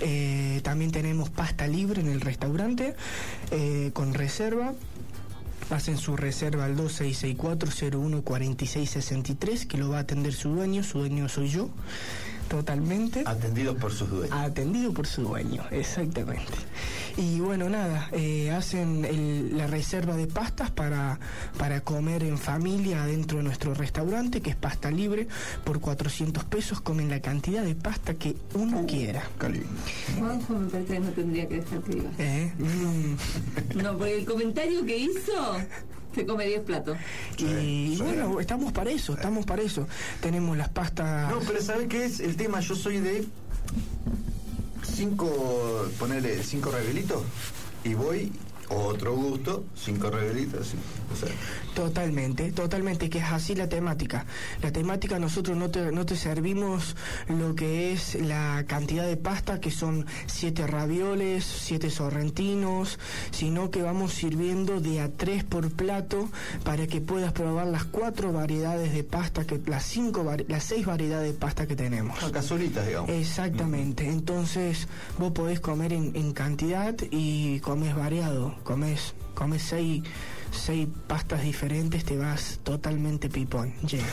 Eh, 0.00 0.60
también 0.64 0.90
tenemos 0.90 1.30
pasta 1.30 1.68
libre 1.68 2.00
en 2.00 2.08
el 2.08 2.20
restaurante 2.20 2.94
con 3.92 4.14
reserva. 4.14 4.74
Hacen 5.70 5.96
su 5.96 6.16
reserva 6.16 6.64
al 6.66 6.76
2664-014663, 6.76 9.66
que 9.66 9.78
lo 9.78 9.88
va 9.90 9.98
a 9.98 10.00
atender 10.00 10.34
su 10.34 10.50
dueño, 10.50 10.82
su 10.82 10.98
dueño 10.98 11.28
soy 11.28 11.48
yo, 11.48 11.70
totalmente. 12.48 13.22
Atendidos 13.26 13.76
por 13.76 13.92
sus 13.92 14.08
dueños. 14.10 14.36
Atendido 14.38 14.92
por 14.92 15.06
su 15.06 15.22
dueño, 15.22 15.62
exactamente. 15.70 16.52
Y 17.16 17.40
bueno, 17.40 17.68
nada, 17.68 18.08
eh, 18.12 18.50
hacen 18.50 19.04
el- 19.04 19.56
la 19.56 19.66
reserva 19.66 20.16
de 20.16 20.26
pastas 20.26 20.70
para, 20.70 21.18
para 21.58 21.80
comer 21.82 22.24
en 22.24 22.38
familia 22.38 23.04
dentro 23.06 23.38
de 23.38 23.44
nuestro 23.44 23.72
restaurante, 23.74 24.40
que 24.40 24.50
es 24.50 24.56
pasta 24.56 24.90
libre, 24.90 25.28
por 25.64 25.80
400 25.80 26.44
pesos, 26.44 26.80
comen 26.80 27.08
la 27.08 27.20
cantidad 27.20 27.62
de 27.62 27.74
pasta 27.74 28.14
que 28.14 28.36
uno 28.54 28.84
quiera. 28.86 29.22
Juanjo 30.18 30.54
me 30.54 30.68
parece 30.70 30.94
que 30.94 31.00
no 31.00 31.10
tendría 31.10 31.48
que 31.48 31.56
dejar 31.56 31.80
que 31.82 31.90
diga. 31.94 32.10
¿Eh? 32.18 32.52
Mm. 32.58 33.82
No, 33.82 33.96
porque 33.96 34.18
el 34.18 34.24
comentario 34.24 34.84
que 34.84 34.96
hizo 34.98 35.56
se 36.16 36.26
come 36.26 36.46
10 36.46 36.62
platos. 36.62 36.96
Y 37.38 37.96
bueno, 37.96 38.40
estamos 38.40 38.72
para 38.72 38.90
eso, 38.90 39.14
estamos 39.14 39.44
para 39.46 39.62
eso. 39.62 39.86
Tenemos 40.20 40.56
las 40.56 40.68
pastas... 40.68 41.30
No, 41.30 41.40
pero 41.40 41.60
¿sabes 41.60 41.88
qué 41.88 42.04
es 42.04 42.20
el 42.20 42.36
tema? 42.36 42.60
Yo 42.60 42.74
soy 42.74 43.00
de 43.00 43.24
cinco, 44.82 45.88
ponerle 45.98 46.42
cinco 46.42 46.70
regalitos 46.70 47.22
y 47.84 47.94
voy, 47.94 48.32
otro 48.68 49.14
gusto, 49.14 49.64
cinco 49.74 50.10
regalitos. 50.10 50.68
sí. 50.68 50.76
O 51.12 51.16
sea, 51.16 51.28
Totalmente, 51.74 52.52
totalmente, 52.52 53.10
que 53.10 53.18
es 53.18 53.24
así 53.24 53.56
la 53.56 53.68
temática. 53.68 54.26
La 54.62 54.70
temática 54.70 55.18
nosotros 55.18 55.56
no 55.56 55.70
te, 55.70 55.90
no 55.90 56.06
te 56.06 56.16
servimos 56.16 56.94
lo 57.28 57.56
que 57.56 57.92
es 57.92 58.14
la 58.14 58.64
cantidad 58.68 59.04
de 59.04 59.16
pasta, 59.16 59.60
que 59.60 59.72
son 59.72 60.06
siete 60.26 60.68
ravioles, 60.68 61.44
siete 61.44 61.90
sorrentinos, 61.90 63.00
sino 63.32 63.72
que 63.72 63.82
vamos 63.82 64.14
sirviendo 64.14 64.80
de 64.80 65.00
a 65.00 65.10
tres 65.10 65.42
por 65.42 65.70
plato 65.72 66.28
para 66.62 66.86
que 66.86 67.00
puedas 67.00 67.32
probar 67.32 67.66
las 67.66 67.84
cuatro 67.84 68.32
variedades 68.32 68.92
de 68.92 69.02
pasta, 69.02 69.44
que 69.44 69.60
las 69.66 69.84
cinco, 69.84 70.24
las 70.46 70.62
seis 70.62 70.86
variedades 70.86 71.32
de 71.32 71.38
pasta 71.38 71.66
que 71.66 71.74
tenemos. 71.74 72.18
casualitas, 72.30 72.86
digamos. 72.86 73.10
Exactamente, 73.10 74.08
entonces 74.08 74.86
vos 75.18 75.32
podés 75.32 75.58
comer 75.58 75.92
en, 75.92 76.14
en 76.14 76.32
cantidad 76.32 76.94
y 77.10 77.58
comes 77.60 77.96
variado, 77.96 78.54
comes, 78.62 79.14
comes 79.34 79.62
seis, 79.62 80.02
seis 80.56 80.88
pastas 81.06 81.42
diferentes, 81.42 82.04
te 82.04 82.16
vas 82.16 82.60
totalmente 82.62 83.28
pipón, 83.28 83.72
lleno. 83.86 84.04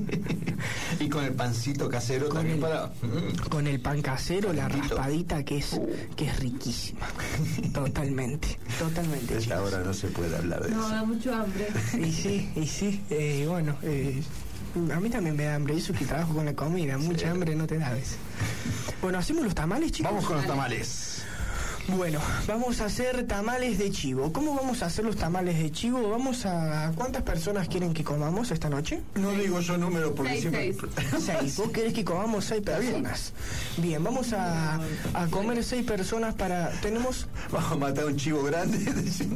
y 1.00 1.08
con 1.08 1.24
el 1.24 1.32
pancito 1.32 1.88
casero 1.88 2.28
también 2.28 2.60
para. 2.60 2.86
mm, 2.86 3.48
Con 3.48 3.66
el 3.66 3.80
pan 3.80 4.02
casero, 4.02 4.52
la 4.52 4.68
raspadita 4.68 5.42
que 5.44 5.58
es, 5.58 5.80
que 6.16 6.26
es 6.26 6.38
riquísima. 6.40 7.06
Totalmente, 7.72 8.58
totalmente. 8.78 9.38
Esta 9.38 9.62
hora 9.62 9.78
no 9.80 9.92
se 9.94 10.08
puede 10.08 10.36
hablar 10.36 10.62
de 10.62 10.70
No, 10.70 10.80
eso. 10.80 10.88
da 10.90 11.04
mucho 11.04 11.34
hambre. 11.34 11.68
Y 11.98 12.12
sí, 12.12 12.50
y 12.56 12.66
sí, 12.66 13.00
eh, 13.10 13.46
bueno, 13.48 13.76
eh, 13.82 14.22
a 14.94 15.00
mí 15.00 15.10
también 15.10 15.36
me 15.36 15.44
da 15.44 15.54
hambre, 15.56 15.76
eso 15.76 15.92
que 15.92 16.04
trabajo 16.04 16.34
con 16.34 16.44
la 16.44 16.54
comida, 16.54 16.98
mucha 16.98 17.30
hambre 17.30 17.54
no 17.56 17.66
te 17.66 17.78
da 17.78 17.88
a 17.88 17.92
veces. 17.94 18.16
Bueno, 19.00 19.18
¿hacemos 19.18 19.44
los 19.44 19.54
tamales, 19.54 19.92
chicos? 19.92 20.12
Vamos 20.12 20.26
con 20.26 20.36
los 20.36 20.46
tamales. 20.46 21.11
Bueno, 21.88 22.20
vamos 22.46 22.80
a 22.80 22.86
hacer 22.86 23.26
tamales 23.26 23.76
de 23.78 23.90
chivo. 23.90 24.32
¿Cómo 24.32 24.54
vamos 24.54 24.82
a 24.82 24.86
hacer 24.86 25.04
los 25.04 25.16
tamales 25.16 25.58
de 25.58 25.70
chivo? 25.70 26.08
Vamos 26.08 26.46
a... 26.46 26.92
¿Cuántas 26.94 27.22
personas 27.22 27.68
quieren 27.68 27.92
que 27.92 28.04
comamos 28.04 28.50
esta 28.50 28.68
noche? 28.70 29.00
No 29.16 29.30
digo 29.32 29.60
yo 29.60 29.76
número 29.76 30.14
porque 30.14 30.40
Seis, 30.40 30.42
siempre. 30.42 30.88
seis. 30.96 31.24
Seis. 31.24 31.56
¿Vos 31.56 31.70
querés 31.70 31.92
que 31.92 32.04
comamos 32.04 32.44
seis 32.44 32.62
personas? 32.62 33.32
Bien, 33.78 34.02
vamos 34.02 34.32
a, 34.32 34.76
a 35.12 35.26
comer 35.30 35.62
seis 35.64 35.84
personas 35.84 36.34
para... 36.34 36.70
Tenemos... 36.80 37.26
Vamos 37.50 37.72
a 37.72 37.76
matar 37.76 38.06
un 38.06 38.16
chivo 38.16 38.42
grande. 38.44 38.78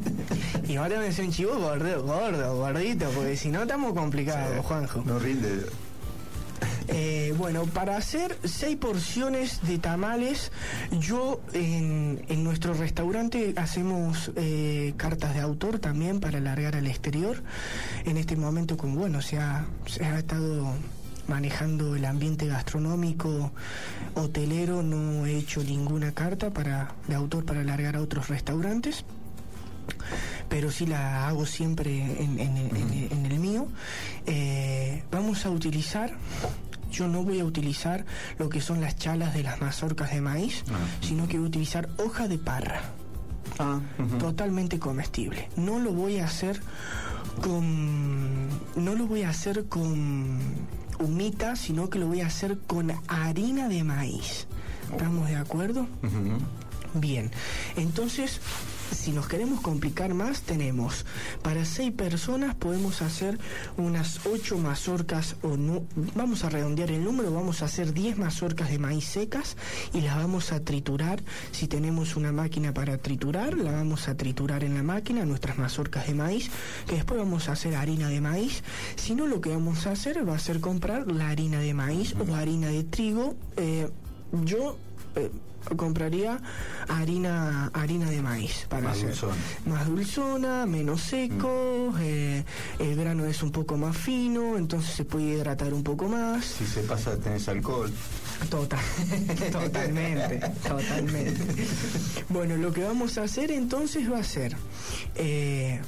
Y 0.68 0.76
ahora 0.76 0.98
me 0.98 1.08
un 1.08 1.30
chivo 1.32 1.56
gordo, 1.58 2.02
gordo, 2.02 2.56
gordito, 2.56 3.08
porque 3.10 3.36
si 3.36 3.50
no 3.50 3.62
estamos 3.62 3.94
complicados, 3.94 4.66
Juanjo. 4.66 5.02
no 5.06 5.18
rinde. 5.18 5.64
Eh, 6.88 7.34
bueno, 7.36 7.64
para 7.64 7.96
hacer 7.96 8.38
seis 8.44 8.76
porciones 8.76 9.60
de 9.62 9.78
tamales, 9.78 10.52
yo 10.98 11.40
en, 11.52 12.24
en 12.28 12.44
nuestro 12.44 12.74
restaurante 12.74 13.54
hacemos 13.56 14.30
eh, 14.36 14.94
cartas 14.96 15.34
de 15.34 15.40
autor 15.40 15.78
también 15.78 16.20
para 16.20 16.40
largar 16.40 16.76
al 16.76 16.86
exterior. 16.86 17.42
En 18.04 18.16
este 18.16 18.36
momento, 18.36 18.76
como 18.76 18.96
bueno, 18.96 19.20
se 19.20 19.38
ha, 19.38 19.66
se 19.86 20.04
ha 20.04 20.18
estado 20.18 20.74
manejando 21.26 21.96
el 21.96 22.04
ambiente 22.04 22.46
gastronómico 22.46 23.52
hotelero, 24.14 24.82
no 24.82 25.26
he 25.26 25.36
hecho 25.36 25.62
ninguna 25.64 26.12
carta 26.12 26.50
para, 26.50 26.94
de 27.08 27.14
autor 27.16 27.44
para 27.44 27.64
largar 27.64 27.96
a 27.96 28.00
otros 28.00 28.28
restaurantes 28.28 29.04
pero 30.48 30.70
sí 30.70 30.86
la 30.86 31.28
hago 31.28 31.46
siempre 31.46 32.02
en, 32.22 32.38
en- 32.40 32.56
en- 32.58 33.08
en 33.10 33.26
el 33.26 33.38
mío. 33.38 33.66
Eh, 34.26 35.02
vamos 35.10 35.44
a 35.46 35.50
utilizar, 35.50 36.12
yo 36.90 37.08
no 37.08 37.22
voy 37.22 37.40
a 37.40 37.44
utilizar 37.44 38.04
lo 38.38 38.48
que 38.48 38.60
son 38.60 38.80
las 38.80 38.96
chalas 38.96 39.34
de 39.34 39.42
las 39.42 39.60
mazorcas 39.60 40.10
de 40.12 40.20
maíz, 40.20 40.64
sino 41.00 41.26
que 41.28 41.36
voy 41.38 41.46
a 41.46 41.48
utilizar 41.48 41.88
hoja 41.98 42.28
de 42.28 42.38
parra. 42.38 42.80
Totalmente 44.18 44.78
comestible. 44.78 45.48
No 45.56 45.78
lo 45.78 45.92
voy 45.92 46.18
a 46.18 46.26
hacer 46.26 46.60
con. 47.42 48.48
No 48.76 48.94
lo 48.94 49.06
voy 49.06 49.22
a 49.22 49.30
hacer 49.30 49.66
con 49.66 50.38
humita, 50.98 51.56
sino 51.56 51.88
que 51.90 51.98
lo 51.98 52.06
voy 52.06 52.20
a 52.22 52.26
hacer 52.26 52.58
con 52.66 52.92
harina 53.08 53.68
de 53.68 53.84
maíz. 53.84 54.46
¿Estamos 54.92 55.28
de 55.28 55.36
acuerdo? 55.36 55.86
Bien, 56.94 57.30
entonces, 57.76 58.40
si 58.92 59.12
nos 59.12 59.28
queremos 59.28 59.60
complicar 59.60 60.14
más, 60.14 60.42
tenemos 60.42 61.04
para 61.42 61.64
seis 61.64 61.92
personas 61.92 62.54
podemos 62.54 63.02
hacer 63.02 63.38
unas 63.76 64.26
ocho 64.26 64.58
mazorcas 64.58 65.36
o 65.42 65.56
no, 65.56 65.84
vamos 66.14 66.44
a 66.44 66.48
redondear 66.48 66.90
el 66.90 67.04
número, 67.04 67.32
vamos 67.32 67.62
a 67.62 67.66
hacer 67.66 67.92
10 67.92 68.18
mazorcas 68.18 68.70
de 68.70 68.78
maíz 68.78 69.04
secas 69.04 69.56
y 69.92 70.00
las 70.00 70.16
vamos 70.16 70.52
a 70.52 70.60
triturar. 70.60 71.22
Si 71.52 71.68
tenemos 71.68 72.16
una 72.16 72.32
máquina 72.32 72.72
para 72.72 72.98
triturar, 72.98 73.56
la 73.56 73.72
vamos 73.72 74.08
a 74.08 74.16
triturar 74.16 74.64
en 74.64 74.74
la 74.74 74.82
máquina, 74.82 75.24
nuestras 75.24 75.58
mazorcas 75.58 76.06
de 76.06 76.14
maíz, 76.14 76.50
que 76.86 76.96
después 76.96 77.18
vamos 77.18 77.48
a 77.48 77.52
hacer 77.52 77.74
harina 77.74 78.08
de 78.08 78.20
maíz. 78.20 78.62
Si 78.96 79.14
no, 79.14 79.26
lo 79.26 79.40
que 79.40 79.50
vamos 79.50 79.86
a 79.86 79.92
hacer 79.92 80.28
va 80.28 80.34
a 80.34 80.38
ser 80.38 80.60
comprar 80.60 81.10
la 81.10 81.28
harina 81.28 81.60
de 81.60 81.74
maíz 81.74 82.14
o 82.14 82.34
harina 82.34 82.68
de 82.68 82.84
trigo. 82.84 83.36
Eh, 83.56 83.88
yo 84.44 84.76
eh, 85.14 85.30
compraría 85.76 86.40
harina 86.88 87.70
harina 87.74 88.08
de 88.10 88.22
maíz 88.22 88.66
para 88.68 88.82
Más 88.88 88.96
hacer 88.98 89.08
dulzona. 89.10 89.34
más 89.66 89.86
dulzona, 89.86 90.66
menos 90.66 91.00
seco, 91.02 91.92
eh, 91.98 92.44
el 92.78 92.96
grano 92.96 93.24
es 93.24 93.42
un 93.42 93.50
poco 93.50 93.76
más 93.76 93.96
fino, 93.96 94.56
entonces 94.56 94.94
se 94.94 95.04
puede 95.04 95.24
hidratar 95.26 95.74
un 95.74 95.82
poco 95.82 96.08
más. 96.08 96.44
Si 96.44 96.66
se 96.66 96.80
pasa, 96.82 97.16
tenés 97.16 97.48
alcohol. 97.48 97.90
Total, 98.50 98.80
totalmente, 99.52 100.38
totalmente. 100.68 101.66
Bueno, 102.28 102.56
lo 102.56 102.72
que 102.72 102.84
vamos 102.84 103.18
a 103.18 103.22
hacer 103.24 103.50
entonces 103.50 104.10
va 104.10 104.18
a 104.18 104.24
ser, 104.24 104.56
eh, 105.14 105.80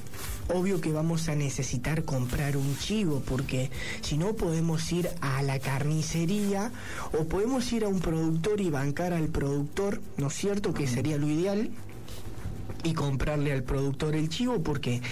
obvio 0.54 0.80
que 0.80 0.92
vamos 0.92 1.28
a 1.28 1.34
necesitar 1.34 2.04
comprar 2.04 2.56
un 2.56 2.76
chivo, 2.78 3.22
porque 3.26 3.70
si 4.00 4.16
no 4.16 4.34
podemos 4.34 4.90
ir 4.92 5.08
a 5.20 5.42
la 5.42 5.58
carnicería 5.58 6.72
o 7.18 7.24
podemos 7.24 7.70
ir 7.72 7.84
a 7.84 7.88
un 7.88 8.00
productor 8.00 8.60
y 8.60 8.70
bancar 8.70 9.12
al 9.12 9.28
productor, 9.28 10.00
¿no 10.16 10.28
es 10.28 10.34
cierto? 10.34 10.74
Que 10.74 10.86
sería 10.86 11.16
lo 11.16 11.28
ideal. 11.28 11.70
Y 12.84 12.94
comprarle 12.94 13.52
al 13.52 13.64
productor 13.64 14.14
el 14.14 14.28
chivo, 14.28 14.62
porque, 14.62 15.02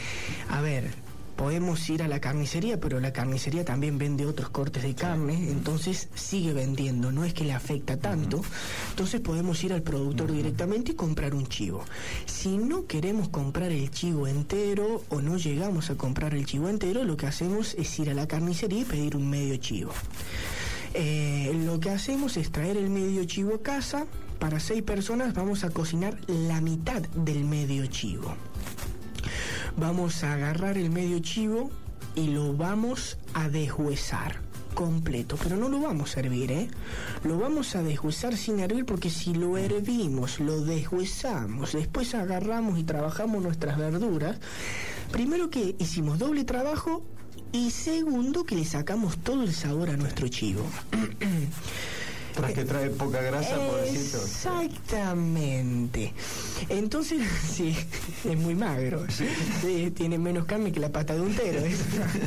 a 0.48 0.60
ver, 0.60 0.94
podemos 1.36 1.88
ir 1.90 2.02
a 2.02 2.08
la 2.08 2.20
carnicería, 2.20 2.80
pero 2.80 2.98
la 2.98 3.12
carnicería 3.12 3.64
también 3.64 3.98
vende 3.98 4.26
otros 4.26 4.48
cortes 4.48 4.82
de 4.82 4.94
carne, 4.94 5.50
entonces 5.50 6.08
sigue 6.14 6.52
vendiendo, 6.52 7.12
no 7.12 7.24
es 7.24 7.34
que 7.34 7.44
le 7.44 7.52
afecta 7.52 7.98
tanto. 7.98 8.42
Entonces 8.90 9.20
podemos 9.20 9.62
ir 9.62 9.72
al 9.72 9.82
productor 9.82 10.32
directamente 10.32 10.92
y 10.92 10.94
comprar 10.94 11.34
un 11.34 11.46
chivo. 11.46 11.84
Si 12.24 12.56
no 12.56 12.86
queremos 12.86 13.28
comprar 13.28 13.70
el 13.70 13.90
chivo 13.90 14.26
entero 14.26 15.04
o 15.10 15.20
no 15.20 15.36
llegamos 15.36 15.90
a 15.90 15.96
comprar 15.96 16.34
el 16.34 16.46
chivo 16.46 16.68
entero, 16.68 17.04
lo 17.04 17.16
que 17.16 17.26
hacemos 17.26 17.74
es 17.74 17.98
ir 17.98 18.10
a 18.10 18.14
la 18.14 18.26
carnicería 18.26 18.80
y 18.80 18.84
pedir 18.84 19.16
un 19.16 19.28
medio 19.28 19.56
chivo. 19.58 19.92
Eh, 20.94 21.52
lo 21.66 21.78
que 21.78 21.90
hacemos 21.90 22.38
es 22.38 22.50
traer 22.50 22.78
el 22.78 22.88
medio 22.88 23.24
chivo 23.24 23.56
a 23.56 23.62
casa. 23.62 24.06
Para 24.38 24.60
seis 24.60 24.82
personas 24.82 25.34
vamos 25.34 25.64
a 25.64 25.70
cocinar 25.70 26.18
la 26.26 26.60
mitad 26.60 27.02
del 27.14 27.44
medio 27.44 27.86
chivo 27.86 28.34
vamos 29.76 30.24
a 30.24 30.34
agarrar 30.34 30.78
el 30.78 30.90
medio 30.90 31.18
chivo 31.20 31.70
y 32.14 32.28
lo 32.28 32.56
vamos 32.56 33.18
a 33.34 33.48
deshuesar 33.48 34.40
completo, 34.74 35.36
pero 35.42 35.56
no 35.56 35.68
lo 35.70 35.80
vamos 35.80 36.16
a 36.16 36.20
hervir, 36.20 36.52
¿eh? 36.52 36.68
Lo 37.24 37.38
vamos 37.38 37.74
a 37.76 37.82
deshuesar 37.82 38.36
sin 38.36 38.60
hervir 38.60 38.84
porque 38.84 39.08
si 39.08 39.32
lo 39.32 39.56
hervimos, 39.56 40.38
lo 40.38 40.60
deshuesamos, 40.60 41.72
después 41.72 42.14
agarramos 42.14 42.78
y 42.78 42.84
trabajamos 42.84 43.42
nuestras 43.42 43.78
verduras, 43.78 44.38
primero 45.10 45.48
que 45.48 45.74
hicimos 45.78 46.18
doble 46.18 46.44
trabajo 46.44 47.02
y 47.52 47.70
segundo 47.70 48.44
que 48.44 48.54
le 48.54 48.66
sacamos 48.66 49.16
todo 49.18 49.44
el 49.44 49.54
sabor 49.54 49.88
a 49.90 49.96
nuestro 49.96 50.28
chivo. 50.28 50.62
Tras 52.36 52.52
que 52.52 52.64
trae 52.66 52.90
poca 52.90 53.22
grasa, 53.22 53.56
pobrecito. 53.56 54.18
Exactamente. 54.18 56.12
Entonces, 56.68 57.22
sí, 57.50 57.74
es 58.28 58.36
muy 58.36 58.54
magro. 58.54 59.06
Sí, 59.08 59.90
tiene 59.92 60.18
menos 60.18 60.44
carne 60.44 60.70
que 60.70 60.78
la 60.78 60.90
pata 60.90 61.14
de 61.14 61.22
un 61.22 61.34
tero. 61.34 61.60
¿eh? 61.60 61.74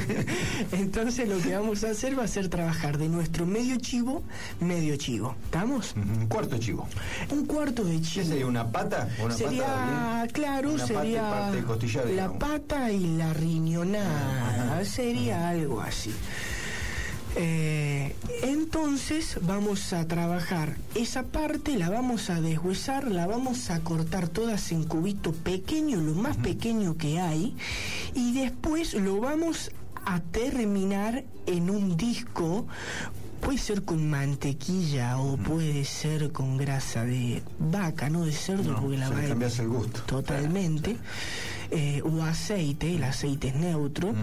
Entonces, 0.72 1.30
lo 1.30 1.38
que 1.38 1.56
vamos 1.56 1.84
a 1.84 1.92
hacer 1.92 2.18
va 2.18 2.24
a 2.24 2.28
ser 2.28 2.50
trabajar 2.50 2.98
de 2.98 3.08
nuestro 3.08 3.46
medio 3.46 3.78
chivo, 3.78 4.24
medio 4.60 4.96
chivo. 4.96 5.36
¿Estamos? 5.46 5.94
Un 5.96 6.26
cuarto 6.28 6.58
chivo. 6.58 6.88
Un 7.30 7.46
cuarto 7.46 7.84
de 7.84 8.02
chivo. 8.02 8.24
¿Qué 8.24 8.30
sería? 8.30 8.48
¿Una 8.48 8.72
pata? 8.72 9.08
¿Una 9.24 9.36
sería, 9.36 9.66
pata 9.66 10.28
claro, 10.34 10.72
Una 10.72 10.88
pata 10.88 10.94
y 10.94 11.06
sería 11.06 11.30
parte 11.30 11.88
de 12.08 12.16
la 12.16 12.34
pata 12.34 12.92
y 12.92 13.18
la 13.18 13.32
riñonada. 13.34 14.84
Sería 14.86 15.50
algo 15.50 15.82
así. 15.82 16.12
Eh, 17.36 18.16
entonces 18.44 19.38
vamos 19.44 19.94
a 19.94 20.08
trabajar 20.08 20.76
esa 20.96 21.24
parte, 21.24 21.78
la 21.78 21.90
vamos 21.90 22.30
a 22.30 22.42
deshuesar, 22.42 23.12
la 23.12 23.28
vamos 23.28 23.70
a 23.70 23.80
cortar 23.82 24.28
todas 24.28 24.72
en 24.72 24.84
cubito 24.84 25.32
pequeño, 25.32 26.02
lo 26.02 26.16
más 26.16 26.38
pequeño 26.38 26.98
que 26.98 27.20
hay, 27.20 27.56
y 28.16 28.34
después 28.34 28.94
lo 28.96 29.20
vamos 29.20 29.72
a 30.06 30.20
terminar 30.22 31.24
en 31.46 31.70
un 31.70 31.96
disco. 31.98 32.66
Puede 33.42 33.58
ser 33.58 33.84
con 33.84 34.10
mantequilla 34.10 35.18
o 35.18 35.38
puede 35.38 35.86
ser 35.86 36.32
con 36.34 36.58
grasa 36.58 37.06
de 37.06 37.42
vaca, 37.58 38.10
no 38.10 38.26
de 38.26 38.34
cerdo, 38.34 38.74
No, 38.74 38.82
porque 38.82 38.98
la 38.98 39.10
vaca- 39.10 39.30
cambias 39.30 39.60
el 39.60 39.70
gusto. 39.70 40.02
Totalmente. 40.02 40.98
Eh, 41.72 42.02
o 42.04 42.22
aceite, 42.24 42.94
el 42.96 43.04
aceite 43.06 43.50
es 43.50 43.56
neutro. 43.56 44.14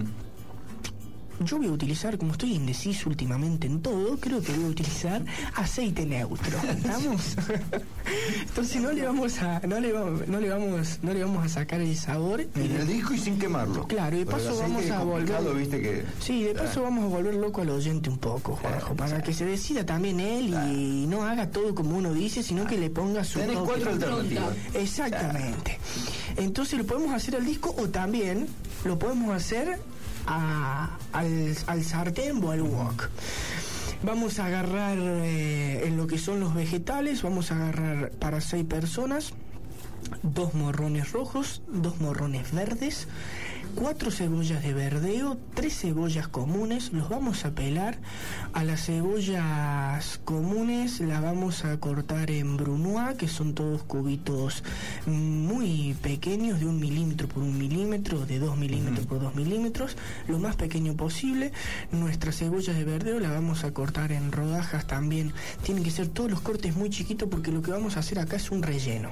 Yo 1.40 1.58
voy 1.58 1.66
a 1.66 1.70
utilizar, 1.70 2.16
como 2.18 2.32
estoy 2.32 2.54
indeciso 2.54 3.08
últimamente 3.08 3.66
en 3.66 3.80
todo, 3.82 4.16
creo 4.18 4.42
que 4.42 4.52
voy 4.52 4.64
a 4.64 4.68
utilizar 4.68 5.22
aceite 5.54 6.06
neutro. 6.06 6.58
¿Estamos? 6.68 7.36
Entonces 8.40 8.80
no 8.80 8.92
le 8.92 9.02
vamos 9.04 9.38
a, 9.42 9.60
no 9.60 9.78
le 9.80 9.92
vamos, 9.92 10.26
no 10.28 10.40
le 10.40 10.48
vamos, 10.48 10.98
no 11.02 11.12
le 11.12 11.22
vamos 11.22 11.44
a 11.44 11.48
sacar 11.48 11.80
el 11.80 11.96
sabor. 11.96 12.40
En 12.40 12.72
el 12.72 12.86
disco 12.86 13.14
y 13.14 13.18
sin 13.18 13.38
quemarlo. 13.38 13.86
Claro, 13.86 14.16
y 14.16 14.20
de 14.20 14.26
paso 14.26 14.56
vamos 14.58 14.90
a 14.90 15.02
volver. 15.02 15.54
viste 15.54 15.80
que. 15.82 16.04
Sí, 16.20 16.44
de 16.44 16.54
paso 16.54 16.82
vamos 16.82 17.04
a 17.04 17.08
volver 17.08 17.34
loco 17.34 17.60
al 17.60 17.70
oyente 17.70 18.08
un 18.08 18.18
poco, 18.18 18.56
Juanjo, 18.56 18.94
para 18.94 19.22
que 19.22 19.32
se 19.32 19.44
decida 19.44 19.84
también 19.84 20.20
él 20.20 20.54
y 20.72 21.06
no 21.06 21.22
haga 21.24 21.50
todo 21.50 21.74
como 21.74 21.96
uno 21.96 22.14
dice, 22.14 22.42
sino 22.42 22.66
que 22.66 22.78
le 22.78 22.90
ponga 22.90 23.24
su 23.24 23.38
Tenés 23.40 23.56
toque. 23.56 23.66
cuatro 23.72 23.90
alternativas. 23.90 24.56
Exactamente. 24.74 25.78
Entonces 26.36 26.78
lo 26.78 26.86
podemos 26.86 27.12
hacer 27.12 27.36
al 27.36 27.44
disco 27.44 27.74
o 27.78 27.88
también 27.88 28.46
lo 28.84 28.98
podemos 28.98 29.34
hacer 29.34 29.78
al, 30.26 31.56
al 31.66 31.84
sartén 31.84 32.42
o 32.42 32.50
al 32.50 32.62
wok. 32.62 33.08
Vamos 34.02 34.38
a 34.38 34.46
agarrar 34.46 34.98
eh, 34.98 35.86
en 35.86 35.96
lo 35.96 36.06
que 36.06 36.18
son 36.18 36.40
los 36.40 36.54
vegetales, 36.54 37.22
vamos 37.22 37.50
a 37.50 37.56
agarrar 37.56 38.10
para 38.10 38.40
seis 38.40 38.64
personas 38.64 39.32
dos 40.22 40.54
morrones 40.54 41.12
rojos, 41.12 41.62
dos 41.66 42.00
morrones 42.00 42.52
verdes, 42.52 43.08
cuatro 43.76 44.10
cebollas 44.10 44.62
de 44.62 44.72
verdeo, 44.72 45.36
tres 45.54 45.78
cebollas 45.78 46.28
comunes, 46.28 46.92
los 46.94 47.10
vamos 47.10 47.44
a 47.44 47.50
pelar. 47.50 47.98
A 48.54 48.64
las 48.64 48.86
cebollas 48.86 50.18
comunes 50.24 51.00
las 51.00 51.22
vamos 51.22 51.64
a 51.66 51.78
cortar 51.78 52.30
en 52.30 52.56
brunoise, 52.56 53.18
que 53.18 53.28
son 53.28 53.54
todos 53.54 53.82
cubitos 53.82 54.64
muy 55.04 55.94
pequeños, 56.02 56.58
de 56.58 56.66
un 56.66 56.80
milímetro 56.80 57.28
por 57.28 57.42
un 57.42 57.58
milímetro, 57.58 58.24
de 58.24 58.38
dos 58.38 58.56
milímetros 58.56 59.06
por 59.06 59.20
dos 59.20 59.34
milímetros, 59.34 59.96
lo 60.26 60.38
más 60.38 60.56
pequeño 60.56 60.94
posible. 60.94 61.52
Nuestras 61.92 62.38
cebollas 62.38 62.76
de 62.76 62.84
verdeo 62.84 63.20
las 63.20 63.32
vamos 63.32 63.64
a 63.64 63.72
cortar 63.74 64.10
en 64.10 64.32
rodajas 64.32 64.86
también. 64.86 65.34
Tienen 65.62 65.84
que 65.84 65.90
ser 65.90 66.08
todos 66.08 66.30
los 66.30 66.40
cortes 66.40 66.74
muy 66.76 66.88
chiquitos 66.88 67.28
porque 67.28 67.52
lo 67.52 67.60
que 67.60 67.72
vamos 67.72 67.98
a 67.98 68.00
hacer 68.00 68.18
acá 68.18 68.36
es 68.36 68.50
un 68.50 68.62
relleno. 68.62 69.10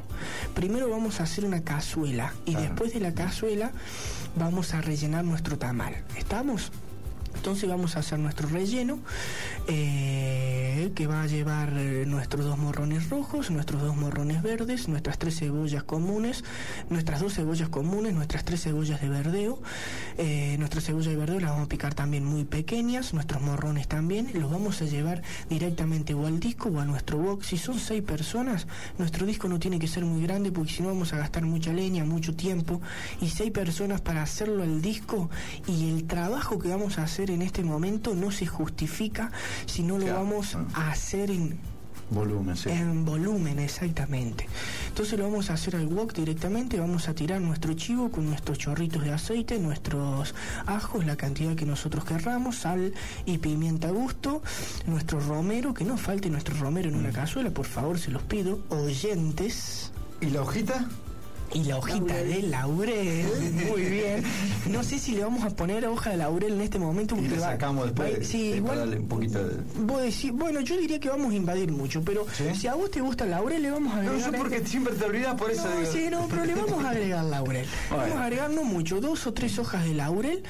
Primero 0.55 0.89
vamos 0.89 1.20
a 1.20 1.24
hacer 1.24 1.45
una 1.45 1.62
cazuela 1.62 2.32
y 2.47 2.55
después 2.55 2.95
de 2.95 3.01
la 3.01 3.12
cazuela 3.12 3.70
vamos 4.36 4.74
a 4.74 4.81
rellenar 4.81 5.24
nuestro 5.24 5.59
tamal. 5.59 5.94
¿Estamos? 6.16 6.73
Entonces 7.45 7.69
vamos 7.69 7.95
a 7.97 7.99
hacer 7.99 8.19
nuestro 8.19 8.49
relleno 8.49 9.01
eh, 9.69 10.91
que 10.95 11.07
va 11.07 11.21
a 11.21 11.27
llevar 11.27 11.75
eh, 11.77 12.07
nuestros 12.07 12.47
dos 12.47 12.57
morrones 12.57 13.11
rojos, 13.11 13.51
nuestros 13.51 13.83
dos 13.83 13.95
morrones 13.95 14.43
verdes, 14.43 14.89
nuestras 14.89 15.19
tres 15.19 15.41
cebollas 15.41 15.83
comunes, 15.83 16.43
nuestras 16.89 17.21
dos 17.21 17.35
cebollas 17.35 17.69
comunes, 17.69 18.15
nuestras 18.15 18.47
tres 18.47 18.62
cebollas 18.62 19.03
de 19.03 19.11
verdeo. 19.11 19.61
Eh, 20.16 20.57
nuestras 20.59 20.85
cebollas 20.85 21.11
de 21.11 21.16
verdeo 21.16 21.39
las 21.39 21.51
vamos 21.51 21.66
a 21.66 21.69
picar 21.69 21.93
también 21.93 22.25
muy 22.25 22.45
pequeñas, 22.45 23.12
nuestros 23.12 23.43
morrones 23.43 23.89
también. 23.89 24.31
Los 24.33 24.51
vamos 24.51 24.81
a 24.81 24.87
llevar 24.87 25.21
directamente 25.51 26.15
o 26.15 26.27
al 26.27 26.41
disco 26.41 26.71
o 26.71 26.81
a 26.81 26.87
nuestro 26.87 27.19
box. 27.19 27.49
Si 27.49 27.59
son 27.59 27.79
seis 27.79 28.03
personas, 28.03 28.66
nuestro 28.97 29.27
disco 29.27 29.49
no 29.49 29.59
tiene 29.59 29.79
que 29.79 29.87
ser 29.87 30.07
muy 30.07 30.23
grande 30.23 30.51
porque 30.51 30.73
si 30.73 30.83
no 30.83 30.89
vamos 30.89 31.12
a 31.12 31.19
gastar 31.19 31.45
mucha 31.45 31.75
leña, 31.75 32.05
mucho 32.05 32.35
tiempo. 32.35 32.81
Y 33.21 33.29
seis 33.29 33.51
personas 33.51 34.01
para 34.01 34.23
hacerlo 34.23 34.62
al 34.62 34.81
disco 34.81 35.29
y 35.66 35.91
el 35.91 36.05
trabajo 36.05 36.59
que 36.59 36.69
vamos 36.69 36.99
a 36.99 37.03
hacer 37.03 37.34
en 37.35 37.43
este 37.43 37.62
momento 37.62 38.15
no 38.15 38.31
se 38.31 38.47
justifica 38.47 39.31
si 39.66 39.82
no 39.82 39.98
lo 39.98 40.06
vamos 40.12 40.56
a 40.74 40.90
hacer 40.90 41.31
en, 41.31 41.59
Volumen, 42.11 42.56
sí. 42.56 42.69
en 42.69 43.05
volumen, 43.05 43.59
exactamente. 43.59 44.47
Entonces 44.89 45.19
lo 45.19 45.24
vamos 45.24 45.51
a 45.51 45.55
hacer 45.55 45.74
al 45.77 45.86
wok 45.86 46.12
directamente, 46.12 46.78
vamos 46.78 47.09
a 47.09 47.15
tirar 47.15 47.40
nuestro 47.40 47.73
chivo 47.74 48.11
con 48.11 48.27
nuestros 48.27 48.59
chorritos 48.59 49.02
de 49.02 49.12
aceite, 49.12 49.59
nuestros 49.59 50.35
ajos, 50.66 51.06
la 51.06 51.16
cantidad 51.16 51.55
que 51.55 51.65
nosotros 51.65 52.05
querramos, 52.05 52.56
sal 52.56 52.93
y 53.24 53.39
pimienta 53.39 53.89
a 53.89 53.90
gusto, 53.90 54.43
nuestro 54.86 55.19
romero, 55.20 55.73
que 55.73 55.85
no 55.85 55.97
falte 55.97 56.28
nuestro 56.28 56.56
romero 56.56 56.89
en 56.90 56.97
una 56.97 57.11
cazuela, 57.11 57.51
por 57.51 57.66
favor, 57.66 57.98
se 57.98 58.11
los 58.11 58.23
pido, 58.23 58.61
oyentes. 58.69 59.90
¿Y 60.20 60.27
la 60.27 60.43
hojita? 60.43 60.86
Y 61.53 61.62
la 61.65 61.77
hojita 61.79 62.15
de 62.15 62.43
laurel, 62.43 63.27
muy 63.71 63.83
bien. 63.83 64.25
No 64.71 64.83
sé 64.83 64.99
si 64.99 65.12
le 65.12 65.23
vamos 65.23 65.45
a 65.45 65.51
poner 65.51 65.87
hoja 65.87 66.11
de 66.11 66.16
laurel 66.16 66.55
en 66.55 66.61
este 66.62 66.81
momento. 66.81 67.16
Y 67.16 67.29
le 67.29 67.39
sacamos 67.39 67.85
va- 67.85 68.05
después. 68.05 68.27
sí, 68.29 68.55
igual 68.55 68.79
darle 68.79 68.99
un 68.99 69.07
poquito 69.07 69.47
de. 69.47 69.57
Vos 69.85 70.03
decís, 70.03 70.33
bueno, 70.33 70.61
yo 70.62 70.77
diría 70.77 70.99
que 70.99 71.09
vamos 71.09 71.33
a 71.33 71.37
invadir 71.37 71.71
mucho, 71.71 72.03
pero 72.03 72.27
si 72.59 72.66
a 72.66 72.75
vos 72.75 72.91
te 72.91 73.01
gusta 73.01 73.25
el 73.25 73.31
laurel, 73.31 73.62
le 73.62 73.71
vamos 73.71 73.93
a 73.93 74.03
No, 74.03 74.11
agregar. 74.11 74.33
yo 74.33 74.39
porque 74.39 74.66
siempre 74.66 74.95
te 74.95 75.05
olvidas, 75.05 75.35
por 75.37 75.51
eso 75.53 75.69
No, 75.69 75.77
digo. 75.79 75.93
sí, 75.93 76.07
no, 76.11 76.27
pero 76.29 76.45
le 76.45 76.55
vamos 76.57 76.85
a 76.85 76.91
agregar 76.91 77.25
laurel. 77.25 77.66
Vamos 77.91 78.16
a 78.16 78.25
agregar 78.25 78.51
no 78.51 78.65
mucho, 78.65 79.01
dos 79.01 79.27
o 79.29 79.33
tres 79.33 79.59
hojas 79.61 79.85
de 79.85 79.95
laurel. 79.95 80.43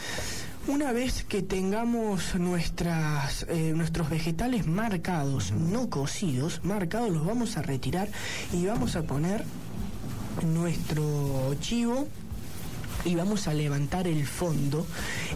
Una 0.67 0.93
vez 0.93 1.25
que 1.25 1.43
tengamos 1.43 2.35
nuestras, 2.37 3.45
eh, 3.51 3.73
nuestros 3.77 4.09
vegetales 4.09 4.67
marcados, 4.67 5.53
no 5.53 5.91
cocidos, 5.91 6.61
marcados, 6.65 7.11
los 7.11 7.27
vamos 7.27 7.59
a 7.59 7.63
retirar 7.63 8.09
y 8.51 8.65
vamos 8.65 8.97
a 8.97 9.03
poner 9.03 9.45
nuestro 10.43 11.55
chivo 11.61 12.09
y 13.05 13.15
vamos 13.15 13.49
a 13.49 13.55
levantar 13.55 14.07
el 14.07 14.27
fondo. 14.27 14.87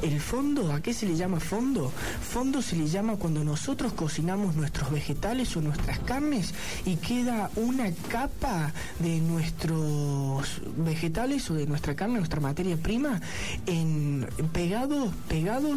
El 0.02 0.20
fondo, 0.20 0.72
¿a 0.72 0.80
qué 0.80 0.94
se 0.94 1.06
le 1.06 1.16
llama 1.16 1.40
fondo? 1.40 1.92
Fondo 2.20 2.62
se 2.62 2.76
le 2.76 2.88
llama 2.88 3.16
cuando 3.16 3.44
nosotros 3.44 3.92
cocinamos 3.92 4.54
nuestros 4.54 4.90
vegetales 4.90 5.56
o 5.56 5.60
nuestras 5.60 5.98
carnes 6.00 6.54
y 6.84 6.96
queda 6.96 7.50
una 7.56 7.92
capa 8.08 8.72
de 8.98 9.18
nuestros 9.20 10.60
vegetales 10.76 11.50
o 11.50 11.54
de 11.54 11.66
nuestra 11.66 11.94
carne, 11.94 12.18
nuestra 12.18 12.40
materia 12.40 12.76
prima, 12.76 13.20
en, 13.66 14.26
pegado, 14.52 15.12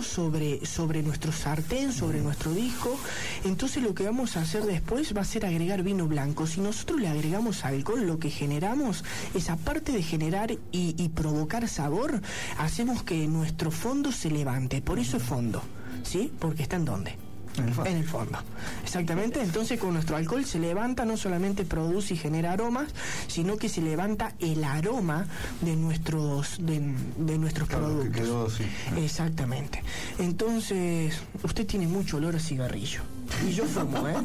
sobre, 0.02 0.66
sobre 0.66 1.04
nuestro 1.04 1.32
sartén, 1.32 1.92
sobre 1.92 2.22
nuestro 2.22 2.54
disco. 2.54 2.98
Entonces 3.44 3.84
lo 3.84 3.94
que 3.94 4.04
vamos 4.04 4.38
a 4.38 4.42
hacer 4.42 4.64
después 4.64 5.16
va 5.16 5.22
a 5.22 5.26
ser 5.26 5.46
agregar 5.46 5.84
vino 5.84 6.08
blanco. 6.08 6.48
Si 6.48 6.62
nosotros 6.62 7.00
le 7.00 7.08
agregamos 7.08 7.66
alcohol, 7.66 8.06
lo 8.06 8.20
que 8.20 8.30
generamos 8.30 9.04
es 9.34 9.50
aparte 9.50 9.92
de 9.92 10.04
generar 10.04 10.52
y, 10.72 11.10
provocar 11.10 11.68
sabor, 11.82 12.22
hacemos 12.60 13.02
que 13.02 13.28
nuestro 13.28 13.72
fondo 13.72 14.12
se 14.12 14.30
levante. 14.30 14.82
Por 14.82 15.00
eso 15.00 15.18
es 15.18 15.24
fondo, 15.24 15.64
¿sí? 16.04 16.32
Porque 16.40 16.62
está 16.62 16.76
en 16.76 16.86
dónde? 16.86 17.16
En 17.58 17.98
el 17.98 18.06
fondo. 18.06 18.38
Exactamente. 18.84 19.42
Entonces 19.42 19.78
con 19.80 19.94
nuestro 19.94 20.16
alcohol 20.16 20.46
se 20.46 20.58
levanta, 20.60 21.04
no 21.06 21.18
solamente 21.18 21.66
produce 21.66 22.14
y 22.14 22.18
genera 22.18 22.54
aromas, 22.54 22.92
sino 23.28 23.58
que 23.58 23.68
se 23.68 23.82
levanta 23.82 24.34
el 24.40 24.64
aroma 24.64 25.26
de 25.62 25.76
nuestros, 25.76 26.58
de, 26.60 26.80
de 27.18 27.38
nuestros 27.38 27.68
Claro, 27.68 27.88
que 27.88 27.94
productos. 28.10 28.22
quedó 28.22 28.46
así. 28.46 28.64
Exactamente. 29.04 29.84
Entonces, 30.20 31.20
usted 31.44 31.66
tiene 31.66 31.88
mucho 31.88 32.18
olor 32.18 32.36
a 32.36 32.40
cigarrillo. 32.40 33.02
Y 33.48 33.52
yo 33.52 33.66
fumo, 33.66 34.08
¿eh? 34.08 34.16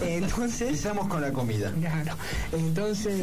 Entonces. 0.00 0.68
Empezamos 0.68 1.08
con 1.08 1.20
la 1.20 1.32
comida. 1.32 1.72
Claro. 1.72 2.14
Entonces. 2.52 3.18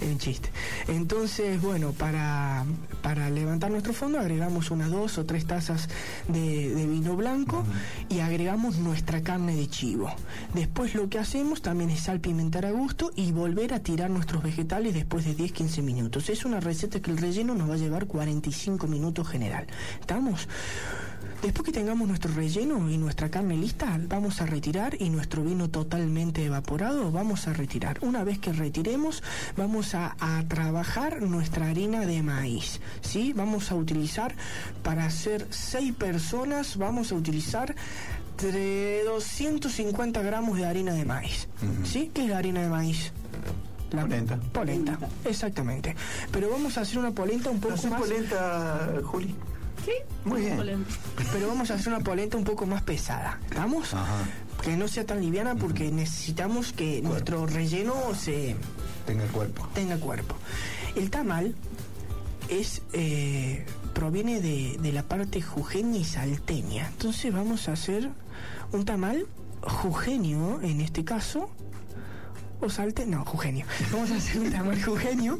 Es 0.00 0.08
un 0.08 0.18
chiste. 0.18 0.50
Entonces, 0.88 1.60
bueno, 1.60 1.92
para, 1.92 2.64
para 3.02 3.30
levantar 3.30 3.70
nuestro 3.70 3.92
fondo 3.92 4.18
agregamos 4.18 4.70
unas 4.70 4.90
dos 4.90 5.18
o 5.18 5.24
tres 5.24 5.46
tazas 5.46 5.88
de, 6.28 6.74
de 6.74 6.86
vino 6.86 7.16
blanco 7.16 7.64
y 8.08 8.20
agregamos 8.20 8.76
nuestra 8.78 9.22
carne 9.22 9.56
de 9.56 9.68
chivo. 9.68 10.12
Después 10.54 10.94
lo 10.94 11.08
que 11.08 11.18
hacemos 11.18 11.62
también 11.62 11.90
es 11.90 12.00
salpimentar 12.00 12.66
a 12.66 12.70
gusto 12.70 13.10
y 13.16 13.32
volver 13.32 13.74
a 13.74 13.80
tirar 13.80 14.10
nuestros 14.10 14.42
vegetales 14.42 14.94
después 14.94 15.24
de 15.24 15.36
10-15 15.36 15.82
minutos. 15.82 16.28
Es 16.28 16.44
una 16.44 16.60
receta 16.60 17.00
que 17.00 17.10
el 17.10 17.18
relleno 17.18 17.54
nos 17.54 17.70
va 17.70 17.74
a 17.74 17.78
llevar 17.78 18.06
45 18.06 18.86
minutos 18.86 19.28
general. 19.28 19.66
¿Estamos? 20.00 20.48
Después 21.42 21.66
que 21.66 21.72
tengamos 21.72 22.06
nuestro 22.06 22.32
relleno 22.32 22.88
y 22.88 22.96
nuestra 22.98 23.28
carne 23.28 23.56
lista, 23.56 23.98
vamos 24.08 24.40
a 24.40 24.46
retirar 24.46 24.96
y 25.00 25.10
nuestro 25.10 25.42
vino 25.42 25.68
totalmente 25.68 26.44
evaporado, 26.44 27.10
vamos 27.10 27.48
a 27.48 27.52
retirar. 27.52 27.98
Una 28.02 28.22
vez 28.22 28.38
que 28.38 28.52
retiremos, 28.52 29.22
vamos 29.56 29.94
a, 29.96 30.16
a 30.20 30.44
trabajar 30.46 31.20
nuestra 31.22 31.68
harina 31.68 32.06
de 32.06 32.22
maíz. 32.22 32.80
¿sí? 33.00 33.32
Vamos 33.32 33.72
a 33.72 33.74
utilizar, 33.74 34.34
para 34.84 35.04
hacer 35.04 35.46
seis 35.50 35.92
personas, 35.92 36.76
vamos 36.76 37.10
a 37.10 37.16
utilizar 37.16 37.74
entre 38.42 39.04
250 39.04 40.22
gramos 40.22 40.58
de 40.58 40.66
harina 40.66 40.94
de 40.94 41.04
maíz. 41.04 41.48
¿Sí? 41.84 42.10
¿Qué 42.12 42.24
es 42.24 42.30
la 42.30 42.38
harina 42.38 42.62
de 42.62 42.68
maíz? 42.68 43.12
La 43.92 44.02
polenta. 44.02 44.36
Polenta, 44.52 44.98
exactamente. 45.24 45.94
Pero 46.32 46.50
vamos 46.50 46.78
a 46.78 46.80
hacer 46.80 46.98
una 46.98 47.10
polenta 47.10 47.50
un 47.50 47.60
poco 47.60 47.74
¿Haces 47.74 47.90
más... 47.90 48.00
polenta, 48.00 48.90
Juli? 49.04 49.34
Sí, 49.84 49.92
Muy 50.24 50.42
bien. 50.42 50.84
Pero 51.32 51.48
vamos 51.48 51.70
a 51.70 51.74
hacer 51.74 51.88
una 51.92 52.02
polenta 52.04 52.36
un 52.36 52.44
poco 52.44 52.66
más 52.66 52.82
pesada. 52.82 53.40
¿Estamos? 53.48 53.90
Que 54.62 54.76
no 54.76 54.86
sea 54.86 55.04
tan 55.04 55.20
liviana 55.20 55.54
porque 55.56 55.90
necesitamos 55.90 56.72
que 56.72 57.02
nuestro 57.02 57.46
relleno 57.46 57.94
se 58.14 58.54
Tenga 59.06 59.24
cuerpo. 59.26 59.68
tenga 59.74 59.96
cuerpo. 59.98 60.36
El 60.94 61.10
tamal 61.10 61.54
es 62.48 62.82
eh, 62.92 63.64
proviene 63.94 64.40
de, 64.40 64.76
de 64.80 64.92
la 64.92 65.02
parte 65.02 65.42
jujeña 65.42 65.98
y 65.98 66.04
salteña. 66.04 66.86
Entonces 66.88 67.32
vamos 67.32 67.68
a 67.68 67.72
hacer 67.72 68.08
un 68.72 68.84
tamal 68.84 69.26
jujeño 69.62 70.60
en 70.62 70.80
este 70.80 71.04
caso. 71.04 71.50
O 72.64 72.70
salte, 72.70 73.04
no, 73.06 73.24
jujeño. 73.24 73.66
Vamos 73.90 74.12
a 74.12 74.16
hacer 74.16 74.40
un 74.40 74.52
tamal 74.52 74.80
jujeño. 74.80 75.36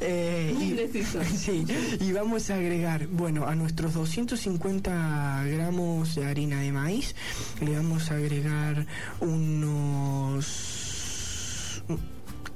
eh, 0.00 0.52
Muy 0.56 0.72
y, 0.72 0.74
preciso. 0.74 1.20
sí, 1.36 1.64
y 2.00 2.10
vamos 2.10 2.50
a 2.50 2.56
agregar, 2.56 3.06
bueno, 3.06 3.46
a 3.46 3.54
nuestros 3.54 3.94
250 3.94 5.44
gramos 5.46 6.16
de 6.16 6.26
harina 6.26 6.60
de 6.60 6.72
maíz, 6.72 7.14
le 7.60 7.76
vamos 7.76 8.10
a 8.10 8.16
agregar 8.16 8.86
unos 9.20 10.64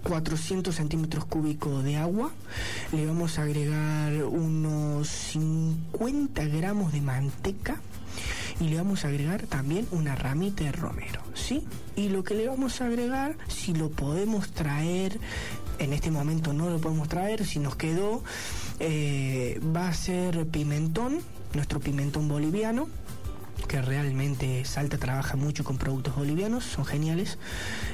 400 0.03 0.75
centímetros 0.75 1.25
cúbicos 1.25 1.85
de 1.85 1.97
agua, 1.97 2.33
le 2.93 3.07
vamos 3.07 3.39
a 3.39 3.43
agregar 3.43 4.25
unos 4.25 5.07
50 5.09 6.45
gramos 6.47 6.93
de 6.93 7.01
manteca 7.03 7.81
y 8.61 8.69
le 8.69 8.77
vamos 8.77 9.05
a 9.05 9.09
agregar 9.09 9.47
también 9.47 9.87
una 9.91 10.15
ramita 10.15 10.65
de 10.65 10.73
romero, 10.73 11.23
¿sí? 11.35 11.65
Y 11.97 12.09
lo 12.09 12.25
que 12.25 12.35
le 12.35 12.49
vamos 12.49 12.81
a 12.81 12.87
agregar, 12.87 13.37
si 13.49 13.73
lo 13.75 13.91
podemos 13.91 14.51
traer, 14.51 15.19
en 15.79 15.93
este 15.93 16.11
momento 16.11 16.53
no 16.53 16.69
lo 16.69 16.79
podemos 16.79 17.09
traer, 17.09 17.47
si 17.47 17.59
nos 17.59 17.77
quedó, 17.77 18.23
eh, 18.81 19.61
va 19.75 19.89
a 19.89 19.95
ser 19.95 20.47
pimentón, 20.47 21.21
nuestro 21.55 21.81
pimentón 21.81 22.29
boliviano, 22.29 22.89
que 23.67 23.83
realmente 23.83 24.65
Salta 24.65 24.99
trabaja 24.99 25.37
mucho 25.37 25.65
con 25.65 25.77
productos 25.79 26.15
bolivianos, 26.17 26.65
son 26.65 26.85
geniales, 26.85 27.39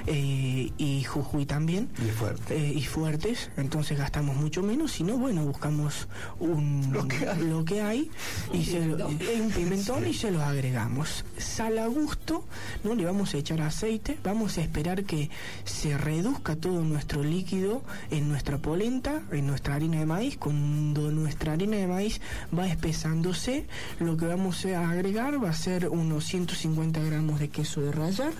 eh, 0.06 0.70
y 0.76 1.04
Jujuy 1.04 1.46
también. 1.46 1.88
Y 1.98 2.10
fuerte. 2.10 2.56
Eh, 2.56 2.72
y 2.74 2.82
fuertes, 2.84 3.50
entonces 3.56 3.98
gastamos 3.98 4.36
mucho 4.36 4.62
menos, 4.62 4.92
si 4.92 5.02
no, 5.04 5.16
bueno, 5.18 5.44
buscamos 5.44 6.08
un, 6.38 6.92
lo, 6.92 7.64
que 7.64 7.80
hay. 7.82 8.10
y 8.52 8.64
se 8.64 8.84
lo- 8.86 9.08
eh, 9.10 9.40
un 9.40 9.50
pimentón 9.50 10.06
y 10.06 10.14
se 10.14 10.30
los 10.30 10.42
agregamos. 10.42 11.24
Sal 11.38 11.78
a 11.78 11.86
gusto, 11.86 12.44
no 12.84 12.94
le 12.94 13.04
vamos 13.04 13.34
a 13.34 13.38
echar 13.38 13.60
aceite, 13.62 14.18
vamos 14.22 14.58
a 14.58 14.62
esperar 14.62 15.04
que 15.04 15.30
se 15.64 15.96
reduzca 15.96 16.56
todo 16.56 16.82
nuestro 16.82 17.22
líquido 17.24 17.82
en 18.10 18.28
nuestra 18.28 18.58
polenta, 18.58 19.22
en 19.32 19.46
nuestra 19.46 19.74
harina 19.74 19.98
de 19.98 20.06
maíz. 20.06 20.36
Cuando 20.36 21.10
nuestra 21.10 21.52
harina 21.54 21.76
de 21.76 21.86
maíz 21.86 22.20
va 22.56 22.66
espesándose, 22.68 23.66
lo 24.00 24.16
que 24.16 24.26
vamos 24.26 24.64
a 24.66 24.90
agregar 24.90 25.42
va 25.42 25.50
a 25.50 25.53
ser 25.54 25.88
unos 25.88 26.24
150 26.24 27.00
gramos 27.00 27.40
de 27.40 27.48
queso 27.48 27.80
de 27.80 27.92
rallar 27.92 28.32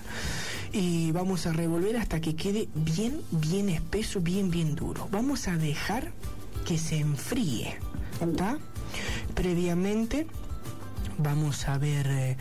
y 0.73 1.11
vamos 1.11 1.47
a 1.47 1.53
revolver 1.53 1.97
hasta 1.97 2.19
que 2.19 2.35
quede 2.35 2.67
bien, 2.75 3.21
bien 3.31 3.69
espeso, 3.69 4.19
bien, 4.21 4.51
bien 4.51 4.75
duro. 4.75 5.07
Vamos 5.11 5.47
a 5.47 5.57
dejar 5.57 6.11
que 6.65 6.77
se 6.77 6.97
enfríe, 6.97 7.77
¿está? 8.19 8.57
Previamente 9.33 10.27
vamos 11.17 11.67
a 11.67 11.77
ver 11.77 12.07
eh, 12.07 12.37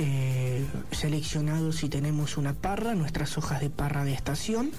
eh, 0.00 0.64
seleccionado 0.92 1.72
si 1.72 1.88
tenemos 1.88 2.36
una 2.36 2.54
parra, 2.54 2.94
nuestras 2.94 3.36
hojas 3.36 3.60
de 3.60 3.68
parra 3.68 4.04
de 4.04 4.12
estación, 4.12 4.70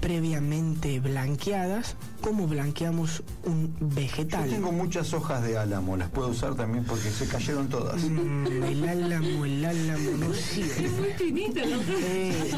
previamente 0.00 0.98
blanqueadas. 0.98 1.94
¿Cómo 2.20 2.48
blanqueamos 2.48 3.22
un 3.44 3.72
vegetal? 3.80 4.46
Yo 4.48 4.56
tengo 4.56 4.72
muchas 4.72 5.12
hojas 5.12 5.42
de 5.44 5.58
álamo, 5.58 5.96
las 5.96 6.10
puedo 6.10 6.28
usar 6.28 6.54
también 6.56 6.84
porque 6.84 7.10
se 7.10 7.28
cayeron 7.28 7.68
todas. 7.68 8.02
Mm, 8.02 8.46
el 8.64 8.88
álamo, 8.88 9.44
el 9.44 9.64
álamo 9.64 10.10
no 10.18 10.34
sirve. 10.34 10.88
Muy 10.88 11.10
finita, 11.18 11.60
¿no? 11.66 11.80
Eh, 11.98 12.50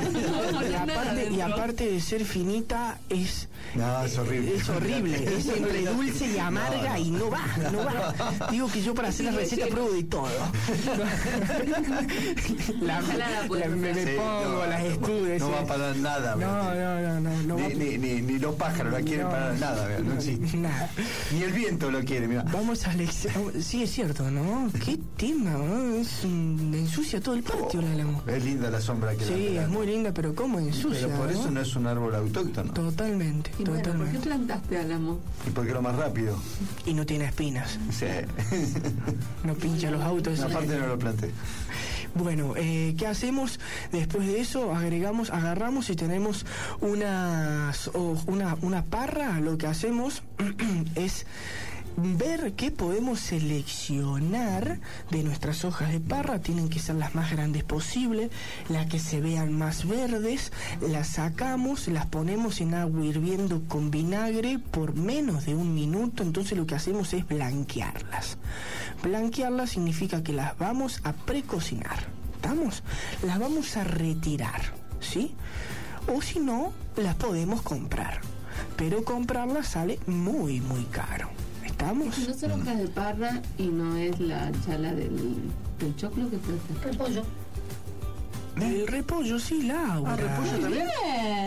y, 0.71 0.75
aparte, 0.75 1.31
y 1.33 1.41
aparte 1.41 1.91
de 1.91 2.01
ser 2.01 2.25
finita, 2.25 2.99
es, 3.11 3.49
No, 3.75 4.05
es 4.05 4.17
horrible. 4.17 4.55
es 4.57 4.69
horrible. 4.69 5.37
Es 5.37 5.49
entre 5.57 5.85
dulce 5.85 6.27
y 6.35 6.39
amarga 6.39 6.97
No, 6.97 6.99
no. 6.99 7.05
y 7.05 7.11
no 7.11 7.31
va, 7.31 7.47
no 7.73 7.79
va. 7.85 8.49
Digo 8.51 8.69
que 8.71 8.83
yo 8.83 8.95
para 8.95 9.09
hacer 9.09 9.27
la 9.27 9.33
receta 9.33 9.67
pruebo 9.67 9.91
de 9.91 10.05
todo. 10.05 10.29
La- 12.81 13.01
la 13.01 13.17
la- 13.49 13.69
me, 13.69 13.77
me 13.93 13.95
Sí, 13.95 14.11
pongo 14.17 14.59
no, 14.65 14.67
las 14.67 14.83
escudes. 14.85 15.41
No 15.41 15.51
va 15.51 15.61
a 15.61 15.65
parar 15.67 15.97
nada. 15.97 16.37
No, 16.37 16.75
no, 16.75 17.01
no, 17.01 17.21
no, 17.21 17.43
no 17.43 17.57
va 17.57 17.69
Ni, 17.69 17.75
ni, 17.75 17.99
ni, 17.99 18.23
ni 18.23 18.39
los 18.39 18.55
pájaros 18.57 18.93
la 18.93 19.01
quieren 19.03 19.25
No. 19.25 19.31
parar 19.31 19.55
nada, 19.59 19.99
no 20.01 20.15
existe. 20.15 20.57
Nada. 20.57 20.91
Ni 21.33 21.43
el 21.43 21.53
viento 21.53 21.91
lo 21.91 22.01
quiere, 22.05 22.29
mira. 22.29 22.43
Vamos 22.53 22.87
a 22.87 22.95
lec- 22.95 23.61
Sí, 23.61 23.83
es 23.83 23.91
cierto, 23.93 24.31
¿no? 24.31 24.71
Qué 24.85 24.99
tema, 25.17 25.51
¿no? 25.53 25.95
Es 25.97 26.25
un- 26.25 26.73
ensucia 26.75 27.21
todo 27.21 27.35
el 27.35 27.43
patio 27.43 27.81
el 27.81 27.87
álamo. 27.87 28.23
Es 28.27 28.45
linda 28.45 28.71
la 28.71 28.81
sombra 28.81 29.15
que 29.15 29.25
Sí, 29.25 29.55
da. 29.55 29.63
es 29.65 29.69
muy 29.69 29.87
linda, 29.87 30.13
pero 30.13 30.35
¿cómo 30.35 30.59
ensucia? 30.59 31.07
Pero 31.07 31.19
por 31.19 31.31
eso 31.31 31.45
¿no? 31.47 31.51
no 31.53 31.61
es 31.61 31.77
un 31.77 31.87
árbol 31.87 32.15
autóctono. 32.15 32.73
Totalmente, 32.73 33.51
Y 33.59 33.65
bueno, 33.65 33.73
¿por 33.73 33.77
qué 33.83 33.83
totalmente. 33.91 34.19
plantaste 34.29 34.79
álamo? 34.79 35.19
Y 35.47 35.51
porque 35.51 35.73
lo 35.73 35.83
más 35.83 35.97
rápido. 35.97 36.37
Y 36.85 36.95
no 36.95 37.05
tiene 37.07 37.27
espinas. 37.27 37.79
Sí. 37.91 38.07
No 39.45 39.55
pincha 39.55 39.91
los 39.91 40.03
autos 40.03 40.35
Entonces, 40.35 40.45
Una 40.47 40.55
parte 40.55 40.79
no 40.79 40.87
lo 40.87 40.99
planteé. 40.99 41.31
Bueno, 42.15 42.55
eh, 42.57 42.95
¿qué 42.99 43.07
hacemos? 43.07 43.61
Después 43.93 44.27
de 44.27 44.41
eso 44.41 44.75
agregamos, 44.75 45.31
agarramos 45.31 45.91
y 45.91 45.97
tenemos 45.97 46.47
una, 46.81 47.73
una 48.63 48.85
parra. 48.85 49.41
Lo 49.41 49.59
que 49.59 49.67
hacemos 49.67 50.23
es 50.95 51.27
ver 51.97 52.53
qué 52.53 52.71
podemos 52.71 53.21
seleccionar 53.21 54.81
de 55.11 55.23
nuestras 55.23 55.65
hojas 55.65 55.93
de 55.93 56.01
parra. 56.01 56.41
Tienen 56.41 56.69
que 56.69 56.79
ser 56.79 56.97
las 56.97 57.15
más 57.15 57.31
grandes 57.31 57.65
posibles, 57.65 58.31
las 58.69 58.87
que 58.87 58.99
se 58.99 59.21
vean 59.21 59.53
más 59.53 59.87
verdes. 59.89 60.53
Las 60.81 61.09
sacamos, 61.09 61.89
las 61.89 62.07
ponemos 62.07 62.61
en 62.61 62.75
agua 62.75 63.05
hirviendo 63.05 63.63
con 63.69 63.91
vinagre 63.91 64.59
por 64.59 64.95
menos 64.95 65.47
de 65.47 65.55
un 65.55 65.75
minuto. 65.75 66.23
Entonces 66.23 66.57
lo 66.57 66.67
que 66.67 66.75
hacemos 66.75 67.13
es 67.15 67.27
blanquearlas. 67.27 68.39
Blanquearlas 69.03 69.71
significa 69.71 70.23
que 70.23 70.33
las 70.33 70.57
vamos 70.59 71.01
a 71.05 71.13
precocinar. 71.13 72.07
¿Estamos? 72.35 72.83
Las 73.25 73.39
vamos 73.39 73.77
a 73.77 73.85
retirar. 73.85 74.61
¿Sí? 75.01 75.35
O 76.13 76.23
si 76.23 76.39
no, 76.39 76.73
las 76.97 77.17
podemos 77.17 77.63
comprar. 77.63 78.21
Pero 78.77 79.05
comprarlas 79.05 79.69
sale 79.69 79.99
muy, 80.07 80.61
muy 80.61 80.85
caro. 80.85 81.31
¿Estamos? 81.79 82.19
No 82.27 82.35
son 82.35 82.53
hojas 82.63 82.79
de 82.79 82.89
parra 82.89 83.43
y 83.59 83.65
no 83.67 83.97
es 83.97 84.19
la 84.19 84.51
chala 84.65 84.93
del, 84.95 85.37
del 85.79 85.97
choclo 85.97 86.31
que 86.31 86.39
puede 86.39 86.59
ser. 86.67 86.93
Repollo. 86.93 87.23
El 88.61 88.87
repollo, 88.87 89.39
sí, 89.39 89.63
Laura. 89.65 90.15
Ah, 90.15 90.17
repollo 90.17 90.59
también. 90.59 90.87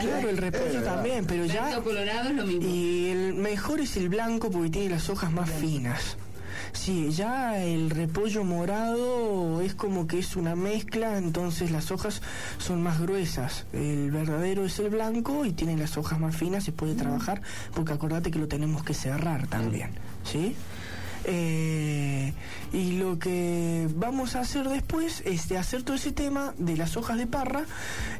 Claro, 0.01 0.29
el 0.29 0.37
repollo 0.37 0.79
Eh, 0.79 0.83
también, 0.83 1.25
pero 1.25 1.45
ya. 1.45 1.65
Blanco 1.69 1.83
colorado 1.83 2.29
es 2.29 2.35
lo 2.35 2.45
mismo. 2.45 2.69
Y 2.69 3.07
el 3.09 3.33
mejor 3.33 3.81
es 3.81 3.97
el 3.97 4.09
blanco 4.09 4.51
porque 4.51 4.69
tiene 4.69 4.89
las 4.89 5.09
hojas 5.09 5.31
más 5.31 5.49
finas. 5.49 6.17
Sí, 6.73 7.11
ya 7.11 7.63
el 7.63 7.89
repollo 7.89 8.43
morado 8.43 9.61
es 9.61 9.73
como 9.73 10.07
que 10.07 10.19
es 10.19 10.35
una 10.35 10.55
mezcla, 10.55 11.17
entonces 11.17 11.71
las 11.71 11.91
hojas 11.91 12.21
son 12.57 12.81
más 12.81 12.99
gruesas. 12.99 13.65
El 13.73 14.11
verdadero 14.11 14.65
es 14.65 14.79
el 14.79 14.89
blanco 14.89 15.45
y 15.45 15.53
tiene 15.53 15.77
las 15.77 15.97
hojas 15.97 16.19
más 16.19 16.35
finas, 16.35 16.63
se 16.63 16.71
puede 16.71 16.95
trabajar, 16.95 17.41
porque 17.73 17.93
acordate 17.93 18.31
que 18.31 18.39
lo 18.39 18.47
tenemos 18.47 18.83
que 18.83 18.93
cerrar 18.93 19.47
también, 19.47 19.91
¿sí? 20.23 20.55
Eh, 21.25 22.33
y 22.71 22.93
lo 22.93 23.19
que 23.19 23.87
vamos 23.95 24.35
a 24.35 24.41
hacer 24.41 24.69
después 24.69 25.21
es 25.25 25.49
de 25.49 25.57
hacer 25.57 25.83
todo 25.83 25.95
ese 25.95 26.11
tema 26.11 26.53
de 26.57 26.77
las 26.77 26.97
hojas 26.97 27.17
de 27.17 27.27
parra, 27.27 27.65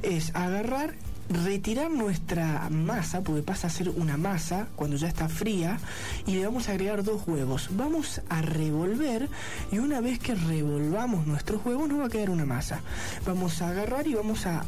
es 0.04 0.36
agarrar, 0.36 0.96
retirar 1.30 1.92
nuestra 1.92 2.70
masa, 2.70 3.22
porque 3.22 3.44
pasa 3.44 3.68
a 3.68 3.70
ser 3.70 3.90
una 3.90 4.18
masa 4.18 4.68
cuando 4.76 4.98
ya 4.98 5.08
está 5.08 5.30
fría, 5.30 5.80
y 6.26 6.36
le 6.36 6.46
vamos 6.46 6.70
a 6.70 6.72
agregar 6.72 7.04
dos 7.04 7.28
huevos. 7.28 7.70
Vamos 7.72 8.22
a 8.30 8.42
revolver 8.42 9.30
y 9.72 9.80
una 9.80 10.02
vez 10.02 10.20
que 10.20 10.36
revolvamos 10.36 11.28
nuestros 11.28 11.66
huevos 11.66 11.88
nos 11.88 12.00
va 12.00 12.06
a 12.06 12.10
quedar 12.10 12.30
una 12.30 12.46
masa. 12.46 12.82
Vamos 13.26 13.62
a 13.62 13.70
agarrar 13.70 14.08
y 14.08 14.16
vamos 14.16 14.46
a 14.46 14.64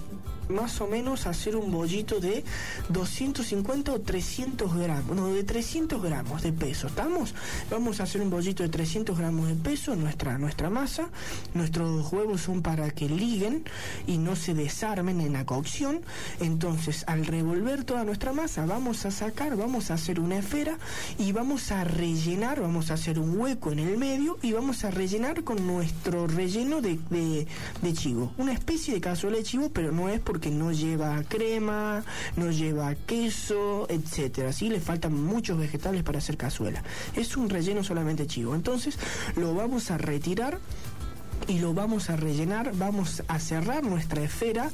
más 0.52 0.82
o 0.82 0.88
menos 0.88 1.28
hacer 1.28 1.56
un 1.56 1.72
bollito 1.72 2.20
de 2.20 2.44
250 2.90 3.94
o 3.94 4.02
300 4.02 4.76
gramos, 4.76 5.16
no, 5.16 5.34
de 5.34 5.44
300 5.44 6.02
gramos 6.02 6.42
de 6.44 6.54
peso, 6.54 6.88
¿estamos? 6.88 7.34
Vamos 7.70 8.00
a 8.00 8.04
hacer 8.04 8.22
un 8.22 8.30
bollito 8.30 8.64
de 8.64 8.70
300 8.70 9.18
gramos 9.18 9.48
de 9.48 9.56
peso, 9.56 9.96
nuestra, 9.96 10.38
nuestra 10.38 10.70
masa, 10.70 11.10
nuestros 11.54 12.12
huevos 12.12 12.42
son 12.42 12.62
para 12.62 12.90
que 12.92 13.08
liguen 13.08 13.64
y 14.08 14.18
no 14.18 14.36
se 14.36 14.54
desarmen 14.54 15.22
en 15.22 15.34
la 15.34 15.46
cocción, 15.46 16.02
entonces 16.40 17.04
al 17.08 17.26
revolver 17.26 17.84
toda 17.84 18.04
nuestra 18.04 18.34
masa 18.34 18.66
vamos 18.66 19.06
a 19.06 19.12
sacar, 19.12 19.56
vamos 19.56 19.92
a 19.92 19.96
hacer 19.96 20.20
una 20.20 20.38
esfera 20.38 20.78
y 21.18 21.32
vamos 21.32 21.72
a 21.72 21.84
rellenar, 21.84 22.62
vamos 22.62 22.92
a 22.92 22.96
hacer 22.96 23.20
un 23.20 23.38
hueco 23.40 23.72
en 23.72 23.80
el 23.80 23.98
medio 23.98 24.38
y 24.42 24.52
vamos 24.52 24.84
a 24.84 24.92
rellenar 24.92 25.44
con 25.44 25.66
nuestro 25.68 26.28
relleno 26.28 26.82
de, 26.82 27.00
de, 27.10 27.48
de 27.82 27.94
chivo, 27.94 28.34
una 28.38 28.54
especie 28.54 28.94
de 28.94 29.02
cazuela 29.02 29.38
de 29.38 29.44
chivo, 29.44 29.70
pero 29.70 29.92
no 29.92 30.10
es 30.10 30.20
porque 30.20 30.41
no 30.50 30.72
lleva 30.72 31.22
crema, 31.28 32.04
no 32.36 32.52
lleva 32.52 32.96
queso, 32.96 33.86
etcétera. 33.90 34.54
Sí, 34.54 34.70
le 34.70 34.80
faltan 34.80 35.14
muchos 35.14 35.58
vegetales 35.58 36.04
para 36.04 36.18
hacer 36.18 36.38
cazuela. 36.38 36.84
Es 37.16 37.38
un 37.38 37.50
relleno 37.50 37.84
solamente 37.84 38.26
chivo. 38.28 38.56
Entonces 38.56 38.98
lo 39.36 39.54
vamos 39.54 39.92
a 39.92 39.98
retirar 39.98 40.60
y 41.48 41.60
lo 41.60 41.74
vamos 41.74 42.10
a 42.10 42.16
rellenar, 42.16 42.72
vamos 42.76 43.24
a 43.28 43.40
cerrar 43.40 43.84
nuestra 43.84 44.22
esfera 44.22 44.70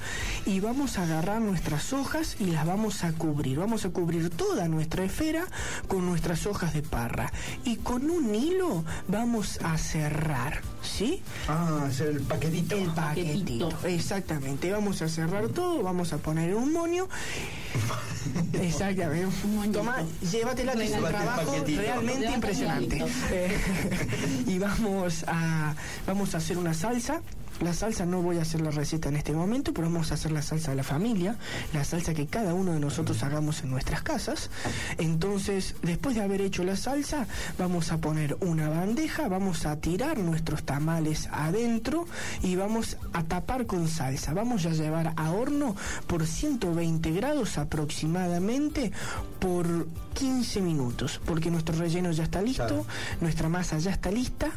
y 0.46 0.60
vamos 0.60 0.98
a 0.98 1.04
agarrar 1.04 1.42
nuestras 1.42 1.94
hojas 1.94 2.38
y 2.40 2.46
las 2.48 2.66
vamos 2.66 3.04
a 3.04 3.12
cubrir. 3.14 3.60
Vamos 3.60 3.86
a 3.86 3.90
cubrir 3.90 4.30
toda 4.30 4.68
nuestra 4.68 5.04
esfera 5.04 5.46
con 5.88 6.06
nuestras 6.06 6.46
hojas 6.46 6.74
de 6.74 6.82
parra 6.82 7.32
y 7.64 7.78
con 7.78 8.10
un 8.10 8.34
hilo 8.34 8.84
vamos 9.08 9.60
a 9.64 9.78
cerrar, 9.78 10.62
¿sí? 10.82 11.22
Ah, 11.48 11.86
hacer 11.88 12.08
el 12.10 12.22
paquetito. 12.22 12.76
El 12.76 12.90
paquetito. 12.92 13.70
Exactamente. 13.86 14.72
Vamos 14.72 15.02
a 15.02 15.10
cerrar 15.10 15.48
todo, 15.50 15.84
vamos 15.84 16.14
a 16.14 16.18
poner 16.18 16.56
un 16.56 16.74
moño. 16.74 17.08
Exactamente. 18.54 19.28
Toma, 19.72 19.98
llévatela 20.32 20.74
que 20.74 20.86
es 20.86 20.92
un 20.92 21.06
trabajo 21.06 21.56
realmente 21.66 22.32
impresionante. 22.32 23.06
Eh, 23.32 23.58
y 24.48 24.60
vamos 24.60 25.24
a 25.28 25.76
vamos 26.06 26.34
a 26.36 26.38
hacer 26.38 26.57
una 26.58 26.74
salsa. 26.74 27.22
La 27.62 27.74
salsa 27.74 28.06
no 28.06 28.22
voy 28.22 28.38
a 28.38 28.44
hacer 28.44 28.62
la 28.62 28.70
receta 28.72 29.10
en 29.10 29.16
este 29.16 29.34
momento, 29.34 29.74
pero 29.74 29.88
vamos 29.88 30.12
a 30.12 30.14
hacer 30.14 30.32
la 30.32 30.42
salsa 30.42 30.72
de 30.72 30.78
la 30.78 30.84
familia, 30.84 31.36
la 31.74 31.84
salsa 31.84 32.14
que 32.14 32.28
cada 32.28 32.54
uno 32.54 32.74
de 32.74 32.80
nosotros 32.80 33.24
hagamos 33.24 33.64
en 33.64 33.72
nuestras 33.72 34.04
casas. 34.04 34.50
Entonces, 34.98 35.76
después 35.82 36.16
de 36.16 36.22
haber 36.22 36.42
hecho 36.42 36.64
la 36.64 36.76
salsa, 36.76 37.26
vamos 37.58 37.92
a 37.92 37.98
poner 37.98 38.38
una 38.42 38.70
bandeja, 38.70 39.28
vamos 39.28 39.66
a 39.66 39.78
tirar 39.78 40.20
nuestros 40.20 40.64
tamales 40.64 41.30
adentro 41.32 42.06
y 42.44 42.56
vamos 42.56 42.98
a 43.14 43.24
tapar 43.24 43.66
con 43.66 43.88
salsa. 43.88 44.34
Vamos 44.34 44.66
a 44.66 44.70
llevar 44.72 45.14
a 45.18 45.32
horno 45.32 45.76
por 46.06 46.28
120 46.28 47.12
grados 47.12 47.58
aproximadamente 47.58 48.92
por 49.40 49.88
15 50.14 50.62
minutos, 50.62 51.20
porque 51.26 51.52
nuestro 51.52 51.76
relleno 51.76 52.12
ya 52.12 52.24
está 52.24 52.42
listo, 52.42 52.66
Claro. 52.68 52.86
nuestra 53.22 53.50
masa 53.50 53.78
ya 53.78 53.92
está 53.92 54.10
lista 54.12 54.50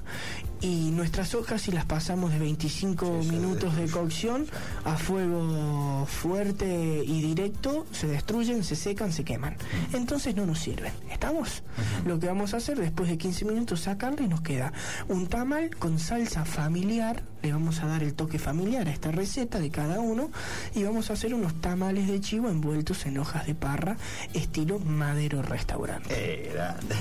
y 0.62 0.90
nuestras 0.90 1.34
hojas 1.34 1.62
si 1.62 1.72
las 1.72 1.84
pasamos 1.84 2.32
de 2.32 2.38
25 2.38 2.89
minutos 2.96 3.76
de 3.76 3.88
cocción 3.88 4.46
a 4.84 4.96
fuego 4.96 6.06
fuerte 6.06 7.02
y 7.04 7.22
directo 7.22 7.86
se 7.92 8.06
destruyen, 8.06 8.64
se 8.64 8.76
secan, 8.76 9.12
se 9.12 9.24
queman. 9.24 9.56
Entonces 9.92 10.34
no 10.34 10.46
nos 10.46 10.58
sirven. 10.58 10.92
¿Estamos? 11.10 11.62
Lo 12.06 12.18
que 12.18 12.26
vamos 12.26 12.54
a 12.54 12.58
hacer 12.58 12.78
después 12.78 13.08
de 13.08 13.18
15 13.18 13.44
minutos 13.44 13.80
sacarle 13.80 14.24
y 14.24 14.28
nos 14.28 14.40
queda 14.40 14.72
un 15.08 15.26
tamal 15.26 15.74
con 15.76 15.98
salsa 15.98 16.44
familiar. 16.44 17.22
Le 17.42 17.52
vamos 17.52 17.80
a 17.80 17.86
dar 17.86 18.02
el 18.02 18.14
toque 18.14 18.38
familiar 18.38 18.86
a 18.88 18.90
esta 18.90 19.10
receta 19.10 19.58
de 19.58 19.70
cada 19.70 20.00
uno 20.00 20.30
y 20.74 20.82
vamos 20.82 21.10
a 21.10 21.14
hacer 21.14 21.34
unos 21.34 21.54
tamales 21.60 22.06
de 22.08 22.20
chivo 22.20 22.48
envueltos 22.50 23.06
en 23.06 23.18
hojas 23.18 23.46
de 23.46 23.54
parra 23.54 23.96
estilo 24.34 24.78
madero 24.78 25.42
restaurante. 25.42 26.08
Eh, 26.10 26.50
grande. 26.52 26.94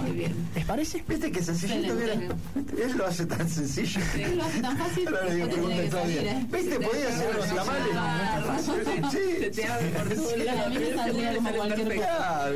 Muy 0.00 0.10
bien. 0.10 0.34
¿Les 0.54 0.64
parece? 0.64 1.04
¿Viste 1.08 1.30
que 1.30 1.42
sencillito 1.42 1.96
que 1.96 2.04
era? 2.04 2.14
Él 2.14 2.96
lo 2.96 3.06
hace 3.06 3.26
tan 3.26 3.48
sencillo. 3.48 4.00
Él 4.18 4.36
lo 4.38 4.44
hace 4.44 4.60
tan 4.60 4.76
fácil. 4.76 5.08
Ahora 5.08 5.32
le 5.32 5.46
pregunta 5.46 5.90
salir, 5.90 6.18
¿eh? 6.18 6.46
¿Viste? 6.50 6.70
Se 6.70 6.78
te 6.78 6.86
Podía 6.86 7.06
abre 7.06 7.14
hacer 7.14 7.36
todo 7.36 7.54
tamales. 7.54 9.12
Sí. 9.12 9.18
Se 9.40 9.50
te 9.50 9.64
abre 9.66 9.88
por 9.90 10.08
todo 10.08 10.36
lado. 10.36 11.36
Como 11.36 11.52
cualquier 11.52 11.96
cosa. 11.96 12.50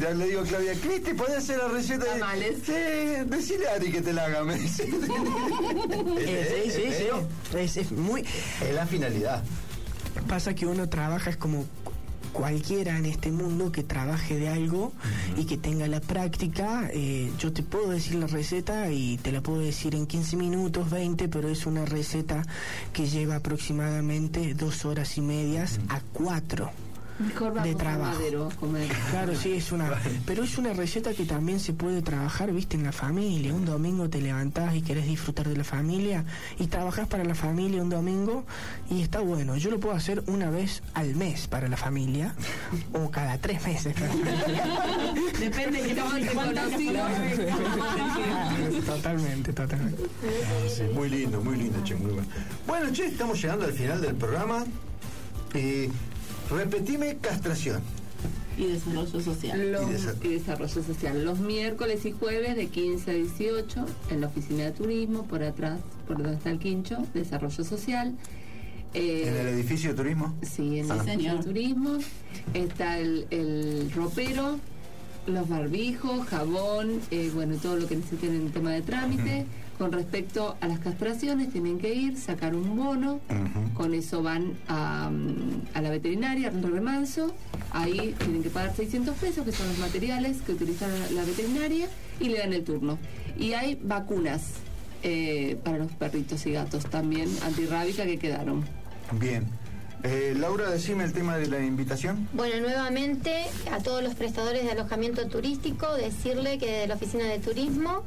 Ya 0.00 0.10
le 0.10 0.26
digo 0.26 0.40
a 0.40 0.44
Claudia, 0.44 0.72
Cristi, 0.74 1.14
¿podés 1.14 1.36
hacer 1.38 1.58
la 1.58 1.68
receta 1.68 2.04
de 2.04 2.18
Tamales. 2.18 2.56
Sí, 2.66 2.72
decile 3.26 3.68
a 3.68 3.74
Ari 3.74 3.92
que 3.92 4.00
te 4.00 4.12
la 4.12 4.24
haga, 4.24 4.42
me 4.42 4.56
dice. 4.56 4.84
Sí, 6.18 6.70
sí, 6.70 6.82
sí. 6.92 7.56
Es, 7.56 7.76
es 7.76 7.92
muy... 7.92 8.22
Es 8.22 8.74
la 8.74 8.86
finalidad. 8.86 9.42
Pasa 10.28 10.54
que 10.54 10.66
uno 10.66 10.88
trabaja, 10.88 11.30
es 11.30 11.36
como 11.36 11.64
cualquiera 12.32 12.96
en 12.98 13.06
este 13.06 13.32
mundo 13.32 13.72
que 13.72 13.82
trabaje 13.82 14.36
de 14.36 14.48
algo 14.48 14.92
y 15.36 15.44
que 15.44 15.56
tenga 15.56 15.88
la 15.88 16.00
práctica, 16.00 16.88
eh, 16.92 17.32
yo 17.38 17.52
te 17.52 17.62
puedo 17.62 17.90
decir 17.90 18.16
la 18.16 18.26
receta 18.26 18.90
y 18.90 19.16
te 19.18 19.32
la 19.32 19.40
puedo 19.40 19.60
decir 19.60 19.94
en 19.94 20.06
15 20.06 20.36
minutos, 20.36 20.90
20, 20.90 21.28
pero 21.28 21.48
es 21.48 21.66
una 21.66 21.84
receta 21.84 22.44
que 22.92 23.08
lleva 23.08 23.36
aproximadamente 23.36 24.54
dos 24.54 24.84
horas 24.84 25.16
y 25.18 25.20
medias 25.20 25.80
a 25.88 26.00
cuatro. 26.12 26.70
Mejor 27.18 27.54
vamos 27.54 27.64
de 27.64 27.74
trabajo. 27.74 28.18
madero 28.18 28.48
comer. 28.60 28.88
Claro, 29.10 29.34
sí, 29.34 29.54
es 29.54 29.72
una. 29.72 29.90
Pero 30.24 30.44
es 30.44 30.56
una 30.58 30.72
receta 30.72 31.12
que 31.14 31.24
también 31.24 31.58
se 31.58 31.72
puede 31.72 32.02
trabajar, 32.02 32.52
viste, 32.52 32.76
en 32.76 32.84
la 32.84 32.92
familia. 32.92 33.52
Un 33.52 33.64
domingo 33.64 34.08
te 34.08 34.20
levantás 34.20 34.76
y 34.76 34.82
querés 34.82 35.06
disfrutar 35.06 35.48
de 35.48 35.56
la 35.56 35.64
familia 35.64 36.24
y 36.58 36.68
trabajás 36.68 37.08
para 37.08 37.24
la 37.24 37.34
familia 37.34 37.82
un 37.82 37.90
domingo 37.90 38.44
y 38.90 39.02
está 39.02 39.20
bueno. 39.20 39.56
Yo 39.56 39.70
lo 39.70 39.80
puedo 39.80 39.94
hacer 39.94 40.22
una 40.26 40.50
vez 40.50 40.82
al 40.94 41.14
mes 41.16 41.48
para 41.48 41.68
la 41.68 41.76
familia 41.76 42.34
o 42.92 43.10
cada 43.10 43.38
tres 43.38 43.64
meses. 43.66 43.94
para 43.94 44.14
la 44.14 44.22
familia. 44.36 44.64
Depende 45.40 45.82
de 45.82 45.98
totalmente, 48.86 49.52
totalmente. 49.52 50.02
Sí, 50.68 50.82
muy 50.94 51.08
lindo, 51.08 51.40
muy 51.40 51.56
lindo, 51.56 51.82
che, 51.84 51.96
muy 51.96 52.12
bueno. 52.12 52.28
Bueno, 52.66 52.92
che, 52.92 53.06
estamos 53.06 53.40
llegando 53.40 53.64
al 53.66 53.72
final 53.72 54.00
del 54.00 54.14
programa. 54.14 54.64
Eh, 55.54 55.90
repetime 56.50 57.16
castración. 57.20 57.80
Y 58.56 58.66
desarrollo 58.66 59.20
social. 59.20 59.72
Los- 59.72 59.82
Y 59.82 59.84
y, 59.84 59.94
desa- 59.94 60.14
desarrollo 60.18 60.82
social. 60.82 61.24
Los 61.24 61.38
miércoles 61.38 62.04
y 62.04 62.12
jueves 62.12 62.56
de 62.56 62.66
15 62.66 63.10
a 63.10 63.14
18 63.14 63.86
en 64.10 64.20
la 64.20 64.26
oficina 64.26 64.64
de 64.64 64.72
turismo, 64.72 65.24
por 65.26 65.42
atrás, 65.44 65.78
por 66.08 66.16
donde 66.18 66.34
está 66.34 66.50
el 66.50 66.58
quincho, 66.58 66.98
desarrollo 67.14 67.62
social. 67.64 68.14
Eh, 68.94 69.24
¿En 69.28 69.36
el 69.36 69.48
edificio 69.54 69.90
de 69.90 69.96
turismo? 69.96 70.34
Sí, 70.42 70.80
en 70.80 70.90
Ah. 70.90 70.94
el 70.96 71.00
señor. 71.04 71.20
centro 71.20 71.36
de 71.38 71.44
turismo. 71.44 71.98
Está 72.54 72.98
el, 72.98 73.26
el 73.30 73.92
ropero, 73.94 74.58
los 75.28 75.48
barbijos, 75.48 76.26
jabón, 76.26 77.00
eh, 77.12 77.30
bueno, 77.32 77.56
todo 77.56 77.76
lo 77.76 77.86
que 77.86 77.96
necesiten 77.96 78.34
en 78.34 78.50
tema 78.50 78.72
de 78.72 78.82
trámite. 78.82 79.44
Con 79.78 79.92
respecto 79.92 80.56
a 80.60 80.66
las 80.66 80.80
castraciones, 80.80 81.52
tienen 81.52 81.78
que 81.78 81.94
ir, 81.94 82.16
sacar 82.18 82.56
un 82.56 82.76
bono. 82.76 83.20
Con 83.74 83.94
eso 83.94 84.24
van 84.24 84.58
a, 84.66 85.08
mm, 85.08 85.68
a 85.74 85.80
la 85.80 85.90
veterinaria, 85.90 86.48
al 86.48 86.62
remanso. 86.62 87.32
Ahí 87.70 88.14
tienen 88.18 88.42
que 88.42 88.50
pagar 88.50 88.74
600 88.74 89.16
pesos, 89.16 89.44
que 89.44 89.52
son 89.52 89.68
los 89.68 89.78
materiales 89.78 90.42
que 90.42 90.52
utiliza 90.52 90.88
la, 90.88 91.24
veterinaria, 91.24 91.86
y 92.18 92.30
le 92.30 92.38
dan 92.38 92.52
el 92.52 92.64
turno. 92.64 92.98
Y 93.38 93.52
hay 93.52 93.78
vacunas 93.80 94.54
eh, 95.04 95.56
para 95.62 95.78
los 95.78 95.92
perritos 95.92 96.44
y 96.46 96.52
gatos 96.52 96.86
también, 96.86 97.28
antirrábica, 97.44 98.04
que 98.04 98.18
quedaron. 98.18 98.64
Bien. 99.12 99.46
Eh, 100.02 100.34
Laura, 100.36 100.70
decime 100.70 101.04
el 101.04 101.12
tema 101.12 101.36
de 101.36 101.46
la 101.46 101.60
invitación. 101.60 102.28
Bueno, 102.32 102.60
nuevamente 102.60 103.46
a 103.70 103.78
todos 103.78 104.02
los 104.02 104.14
prestadores 104.14 104.64
de 104.64 104.72
alojamiento 104.72 105.26
turístico, 105.28 105.92
decirle 105.94 106.58
que 106.58 106.66
desde 106.66 106.86
la 106.88 106.94
oficina 106.94 107.24
de 107.26 107.38
turismo 107.38 108.04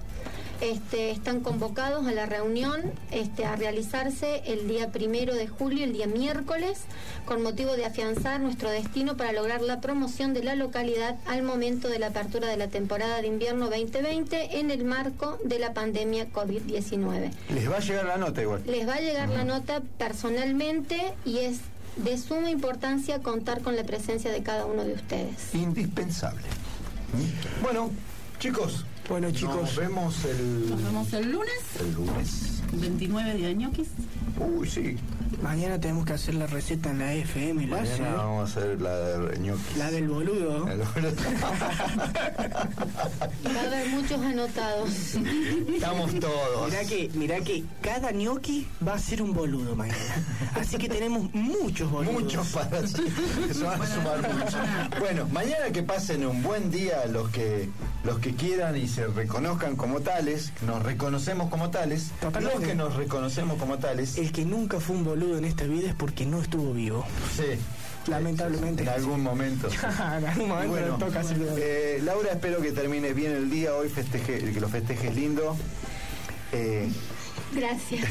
este, 0.61 1.11
están 1.11 1.41
convocados 1.41 2.07
a 2.07 2.11
la 2.11 2.25
reunión 2.25 2.81
este, 3.11 3.45
a 3.45 3.55
realizarse 3.55 4.43
el 4.45 4.67
día 4.67 4.91
primero 4.91 5.35
de 5.35 5.47
julio, 5.47 5.83
el 5.83 5.93
día 5.93 6.07
miércoles, 6.07 6.81
con 7.25 7.41
motivo 7.41 7.75
de 7.75 7.85
afianzar 7.85 8.39
nuestro 8.39 8.69
destino 8.69 9.17
para 9.17 9.31
lograr 9.33 9.61
la 9.61 9.81
promoción 9.81 10.33
de 10.33 10.43
la 10.43 10.55
localidad 10.55 11.17
al 11.27 11.43
momento 11.43 11.89
de 11.89 11.99
la 11.99 12.07
apertura 12.07 12.47
de 12.47 12.57
la 12.57 12.67
temporada 12.67 13.21
de 13.21 13.27
invierno 13.27 13.69
2020 13.69 14.59
en 14.59 14.71
el 14.71 14.85
marco 14.85 15.39
de 15.43 15.59
la 15.59 15.73
pandemia 15.73 16.31
COVID-19. 16.31 17.31
Les 17.53 17.69
va 17.69 17.77
a 17.77 17.79
llegar 17.79 18.05
la 18.05 18.17
nota 18.17 18.41
igual. 18.41 18.63
Les 18.65 18.87
va 18.87 18.95
a 18.95 19.01
llegar 19.01 19.29
la 19.29 19.43
nota 19.43 19.81
personalmente 19.97 21.13
y 21.25 21.39
es 21.39 21.59
de 21.97 22.17
suma 22.17 22.49
importancia 22.49 23.19
contar 23.21 23.61
con 23.61 23.75
la 23.75 23.83
presencia 23.83 24.31
de 24.31 24.43
cada 24.43 24.65
uno 24.65 24.83
de 24.83 24.93
ustedes. 24.93 25.53
Indispensable. 25.53 26.43
Bueno, 27.61 27.91
chicos. 28.39 28.85
Bueno, 29.09 29.31
chicos. 29.31 29.55
Nos 29.55 29.75
vemos 29.75 30.25
el, 30.25 30.69
Nos 30.69 30.83
vemos 30.83 31.13
el 31.13 31.31
lunes, 31.31 31.63
el 31.79 31.93
lunes. 31.93 32.60
29 32.73 33.33
día 33.35 33.47
de 33.47 33.55
ñoquis. 33.55 33.87
Uy, 34.39 34.69
sí. 34.69 34.97
Mañana 35.41 35.79
tenemos 35.79 36.05
que 36.05 36.13
hacer 36.13 36.35
la 36.35 36.45
receta 36.45 36.91
en 36.91 36.99
la 36.99 37.13
FM, 37.13 37.67
la, 37.67 37.77
Mañana 37.77 38.13
vamos 38.15 38.41
a 38.41 38.59
hacer 38.59 38.81
la 38.81 38.95
de 38.97 39.39
ñoquis. 39.39 39.77
la 39.77 39.91
del 39.91 40.07
boludo. 40.07 40.67
El 40.67 40.79
boludo. 40.79 41.11
Va 43.55 43.61
a 43.61 43.63
haber 43.65 43.87
muchos 43.89 44.21
anotados. 44.21 44.89
Estamos 45.73 46.19
todos. 46.19 46.69
Mirá 46.69 46.83
que, 46.85 47.09
mirá 47.15 47.39
que 47.41 47.63
cada 47.81 48.11
gnocchi 48.11 48.67
va 48.85 48.93
a 48.93 48.99
ser 48.99 49.21
un 49.21 49.33
boludo 49.33 49.75
mañana. 49.75 49.97
Así 50.55 50.77
que 50.77 50.87
tenemos 50.87 51.33
muchos 51.33 51.89
boludos. 51.89 52.21
Muchos 52.21 52.47
para 52.49 52.87
se 52.87 53.63
van 53.63 53.81
a 53.81 53.87
sumar 53.87 54.33
muchos. 54.33 54.99
Bueno, 54.99 55.27
mañana 55.31 55.71
que 55.71 55.83
pasen 55.83 56.25
un 56.25 56.43
buen 56.43 56.69
día 56.71 57.05
los 57.07 57.29
que 57.29 57.69
los 58.03 58.19
que 58.19 58.33
quieran 58.35 58.75
y 58.77 58.87
se 58.87 59.05
reconozcan 59.07 59.75
como 59.75 59.99
tales, 60.01 60.51
nos 60.65 60.81
reconocemos 60.81 61.49
como 61.49 61.69
tales, 61.69 62.11
Totalmente. 62.19 62.60
Que 62.61 62.75
nos 62.75 62.95
reconocemos 62.95 63.57
como 63.57 63.77
tales. 63.77 64.17
El 64.17 64.31
que 64.31 64.45
nunca 64.45 64.79
fue 64.79 64.95
un 64.95 65.03
boludo 65.03 65.37
en 65.37 65.45
esta 65.45 65.65
vida 65.65 65.89
es 65.89 65.95
porque 65.95 66.25
no 66.25 66.41
estuvo 66.41 66.73
vivo. 66.73 67.05
Sí. 67.35 67.57
Lamentablemente. 68.07 68.83
En 68.83 68.89
algún 68.89 69.21
momento. 69.21 69.69
en 70.17 70.25
algún 70.25 70.49
momento 70.49 70.71
Bueno, 70.71 70.97
toca 70.97 71.21
eh, 71.57 71.99
Laura, 72.03 72.31
espero 72.31 72.61
que 72.61 72.71
termines 72.71 73.15
bien 73.15 73.31
el 73.31 73.49
día 73.49 73.75
hoy, 73.75 73.89
festeje, 73.89 74.51
que 74.51 74.59
lo 74.59 74.69
festejes 74.69 75.15
lindo. 75.15 75.55
Eh, 76.51 76.89
Gracias. 77.53 78.07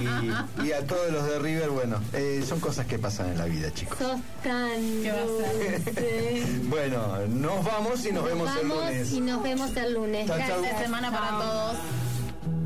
y, 0.00 0.66
y 0.66 0.72
a 0.72 0.86
todos 0.86 1.12
los 1.12 1.26
de 1.28 1.38
River, 1.38 1.70
bueno, 1.70 2.00
eh, 2.14 2.42
son 2.46 2.58
cosas 2.58 2.86
que 2.86 2.98
pasan 2.98 3.28
en 3.30 3.38
la 3.38 3.44
vida, 3.44 3.72
chicos. 3.72 3.98
Sos 3.98 4.20
tan. 4.42 4.80
Bueno, 6.68 7.26
nos 7.28 7.64
vamos 7.64 8.04
y 8.04 8.12
nos, 8.12 8.24
vemos 8.24 8.50
el 8.60 8.68
lunes. 8.68 9.12
y 9.12 9.20
nos 9.20 9.42
vemos 9.42 9.76
el 9.76 9.94
lunes. 9.94 10.26
Chao, 10.26 10.38
chao. 10.38 10.60
Gracias. 10.60 10.82
Semana 10.82 11.10
para 11.10 11.38
todos. 11.38 11.76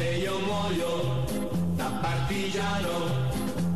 se 0.00 0.16
io 0.24 0.38
muoio 0.46 1.24
da 1.76 1.90
partigiano, 2.00 2.94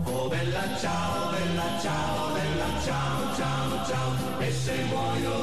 oh 0.04 0.28
bella 0.28 0.64
ciao, 0.80 1.30
bella 1.32 1.68
ciao, 1.82 2.32
bella 2.32 2.70
ciao, 2.84 3.36
ciao, 3.36 3.86
ciao. 3.88 4.40
E 4.40 4.50
se 4.50 4.76
muoio 4.90 5.36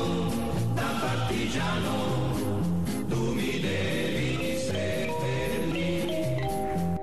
da 0.73 0.89
partigiano, 1.03 2.20